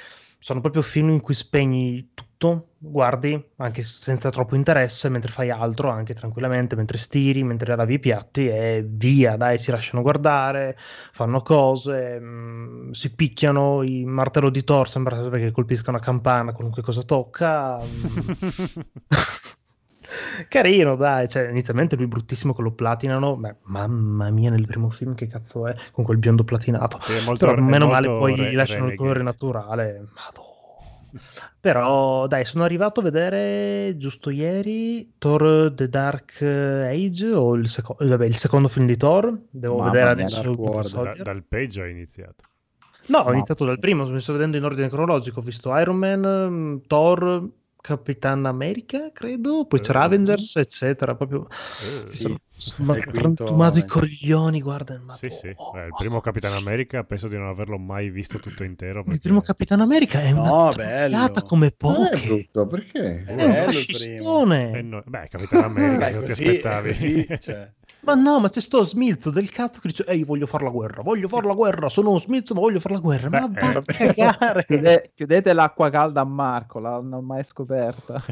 [0.46, 5.90] sono proprio film in cui spegni tutto, guardi anche senza troppo interesse, mentre fai altro,
[5.90, 10.78] anche tranquillamente, mentre stiri, mentre lavi i piatti e via, dai, si lasciano guardare,
[11.10, 16.80] fanno cose, mm, si picchiano, il martello di Thor sembra che colpisca una campana, qualunque
[16.80, 17.80] cosa tocca.
[20.48, 25.14] Carino, dai, cioè, inizialmente lui bruttissimo che lo platinano, beh, mamma mia, nel primo film
[25.14, 26.98] che cazzo è, con quel biondo platinato.
[27.00, 30.08] Sì, molto- Però meno male poi re- gli lasciano il colore naturale.
[30.14, 30.44] Madò.
[31.60, 37.96] Però dai, sono arrivato a vedere giusto ieri Thor The Dark Age o il, seco-
[37.98, 39.36] vabbè, il secondo film di Thor.
[39.50, 40.54] Devo Mamma vedere adesso.
[41.02, 42.44] Da- dal peggio ha iniziato.
[43.08, 45.38] No, ho iniziato dal primo, mi sto vedendo in ordine cronologico.
[45.40, 46.20] Ho visto Iron Man,
[46.50, 47.48] mm, Thor,
[47.86, 50.04] Capitan America, credo, poi c'era Eh.
[50.06, 51.14] Avengers, eccetera.
[51.14, 51.46] Proprio
[52.02, 52.24] Eh, Sì.
[52.24, 53.44] è il quinto
[53.86, 55.00] coglioni, guarda.
[55.04, 55.46] ma- Sì, sì.
[55.46, 58.98] Eh, il primo Capitano America penso di non averlo mai visto tutto intero.
[58.98, 61.16] Il perché- primo Capitan America è una No, bello.
[61.42, 62.26] come Non è poche.
[62.26, 63.24] brutto, perché?
[63.24, 64.78] È un bello il fascistone.
[64.78, 66.88] Eh, no- Beh, Capitano America, Beh, cosa ti aspettavi?
[66.88, 67.70] così, cioè.
[68.06, 71.02] Ma no, ma c'è sto smilzo del cazzo che dice Ehi, voglio fare la guerra,
[71.02, 73.28] voglio fare la guerra, sono uno smilzo ma voglio fare la guerra.
[73.28, 74.64] ma Beh, va eh, a cagare.
[74.64, 78.22] Chiude- chiudete l'acqua calda a Marco, l'hanno ormai scoperta.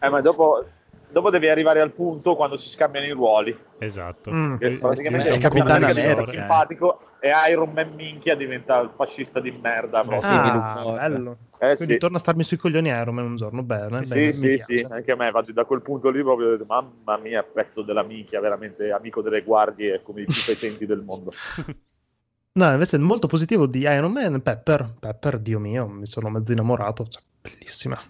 [0.00, 0.64] Eh, ma dopo,
[1.10, 3.56] dopo devi arrivare al punto quando si scambiano i ruoli.
[3.78, 4.32] esatto.
[4.32, 4.56] Mm.
[4.56, 6.26] Che Eh, praticamente è il Capitano America, eh.
[6.26, 10.02] simpatico e Iron Man minchia diventa il fascista di merda.
[10.02, 10.20] proprio.
[10.20, 10.98] sì, Ah, Luke.
[11.08, 11.38] bello.
[11.58, 14.02] Eh Quindi sì, torna a starmi sui coglioni Iron Man un giorno, bene.
[14.04, 14.94] sì, bene, sì, sì, piace.
[14.94, 18.02] anche a me, infatti da quel punto lì proprio ho detto, mamma mia, pezzo della
[18.04, 21.32] minchia, veramente amico delle guardie come i più fetenti del mondo.
[22.52, 24.94] No, invece è molto positivo di Iron Man, Pepper.
[24.98, 28.00] Pepper, Dio mio, mi sono mezzo innamorato, cioè, bellissima.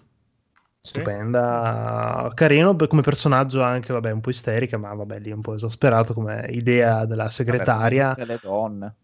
[0.81, 5.53] Stupenda, carino beh, come personaggio anche, vabbè, un po' isterica, ma vabbè, lì un po'
[5.53, 8.07] esasperato come idea della segretaria.
[8.07, 8.95] Vabbè, tutte le donne.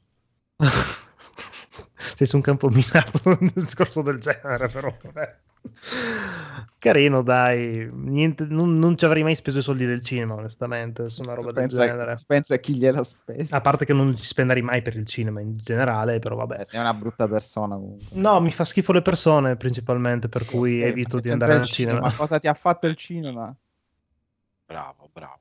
[2.16, 5.38] Sei su un campo minato un discorso del genere, però vabbè.
[6.80, 7.90] Carino, dai.
[7.92, 11.52] Niente, non, non ci avrei mai speso i soldi del cinema, onestamente, su una roba
[11.52, 12.19] del pensa, genere.
[12.26, 13.58] pensa a chi gliela spesa.
[13.58, 16.66] A parte che non ci spenderei mai per il cinema in generale, però vabbè.
[16.66, 18.08] Sei una brutta persona comunque.
[18.19, 22.00] No, mi fa schifo le persone principalmente, per cui Sì, evito di andare al cinema.
[22.00, 23.53] Ma cosa ti ha fatto il cinema?
[24.66, 25.40] Bravo, bravo.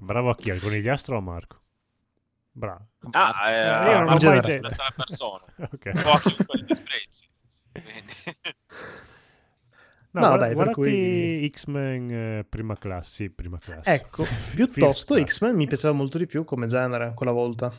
[0.00, 0.50] Bravo a chi?
[0.50, 1.60] Al conigliastro o a Marco?
[2.52, 2.86] Bravo.
[3.12, 4.66] Ah, Eh, eh, io non ho mai detto.
[4.78, 5.44] alle persone.
[5.58, 5.90] Ok.
[5.94, 7.26] Un po' a chiunque li disprezzi.
[7.72, 8.12] Quindi...
[10.10, 13.90] No, No, guarda- dai, per guardati cui- X-Men eh, prima classe, sì, prima classe.
[13.92, 15.22] Ecco, piuttosto.
[15.22, 17.72] X-Men mi piaceva molto di più come genere quella volta.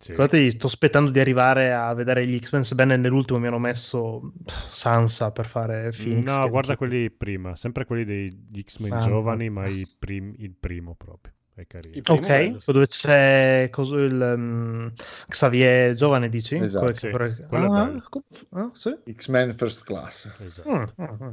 [0.00, 0.14] Sì.
[0.14, 4.32] Guardate, sto aspettando di arrivare a vedere gli X-Men, sebbene nell'ultimo mi hanno messo
[4.68, 6.24] Sansa per fare Phoenix.
[6.36, 9.06] No, guarda quelli prima, sempre quelli degli X-Men Santo.
[9.08, 11.32] giovani, ma i prim- il primo proprio.
[11.52, 11.96] È carino.
[11.96, 14.92] È bello, Ok, dove c'è coso- il um,
[15.26, 16.54] Xavier giovane, dici?
[16.54, 16.84] Esatto.
[16.84, 18.02] Quel- Sì, quel- quello ah,
[18.50, 18.96] ah, sì?
[19.12, 20.32] X-Men First Class.
[20.38, 20.70] Esatto.
[20.70, 21.32] Mm, mm, mm.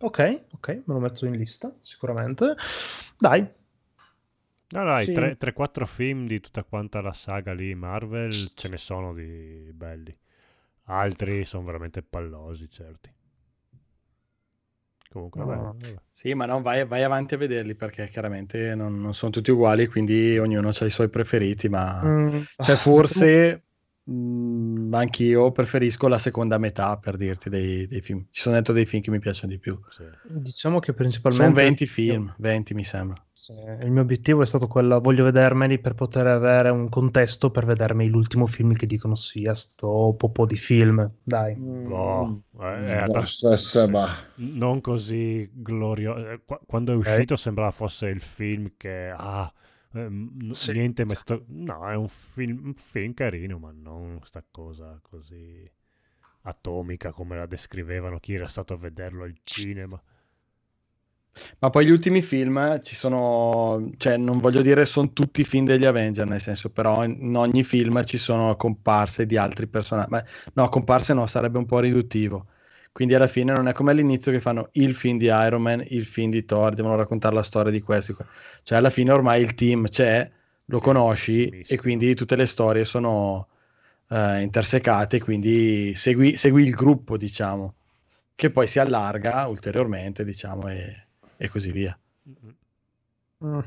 [0.00, 0.18] Ok,
[0.52, 2.54] ok, me lo metto in lista, sicuramente.
[3.18, 3.48] Dai,
[4.74, 5.14] No, dai, Sì.
[5.38, 10.14] 3-4 film di tutta quanta la saga lì, Marvel, ce ne sono di belli.
[10.84, 13.10] Altri sono veramente pallosi, certi.
[15.08, 15.76] Comunque, vabbè, No.
[15.78, 15.94] vabbè.
[16.10, 19.86] Sì, ma no, vai, vai avanti a vederli perché chiaramente non, non sono tutti uguali,
[19.88, 23.64] quindi ognuno ha i suoi preferiti, ma Mm, cioè forse
[24.04, 28.26] mh, anch'io preferisco la seconda metà per dirti dei, dei film.
[28.30, 29.78] Ci sono dentro dei film che mi piacciono di più.
[29.90, 30.04] Sì.
[30.28, 31.44] diciamo che principalmente...
[31.44, 33.22] Sono 20 film, 20 mi sembra.
[33.32, 37.66] Sì, il mio obiettivo è stato quello, voglio vedermeli per poter avere un contesto per
[37.66, 41.54] vedermi l'ultimo film che dicono sia sto popò di film, dai.
[41.54, 46.40] Boh, eh, è Boh, atta- se- se- ma- non così glorioso.
[46.64, 49.52] Quando è uscito sembrava fosse il film che ah,
[49.94, 50.72] ehm, Sì.
[50.72, 51.44] niente, ma è stato...
[51.48, 55.68] no, è un film, un film carino, ma non sta cosa così
[56.42, 60.00] atomica come la descrivevano chi era stato a vederlo al cinema.
[61.58, 65.84] Ma poi gli ultimi film ci sono, cioè non voglio dire sono tutti film degli
[65.84, 70.10] Avenger, nel senso però in in ogni film ci sono comparse di altri personaggi.
[70.10, 70.24] Ma,
[70.54, 72.46] no, comparse no, sarebbe un po' riduttivo.
[72.94, 76.06] Quindi alla fine non è come all'inizio che fanno il film di Iron Man, il
[76.06, 78.16] film di Thor, devono raccontare la storia di questo.
[78.62, 80.30] Cioè alla fine ormai il team c'è,
[80.66, 81.78] lo Sì, conosci si e mischiano.
[81.78, 83.48] quindi tutte le storie sono
[84.10, 87.74] eh, intersecate, quindi segui, segui il gruppo, diciamo,
[88.36, 91.06] che poi si allarga ulteriormente, diciamo, e,
[91.36, 91.98] e così via.
[93.40, 93.60] Mm.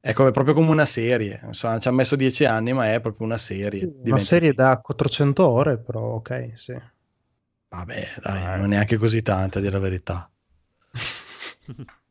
[0.00, 3.26] È come- proprio come una serie, insomma, ci ha messo dieci anni, ma è proprio
[3.26, 3.92] una serie.
[4.00, 6.76] di Una 20 serie da 400 ore, però ok, sì.
[7.68, 8.56] Vabbè, dai, Eh.
[8.56, 10.30] non è neanche così tanta, a dire la verità.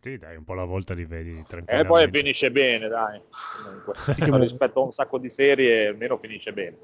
[0.00, 3.20] Sì, dai, un po' alla volta li vedi E poi finisce bene, dai.
[3.62, 3.94] Comunque,
[4.38, 6.76] rispetto a un sacco di serie, almeno finisce bene.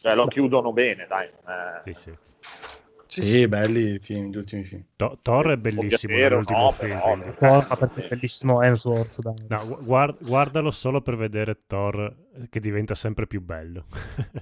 [0.00, 1.26] Cioè, lo chiudono bene, dai.
[1.26, 2.16] Eh, Sì, sì.
[3.08, 4.84] Sì, belli i film, gli ultimi film.
[4.96, 7.34] To- Thor è bellissimo piacere, nell'ultimo no, film.
[7.38, 9.34] però, perché è bellissimo Hemsworth, dai.
[9.48, 12.14] No, gu- guard- guardalo solo per vedere Thor
[12.48, 13.86] che diventa sempre più bello.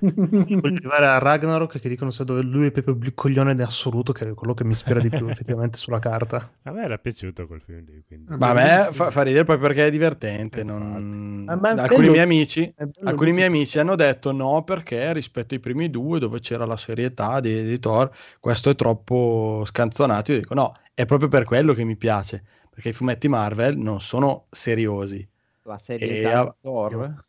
[0.01, 4.13] Voglio arrivare a Ragnarok che dicono se dove lui è proprio il coglione in assoluto,
[4.13, 6.53] che è quello che mi ispira di più effettivamente sulla carta.
[6.63, 8.35] A me era piaciuto quel film lì, quindi...
[8.37, 10.61] Ma a me fa, fa ridere proprio perché è divertente.
[10.61, 15.13] Eh, non- ma è Alcuni miei amici, è alcuni miei amici hanno detto no perché
[15.13, 20.33] rispetto ai primi due dove c'era la serietà di, di Thor, questo è troppo scanzonato.
[20.33, 24.01] Io dico no, è proprio per quello che mi piace, perché i fumetti Marvel non
[24.01, 25.27] sono seriosi.
[25.67, 26.55] La serie a-.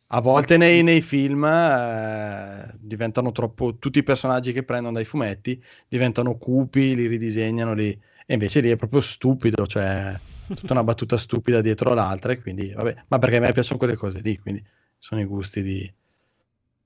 [0.07, 3.77] A volte nei, nei film eh, diventano troppo.
[3.77, 7.91] Tutti i personaggi che prendono dai fumetti diventano cupi, li ridisegnano lì.
[8.25, 10.19] E invece lì è proprio stupido, cioè
[10.53, 12.33] tutta una battuta stupida dietro l'altra.
[12.33, 14.63] E quindi, vabbè, ma perché a me piacciono quelle cose lì, quindi
[14.97, 15.93] sono i gusti di,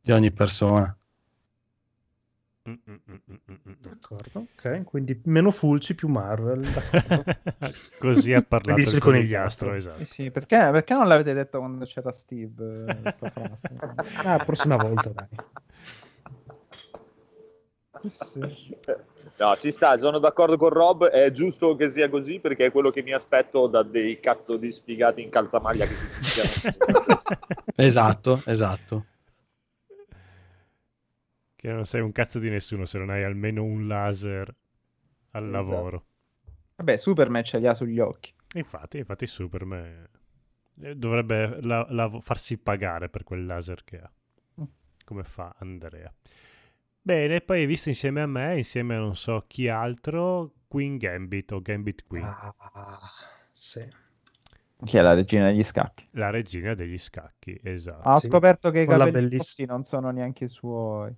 [0.01, 0.85] di ogni persona.
[0.85, 2.58] Mm, mm, mm, mm, mm, mm.
[3.79, 6.61] D'accordo, ok, quindi meno Fulci più Marvel.
[6.61, 7.23] d'accordo.
[7.99, 10.01] Così ha parlato il conigliastro, esatto.
[10.01, 13.69] Eh sì, perché, perché non l'avete detto quando c'era Steve eh, questa frase?
[14.23, 15.27] Ah, la prossima volta, dai.
[18.07, 18.77] Sì.
[19.37, 22.89] No, ci sta, sono d'accordo con Rob, è giusto che sia così perché è quello
[22.89, 26.39] che mi aspetto da dei cazzo di sfigati in calzamaglia che si.
[27.75, 29.05] Esatto, esatto.
[31.59, 34.55] Che non sei un cazzo di nessuno se non hai almeno un laser
[35.31, 35.51] al Esatto.
[35.51, 36.05] lavoro.
[36.77, 38.33] Vabbè, Superman ce li ha sugli occhi.
[38.55, 40.07] Infatti, infatti Superman
[40.81, 44.11] eh, dovrebbe la- la- farsi pagare per quel laser che ha.
[45.05, 46.11] Come fa Andrea?
[47.01, 51.51] Bene, poi hai visto insieme a me, insieme a non so chi altro, Queen Gambit
[51.51, 52.25] o Gambit Queen.
[52.25, 53.11] Ah,
[53.51, 53.87] sì.
[54.83, 56.07] Chi è la regina degli scacchi?
[56.11, 58.09] La regina degli scacchi, esatto.
[58.09, 59.73] Ha scoperto che i capelli bellissima.
[59.73, 61.15] non sono neanche i suoi.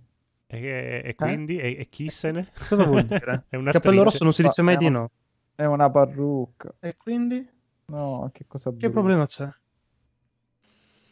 [0.53, 2.51] E, e quindi, e, e chi se ne?
[2.67, 3.45] Cosa vuol dire?
[3.49, 5.11] È Capello rosso non si dice mai di no.
[5.55, 6.73] È una parrucca.
[6.80, 7.47] E quindi?
[7.85, 8.89] No, che cosa Che brutta.
[8.89, 9.49] problema c'è?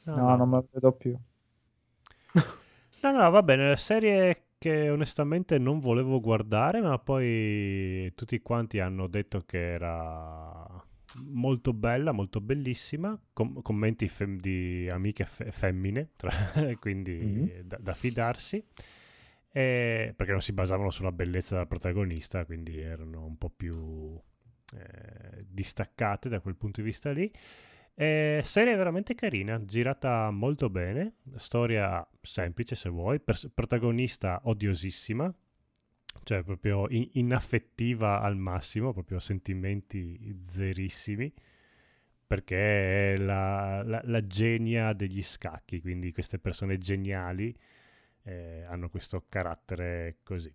[0.05, 0.35] No, no.
[0.35, 1.17] non me lo vedo più.
[3.01, 9.07] No, no, va bene, serie che onestamente non volevo guardare, ma poi tutti quanti hanno
[9.07, 10.67] detto che era
[11.31, 16.29] molto bella, molto bellissima, com- commenti fem- di amiche fe- femmine, tra-
[16.79, 18.61] quindi da, da fidarsi,
[19.51, 24.19] e- perché non si basavano sulla bellezza del protagonista, quindi erano un po' più
[24.75, 27.31] eh, distaccate da quel punto di vista lì.
[27.95, 35.33] Eh, serie veramente carina, girata molto bene, storia semplice se vuoi, pers- protagonista odiosissima,
[36.23, 41.33] cioè proprio in- inaffettiva al massimo, proprio sentimenti zerissimi,
[42.25, 47.53] perché è la, la- la genia degli scacchi, quindi queste persone geniali
[48.29, 50.53] eh, hanno questo carattere così.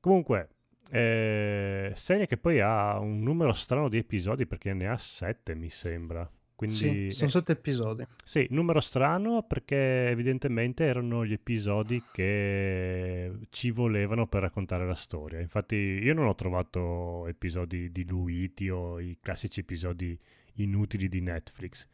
[0.00, 0.48] Comunque,
[0.90, 5.70] eh, serie che poi ha un numero strano di episodi perché ne ha sette, mi
[5.70, 6.30] sembra.
[6.56, 8.06] Quindi Sì, sono eh, sette episodi.
[8.22, 15.40] sì, numero strano perché evidentemente erano gli episodi che ci volevano per raccontare la storia.
[15.40, 20.16] Infatti io non ho trovato episodi diluiti o i classici episodi
[20.54, 21.88] inutili di Netflix.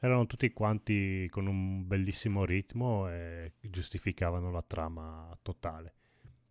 [0.00, 5.94] Erano tutti quanti con un bellissimo ritmo e giustificavano la trama totale.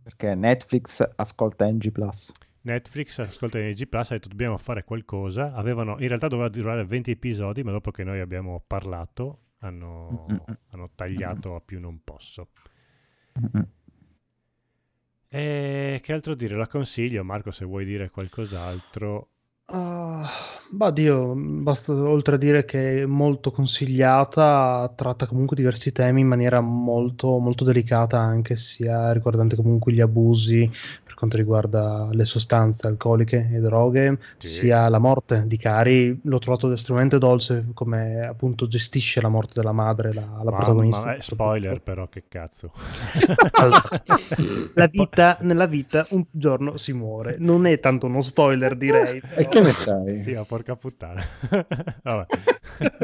[0.04, 2.32] Perché Netflix ascolta NG Plus.
[2.62, 5.54] Netflix, ascolta NG Plus, ha detto dobbiamo fare qualcosa.
[5.54, 10.26] Avevano, in realtà doveva durare 20 episodi, ma dopo che noi abbiamo parlato hanno,
[10.70, 12.50] hanno tagliato a più non posso.
[15.30, 16.56] E che altro dire?
[16.56, 19.30] La consiglio, Marco, se vuoi dire qualcos'altro.
[19.70, 20.30] Ah,
[20.72, 26.28] bah, Dio, basta oltre a dire che è molto consigliata, tratta comunque diversi temi in
[26.28, 30.72] maniera molto, molto delicata, anche sia riguardante comunque gli abusi
[31.18, 34.48] quanto riguarda le sostanze alcoliche e droghe, Sì.
[34.48, 36.20] sia la morte di Cari.
[36.24, 41.08] L'ho trovato estremamente dolce come appunto gestisce la morte della madre, la, la Ma- protagonista.
[41.08, 42.72] ma spoiler però, che cazzo.
[44.76, 47.38] La vita, nella vita un giorno si muore.
[47.40, 49.20] Non è tanto uno spoiler, direi.
[49.36, 50.18] E che ne sai?
[50.20, 51.24] Sì, ma porca puttana.
[52.04, 52.26] Vabbè.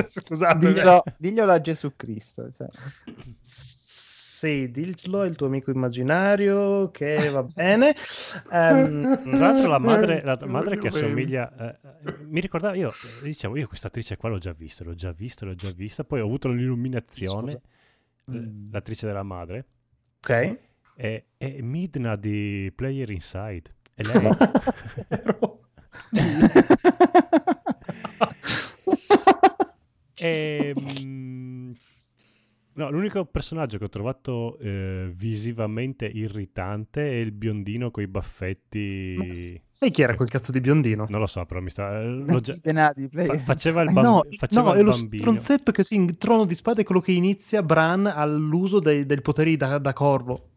[0.07, 0.57] Scusate.
[0.67, 2.49] Diglielo, diglielo a Gesù Cristo.
[2.51, 2.67] cioè.
[4.43, 7.95] Sì, dillo al tuo amico immaginario che va bene.
[8.51, 11.79] Ehm, Tra l'altro la madre, la madre che assomiglia...
[11.79, 11.79] eh,
[12.27, 15.45] mi ricordavo, io eh, dicevo, io questa attrice qua l'ho già vista, l'ho già vista,
[15.45, 19.65] l'ho già vista, poi ho avuto l'illuminazione, eh, l'attrice della madre,
[20.19, 20.57] Ok.
[20.95, 24.27] è, è Midna di Player Inside, è lei.
[30.15, 31.75] Ehm,
[32.75, 39.61] no, l'unico personaggio che ho trovato eh, visivamente irritante è il biondino con i baffetti.
[39.69, 41.05] Sai chi era quel cazzo di biondino?
[41.09, 41.99] Non lo so, però mi sta.
[42.01, 42.53] eh, l'ho già-
[43.25, 45.21] fa- faceva il, Eh, bamb- no, faceva no, il è lo bambino.
[45.23, 49.21] stronzetto che si in trono di spada è quello che inizia Bran all'uso dei, del
[49.21, 50.49] potere da, da corvo.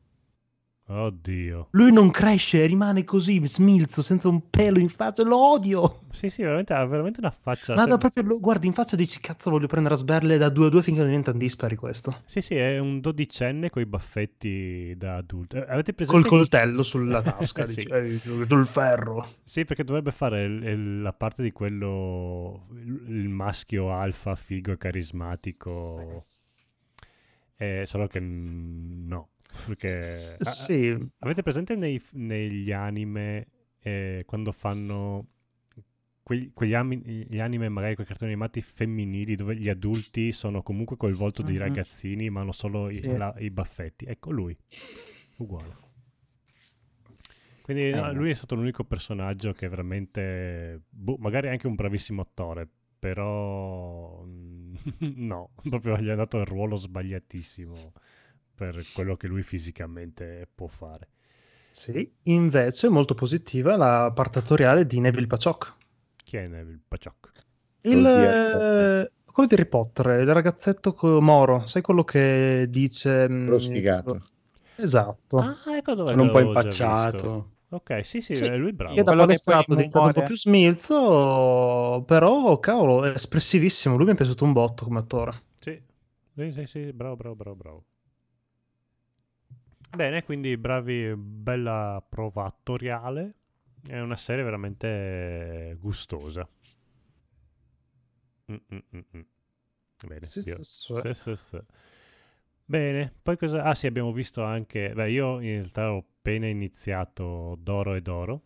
[0.89, 1.67] Oddio.
[1.73, 6.03] Lui non cresce, rimane così, smilzo, senza un pelo in faccia, lo odio.
[6.13, 7.75] Sì, sì, veramente, ha veramente una faccia.
[7.75, 10.49] Ma da proprio lo guardi in faccia e dici cazzo voglio prendere a sberle da
[10.49, 12.23] 2 a 2 finché non diventa dispari questo.
[12.25, 15.57] Sì, sì, è un dodicenne con i baffetti da adulto.
[15.57, 16.21] Eh, Avete presente?
[16.29, 17.75] Col coltello sulla tasca, Sì.
[17.75, 19.29] dici, "Ehi, sul ferro.
[19.43, 24.71] Sì, perché dovrebbe fare il- il- la parte di quello, il, il maschio alfa, figo
[24.71, 26.27] e carismatico.
[27.57, 29.29] Eh, solo che no,
[29.67, 30.37] perché...
[30.39, 30.97] a- Sì.
[31.21, 33.47] avete presente nei- negli anime
[33.81, 35.27] eh, quando fanno
[36.23, 40.97] quegli, quegli ami- gli anime, magari quei cartoni animati femminili dove gli adulti sono comunque
[40.97, 41.61] col volto dei Mhm.
[41.61, 43.17] ragazzini ma hanno solo i, Sì.
[43.17, 44.05] la- i baffetti?
[44.07, 44.57] Ecco lui,
[45.39, 45.85] uguale.
[47.63, 48.13] Quindi no, Eh.
[48.13, 52.69] lui è stato l'unico personaggio che veramente, boh, magari anche un bravissimo attore,
[52.99, 54.75] però mm,
[55.17, 57.93] no, proprio gli ha dato il ruolo sbagliatissimo
[58.57, 61.09] per quello che lui fisicamente può fare.
[61.71, 65.75] Sì, invece molto positiva la parte attoriale di Neville Paciok.
[66.25, 67.33] Chi è Neville Paciok?
[67.83, 73.29] Il, eh, quello di Harry Potter, il ragazzetto co- Moro, sai quello che dice...
[73.29, 74.31] mm, Lo sfigato.
[74.77, 75.39] Esatto.
[75.39, 77.51] Ah, ecco dove Sono un po' impacciato.
[77.71, 78.95] Ok, sì, sì, Sì, lui è bravo.
[78.97, 83.97] Io da Quello che è diventato un po' più smilzo, però cavolo, è espressivissimo.
[83.97, 85.43] Lui mi è piaciuto un botto come attore.
[85.61, 85.79] Sì,
[86.35, 87.85] sì, sì, sì, bravo, bravo, bravo, bravo.
[89.97, 93.35] Bene, quindi bravi, bella prova attoriale.
[93.87, 96.47] È una serie veramente gustosa.
[98.51, 99.23] Mm, mm, mm, mm.
[100.09, 100.43] Bene, Sì,
[101.15, 101.59] sì, sì.
[102.69, 103.63] Bene, poi cosa...
[103.63, 104.93] Ah sì, abbiamo visto anche...
[104.95, 108.43] Beh, io in realtà ho appena iniziato Doro e Doro.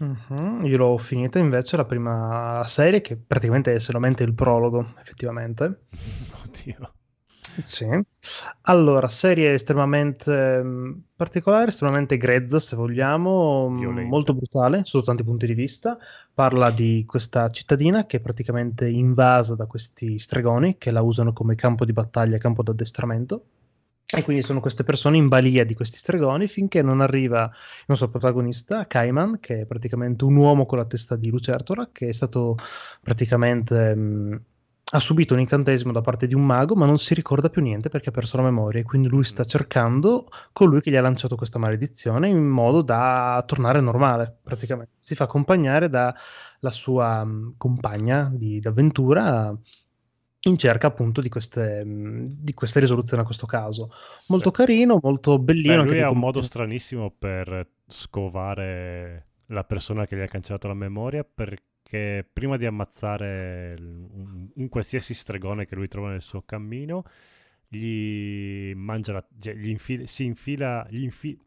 [0.00, 5.86] Mhm, Io l'ho finita invece la prima serie, che praticamente è solamente il prologo, effettivamente.
[6.44, 6.94] Oddio.
[7.54, 7.86] Sì.
[8.62, 14.08] Allora, serie estremamente mh, particolare, estremamente grezza, se vogliamo, mh, Violenta.
[14.08, 15.98] molto brutale sotto tanti punti di vista.
[16.32, 21.54] Parla di questa cittadina che è praticamente invasa da questi stregoni che la usano come
[21.54, 23.44] campo di battaglia, campo d'addestramento.
[24.14, 28.10] E quindi sono queste persone in balia di questi stregoni finché non arriva il nostro
[28.10, 32.56] protagonista, Kaiman, che è praticamente un uomo con la testa di lucertola, che è stato
[33.02, 34.44] praticamente mh,
[34.94, 37.88] ha subito un incantesimo da parte di un mago, ma non si ricorda più niente
[37.88, 38.80] perché ha perso la memoria.
[38.80, 43.42] E quindi lui sta cercando colui che gli ha lanciato questa maledizione in modo da
[43.46, 44.92] tornare normale, praticamente.
[45.00, 46.14] Si fa accompagnare dalla
[46.68, 49.56] sua mh, compagna di, d'avventura
[50.44, 53.90] in cerca appunto di queste, mh, di queste risoluzioni a questo caso.
[54.28, 55.84] Molto carino, molto bellino.
[55.84, 60.74] Beh, lui ha un modo stranissimo per scovare la persona che gli ha cancellato la
[60.74, 61.62] memoria perché
[62.32, 67.04] prima di ammazzare un, un qualsiasi stregone che lui trova nel suo cammino,
[67.68, 71.38] gli mangia la, cioè, gli infila, si infila, gli infi-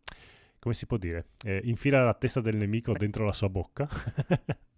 [0.60, 1.28] come si può dire?
[1.46, 3.88] Eh, infila la testa del nemico dentro la sua bocca.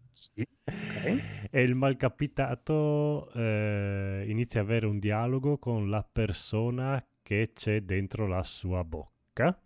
[0.09, 0.45] Sì,
[0.81, 1.03] ok.
[1.49, 8.27] E il malcapitato eh, inizia a avere un dialogo con la persona che c'è dentro
[8.27, 9.57] la sua bocca,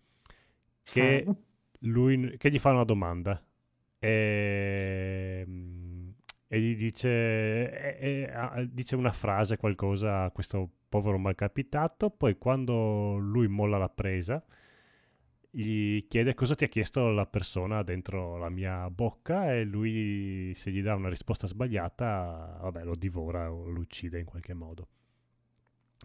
[0.83, 1.35] che, Ah.
[1.80, 3.41] lui, che gli fa una domanda
[3.99, 5.45] e,
[6.53, 7.07] e gli dice,
[7.97, 13.88] e- e- dice una frase, qualcosa a questo povero malcapitato, poi quando lui molla la
[13.88, 14.43] presa
[15.49, 20.71] gli chiede cosa ti ha chiesto la persona dentro la mia bocca e lui se
[20.71, 24.88] gli dà una risposta sbagliata, vabbè, lo divora o lo uccide in qualche modo.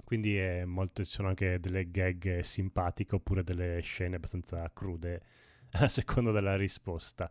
[0.05, 5.23] Quindi molto, ci sono anche delle gag simpatiche oppure delle scene abbastanza crude
[5.73, 7.31] a seconda della risposta.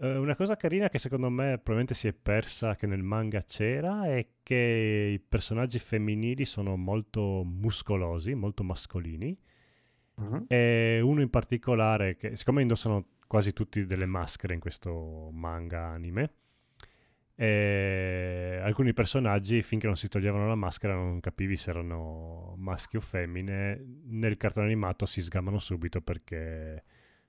[0.00, 4.06] Eh, una cosa carina che secondo me probabilmente si è persa che nel manga c'era
[4.06, 9.36] è che i personaggi femminili sono molto muscolosi, molto mascolini.
[10.16, 10.44] Mhm.
[10.48, 16.32] E uno in particolare, che siccome indossano quasi tutti delle maschere in questo manga anime,
[17.40, 23.00] e alcuni personaggi finché non si toglievano la maschera non capivi se erano maschi o
[23.00, 23.80] femmine.
[24.06, 26.82] Nel cartone animato si sgamano subito perché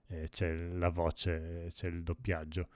[0.09, 2.67] eh, c'è la voce, c'è il doppiaggio.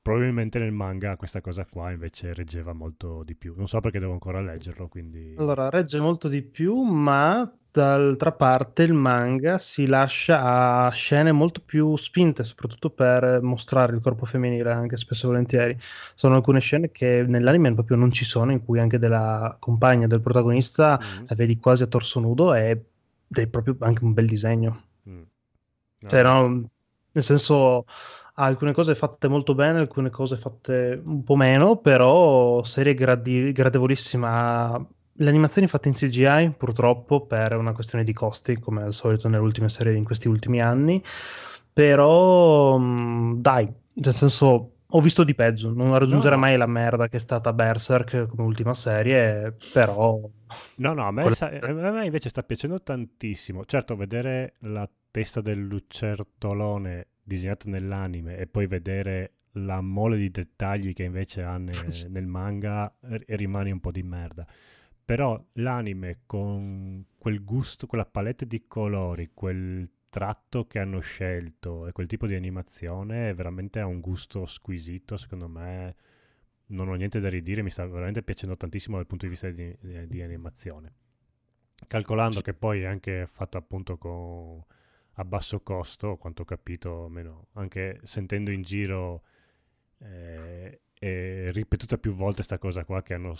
[0.00, 3.54] Probabilmente nel manga questa cosa qua invece reggeva molto di più.
[3.56, 5.34] Non so perché devo ancora leggerlo, quindi...
[5.36, 11.60] Allora, regge molto di più, ma d'altra parte il manga si lascia a scene molto
[11.60, 15.78] più spinte, soprattutto per mostrare il corpo femminile, anche spesso e volentieri.
[16.14, 20.22] Sono alcune scene che nell'anime proprio non ci sono, in cui anche della compagna del
[20.22, 21.24] protagonista Mm.
[21.28, 22.82] la vedi quasi a torso nudo ed
[23.30, 24.84] è proprio anche un bel disegno.
[26.00, 26.70] No, Cioè, no,
[27.12, 27.84] nel senso,
[28.34, 34.86] alcune cose fatte molto bene, alcune cose fatte un po' meno, però serie gradi- gradevolissima.
[35.20, 39.42] Le animazioni fatte in CGI, purtroppo, per una questione di costi, come al solito nelle
[39.42, 41.02] ultime serie in questi ultimi anni,
[41.72, 42.78] però
[43.34, 47.20] dai, nel senso, ho visto di peggio, non raggiungerà No, mai la merda che è
[47.20, 50.18] stata Berserk come ultima serie, però...
[50.76, 53.64] No, no, a me, Quella- sa- a me invece sta piacendo tantissimo.
[53.64, 60.92] Certo, vedere la testa del lucertolone disegnata nell'anime e poi vedere la mole di dettagli
[60.94, 61.72] che invece ha ne-
[62.08, 64.46] nel manga r- rimane un po' di merda.
[65.04, 71.92] Però l'anime con quel gusto, quella palette di colori, quel tratto che hanno scelto e
[71.92, 75.96] quel tipo di animazione veramente ha un gusto squisito, secondo me
[76.66, 79.74] non ho niente da ridire, mi sta veramente piacendo tantissimo dal punto di vista di,
[79.80, 80.92] di- di animazione.
[81.86, 84.62] Calcolando che poi è anche fatto appunto con,
[85.14, 89.22] a basso costo, quanto ho capito, almeno anche sentendo in giro
[89.98, 93.36] eh, e ripetuta più volte sta cosa qua che hanno,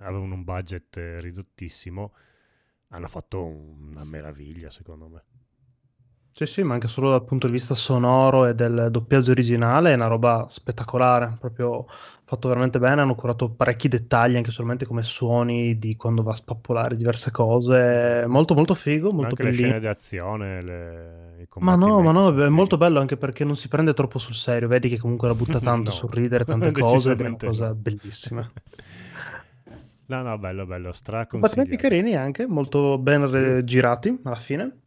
[0.00, 2.14] avevano un budget ridottissimo,
[2.88, 5.24] hanno fatto un- una meraviglia secondo me.
[6.32, 9.94] Sì, sì, ma anche solo dal punto di vista sonoro e del doppiaggio originale è
[9.94, 11.84] una roba spettacolare, proprio
[12.24, 16.34] fatto veramente bene, hanno curato parecchi dettagli anche solamente come suoni di quando va a
[16.34, 19.52] spappolare diverse cose, molto molto figo, molto anche le bellino.
[19.52, 23.44] scene di azione, le, i Ma no, ma combattimenti no, è molto bello anche perché
[23.44, 26.44] non si prende troppo sul serio, vedi che comunque la butta tanto No, sul ridere
[26.44, 28.50] tante cose, è una cosa bellissima.
[30.08, 30.92] No, no, bello, bello,
[31.30, 31.82] Combattimenti straconsigliato.
[31.88, 34.79] carini anche, molto ben girati alla fine.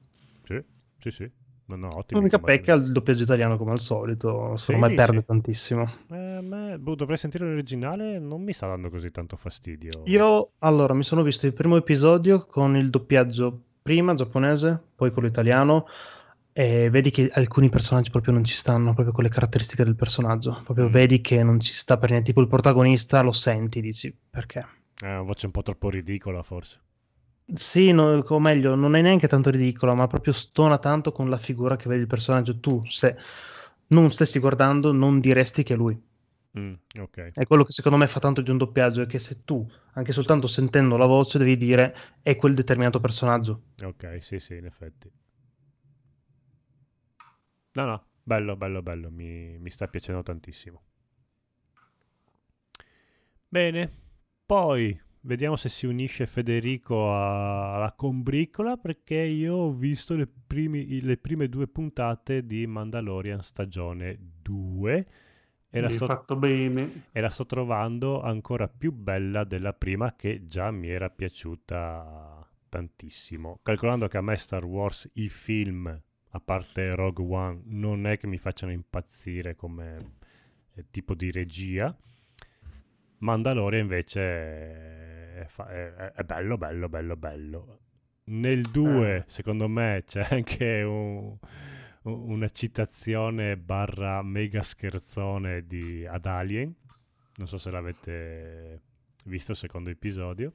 [1.03, 1.11] Sì.
[1.11, 1.31] sì, sì.
[1.65, 2.19] No, no, ottimo.
[2.19, 5.05] L'unica pecca è il doppiaggio italiano come al solito, Sì, secondo me dici?
[5.05, 5.91] perde tantissimo.
[6.11, 10.01] Eh, me- boh, dovrei sentire l'originale, non mi sta dando così tanto fastidio.
[10.05, 15.29] Io allora mi sono visto il primo episodio con il doppiaggio prima giapponese, poi quello
[15.29, 15.87] italiano,
[16.51, 20.61] e vedi che alcuni personaggi proprio non ci stanno, proprio con le caratteristiche del personaggio.
[20.65, 20.91] Proprio Mm.
[20.91, 22.27] vedi che non ci sta per niente.
[22.27, 24.65] Tipo il protagonista lo senti, dici perché?
[24.99, 26.79] È una voce un po' troppo ridicola, forse.
[27.45, 31.37] Sì, no, o meglio, non è neanche tanto ridicola, ma proprio stona tanto con la
[31.37, 32.59] figura che vedi il personaggio.
[32.59, 33.15] Tu, se
[33.87, 36.01] non stessi guardando, non diresti che è lui.
[36.57, 37.31] Mm, ok.
[37.33, 40.11] È quello che secondo me fa tanto di un doppiaggio, è che se tu, anche
[40.13, 43.61] soltanto sentendo la voce, devi dire è quel determinato personaggio.
[43.83, 45.11] Ok, sì, sì, in effetti.
[47.75, 50.81] No, no, bello, bello, bello, mi, mi sta piacendo tantissimo.
[53.49, 53.89] Bene,
[54.45, 61.01] poi vediamo se si unisce Federico a- alla combricola perché io ho visto le, primi-
[61.01, 65.07] le prime due puntate di Mandalorian stagione 2
[65.69, 67.05] e la sto fatto bene.
[67.11, 73.59] e la sto trovando ancora più bella della prima che già mi era piaciuta tantissimo.
[73.63, 75.87] Calcolando che a me Star Wars i film,
[76.35, 80.15] a parte Rogue One, non è che mi facciano impazzire come
[80.75, 81.95] eh, tipo di regia.
[83.23, 87.79] Mandalorian invece è, fa- è- è bello, bello, bello, bello.
[88.25, 89.23] Nel 2, Eh.
[89.27, 91.35] secondo me, c'è anche un-
[92.03, 96.73] una citazione barra mega scherzone di, ad Alien.
[97.35, 98.81] Non so se l'avete
[99.25, 100.51] visto il secondo episodio.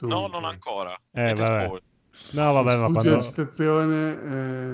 [0.00, 0.98] No, non ancora.
[1.10, 1.80] Eh, vabbè.
[2.32, 3.10] No, vabbè, ma quando...
[3.12, 4.10] la citazione.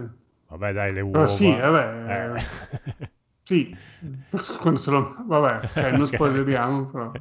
[0.05, 1.13] eh, Vabbè, dai, le uova.
[1.13, 2.35] Però sì, vabbè.
[2.37, 3.11] Eh.
[3.45, 3.75] Sì,
[4.61, 5.15] quando se lo...
[5.27, 6.15] Vabbè, ok, non Ok.
[6.15, 7.21] spoileriamo, però.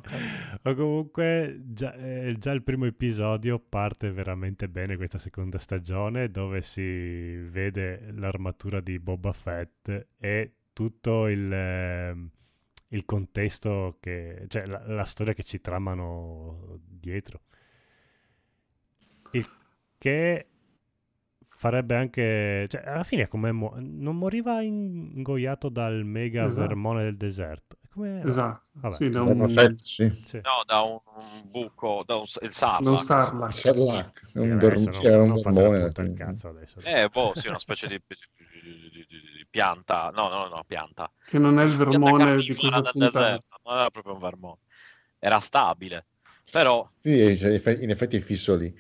[0.64, 6.62] O comunque già, eh, già il primo episodio parte veramente bene questa seconda stagione dove
[6.62, 12.30] si vede l'armatura di Boba Fett e tutto il, ehm,
[12.90, 14.46] il contesto che...
[14.48, 17.42] cioè la, la storia che ci tramano dietro.
[19.32, 19.50] Il
[19.98, 20.51] che
[21.62, 22.66] farebbe anche...
[22.70, 23.52] cioè alla fine come...
[23.52, 26.68] mo- non moriva ingoiato dal mega Esatto.
[26.68, 27.78] vermone del deserto.
[27.94, 28.24] Come?
[28.24, 28.96] Esatto, Vabbè.
[28.96, 29.76] sì, da un...
[29.78, 30.10] Sì.
[30.26, 30.36] Sì.
[30.38, 32.82] No, da un, un buco, da un, il Sarlacc.
[32.84, 33.54] Non Sarlacc.
[33.58, 35.92] Sarlacc, Sì, un, dorm- non- era un vermone.
[35.96, 36.80] al cazzo adesso.
[36.84, 38.16] Eh, boh, sì, una specie di, di-
[38.90, 40.10] di- di- di pianta.
[40.16, 41.12] No, no, no, pianta.
[41.26, 43.20] Che non è il vermone di questa del puntata.
[43.20, 44.58] deserto, non era proprio un vermone.
[45.20, 46.06] Era stabile.
[46.50, 48.74] Però, Sì, in effetti- in effetti è fisso lì.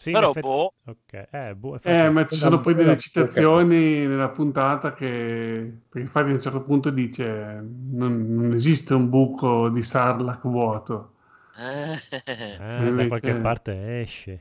[0.00, 4.06] Sì, però effetti- boh, Ok, eh, boh, Eh, infatti- ma ci sono poi delle citazioni
[4.06, 7.24] nella puntata che, perché infatti a un certo punto dice
[7.62, 11.14] non, non esiste un buco di Sarlacc vuoto.
[11.58, 11.98] eh,
[12.58, 14.40] Eh, da qualche parte esce.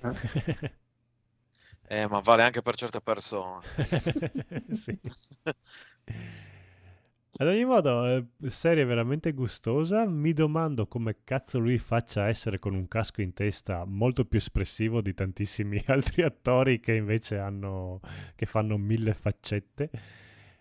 [1.90, 3.62] eh, ma vale anche per certe persone.
[4.72, 4.98] Sì.
[7.32, 10.06] Ad ogni modo, eh, serie veramente gustosa.
[10.06, 15.02] Mi domando come cazzo lui faccia essere con un casco in testa molto più espressivo
[15.02, 18.02] di tantissimi altri attori che invece hanno,
[18.36, 19.90] che fanno mille faccette.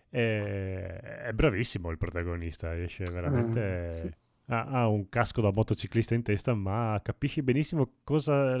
[0.09, 3.87] E- è bravissimo il protagonista, riesce veramente...
[3.87, 4.11] Eh, sì.
[4.51, 8.55] Ha, ha un casco da motociclista in testa, ma capisci benissimo cosa...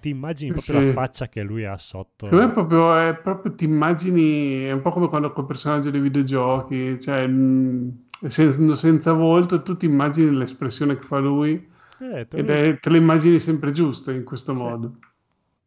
[0.00, 0.86] Ti immagini proprio Sì.
[0.86, 2.26] la faccia che lui ha sotto.
[2.26, 5.90] Secondo me è proprio, è proprio ti immagini, è un po' come quando col personaggio
[5.90, 7.20] dei videogiochi, cioè
[8.22, 11.52] essendo senza volto tu ti immagini l'espressione che fa lui
[12.00, 14.98] Eh, ed è, te le immagini sempre giuste in questo modo.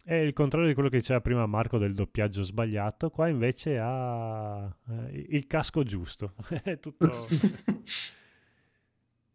[0.04, 4.68] È il contrario di quello che diceva prima Marco del doppiaggio sbagliato, qua invece ha
[4.90, 6.34] eh, il casco giusto.
[6.64, 7.10] È tutto...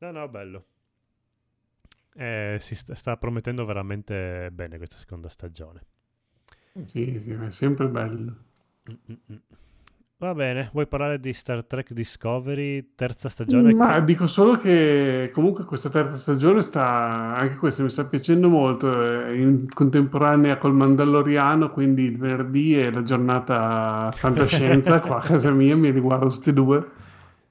[0.04, 0.64] No, no, bello.
[2.14, 5.80] Eh, si sta, sta promettendo veramente bene questa seconda stagione.
[6.86, 8.36] Sì, sì, è sempre bello.
[8.90, 9.40] Mm-mm-mm.
[10.18, 13.72] Va bene, vuoi parlare di Star Trek Discovery, terza stagione?
[13.74, 18.48] Ma che- dico solo che comunque questa terza stagione sta, anche questa mi sta piacendo
[18.48, 25.26] molto, è in contemporanea col Mandaloriano, quindi il venerdì è la giornata fantascienza, qua a
[25.26, 26.90] casa mia mi riguardo tutte e due,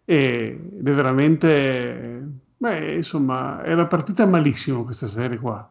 [0.06, 2.30] e- ed è veramente,
[2.64, 5.70] beh, insomma, era partita malissimo questa serie qua.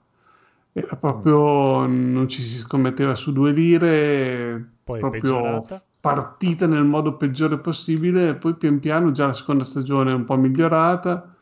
[0.73, 5.85] Era proprio, non ci si scommetteva su due lire, Poi proprio peggiorata.
[6.01, 10.37] partita nel modo peggiore possibile, poi pian piano già la seconda stagione è un po'
[10.37, 11.35] migliorata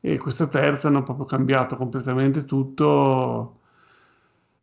[0.00, 3.58] e questa terza hanno proprio cambiato completamente tutto.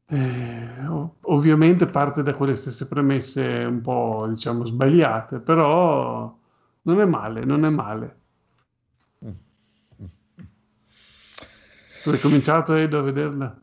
[0.09, 6.33] Eh, ov- ovviamente parte da quelle stesse premesse un po', diciamo, sbagliate, però
[6.83, 8.21] non è male, non è male.
[12.07, 13.61] Tu hai cominciato Edo a vederla?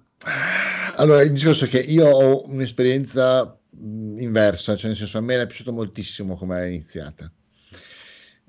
[0.97, 5.47] Allora, il discorso è che io ho un'esperienza inversa, cioè nel senso a me era
[5.47, 7.32] piaciuto moltissimo come era iniziata.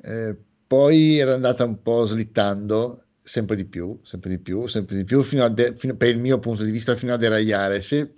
[0.01, 0.35] Eh,
[0.67, 5.21] poi era andata un po' slittando sempre di più, sempre di più, sempre di più,
[5.21, 7.81] fino a de- fino- per il mio punto di vista, fino a deragliare.
[7.81, 8.15] Se,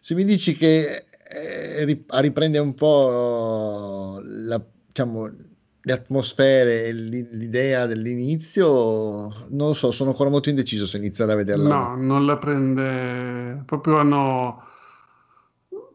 [0.00, 5.32] se mi dici che eh, ri- a riprende un po' la, diciamo,
[5.84, 8.68] le atmosfere e l'i- l'idea dell'inizio,
[9.50, 11.68] non lo so, sono ancora molto indeciso se iniziare a vederla.
[11.70, 13.62] No, non la prende.
[13.66, 14.62] Proprio hanno.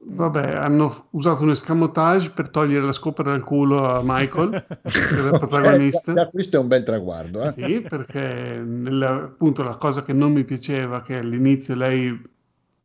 [0.02, 4.58] Vabbè, hanno usato un escamotage per togliere la scopa dal culo a Michael,
[5.12, 6.14] che era il Eh, protagonista.
[6.14, 7.44] già questo è un bel traguardo.
[7.44, 7.54] eh.
[7.54, 12.20] Sì, perché nella- appunto la cosa che non mi piaceva che all'inizio lei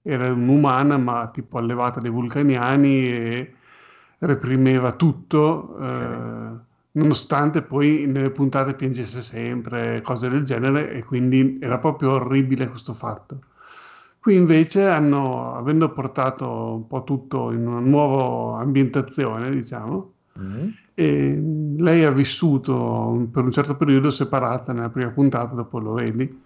[0.02, 3.55] era un'umana, ma tipo allevata dai vulcaniani e
[4.18, 6.60] reprimeva tutto, eh,
[6.94, 12.94] nonostante poi nelle puntate piangesse sempre, cose del genere, e quindi era proprio orribile questo
[12.94, 13.40] fatto.
[14.18, 20.68] Qui invece hanno, avendo portato un po' tutto in una nuova ambientazione, diciamo, Mm.
[20.94, 21.40] e
[21.78, 26.42] lei ha vissuto per un certo periodo separata nella prima puntata, dopo lo vedi,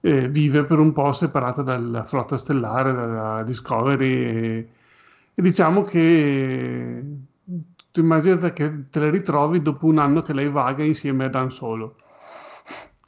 [0.00, 4.68] vive per un po' separata dalla flotta stellare, dalla Discovery e,
[5.34, 7.04] e diciamo che
[7.92, 11.50] tu immaginate che te la ritrovi dopo un anno che lei vaga insieme a Dan
[11.50, 11.96] Solo.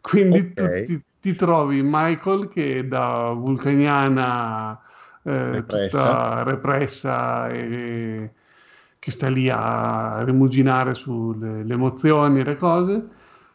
[0.00, 0.82] Quindi tu Ok.
[0.82, 4.78] ti, ti trovi Michael che da vulcaniana
[5.22, 5.64] eh, Repressa.
[5.66, 8.32] tutta repressa e
[8.98, 13.08] che sta lì a rimuginare sulle le emozioni e le cose,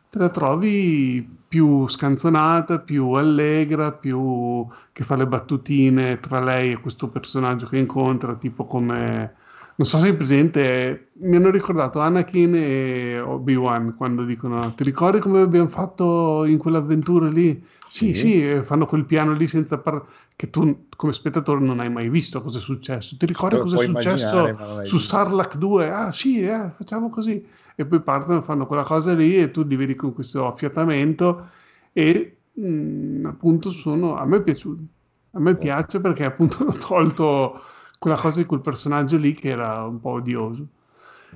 [0.10, 6.80] te la trovi più scanzonata, più allegra, più che fa le battutine tra lei e
[6.80, 9.36] questo personaggio che incontra, tipo come
[9.80, 15.20] non so se è presente, mi hanno ricordato Anakin e Obi-Wan quando dicono: Ti ricordi
[15.20, 17.64] come abbiamo fatto in quell'avventura lì?
[17.88, 18.14] Sì, Sì.
[18.14, 20.06] sì, fanno quel piano lì senza parlare.
[20.36, 23.16] Che tu come spettatore non hai mai visto cosa è successo.
[23.18, 24.98] Ti ricordi Lo cosa è successo su.
[24.98, 25.90] Sarlacc 2?
[25.90, 27.46] Ah, sì, eh, facciamo così.
[27.76, 31.48] E poi partono, fanno quella cosa lì e tu li vedi con questo affiatamento
[31.94, 34.84] e mm, appunto sono a me è piaciuto.
[35.32, 37.62] A me piace perché appunto hanno tolto
[38.00, 40.66] quella cosa di quel personaggio lì che era un po' odioso.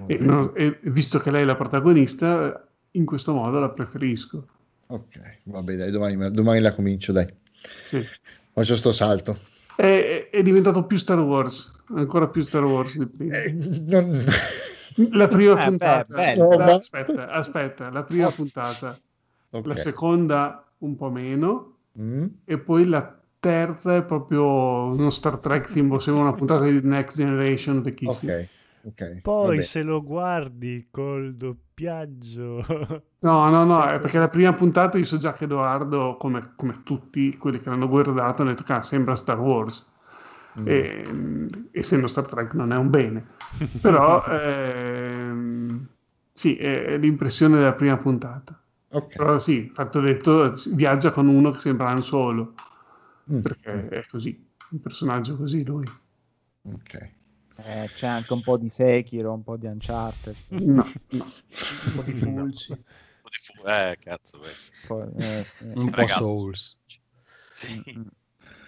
[0.08, 4.48] E, non- e visto che lei è la protagonista, in questo modo la preferisco.
[4.88, 7.32] Ok, vabbè, dai, domani, domani la comincio, dai.
[7.52, 8.04] Sì.
[8.54, 9.38] Faccio sto salto.
[9.76, 13.38] È, è diventato più Star Wars, ancora più Star Wars di prima.
[14.00, 14.24] non-
[15.12, 18.98] La prima Eh, puntata, beh, la- aspetta, aspetta, la prima puntata,
[19.52, 19.66] Ok.
[19.68, 21.70] la seconda un po' meno,
[22.00, 22.26] Mm?
[22.46, 24.46] e poi la terza è proprio
[24.86, 28.36] uno Star Trek, tipo, sembra una puntata di Next Generation vecchissima.
[28.36, 28.48] Ok,
[28.84, 29.22] ok.
[29.22, 29.62] Poi vabbè.
[29.62, 32.66] se lo guardi col doppiaggio...
[33.24, 36.54] No, no, no, Cioè, è perché la prima puntata io so già che Edoardo, come,
[36.56, 39.92] come tutti quelli che l'hanno guardato, hanno detto che ah, sembra Star Wars.
[40.60, 40.68] Mm.
[40.68, 43.28] E, mm, essendo Star Trek non è un bene.
[43.82, 45.88] Però ehm,
[46.34, 48.58] sì, è, l'impressione della prima puntata.
[48.92, 49.16] Ok.
[49.16, 52.54] Però sì, fatto detto, viaggia con uno che sembra Han Solo,
[53.32, 53.42] Mm.
[53.42, 55.86] perché è così, un personaggio così lui.
[56.64, 56.94] Ok.
[57.56, 61.26] Eh, c'è anche un po' di Sekiro, un po' di Uncharted, un No, no.
[61.86, 64.56] Un po' di po' di fu- Eh, cazzo, vedi.
[64.88, 65.64] po', eh, sì.
[65.76, 66.08] Un po'.
[66.08, 66.80] Souls.
[67.54, 67.84] Sì.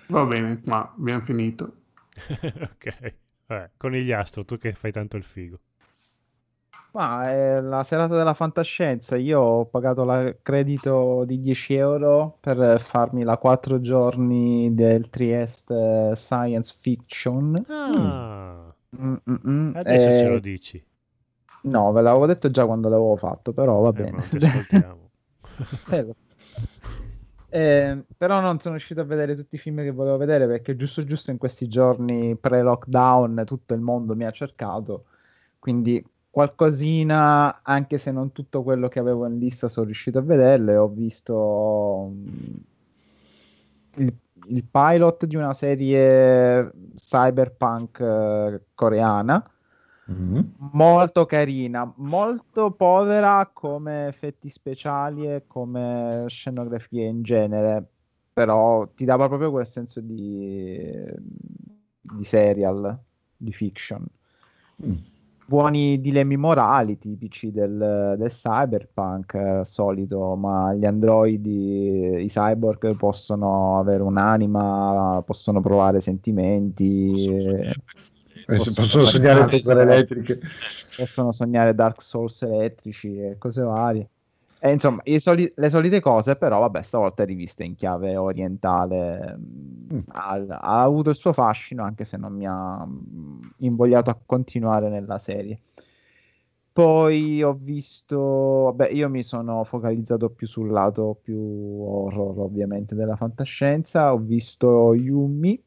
[0.08, 1.76] Va bene, ma abbiamo finito.
[2.62, 3.14] ok.
[3.48, 5.60] Vabbè, conigliastro, tu che fai tanto il figo.
[6.96, 9.18] Ma è la serata della fantascienza.
[9.18, 16.14] Io ho pagato il credito di 10 euro per farmi la 4 giorni del Trieste
[16.16, 17.66] Science Fiction.
[17.68, 19.76] Ah, Mm, mm, mm.
[19.76, 20.82] adesso ce Eh, lo dici.
[21.64, 24.24] No, ve l'avevo detto già quando l'avevo fatto, però va Eh, bene.
[25.88, 26.16] Eh.
[27.48, 31.04] Eh, però non sono riuscito a vedere tutti i film che volevo vedere perché giusto
[31.06, 35.06] giusto in questi giorni pre-lockdown tutto il mondo mi ha cercato,
[35.60, 36.04] quindi
[36.36, 40.76] qualcosina, anche se non tutto quello che avevo in lista sono riuscito a vederlo e
[40.76, 42.56] ho visto mm,
[44.00, 44.14] il,
[44.48, 49.50] il pilot di una serie cyberpunk eh, coreana
[50.12, 50.40] Mm.
[50.74, 57.84] molto carina, molto povera come effetti speciali e come scenografia in genere,
[58.32, 60.94] però ti dava proprio quel senso di,
[62.02, 63.00] di serial,
[63.36, 64.06] di fiction.
[64.86, 65.15] Mm.
[65.48, 73.78] Buoni dilemmi morali tipici del, del cyberpunk eh, solito, ma gli androidi, i cyborg possono
[73.78, 77.28] avere un'anima, possono provare sentimenti.
[77.28, 77.76] eh,
[78.48, 80.08] Eh, si possono possono sognare sognare-
[80.98, 84.10] possono sognare Dark Souls elettrici e cose varie.
[84.60, 89.38] E insomma, i soli- le solite cose, però, vabbè, stavolta riviste in chiave orientale.
[89.38, 94.18] mm, Ha, ha avuto il suo fascino, anche se non mi ha mm, invogliato a
[94.26, 95.60] continuare nella serie.
[96.72, 103.16] Poi ho visto, vabbè, io mi sono focalizzato più sul lato più horror, ovviamente, della
[103.16, 104.12] fantascienza.
[104.14, 105.62] Ho visto Yumi,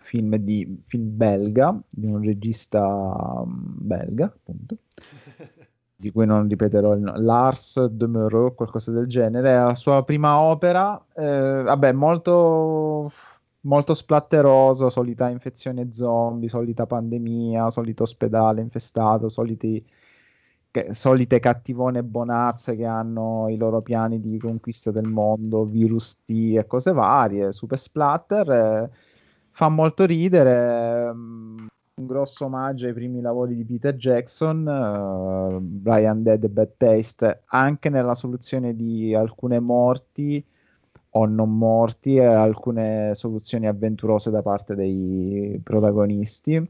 [0.00, 4.76] film, di, film belga, di un regista mm, belga, appunto
[5.96, 10.38] di cui non ripeterò il nome, Lars Demeureux, qualcosa del genere, è la sua prima
[10.40, 13.10] opera, eh, vabbè, molto,
[13.60, 19.84] molto splatteroso, solita infezione zombie, solita pandemia, solito ospedale infestato, soliti,
[20.70, 26.56] che- solite cattivone bonazze che hanno i loro piani di conquista del mondo, virus T
[26.58, 28.90] e cose varie, super splatter, eh,
[29.50, 31.66] fa molto ridere, mm,
[31.96, 37.42] un grosso omaggio ai primi lavori di Peter Jackson, eh, Brian Dead e Bad Taste,
[37.46, 40.44] anche nella soluzione di alcune morti
[41.16, 46.68] o non morti e alcune soluzioni avventurose da parte dei protagonisti.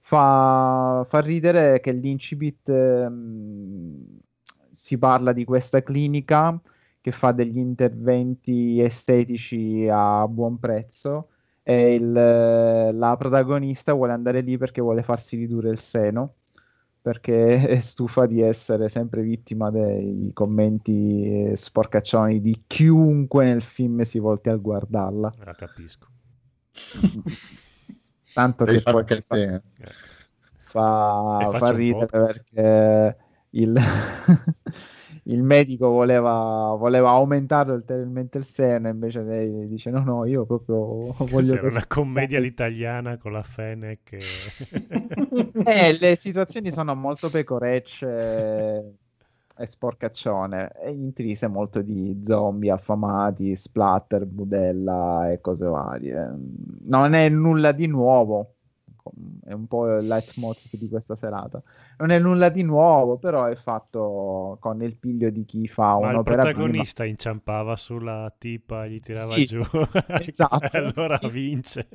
[0.00, 4.18] Fa, fa ridere che l'incipit ehm,
[4.70, 6.60] si parla di questa clinica
[7.00, 11.28] che fa degli interventi estetici a buon prezzo
[11.72, 16.34] il- la protagonista vuole andare lì perché vuole farsi ridurre il seno,
[17.02, 24.02] perché è stufa di essere sempre vittima dei commenti eh, sporcaccioni di chiunque nel film
[24.02, 25.32] si volti a guardarla.
[25.44, 26.06] La capisco.
[28.32, 29.62] Tanto Devi che poi anche fa,
[30.64, 33.16] fa- fa ridere perché
[33.50, 33.74] il,
[35.28, 41.10] il medico voleva, voleva aumentare ulteriormente il seno, invece lei dice no, no, io proprio
[41.26, 44.12] voglio era una commedia all'italiana con la Fenech.
[44.12, 44.20] E...
[45.66, 48.94] Eh, le situazioni sono molto pecorecce
[49.58, 56.34] e sporcaccione, e intrise molto di zombie affamati, splatter, budella e cose varie.
[56.84, 58.55] Non è nulla di nuovo,
[59.44, 61.62] è un po' il leitmotiv di questa serata.
[61.98, 66.08] Non è nulla di nuovo, però è fatto con il piglio di chi fa Ma
[66.08, 66.52] il un'opera prima.
[66.52, 69.60] protagonista inciampava sulla tipa, gli tirava Sì, giù.
[70.26, 70.76] esatto.
[70.76, 71.88] e allora vince.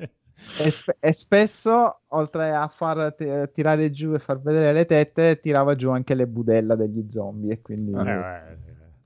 [0.58, 5.40] E, spe- e spesso, oltre a far t- tirare giù e far vedere le tette,
[5.40, 7.54] tirava giù anche le budella degli zombie.
[7.54, 8.58] E quindi Eh, eh,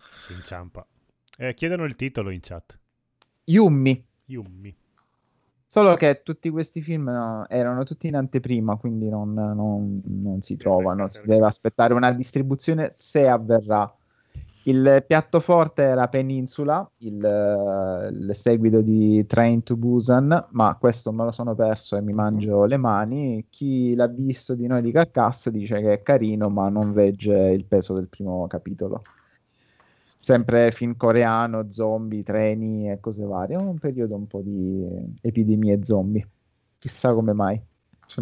[0.09, 0.85] si inciampa.
[1.37, 2.79] Eh, chiedono il titolo in chat.
[3.45, 4.05] Yummi.
[4.25, 4.75] Yummi.
[5.75, 10.55] Solo che tutti questi film no, erano tutti in anteprima, quindi non, non- non si
[10.55, 11.09] trovano.
[11.09, 13.93] Si deve aspettare una distribuzione se avverrà.
[14.63, 21.25] Il piatto forte era Peninsula, il, il seguito di Train to Busan, ma questo me
[21.25, 23.45] lo sono perso e mi mangio le mani.
[23.49, 27.65] Chi l'ha visto di noi di Carcass dice che è carino, ma non regge il
[27.65, 29.01] peso del primo capitolo.
[30.25, 33.57] Sempre film coreano, zombie, treni e cose varie.
[33.57, 34.83] Un periodo un po' di
[35.21, 36.27] epidemie zombie.
[36.79, 37.61] Chissà come mai.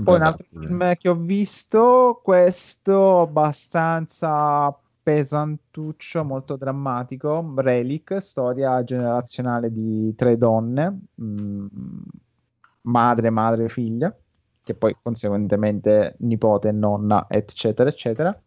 [0.03, 9.71] Poi un altro film che ho visto, questo abbastanza pesantuccio, molto drammatico, Relic, storia generazionale
[9.71, 11.67] di tre donne, mm,
[12.81, 14.13] madre, madre, figlia,
[14.61, 18.37] che poi conseguentemente nipote, nonna, eccetera, eccetera,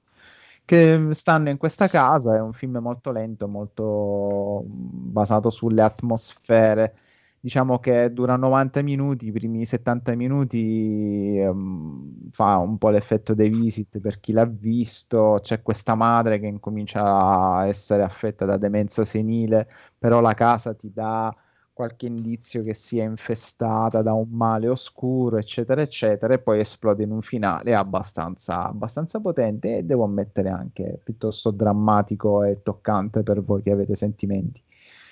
[0.67, 6.97] che stanno in questa casa, è un film molto lento, molto basato sulle atmosfere,
[7.41, 13.49] diciamo che dura 90 minuti, i primi 70 minuti ehm, fa un po' l'effetto dei
[13.49, 19.05] visit per chi l'ha visto, c'è questa madre che incomincia a essere affetta da demenza
[19.05, 21.35] senile, però la casa ti dà
[21.77, 27.11] qualche indizio che sia infestata da un male oscuro, eccetera, eccetera, e poi esplode in
[27.11, 33.61] un finale abbastanza, abbastanza potente e devo ammettere anche piuttosto drammatico e toccante per voi
[33.61, 34.63] che avete sentimenti.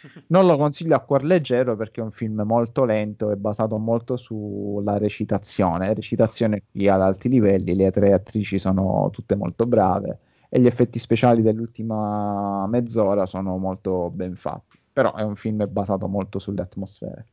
[0.29, 4.17] Non lo consiglio a cuor leggero perché è un film molto lento e basato molto
[4.17, 5.93] sulla recitazione.
[5.93, 10.19] Recitazione qui ad alti livelli, le tre attrici sono tutte molto brave
[10.49, 14.74] e gli effetti speciali dell'ultima mezz'ora sono molto ben fatti.
[14.95, 17.27] Però è un film basato molto sulle atmosfere.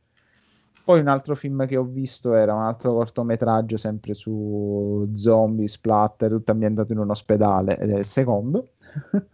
[0.84, 6.30] Poi un altro film che ho visto era un altro cortometraggio sempre su zombie, splatter,
[6.30, 8.72] tutto ambientato in un ospedale, ed è il secondo.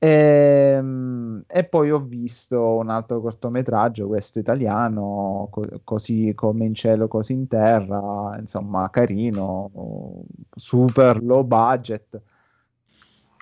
[0.00, 7.08] Ehm, E, poi ho visto un altro cortometraggio, questo italiano, co- così come in cielo,
[7.08, 10.22] così in terra, insomma, carino,
[10.54, 12.20] super low budget,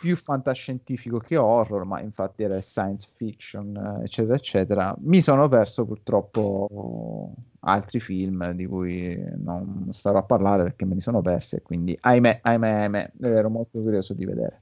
[0.06, 4.94] più fantascientifico che horror, ma infatti era science fiction, eh, eccetera, eccetera.
[5.00, 11.00] Mi sono perso purtroppo altri film di cui non starò a parlare perché me li
[11.00, 14.60] sono persi e quindi ahimè, ahimè, ahimè, ero molto curioso di vedere.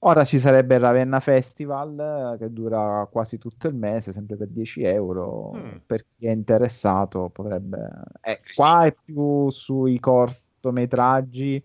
[0.00, 4.48] Ora ci sarebbe il Ravenna Festival eh, che dura quasi tutto il mese, sempre per
[4.48, 5.52] 10 euro.
[5.54, 5.76] Mm.
[5.86, 7.88] Per chi è interessato potrebbe...
[8.20, 11.64] Eh, qua è più sui cortometraggi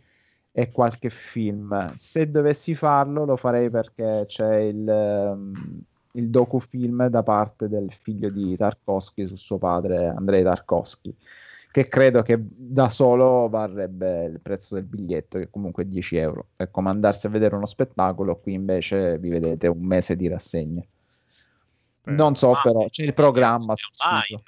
[0.60, 1.94] e qualche film.
[1.98, 5.53] Se dovessi farlo lo farei perché c'è il, ehm,
[6.14, 11.16] il docufilm da parte del figlio di Tarkovsky su suo padre Andrei Tarkovsky
[11.72, 16.48] che credo che da solo varrebbe il prezzo del biglietto, che comunque è 10 euro.
[16.56, 20.88] È come andarsi a vedere uno spettacolo, qui invece vi vedete un mese di rassegne.
[22.06, 24.42] Non so, però c'è il programma sul online.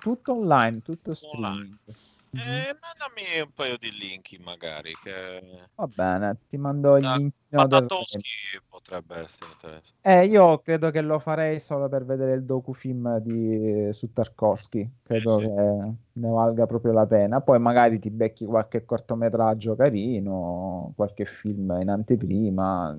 [0.00, 1.78] Tutto online, tutto streaming.
[2.34, 7.66] Eh, mandami un paio di link magari che Va bene, ti mando il link ma
[7.66, 8.30] del Tatoschi
[8.66, 10.00] potrebbe essere interessante.
[10.00, 15.36] Eh, io credo che lo farei solo per vedere il docufilm di, su Tarkovsky, credo
[15.36, 17.42] che ne valga proprio la pena.
[17.42, 22.98] Poi magari ti becchi qualche cortometraggio carino, qualche film in anteprima.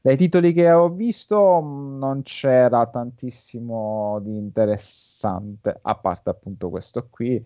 [0.00, 7.08] Dai titoli che ho visto mh, non c'era tantissimo di interessante, a parte appunto questo
[7.10, 7.44] qui.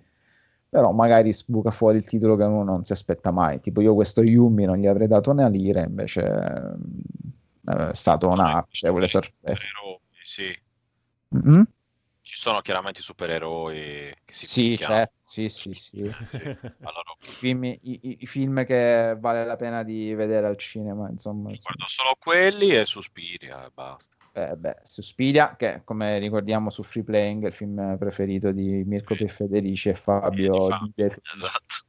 [0.70, 3.60] Però magari sbuca fuori il titolo che uno non si aspetta mai.
[3.60, 8.62] Tipo io questo Yumi non gli avrei dato una lira, invece mh, è stato una
[8.62, 9.54] piacevole sorpresa.
[9.54, 10.58] Supereroi, sì.
[11.28, 11.66] Mhm.
[12.20, 16.02] Ci sono chiaramente i supereroi che si Sì, certo, sì, sì, sì.
[16.02, 21.08] Allora, I film, i- i- i film che vale la pena di vedere al cinema,
[21.08, 21.48] insomma.
[21.48, 24.16] guardo solo quelli e Suspiria e basta.
[24.38, 29.26] Eh, beh, Suspiria, che come ricordiamo su Free Playing il film preferito di Mirko P.
[29.26, 31.86] Federici e Fabio Di, De- Esatto.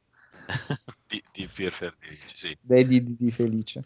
[1.05, 2.57] di, di Ferdinand, sì.
[2.59, 3.83] dei di, di- di Felice.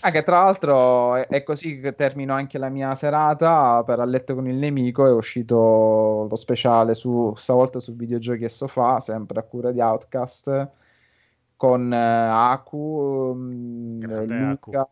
[0.00, 4.04] Ah, che tra l'altro è, è così che termino anche la mia serata per A
[4.04, 5.06] letto con il nemico.
[5.06, 10.68] È uscito lo speciale su stavolta su videogiochi e sofà, sempre a cura di Outcast,
[11.54, 14.88] con eh, Aku, mm, Grande Luca,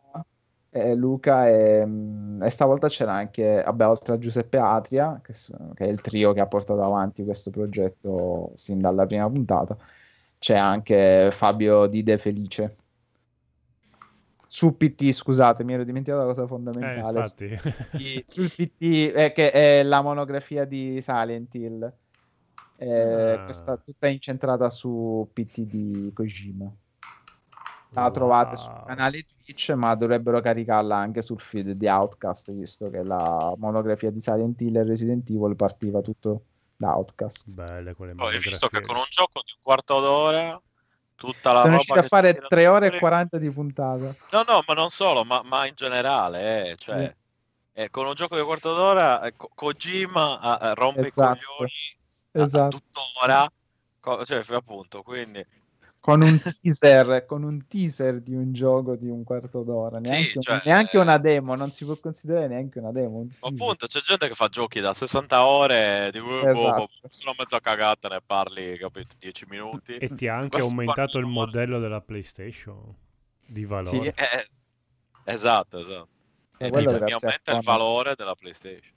[0.76, 5.32] eh, Luca e, mm, e stavolta c'era anche, vabbè, oltre a Giuseppe Atria, che,
[5.74, 9.76] che è il trio che ha portato avanti questo progetto sin dalla prima puntata,
[10.38, 12.76] c'è anche Fabio Di De Felice.
[14.48, 17.24] Su PT, scusate, mi ero dimenticato la cosa Eh, fondamentale.
[17.26, 21.92] Sì, sul PT, eh, che è la monografia di Silent Hill.
[22.78, 23.44] Eh, Ah.
[23.44, 26.70] Questa tutta incentrata su PT di Kojima.
[28.02, 33.02] La trovate sul canale Twitch, ma dovrebbero caricarla anche sul feed di Outcast, visto che
[33.02, 36.42] la monografia di Silent Hill e Resident Evil partiva tutto
[36.76, 37.54] da Outcast.
[37.54, 38.50] Belle quelle Poi monografie.
[38.50, 40.60] visto che con un gioco di un quarto d'ora
[41.14, 44.14] tutta la Sono roba riuscito a fare tira 3 ore e fuori- 40 di puntata.
[44.30, 47.14] No, no, ma non solo, ma, ma in generale, eh, cioè,
[47.72, 51.04] eh, con un gioco di un quarto d'ora, eh, Ko- Kojima ah, eh, rompe i
[51.06, 51.20] Esatto.
[51.22, 51.72] coglioni
[52.32, 52.78] a- a Esatto.
[52.92, 53.48] tuttora,
[54.00, 55.42] co- cioè, appunto, quindi
[56.06, 60.60] Con un teaser, con un teaser di un gioco di un quarto d'ora, neanche, cioè,
[60.64, 63.18] neanche una demo, non si può considerare neanche una demo.
[63.18, 66.88] un appunto c'è gente che fa giochi da 60 ore, di cui boh, Esatto.
[67.00, 69.96] boh, solo mezza cagata ne parli, capito, 10 minuti.
[69.96, 72.94] E ti ha anche Questo aumentato il modello della PlayStation
[73.44, 73.98] di valore.
[73.98, 74.46] Sì, eh,
[75.24, 76.08] esatto, esatto.
[76.58, 78.94] E E quello mi aumenta il valore della PlayStation.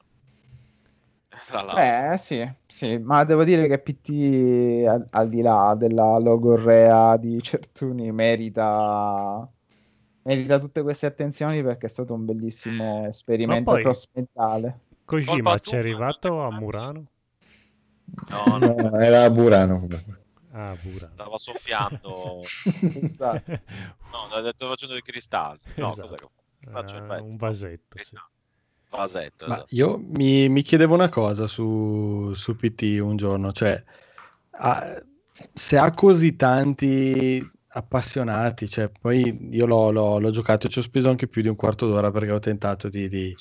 [1.77, 7.39] Eh sì, sì, ma devo dire che PT, al, al di là della logorrea di
[7.41, 9.47] Certuni, merita,
[10.23, 14.79] merita tutte queste attenzioni perché è stato un bellissimo esperimento poi- cross-mentale.
[15.05, 17.05] Kojima ci è arrivato a Murano?
[18.29, 20.17] No, no, No, era a Burano comunque.
[20.51, 21.13] Ah, Murano.
[21.13, 22.41] stava soffiando.
[23.01, 23.51] Esatto.
[24.11, 25.59] No, ha detto facendo dei cristalli.
[25.77, 26.01] No, Esatto.
[26.01, 26.27] cos'è che
[26.71, 26.97] faccio?
[26.97, 28.03] Eh, Beh, un vasetto.
[28.03, 28.15] sì.
[28.97, 29.75] Vasetto, Ma esatto.
[29.75, 33.81] io mi, mi chiedevo una cosa su, su PT un giorno, cioè
[34.51, 35.01] ha-
[35.53, 40.81] se ha così tanti appassionati, cioè poi io l'ho, l'ho- l'ho giocato e ci ho
[40.81, 43.35] speso anche più di un quarto d'ora perché ho tentato di, di-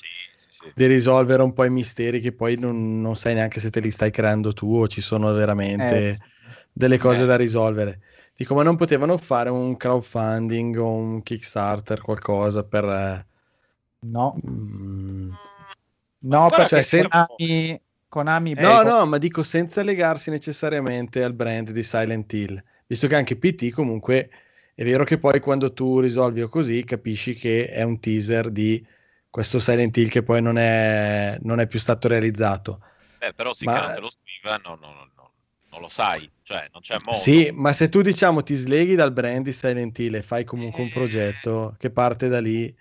[0.73, 3.91] di risolvere un po' i misteri che poi non, non sai neanche se te li
[3.91, 6.23] stai creando tu o ci sono veramente Eh, sì.
[6.71, 7.25] delle cose Eh.
[7.25, 8.01] da risolvere.
[8.35, 13.27] Dico, ma non potevano fare un crowdfunding o un Kickstarter, qualcosa per...
[14.01, 15.31] eh, No, mm,
[16.19, 21.71] no, perché se- Konami, Konami No, poi- no, ma dico senza legarsi necessariamente al brand
[21.71, 24.29] di Silent Hill, visto che anche PT comunque
[24.73, 28.85] è vero che poi quando tu risolvi o così capisci che è un teaser di
[29.29, 32.81] questo Silent Hill che poi non è, non è più stato realizzato.
[33.19, 35.31] Eh, però sì Ma- che lo scrive, no, no, no, no,
[35.71, 37.17] non lo sai, cioè non c'è modo.
[37.17, 40.79] Sì, ma se tu diciamo ti sleghi dal brand di Silent Hill e fai comunque
[40.79, 40.83] Eh.
[40.85, 42.73] un progetto che parte da lì,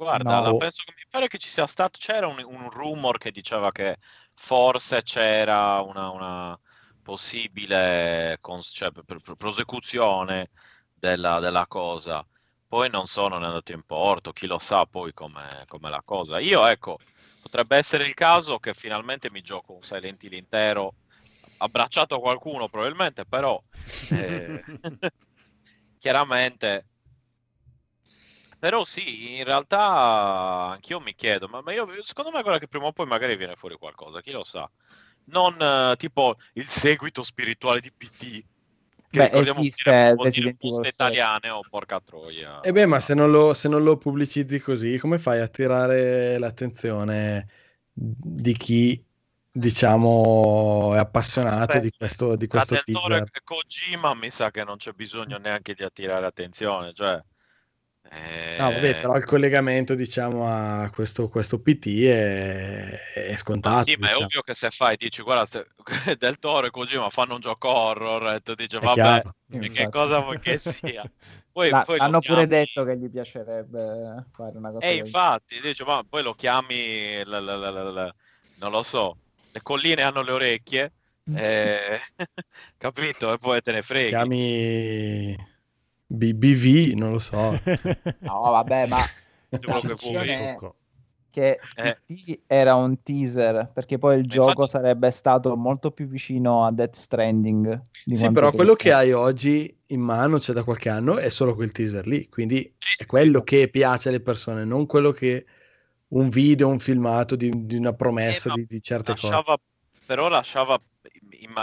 [0.00, 0.44] Guarda, No.
[0.44, 3.70] la penso che mi pare che ci sia stato, c'era un, un rumor che diceva
[3.70, 3.98] che
[4.34, 6.58] forse c'era una, una
[7.02, 8.90] possibile cons- cioè,
[9.36, 10.48] prosecuzione
[10.94, 12.26] della, della cosa,
[12.66, 16.02] poi non so, non è andato in porto, chi lo sa poi com'è, com'è la
[16.02, 16.38] cosa.
[16.38, 17.02] Io, ecco,
[17.38, 20.94] potrebbe essere il caso che finalmente mi gioco un Silent Hill intero,
[21.58, 23.62] abbracciato a qualcuno probabilmente, però
[24.08, 24.62] eh,
[25.98, 26.86] chiaramente...
[28.60, 32.84] Però sì, in realtà anch'io mi chiedo, ma, ma io, secondo me guarda che prima
[32.84, 34.70] o poi magari viene fuori qualcosa, chi lo sa.
[35.24, 38.44] Non eh, tipo il seguito spirituale di PT,
[39.08, 40.94] che Beh, ricordiamo esiste Resident Evil buste 7.
[40.94, 42.60] italiane o porca troia.
[42.60, 46.36] E beh, ma se non, lo, se non lo pubblicizzi così, come fai a attirare
[46.36, 47.48] l'attenzione
[47.94, 49.02] di chi,
[49.50, 52.78] diciamo, è appassionato Beh, di questo, di questo
[53.42, 57.18] Kojima mi sa che non c'è bisogno neanche di attirare attenzione, cioè...
[58.10, 63.84] eh, No, vabbè, però il collegamento, diciamo, a questo, questo PT è, è Ma scontato.
[63.84, 64.16] sì, ma è diciamo.
[64.16, 65.66] ovvio che se fai, dici, guarda, se-
[66.18, 69.36] Del Toro e Kojima fanno un gioco horror, e tu dici, È vabbè, chiaro.
[69.70, 69.88] che Infatti.
[69.88, 71.06] cosa vuoi che sia?
[71.52, 75.60] Poi, La- poi hanno pure chiami- detto che gli piacerebbe fare una cosa E infatti,
[75.60, 78.14] dice, ma poi lo chiami, la- la- la- la- la-
[78.54, 79.18] non lo so,
[79.50, 80.92] le colline hanno le orecchie,
[81.30, 82.00] eh,
[82.78, 83.32] capito?
[83.32, 84.30] E poi te ne freghi.
[84.30, 85.36] Chiami
[86.12, 87.56] B- BV, non lo so.
[88.20, 88.98] No, vabbè, ma
[91.30, 92.42] che Eh.
[92.46, 96.72] Era un teaser, perché poi il Ma gioco infatti- sarebbe stato molto più vicino a
[96.72, 97.80] Death Stranding.
[98.04, 101.54] Di Sì, però quello che hai oggi in mano, c'è da qualche anno, è solo
[101.54, 102.28] quel teaser lì.
[102.28, 105.46] Quindi è quello che piace alle persone, non quello che
[106.08, 109.28] un video, un filmato di, di una promessa Eh, di, di certe cose.
[109.28, 109.56] lasciava,
[110.04, 110.80] però lasciava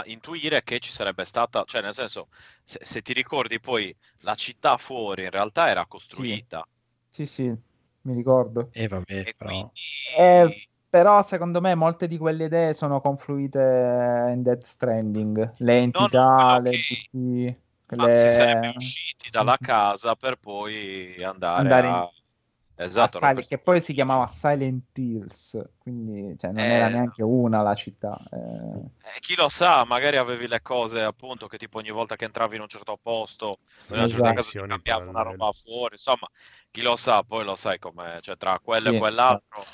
[0.04, 2.28] intuire che ci sarebbe stata, cioè nel senso,
[2.64, 6.66] se, se ti ricordi poi la città fuori in realtà era costruita.
[7.10, 7.54] Sì, sì,
[8.02, 8.70] mi ricordo.
[8.72, 9.50] E vabbè, E però...
[9.50, 9.70] quindi
[10.16, 13.58] Eh, però secondo me molte di quelle idee sono confluite
[14.32, 15.52] in Death Stranding.
[15.58, 17.56] Le entità, le PT,
[17.96, 18.74] ma si sarebbe le...
[18.76, 22.10] usciti dalla casa per poi andare, Andare a...
[22.80, 27.60] Esatto, Silent- che poi si chiamava Silent Hills, quindi cioè, non Eh, era neanche una
[27.62, 28.16] la città.
[28.30, 28.90] eh.
[29.00, 32.56] Eh, chi lo sa, magari avevi le cose appunto che tipo ogni volta che entravi
[32.56, 33.56] in un certo posto,
[33.90, 34.32] in una certa esatto.
[34.34, 36.28] casa Missioni cambiava una roba fuori, insomma,
[36.70, 39.64] chi lo sa, poi lo sai com'è, cioè tra quello Sì, e quell'altro,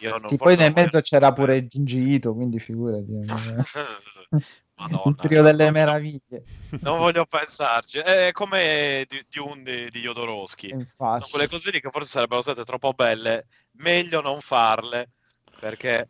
[0.00, 3.12] io non Sì, poi nel mezzo c'era pure Junji Ito, quindi figurati.
[4.76, 6.44] Madonna, Il trio delle no, no, meraviglie.
[6.80, 11.18] non voglio pensarci, è come di, di un di, di Jodorowsky, Infatti.
[11.18, 13.46] sono quelle cose lì che forse sarebbero state troppo belle,
[13.78, 15.10] meglio non farle,
[15.58, 16.08] perché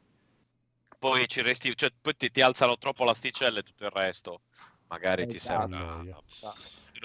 [0.98, 4.40] poi ci resti, cioè poi ti, ti alzano troppo l'asticella e tutto il resto,
[4.88, 5.68] magari ti Esatto.
[5.68, 6.22] sembra Noia.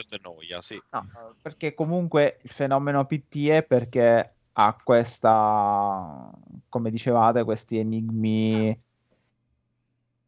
[0.07, 0.81] di noia, sì.
[0.91, 1.05] No,
[1.41, 6.31] perché comunque il fenomeno PT è perché ha questa,
[6.69, 8.81] come dicevate, questi enigmi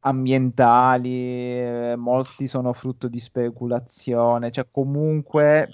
[0.01, 1.09] ambientali,
[1.59, 5.69] eh, molti sono frutto di speculazione, cioè comunque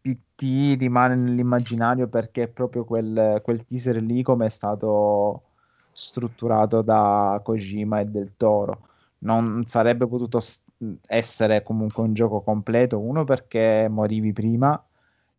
[0.00, 5.42] PT rimane nell'immaginario perché proprio quel, quel teaser lì come è stato
[5.92, 8.88] strutturato da Kojima e del Toro.
[9.18, 10.40] Non sarebbe potuto
[11.06, 14.82] essere comunque un gioco completo, uno perché morivi prima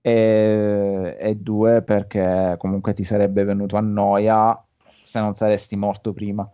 [0.02, 4.56] e, e due perché comunque ti sarebbe venuto a noia
[5.04, 6.50] se non saresti morto prima.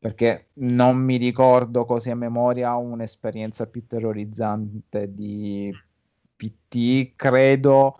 [0.00, 5.72] Perché non mi ricordo così a memoria un'esperienza più terrorizzante di
[6.36, 7.98] PT, credo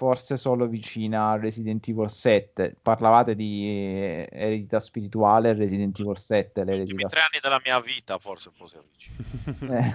[0.00, 2.74] forse solo vicina a Resident Evil 7.
[2.80, 8.16] Parlavate di eh, eredità spirituale, Resident Evil 7, I l'eredità tre anni della mia vita
[8.16, 9.94] forse un po' si avvicina.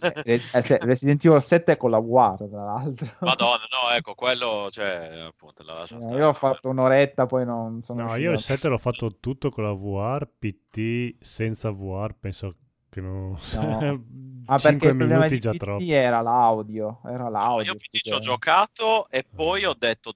[0.00, 3.12] eh, eh, eh, cioè, Resident Evil 7 è con la War, tra l'altro.
[3.20, 6.16] Madonna, no, ecco, quello, cioè, appunto, la lascia Eh, stare.
[6.18, 9.50] Io ho fatto un'oretta, poi non sono No, io il a- 7 l'ho fatto tutto
[9.50, 12.54] con la VR, PT senza VR, penso
[12.96, 13.36] che non...
[13.54, 14.04] No.
[14.48, 15.82] Ah, perché 5 il problema minuti già troppo.
[15.82, 17.72] era l'audio, era l'audio.
[17.72, 20.12] Io ci ho giocato e poi ho detto,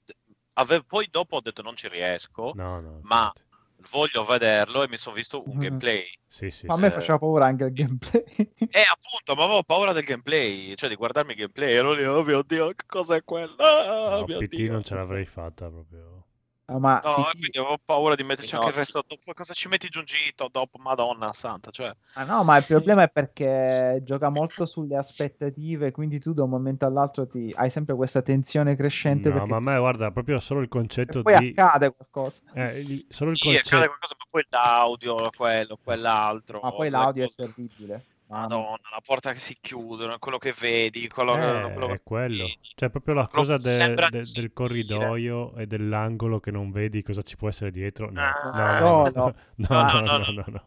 [0.52, 3.32] ave- poi dopo ho detto non ci riesco, No, no, ma
[3.90, 6.04] voglio vederlo e mi sono visto un gameplay.
[6.28, 8.22] Sì, sì, Ma a me faceva paura anche il gameplay.
[8.70, 12.22] E appunto, ma avevo paura del gameplay, cioè di guardarmi il gameplay, ero lì, oh
[12.22, 13.56] mio Dio, che cos'è quello?
[13.56, 14.70] Ah, No, mio PT Dio.
[14.70, 16.26] non ce l'avrei fatta proprio.
[16.70, 19.32] Ah, ma No, PT quindi avevo paura di metterci anche il resto dopo.
[19.34, 20.78] Cosa ci metti giungito dopo?
[20.78, 21.92] Madonna santa, cioè...
[22.12, 26.50] Ah, no, ma il problema è perché gioca molto sulle aspettative, quindi tu da un
[26.50, 27.52] momento all'altro ti...
[27.56, 31.22] hai sempre questa tensione crescente No, ma a ti- me guarda, proprio solo il concetto
[31.22, 31.48] poi di...
[31.50, 32.42] accade qualcosa.
[32.54, 33.86] eh, il- solo il Sì, accade concetto...
[33.86, 36.60] qualcosa, ma poi l'audio, quello, quell'altro.
[36.62, 37.92] Ma poi l'audio è cose- terribile.
[37.92, 38.09] Mamma.
[38.30, 42.44] Madonna, la porta che si chiude, quello che vedi, quello, eh, quello che quello.
[42.44, 42.58] Vedi.
[42.76, 47.36] Cioè, proprio la cosa de, de, del corridoio e dell'angolo che non vedi cosa ci
[47.36, 48.08] può essere dietro.
[48.12, 50.64] No, ah, no, no, no, no, no.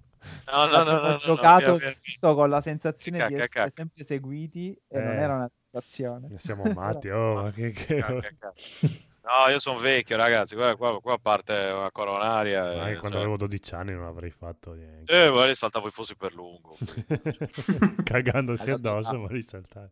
[0.51, 5.22] Ho giocato giusto con la sensazione cacca, di essere sempre seguiti e non eh.
[5.22, 6.38] era una sensazione.
[6.40, 8.03] Siamo matti, oh, che, che...
[9.24, 10.53] No, io sono vecchio, ragazzi.
[10.53, 12.61] Guarda, qua, qua parte una coronaria.
[12.61, 15.14] Dai, eh, quando cioè- avevo 12 anni non avrei fatto niente.
[15.14, 16.76] Eh, magari saltavo i fossi per lungo.
[18.03, 19.19] Cagandosi Allora, addosso, ah.
[19.19, 19.92] ma risaltare.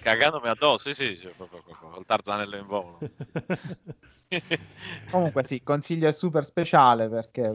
[0.00, 3.00] Cagandomi addosso, sì, sì, proprio, proprio, il tarzanello in volo.
[5.10, 7.52] Comunque sì, consiglio è super speciale perché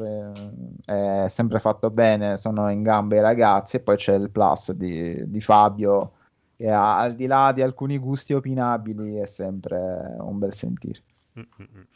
[0.86, 4.74] eh, è sempre fatto bene, sono in gamba i ragazzi e poi c'è il plus
[4.74, 6.16] di, di Fabio
[6.58, 9.78] che ha- al di là di alcuni gusti opinabili è sempre
[10.20, 11.02] un bel sentire.
[11.38, 11.88] Mm-mm.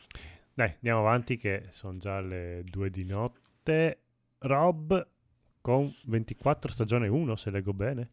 [0.53, 4.01] Dai, andiamo avanti che sono già le 2 di notte.
[4.39, 5.07] Rob
[5.61, 8.09] con 24 stagione 1, se leggo bene.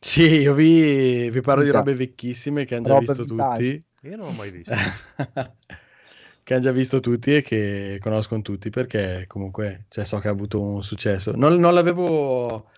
[0.00, 3.24] Sì, io vi, vi parlo di robe vecchissime che hanno già Robe visto vintage.
[3.24, 3.84] tutti.
[4.00, 4.90] Io non l'ho mai visto.
[6.42, 10.30] che hanno già visto tutti e che conoscono tutti perché comunque cioè, so che ha
[10.30, 11.32] avuto un successo.
[11.36, 12.70] Non, non l'avevo,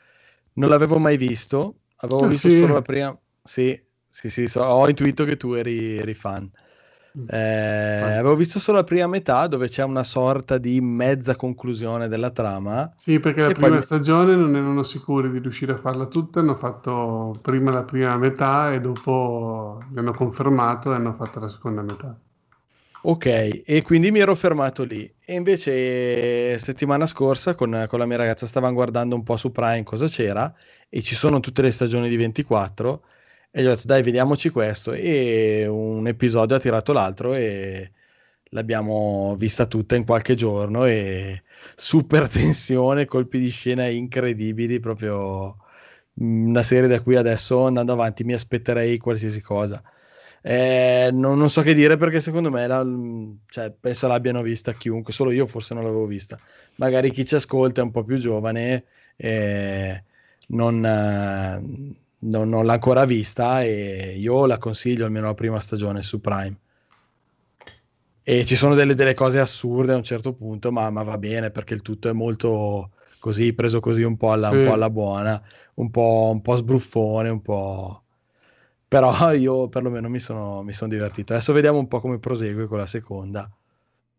[0.55, 2.51] non l'avevo mai visto, avevo Ah, visto sì?
[2.51, 3.19] solo la prima.
[3.43, 6.51] Sì, sì, sì, so- ho intuito che tu eri, eri fan.
[7.19, 7.25] Mm.
[7.29, 12.31] Eh, avevo visto solo la prima metà dove c'è una sorta di mezza conclusione della
[12.31, 12.93] trama.
[12.97, 16.57] Sì, perché la prima poi- stagione non erano sicuri di riuscire a farla tutta, hanno
[16.57, 21.83] fatto prima la prima metà e dopo li hanno confermato e hanno fatto la seconda
[21.83, 22.17] metà.
[23.03, 25.11] Ok, e quindi mi ero fermato lì.
[25.25, 29.85] E invece settimana scorsa con, con la mia ragazza stavamo guardando un po' su Prime
[29.85, 30.53] cosa c'era
[30.89, 33.03] e ci sono tutte le stagioni di 24
[33.53, 37.93] e gli ho detto dai vediamoci questo e un episodio ha tirato l'altro e
[38.51, 41.43] l'abbiamo vista tutta in qualche giorno e
[41.77, 45.57] super tensione, colpi di scena incredibili, proprio
[46.15, 49.83] una serie da cui adesso andando avanti mi aspetterei qualsiasi cosa.
[50.43, 52.85] Eh, non, non so che dire perché secondo me la-
[53.47, 56.39] cioè, penso l'abbiano vista chiunque, solo io forse non l'avevo vista.
[56.77, 58.85] Magari chi ci ascolta è un po' più giovane
[59.17, 60.05] e
[60.49, 66.03] non, eh, non- non l'ha ancora vista e io la consiglio almeno la prima stagione
[66.03, 66.57] su Prime.
[68.23, 71.51] E ci sono delle, delle cose assurde a un certo punto, ma, ma va bene
[71.51, 74.63] perché il tutto è molto così, preso così un po' alla, un Sì.
[74.63, 75.43] po' alla buona,
[75.75, 78.03] un po', un po' sbruffone, un po'...
[78.89, 81.33] Però io perlomeno mi sono, mi sono divertito.
[81.33, 83.51] Adesso vediamo un po' come prosegue con la seconda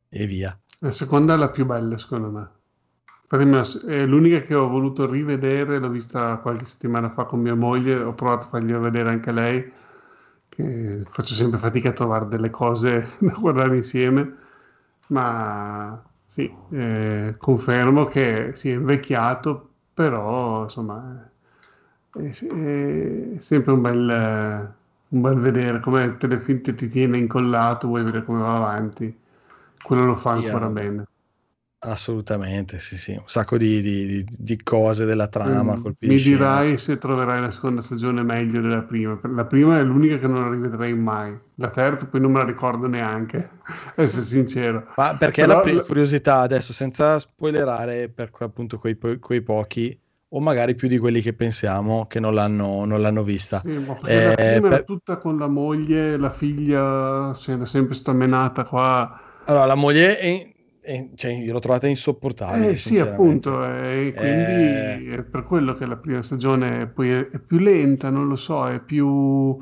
[0.09, 0.57] e via.
[0.81, 2.49] La seconda è la più bella, secondo me.
[3.31, 8.13] È l'unica che ho voluto rivedere, l'ho vista qualche settimana fa con mia moglie, ho
[8.13, 9.71] provato a fargliela vedere anche lei,
[10.49, 14.35] che faccio sempre fatica a trovare delle cose da guardare insieme,
[15.09, 21.29] ma sì, eh, confermo che si è invecchiato, però insomma
[22.11, 24.73] è, è sempre un bel,
[25.09, 29.17] un bel vedere come il telefilm ti ti tiene incollato, vuoi vedere come va avanti,
[29.81, 31.05] quello lo fa ancora Io- bene.
[31.83, 33.11] Assolutamente, sì, sì.
[33.11, 37.49] Un sacco di, di- di- cose della trama, Mm, Mi scena, dirai se troverai la
[37.51, 39.19] seconda stagione meglio della prima.
[39.23, 41.35] La prima è l'unica che non la rivedrei mai.
[41.55, 43.59] La terza poi non me la ricordo neanche,
[43.95, 44.85] essere sincero.
[44.95, 49.97] Ma perché Però la la- curiosità adesso, senza spoilerare per appunto quei, po- quei pochi,
[50.29, 53.65] o magari più di quelli che pensiamo che non l'hanno, non l'hanno vista.
[53.65, 57.51] Sì, ma perché la Eh, prima era per- tutta con la moglie, la figlia se
[57.53, 59.19] era sempre sta menata qua.
[59.45, 60.50] Allora, la moglie è-
[61.15, 62.71] cioè, io l'ho trovata insopportabile.
[62.71, 67.39] Eh sì, appunto, e quindi è per quello che la prima stagione poi è, è
[67.39, 69.57] più lenta, non lo so, è più...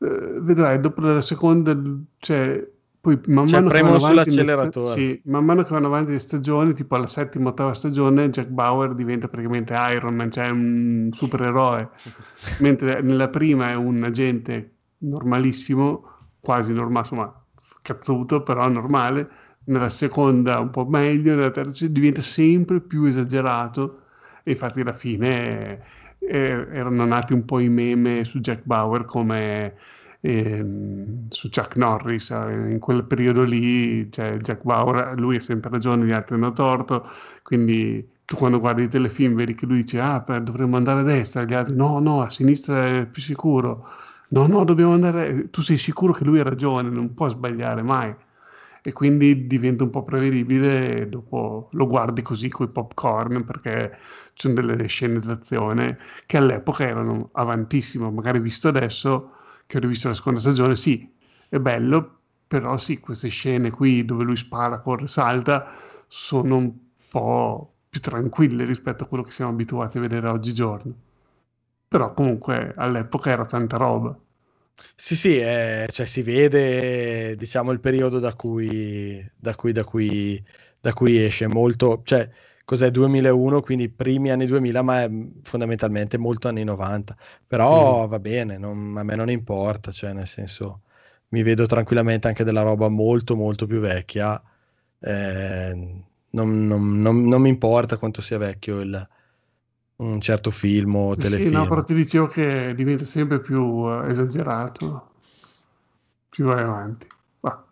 [0.00, 1.74] eh, vedrai, dopo la seconda,
[2.18, 2.68] cioè,
[3.00, 4.76] poi man Cioè, mano che premono vanno avanti sta- sull'acceleratore.
[4.76, 8.94] sì, man mano che vanno avanti le stagioni, tipo alla settima, ottava stagione, Jack Bauer
[8.94, 11.90] diventa praticamente Iron Man, cioè un supereroe,
[12.58, 16.04] mentre nella prima è un agente normalissimo,
[16.40, 17.44] quasi normale, insomma,
[17.82, 19.28] cazzuto, però normale,
[19.70, 24.02] nella seconda un po' meglio, nella terza diventa sempre più esagerato.
[24.42, 25.82] E infatti alla fine
[26.18, 29.74] eh, erano nati un po' i meme su Jack Bauer come
[30.20, 35.70] ehm, su Chuck Norris, eh, in quel periodo lì, cioè Jack Bauer, lui ha sempre
[35.70, 37.06] ragione, gli altri hanno torto,
[37.42, 41.44] quindi tu quando guardi i telefilm vedi che lui dice ah dovremmo andare a destra,
[41.44, 43.88] gli altri no no a sinistra è più sicuro,
[44.28, 48.14] no no dobbiamo andare, tu sei sicuro che lui ha ragione, non può sbagliare mai
[48.82, 53.96] e quindi diventa un po' prevedibile e dopo lo guardi così coi popcorn perché
[54.34, 59.32] ci sono delle scene d'azione che all'epoca erano avantissime, magari visto adesso
[59.66, 61.08] che ho rivisto la seconda stagione, sì,
[61.48, 62.18] è bello,
[62.48, 65.66] però sì, queste scene qui dove lui spara, corre, salta
[66.08, 66.72] sono un
[67.10, 70.94] po' più tranquille rispetto a quello che siamo abituati a vedere oggigiorno.
[71.88, 74.18] Però comunque all'epoca era tanta roba.
[74.96, 80.42] Sì, sì, eh, cioè si vede, diciamo, il periodo da cui, da cui, da cui,
[80.80, 82.28] da cui esce molto, cioè,
[82.64, 85.10] cos'è 2001, quindi primi anni 2000, ma è
[85.42, 87.16] fondamentalmente molto anni 90.
[87.46, 90.82] Però va bene, non- a me non importa, cioè nel senso
[91.28, 94.42] mi vedo tranquillamente anche della roba molto molto più vecchia.
[95.02, 95.72] eh,
[96.32, 99.08] non, non- non- non mi importa quanto sia vecchio il-
[100.02, 101.50] un certo film o Sì, telefilm.
[101.50, 105.12] no, però ti dicevo che diventa sempre più eh, esagerato,
[106.30, 107.06] più vai avanti.
[107.40, 107.64] Va.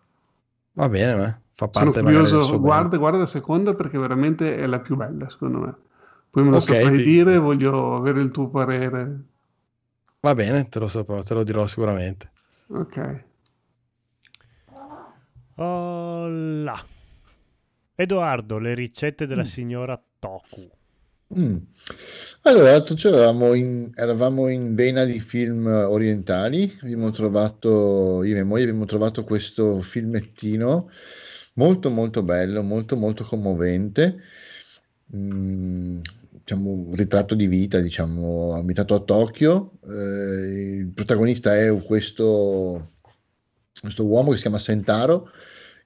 [0.79, 4.67] Va bene, eh, fa Sono parte del curioso, guarda, guarda la seconda perché veramente è
[4.67, 5.75] la più bella, secondo me.
[6.29, 9.23] Poi me lo Ok, saprai ti- dire, voglio avere il tuo parere.
[10.25, 12.31] Va bene, te lo saprò, te lo dirò sicuramente.
[12.69, 12.97] Ok.
[15.57, 16.77] Olla.
[17.95, 20.71] Edoardo, le ricette della signora Toku.
[21.37, 21.57] Mm.
[22.43, 28.33] Allora, l'altro giorno eravamo in, eravamo in vena di film orientali, abbiamo trovato, io e
[28.35, 30.89] mia moglie abbiamo trovato questo filmettino
[31.55, 34.21] molto molto bello, molto molto commovente,
[35.15, 36.01] Mm,
[36.43, 42.91] diciamo un ritratto di vita, diciamo, ambientato a Tokyo, Eh, il protagonista è questo,
[43.79, 45.29] questo uomo che si chiama Sentaro,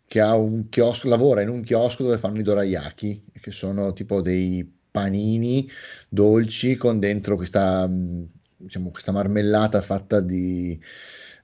[0.05, 4.21] che ha un chiosco, lavora in un chiosco dove fanno i dorayaki, che sono tipo
[4.21, 5.67] dei panini
[6.07, 10.79] dolci con dentro questa, mh, diciamo, questa marmellata fatta di,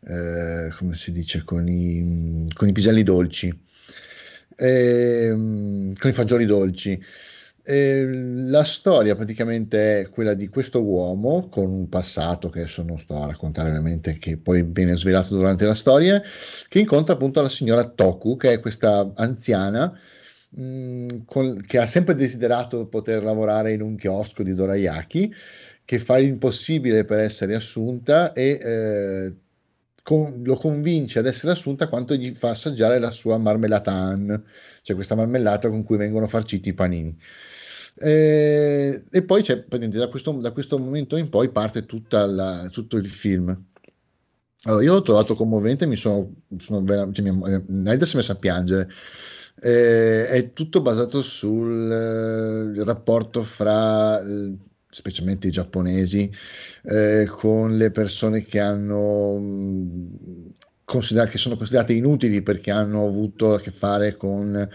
[0.08, 3.68] eh, come si dice, con i, con i piselli dolci,
[4.61, 7.02] Ehm, con i fagioli dolci.
[7.64, 8.03] E
[8.48, 13.22] la storia praticamente è quella di questo uomo con un passato che adesso non sto
[13.22, 16.22] a raccontare ovviamente, che poi viene svelato durante la storia,
[16.68, 19.98] che incontra appunto la signora Toku, che è questa anziana
[20.50, 25.34] mh, con- che ha sempre desiderato poter lavorare in un chiosco di dorayaki,
[25.86, 29.36] che fa l'impossibile per essere assunta e eh,
[30.03, 34.44] con- lo convince ad essere assunta quanto gli fa assaggiare la sua marmellata Han,
[34.82, 37.16] cioè questa marmellata con cui vengono farciti i panini.
[38.02, 39.66] Eh, e poi c'è,
[39.98, 41.86] da questo, da questo momento in poi parte
[42.26, 43.66] la- tutto il film.
[44.64, 48.34] Allora, io l'ho trovato commovente, mi sono, sono vera- cioè, mia- Naida si è messa
[48.34, 48.90] a piangere.
[49.61, 54.55] Eh, è tutto basato sul eh, rapporto fra, eh,
[54.89, 56.31] specialmente i giapponesi,
[56.83, 60.53] eh, con le persone che hanno mh,
[60.85, 64.67] considera- che sono considerate inutili perché hanno avuto a che fare con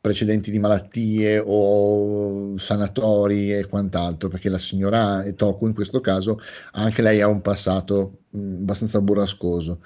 [0.00, 6.38] precedenti di malattie o sanatori e quant'altro, perché la signora Toku in questo caso
[6.72, 9.80] anche lei ha un passato mh, abbastanza burrascoso.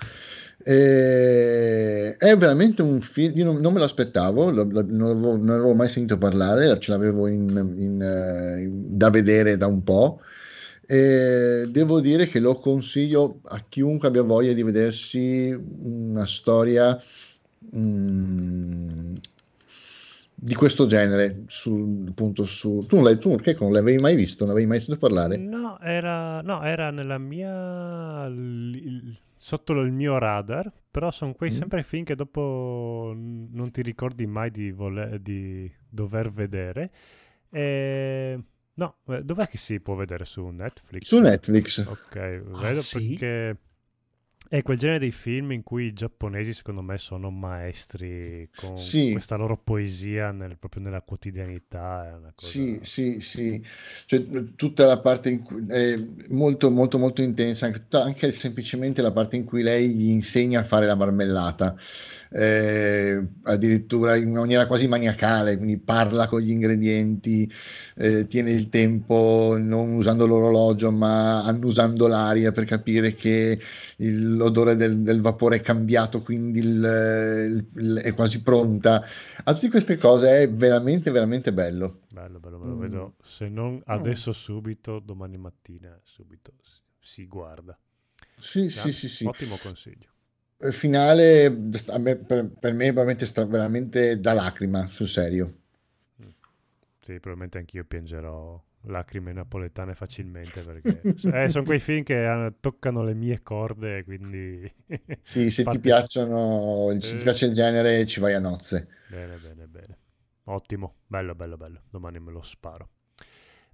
[0.63, 5.37] Eh, è veramente un film, io non, non me lo aspettavo, lo- lo- non avevo,
[5.37, 9.83] non avevo mai sentito parlare, ce l'avevo in- in, eh, in- da vedere da un
[9.83, 10.21] po'.
[10.87, 17.01] E devo dire che lo consiglio a chiunque abbia voglia di vedersi una storia
[17.77, 19.15] mm,
[20.35, 21.43] di questo genere.
[21.47, 24.79] Su, appunto, su, tu, non l'hai, tu che non l'avevi mai visto, non avevi mai
[24.81, 25.37] sentito parlare?
[25.37, 28.29] No, era, no, era nella mia...
[29.43, 31.53] sotto il mio radar, però sono quei Mm.
[31.53, 36.91] sempre film che dopo non ti ricordi mai di, voler, di dover vedere.
[37.51, 38.39] E...
[38.75, 41.07] No, eh, dov'è che si può vedere su Netflix?
[41.07, 41.79] Su Netflix.
[41.87, 43.17] Ok, Ah, vedo sì?
[43.17, 43.59] perché
[44.53, 49.13] è quel genere di film in cui i giapponesi secondo me sono maestri con Sì.
[49.13, 52.19] questa loro poesia nel- proprio nella quotidianità.
[52.35, 52.51] Cosa...
[52.51, 53.65] Sì, sì, sì,
[54.07, 54.25] cioè,
[54.57, 55.97] tutta la parte in cui è
[56.31, 60.59] molto, molto, molto intensa, anche, tutta- anche semplicemente la parte in cui lei gli insegna
[60.61, 61.77] a fare la marmellata,
[62.31, 67.51] eh, addirittura in una maniera quasi maniacale, quindi parla con gli ingredienti,
[67.97, 73.59] eh, tiene il tempo non usando l'orologio, ma annusando l'aria per capire che
[73.97, 79.03] il- l'odore del, del vapore è cambiato, quindi il- il- è quasi pronta.
[79.45, 82.01] A tutte queste cose è veramente, veramente bello.
[82.09, 82.81] Bello, bello, me lo Mm.
[82.81, 83.15] vedo.
[83.23, 87.79] Se non adesso subito, domani mattina subito si, si guarda.
[88.37, 89.25] Sì, sì, sì, sì.
[89.27, 90.09] Ottimo consiglio.
[90.71, 95.53] Finale, me- per, per me veramente, veramente da lacrima, sul serio.
[97.03, 103.03] Sì, probabilmente anch'io piangerò lacrime napoletane facilmente perché eh, sono quei film che eh, toccano
[103.03, 104.71] le mie corde, quindi...
[105.23, 108.89] Sì, se ti Infatti- piacciono, se ti Eh, piace il genere, ci vai a nozze.
[109.07, 109.99] Bene, bene, bene.
[110.45, 111.83] Ottimo, bello, bello, bello.
[111.91, 112.91] Domani me lo sparo.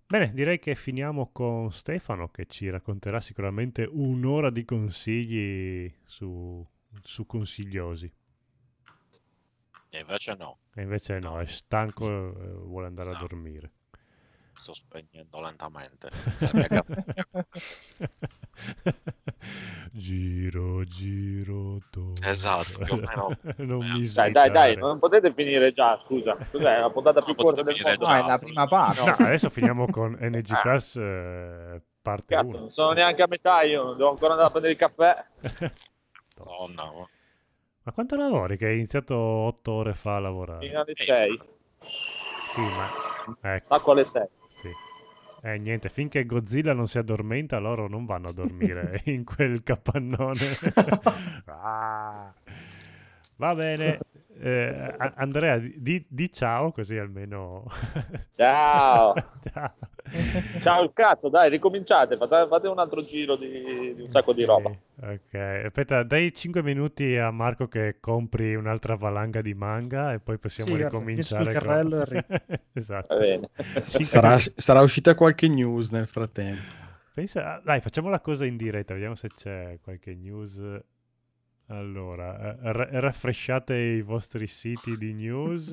[0.06, 6.64] Bene, direi che finiamo con Stefano che ci racconterà sicuramente un'ora di consigli su,
[7.02, 8.10] su consigliosi.
[9.90, 13.26] E invece no, E invece no, è stanco e vuole andare a Esatto.
[13.28, 13.70] dormire.
[14.52, 16.10] sto spegnendo lentamente.
[19.92, 22.20] Giro, giro, tondo.
[22.22, 23.36] Esatto, più o meno.
[23.58, 26.36] non mi Dai, dai, dai, non potete finire già, scusa.
[26.50, 28.06] Cos'è la puntata più corta del mondo?
[28.06, 29.04] No, è la prima parte.
[29.04, 32.58] No, adesso finiamo con NG Plus eh, parte Cazzo, 1.
[32.58, 35.24] non sono neanche a metà io, devo ancora andare a prendere il caffè.
[36.38, 37.08] Madonna, ma-
[37.84, 38.56] Ma quanto lavori?
[38.56, 40.66] Che hai iniziato 8 ore fa a lavorare.
[40.66, 41.40] Fino alle 6.
[42.50, 42.90] Sì, ma...
[43.40, 44.26] Ecco, Stacco alle 6.
[44.56, 44.68] sì.
[45.42, 50.56] Eh, niente, finché Godzilla non si addormenta, loro non vanno a dormire in quel capannone.
[51.46, 52.32] Ah.
[53.36, 54.00] Va bene.
[54.38, 57.64] Eh, Andrea, di, di ciao così almeno...
[58.30, 59.14] Ciao.
[59.52, 59.72] Ciao.
[60.60, 64.44] Ciao il cazzo, dai, ricominciate, fate, fate un altro giro di, di un sacco di
[64.44, 64.70] roba.
[64.70, 65.34] Ok,
[65.64, 70.76] aspetta, dai 5 minuti a Marco che compri un'altra valanga di manga e poi possiamo
[70.76, 71.44] Sì, ricominciare.
[71.44, 72.24] sul carrello arri-
[72.72, 73.14] esatto.
[73.14, 73.48] Va bene.
[73.56, 76.62] Cinque Sarà, sarà uscita qualche news nel frattempo.
[77.14, 80.60] Pensa, dai, facciamo la cosa in diretta, vediamo se c'è qualche news.
[81.68, 85.72] Allora, eh, re- refreshate i vostri siti di news.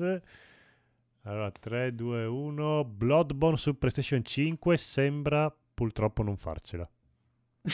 [1.22, 2.84] Allora, 3, 2, 1.
[2.84, 6.88] Bloodborne su PlayStation 5 sembra purtroppo non farcela.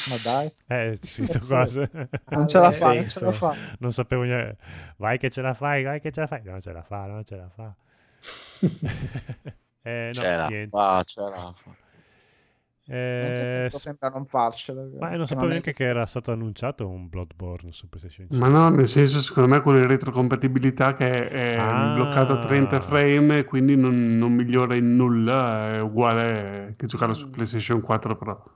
[0.08, 0.48] Ma dai.
[0.68, 1.48] Eh, ci visto Sì.
[1.48, 1.88] quasi.
[2.28, 3.56] Non ce la fa, non ce la fa.
[3.80, 4.56] Non sapevo neanche.
[4.98, 6.42] Vai che ce la fai, vai che ce la fai.
[6.44, 7.74] Non ce la fa, non ce la fa.
[9.82, 10.68] eh, no, Ce la niente.
[10.68, 11.76] fa, ce la fa.
[12.92, 13.36] Eh,
[13.68, 14.82] senso sembra non farcela?
[14.98, 18.38] ma non Che sapevo neanche che era stato annunciato un Bloodborne su PlayStation 5.
[18.38, 21.94] Ma no, nel senso, secondo me con la retrocompatibilità che è Ah.
[21.94, 27.30] bloccata a 30 frame, quindi non, non migliora in nulla, è uguale che giocarlo su
[27.30, 28.50] PlayStation 4 Pro.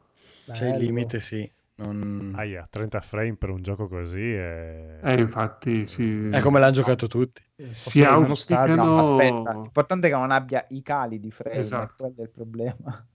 [0.51, 1.51] C'è il limite, sì.
[1.77, 2.35] Non...
[2.37, 4.99] Aia, 30 frame per un gioco così è...
[5.03, 6.29] Eh, infatti, sì.
[6.29, 7.43] È come l'hanno giocato tutti.
[7.73, 8.85] Si auspicano...
[8.85, 11.95] No, aspetta, l'importante è che non abbia i cali di frame, Esatto.
[11.97, 13.07] quello è il problema.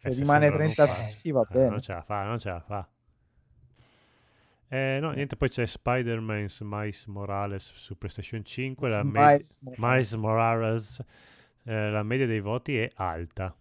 [0.00, 1.68] Se Eh, se rimane sembra non 30 fa- fissi va eh, bene.
[1.68, 2.88] non ce la fa, non ce la fa.
[4.70, 8.88] Eh, no, niente, poi c'è Spider-Man Miles Morales su PlayStation 5.
[8.88, 9.78] La me- Miles Morales.
[9.80, 11.04] Miles Morales,
[11.64, 13.54] eh, la media dei voti è alta.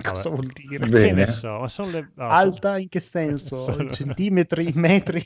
[0.00, 0.86] Cosa vuol dire?
[0.86, 1.12] Bene.
[1.12, 2.10] ne so, ma sono le...
[2.14, 3.62] no, Alta in che senso?
[3.64, 5.22] Sono- Centimetri, metri?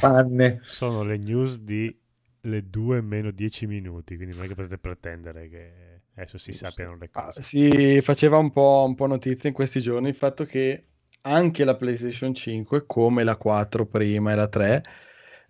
[0.00, 0.60] Panne.
[0.62, 1.94] sono le news di
[2.42, 6.96] le 2 meno 10 minuti, quindi non è che potete pretendere che adesso si sappiano
[6.96, 7.42] le Ah, cose.
[7.42, 10.86] si faceva un po', un po' notizia in questi giorni il fatto che
[11.22, 14.82] anche la PlayStation 5, come la 4 prima e la 3,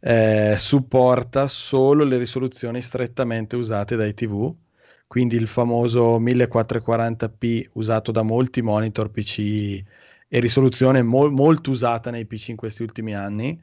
[0.01, 4.55] eh, supporta solo le risoluzioni strettamente usate dai TV,
[5.07, 9.83] quindi il famoso 1440p usato da molti monitor PC
[10.29, 13.61] e risoluzione mol- molto usata nei PC in questi ultimi anni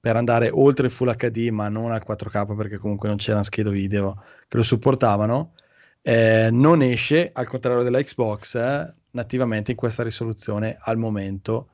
[0.00, 3.70] per andare oltre il Full HD ma non al 4K perché comunque non c'era scheda
[3.70, 5.54] video che lo supportavano
[6.02, 11.68] eh, non esce al contrario della Xbox eh, nativamente in questa risoluzione al momento.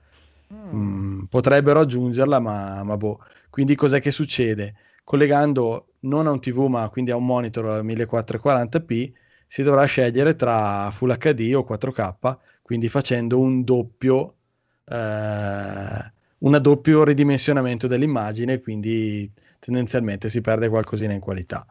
[0.53, 3.21] Mm, potrebbero aggiungerla ma, ma boh.
[3.51, 4.75] Quindi cos'è che succede?
[5.05, 9.13] Collegando non a un TV ma quindi a un monitor a 1440p
[9.47, 14.35] si dovrà scegliere tra Full HD o 4K quindi facendo un doppio
[14.85, 21.67] eh, un doppio ridimensionamento dell'immagine quindi tendenzialmente si perde qualcosina in qualità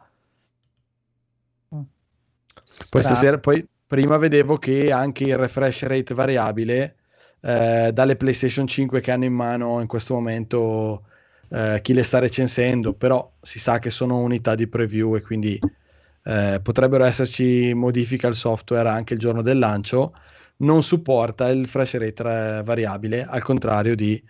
[2.78, 3.04] Strano.
[3.04, 6.96] stasera, poi prima vedevo che anche il refresh rate variabile
[7.40, 11.04] eh, dalle PlayStation 5 che hanno in mano in questo momento
[11.50, 15.58] eh, chi le sta recensendo, però si sa che sono unità di preview e quindi
[16.24, 20.14] eh, potrebbero esserci modifiche al software anche il giorno del lancio.
[20.58, 22.22] Non supporta il refresh rate
[22.58, 24.22] eh, variabile, al contrario di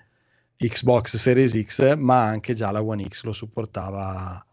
[0.56, 4.44] Xbox Series X, ma anche già la One X lo supportava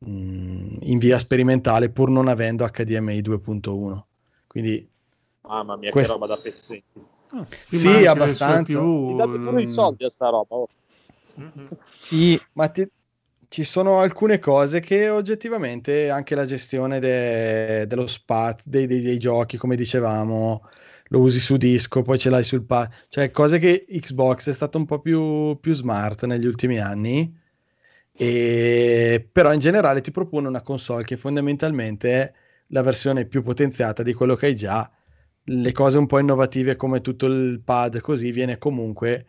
[0.00, 4.02] in via sperimentale pur non avendo HDMI 2.1
[4.46, 4.88] quindi
[5.42, 6.40] Mamma mia, Questo- che roba da.
[7.62, 8.72] Sì, ma anche le abbastanza.
[8.78, 10.54] TV, Mi date pure i mm, soldi a sta roba.
[10.56, 10.68] oh.
[11.86, 12.88] sì ma ti-
[13.48, 19.18] ci sono alcune cose che oggettivamente anche la gestione de- dello spazio dei, dei- dei
[19.18, 20.68] giochi come dicevamo
[21.10, 24.76] lo usi su disco poi ce l'hai sul pad cioè cose che Xbox è stato
[24.76, 27.34] un po' più, più smart negli ultimi anni
[28.20, 32.32] e però in generale ti propone una console che fondamentalmente è
[32.68, 34.90] la versione più potenziata di quello che hai già.
[35.44, 39.26] Le cose un po' innovative come tutto il pad così viene comunque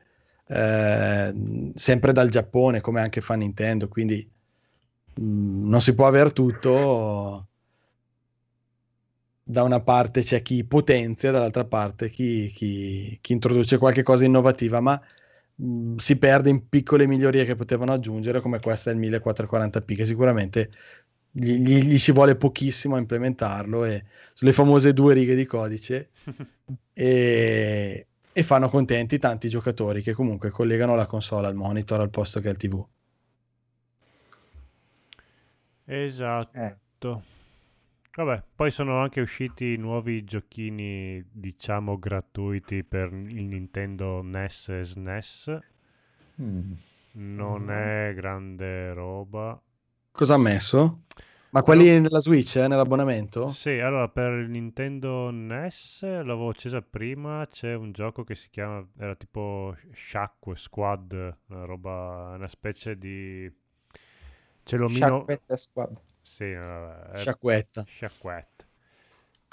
[0.47, 1.33] eh,
[1.75, 4.27] sempre dal Giappone come anche fa Nintendo, quindi
[5.15, 7.47] mh, non si può avere tutto.
[9.43, 14.79] Da una parte c'è chi potenzia, dall'altra parte chi, chi- chi introduce qualche cosa innovativa,
[14.79, 15.01] ma
[15.59, 20.69] mh, si perde in piccole migliorie che potevano aggiungere, come questa del 1440p, che sicuramente
[21.31, 26.09] gli, gli- gli ci vuole pochissimo a implementarlo, e sulle famose due righe di codice.
[26.93, 32.39] e, e fanno contenti tanti giocatori che comunque collegano la console al monitor al posto
[32.39, 32.85] che al TV.
[35.85, 37.23] Esatto.
[38.19, 45.59] Vabbè, poi sono anche usciti nuovi giochini, diciamo, gratuiti per il Nintendo NES e SNES.
[46.41, 46.71] Mm.
[47.13, 49.57] Non è grande roba.
[50.11, 51.03] Cosa ha messo?
[51.51, 53.47] Ma quelli nella Switch, eh, nell'abbonamento?
[53.51, 58.85] Sì, allora per il Nintendo NES l'avevo accesa prima, c'è un gioco che si chiama,
[58.97, 63.49] era tipo Shaq Squad, una roba, una specie di...
[64.63, 65.25] Ce l'omino...
[65.55, 65.97] Squad.
[66.29, 67.83] Sì, vabbè, è- Sciacquetta.
[67.87, 68.65] Sciacquetta.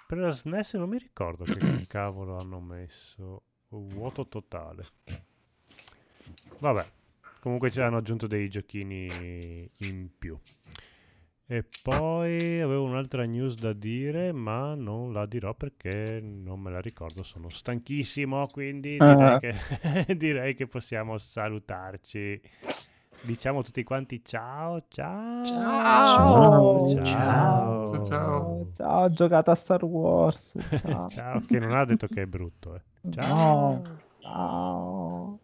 [0.06, 1.56] Per la SNES non mi ricordo che
[1.88, 3.42] cavolo hanno messo.
[3.68, 4.84] Vuoto totale.
[6.58, 6.84] Vabbè,
[7.40, 10.38] comunque ci hanno aggiunto dei giochini in più.
[11.48, 16.80] E poi avevo un'altra news da dire, ma non la dirò perché non me la
[16.80, 19.38] ricordo, sono stanchissimo, quindi direi, Ah.
[19.38, 19.54] che,
[20.16, 22.40] direi che possiamo salutarci.
[23.22, 25.44] Diciamo tutti quanti ciao, ciao.
[25.44, 26.88] Ciao.
[26.88, 27.86] Ciao.
[27.86, 28.66] Ciao, ciao.
[28.72, 30.56] Ciao, ho giocato a Star Wars.
[30.82, 31.08] Ciao.
[31.08, 32.74] Ciao, che non ha detto che è brutto.
[32.74, 32.80] Eh.
[33.02, 33.12] No.
[33.12, 33.82] Ciao.
[34.20, 35.38] Ciao.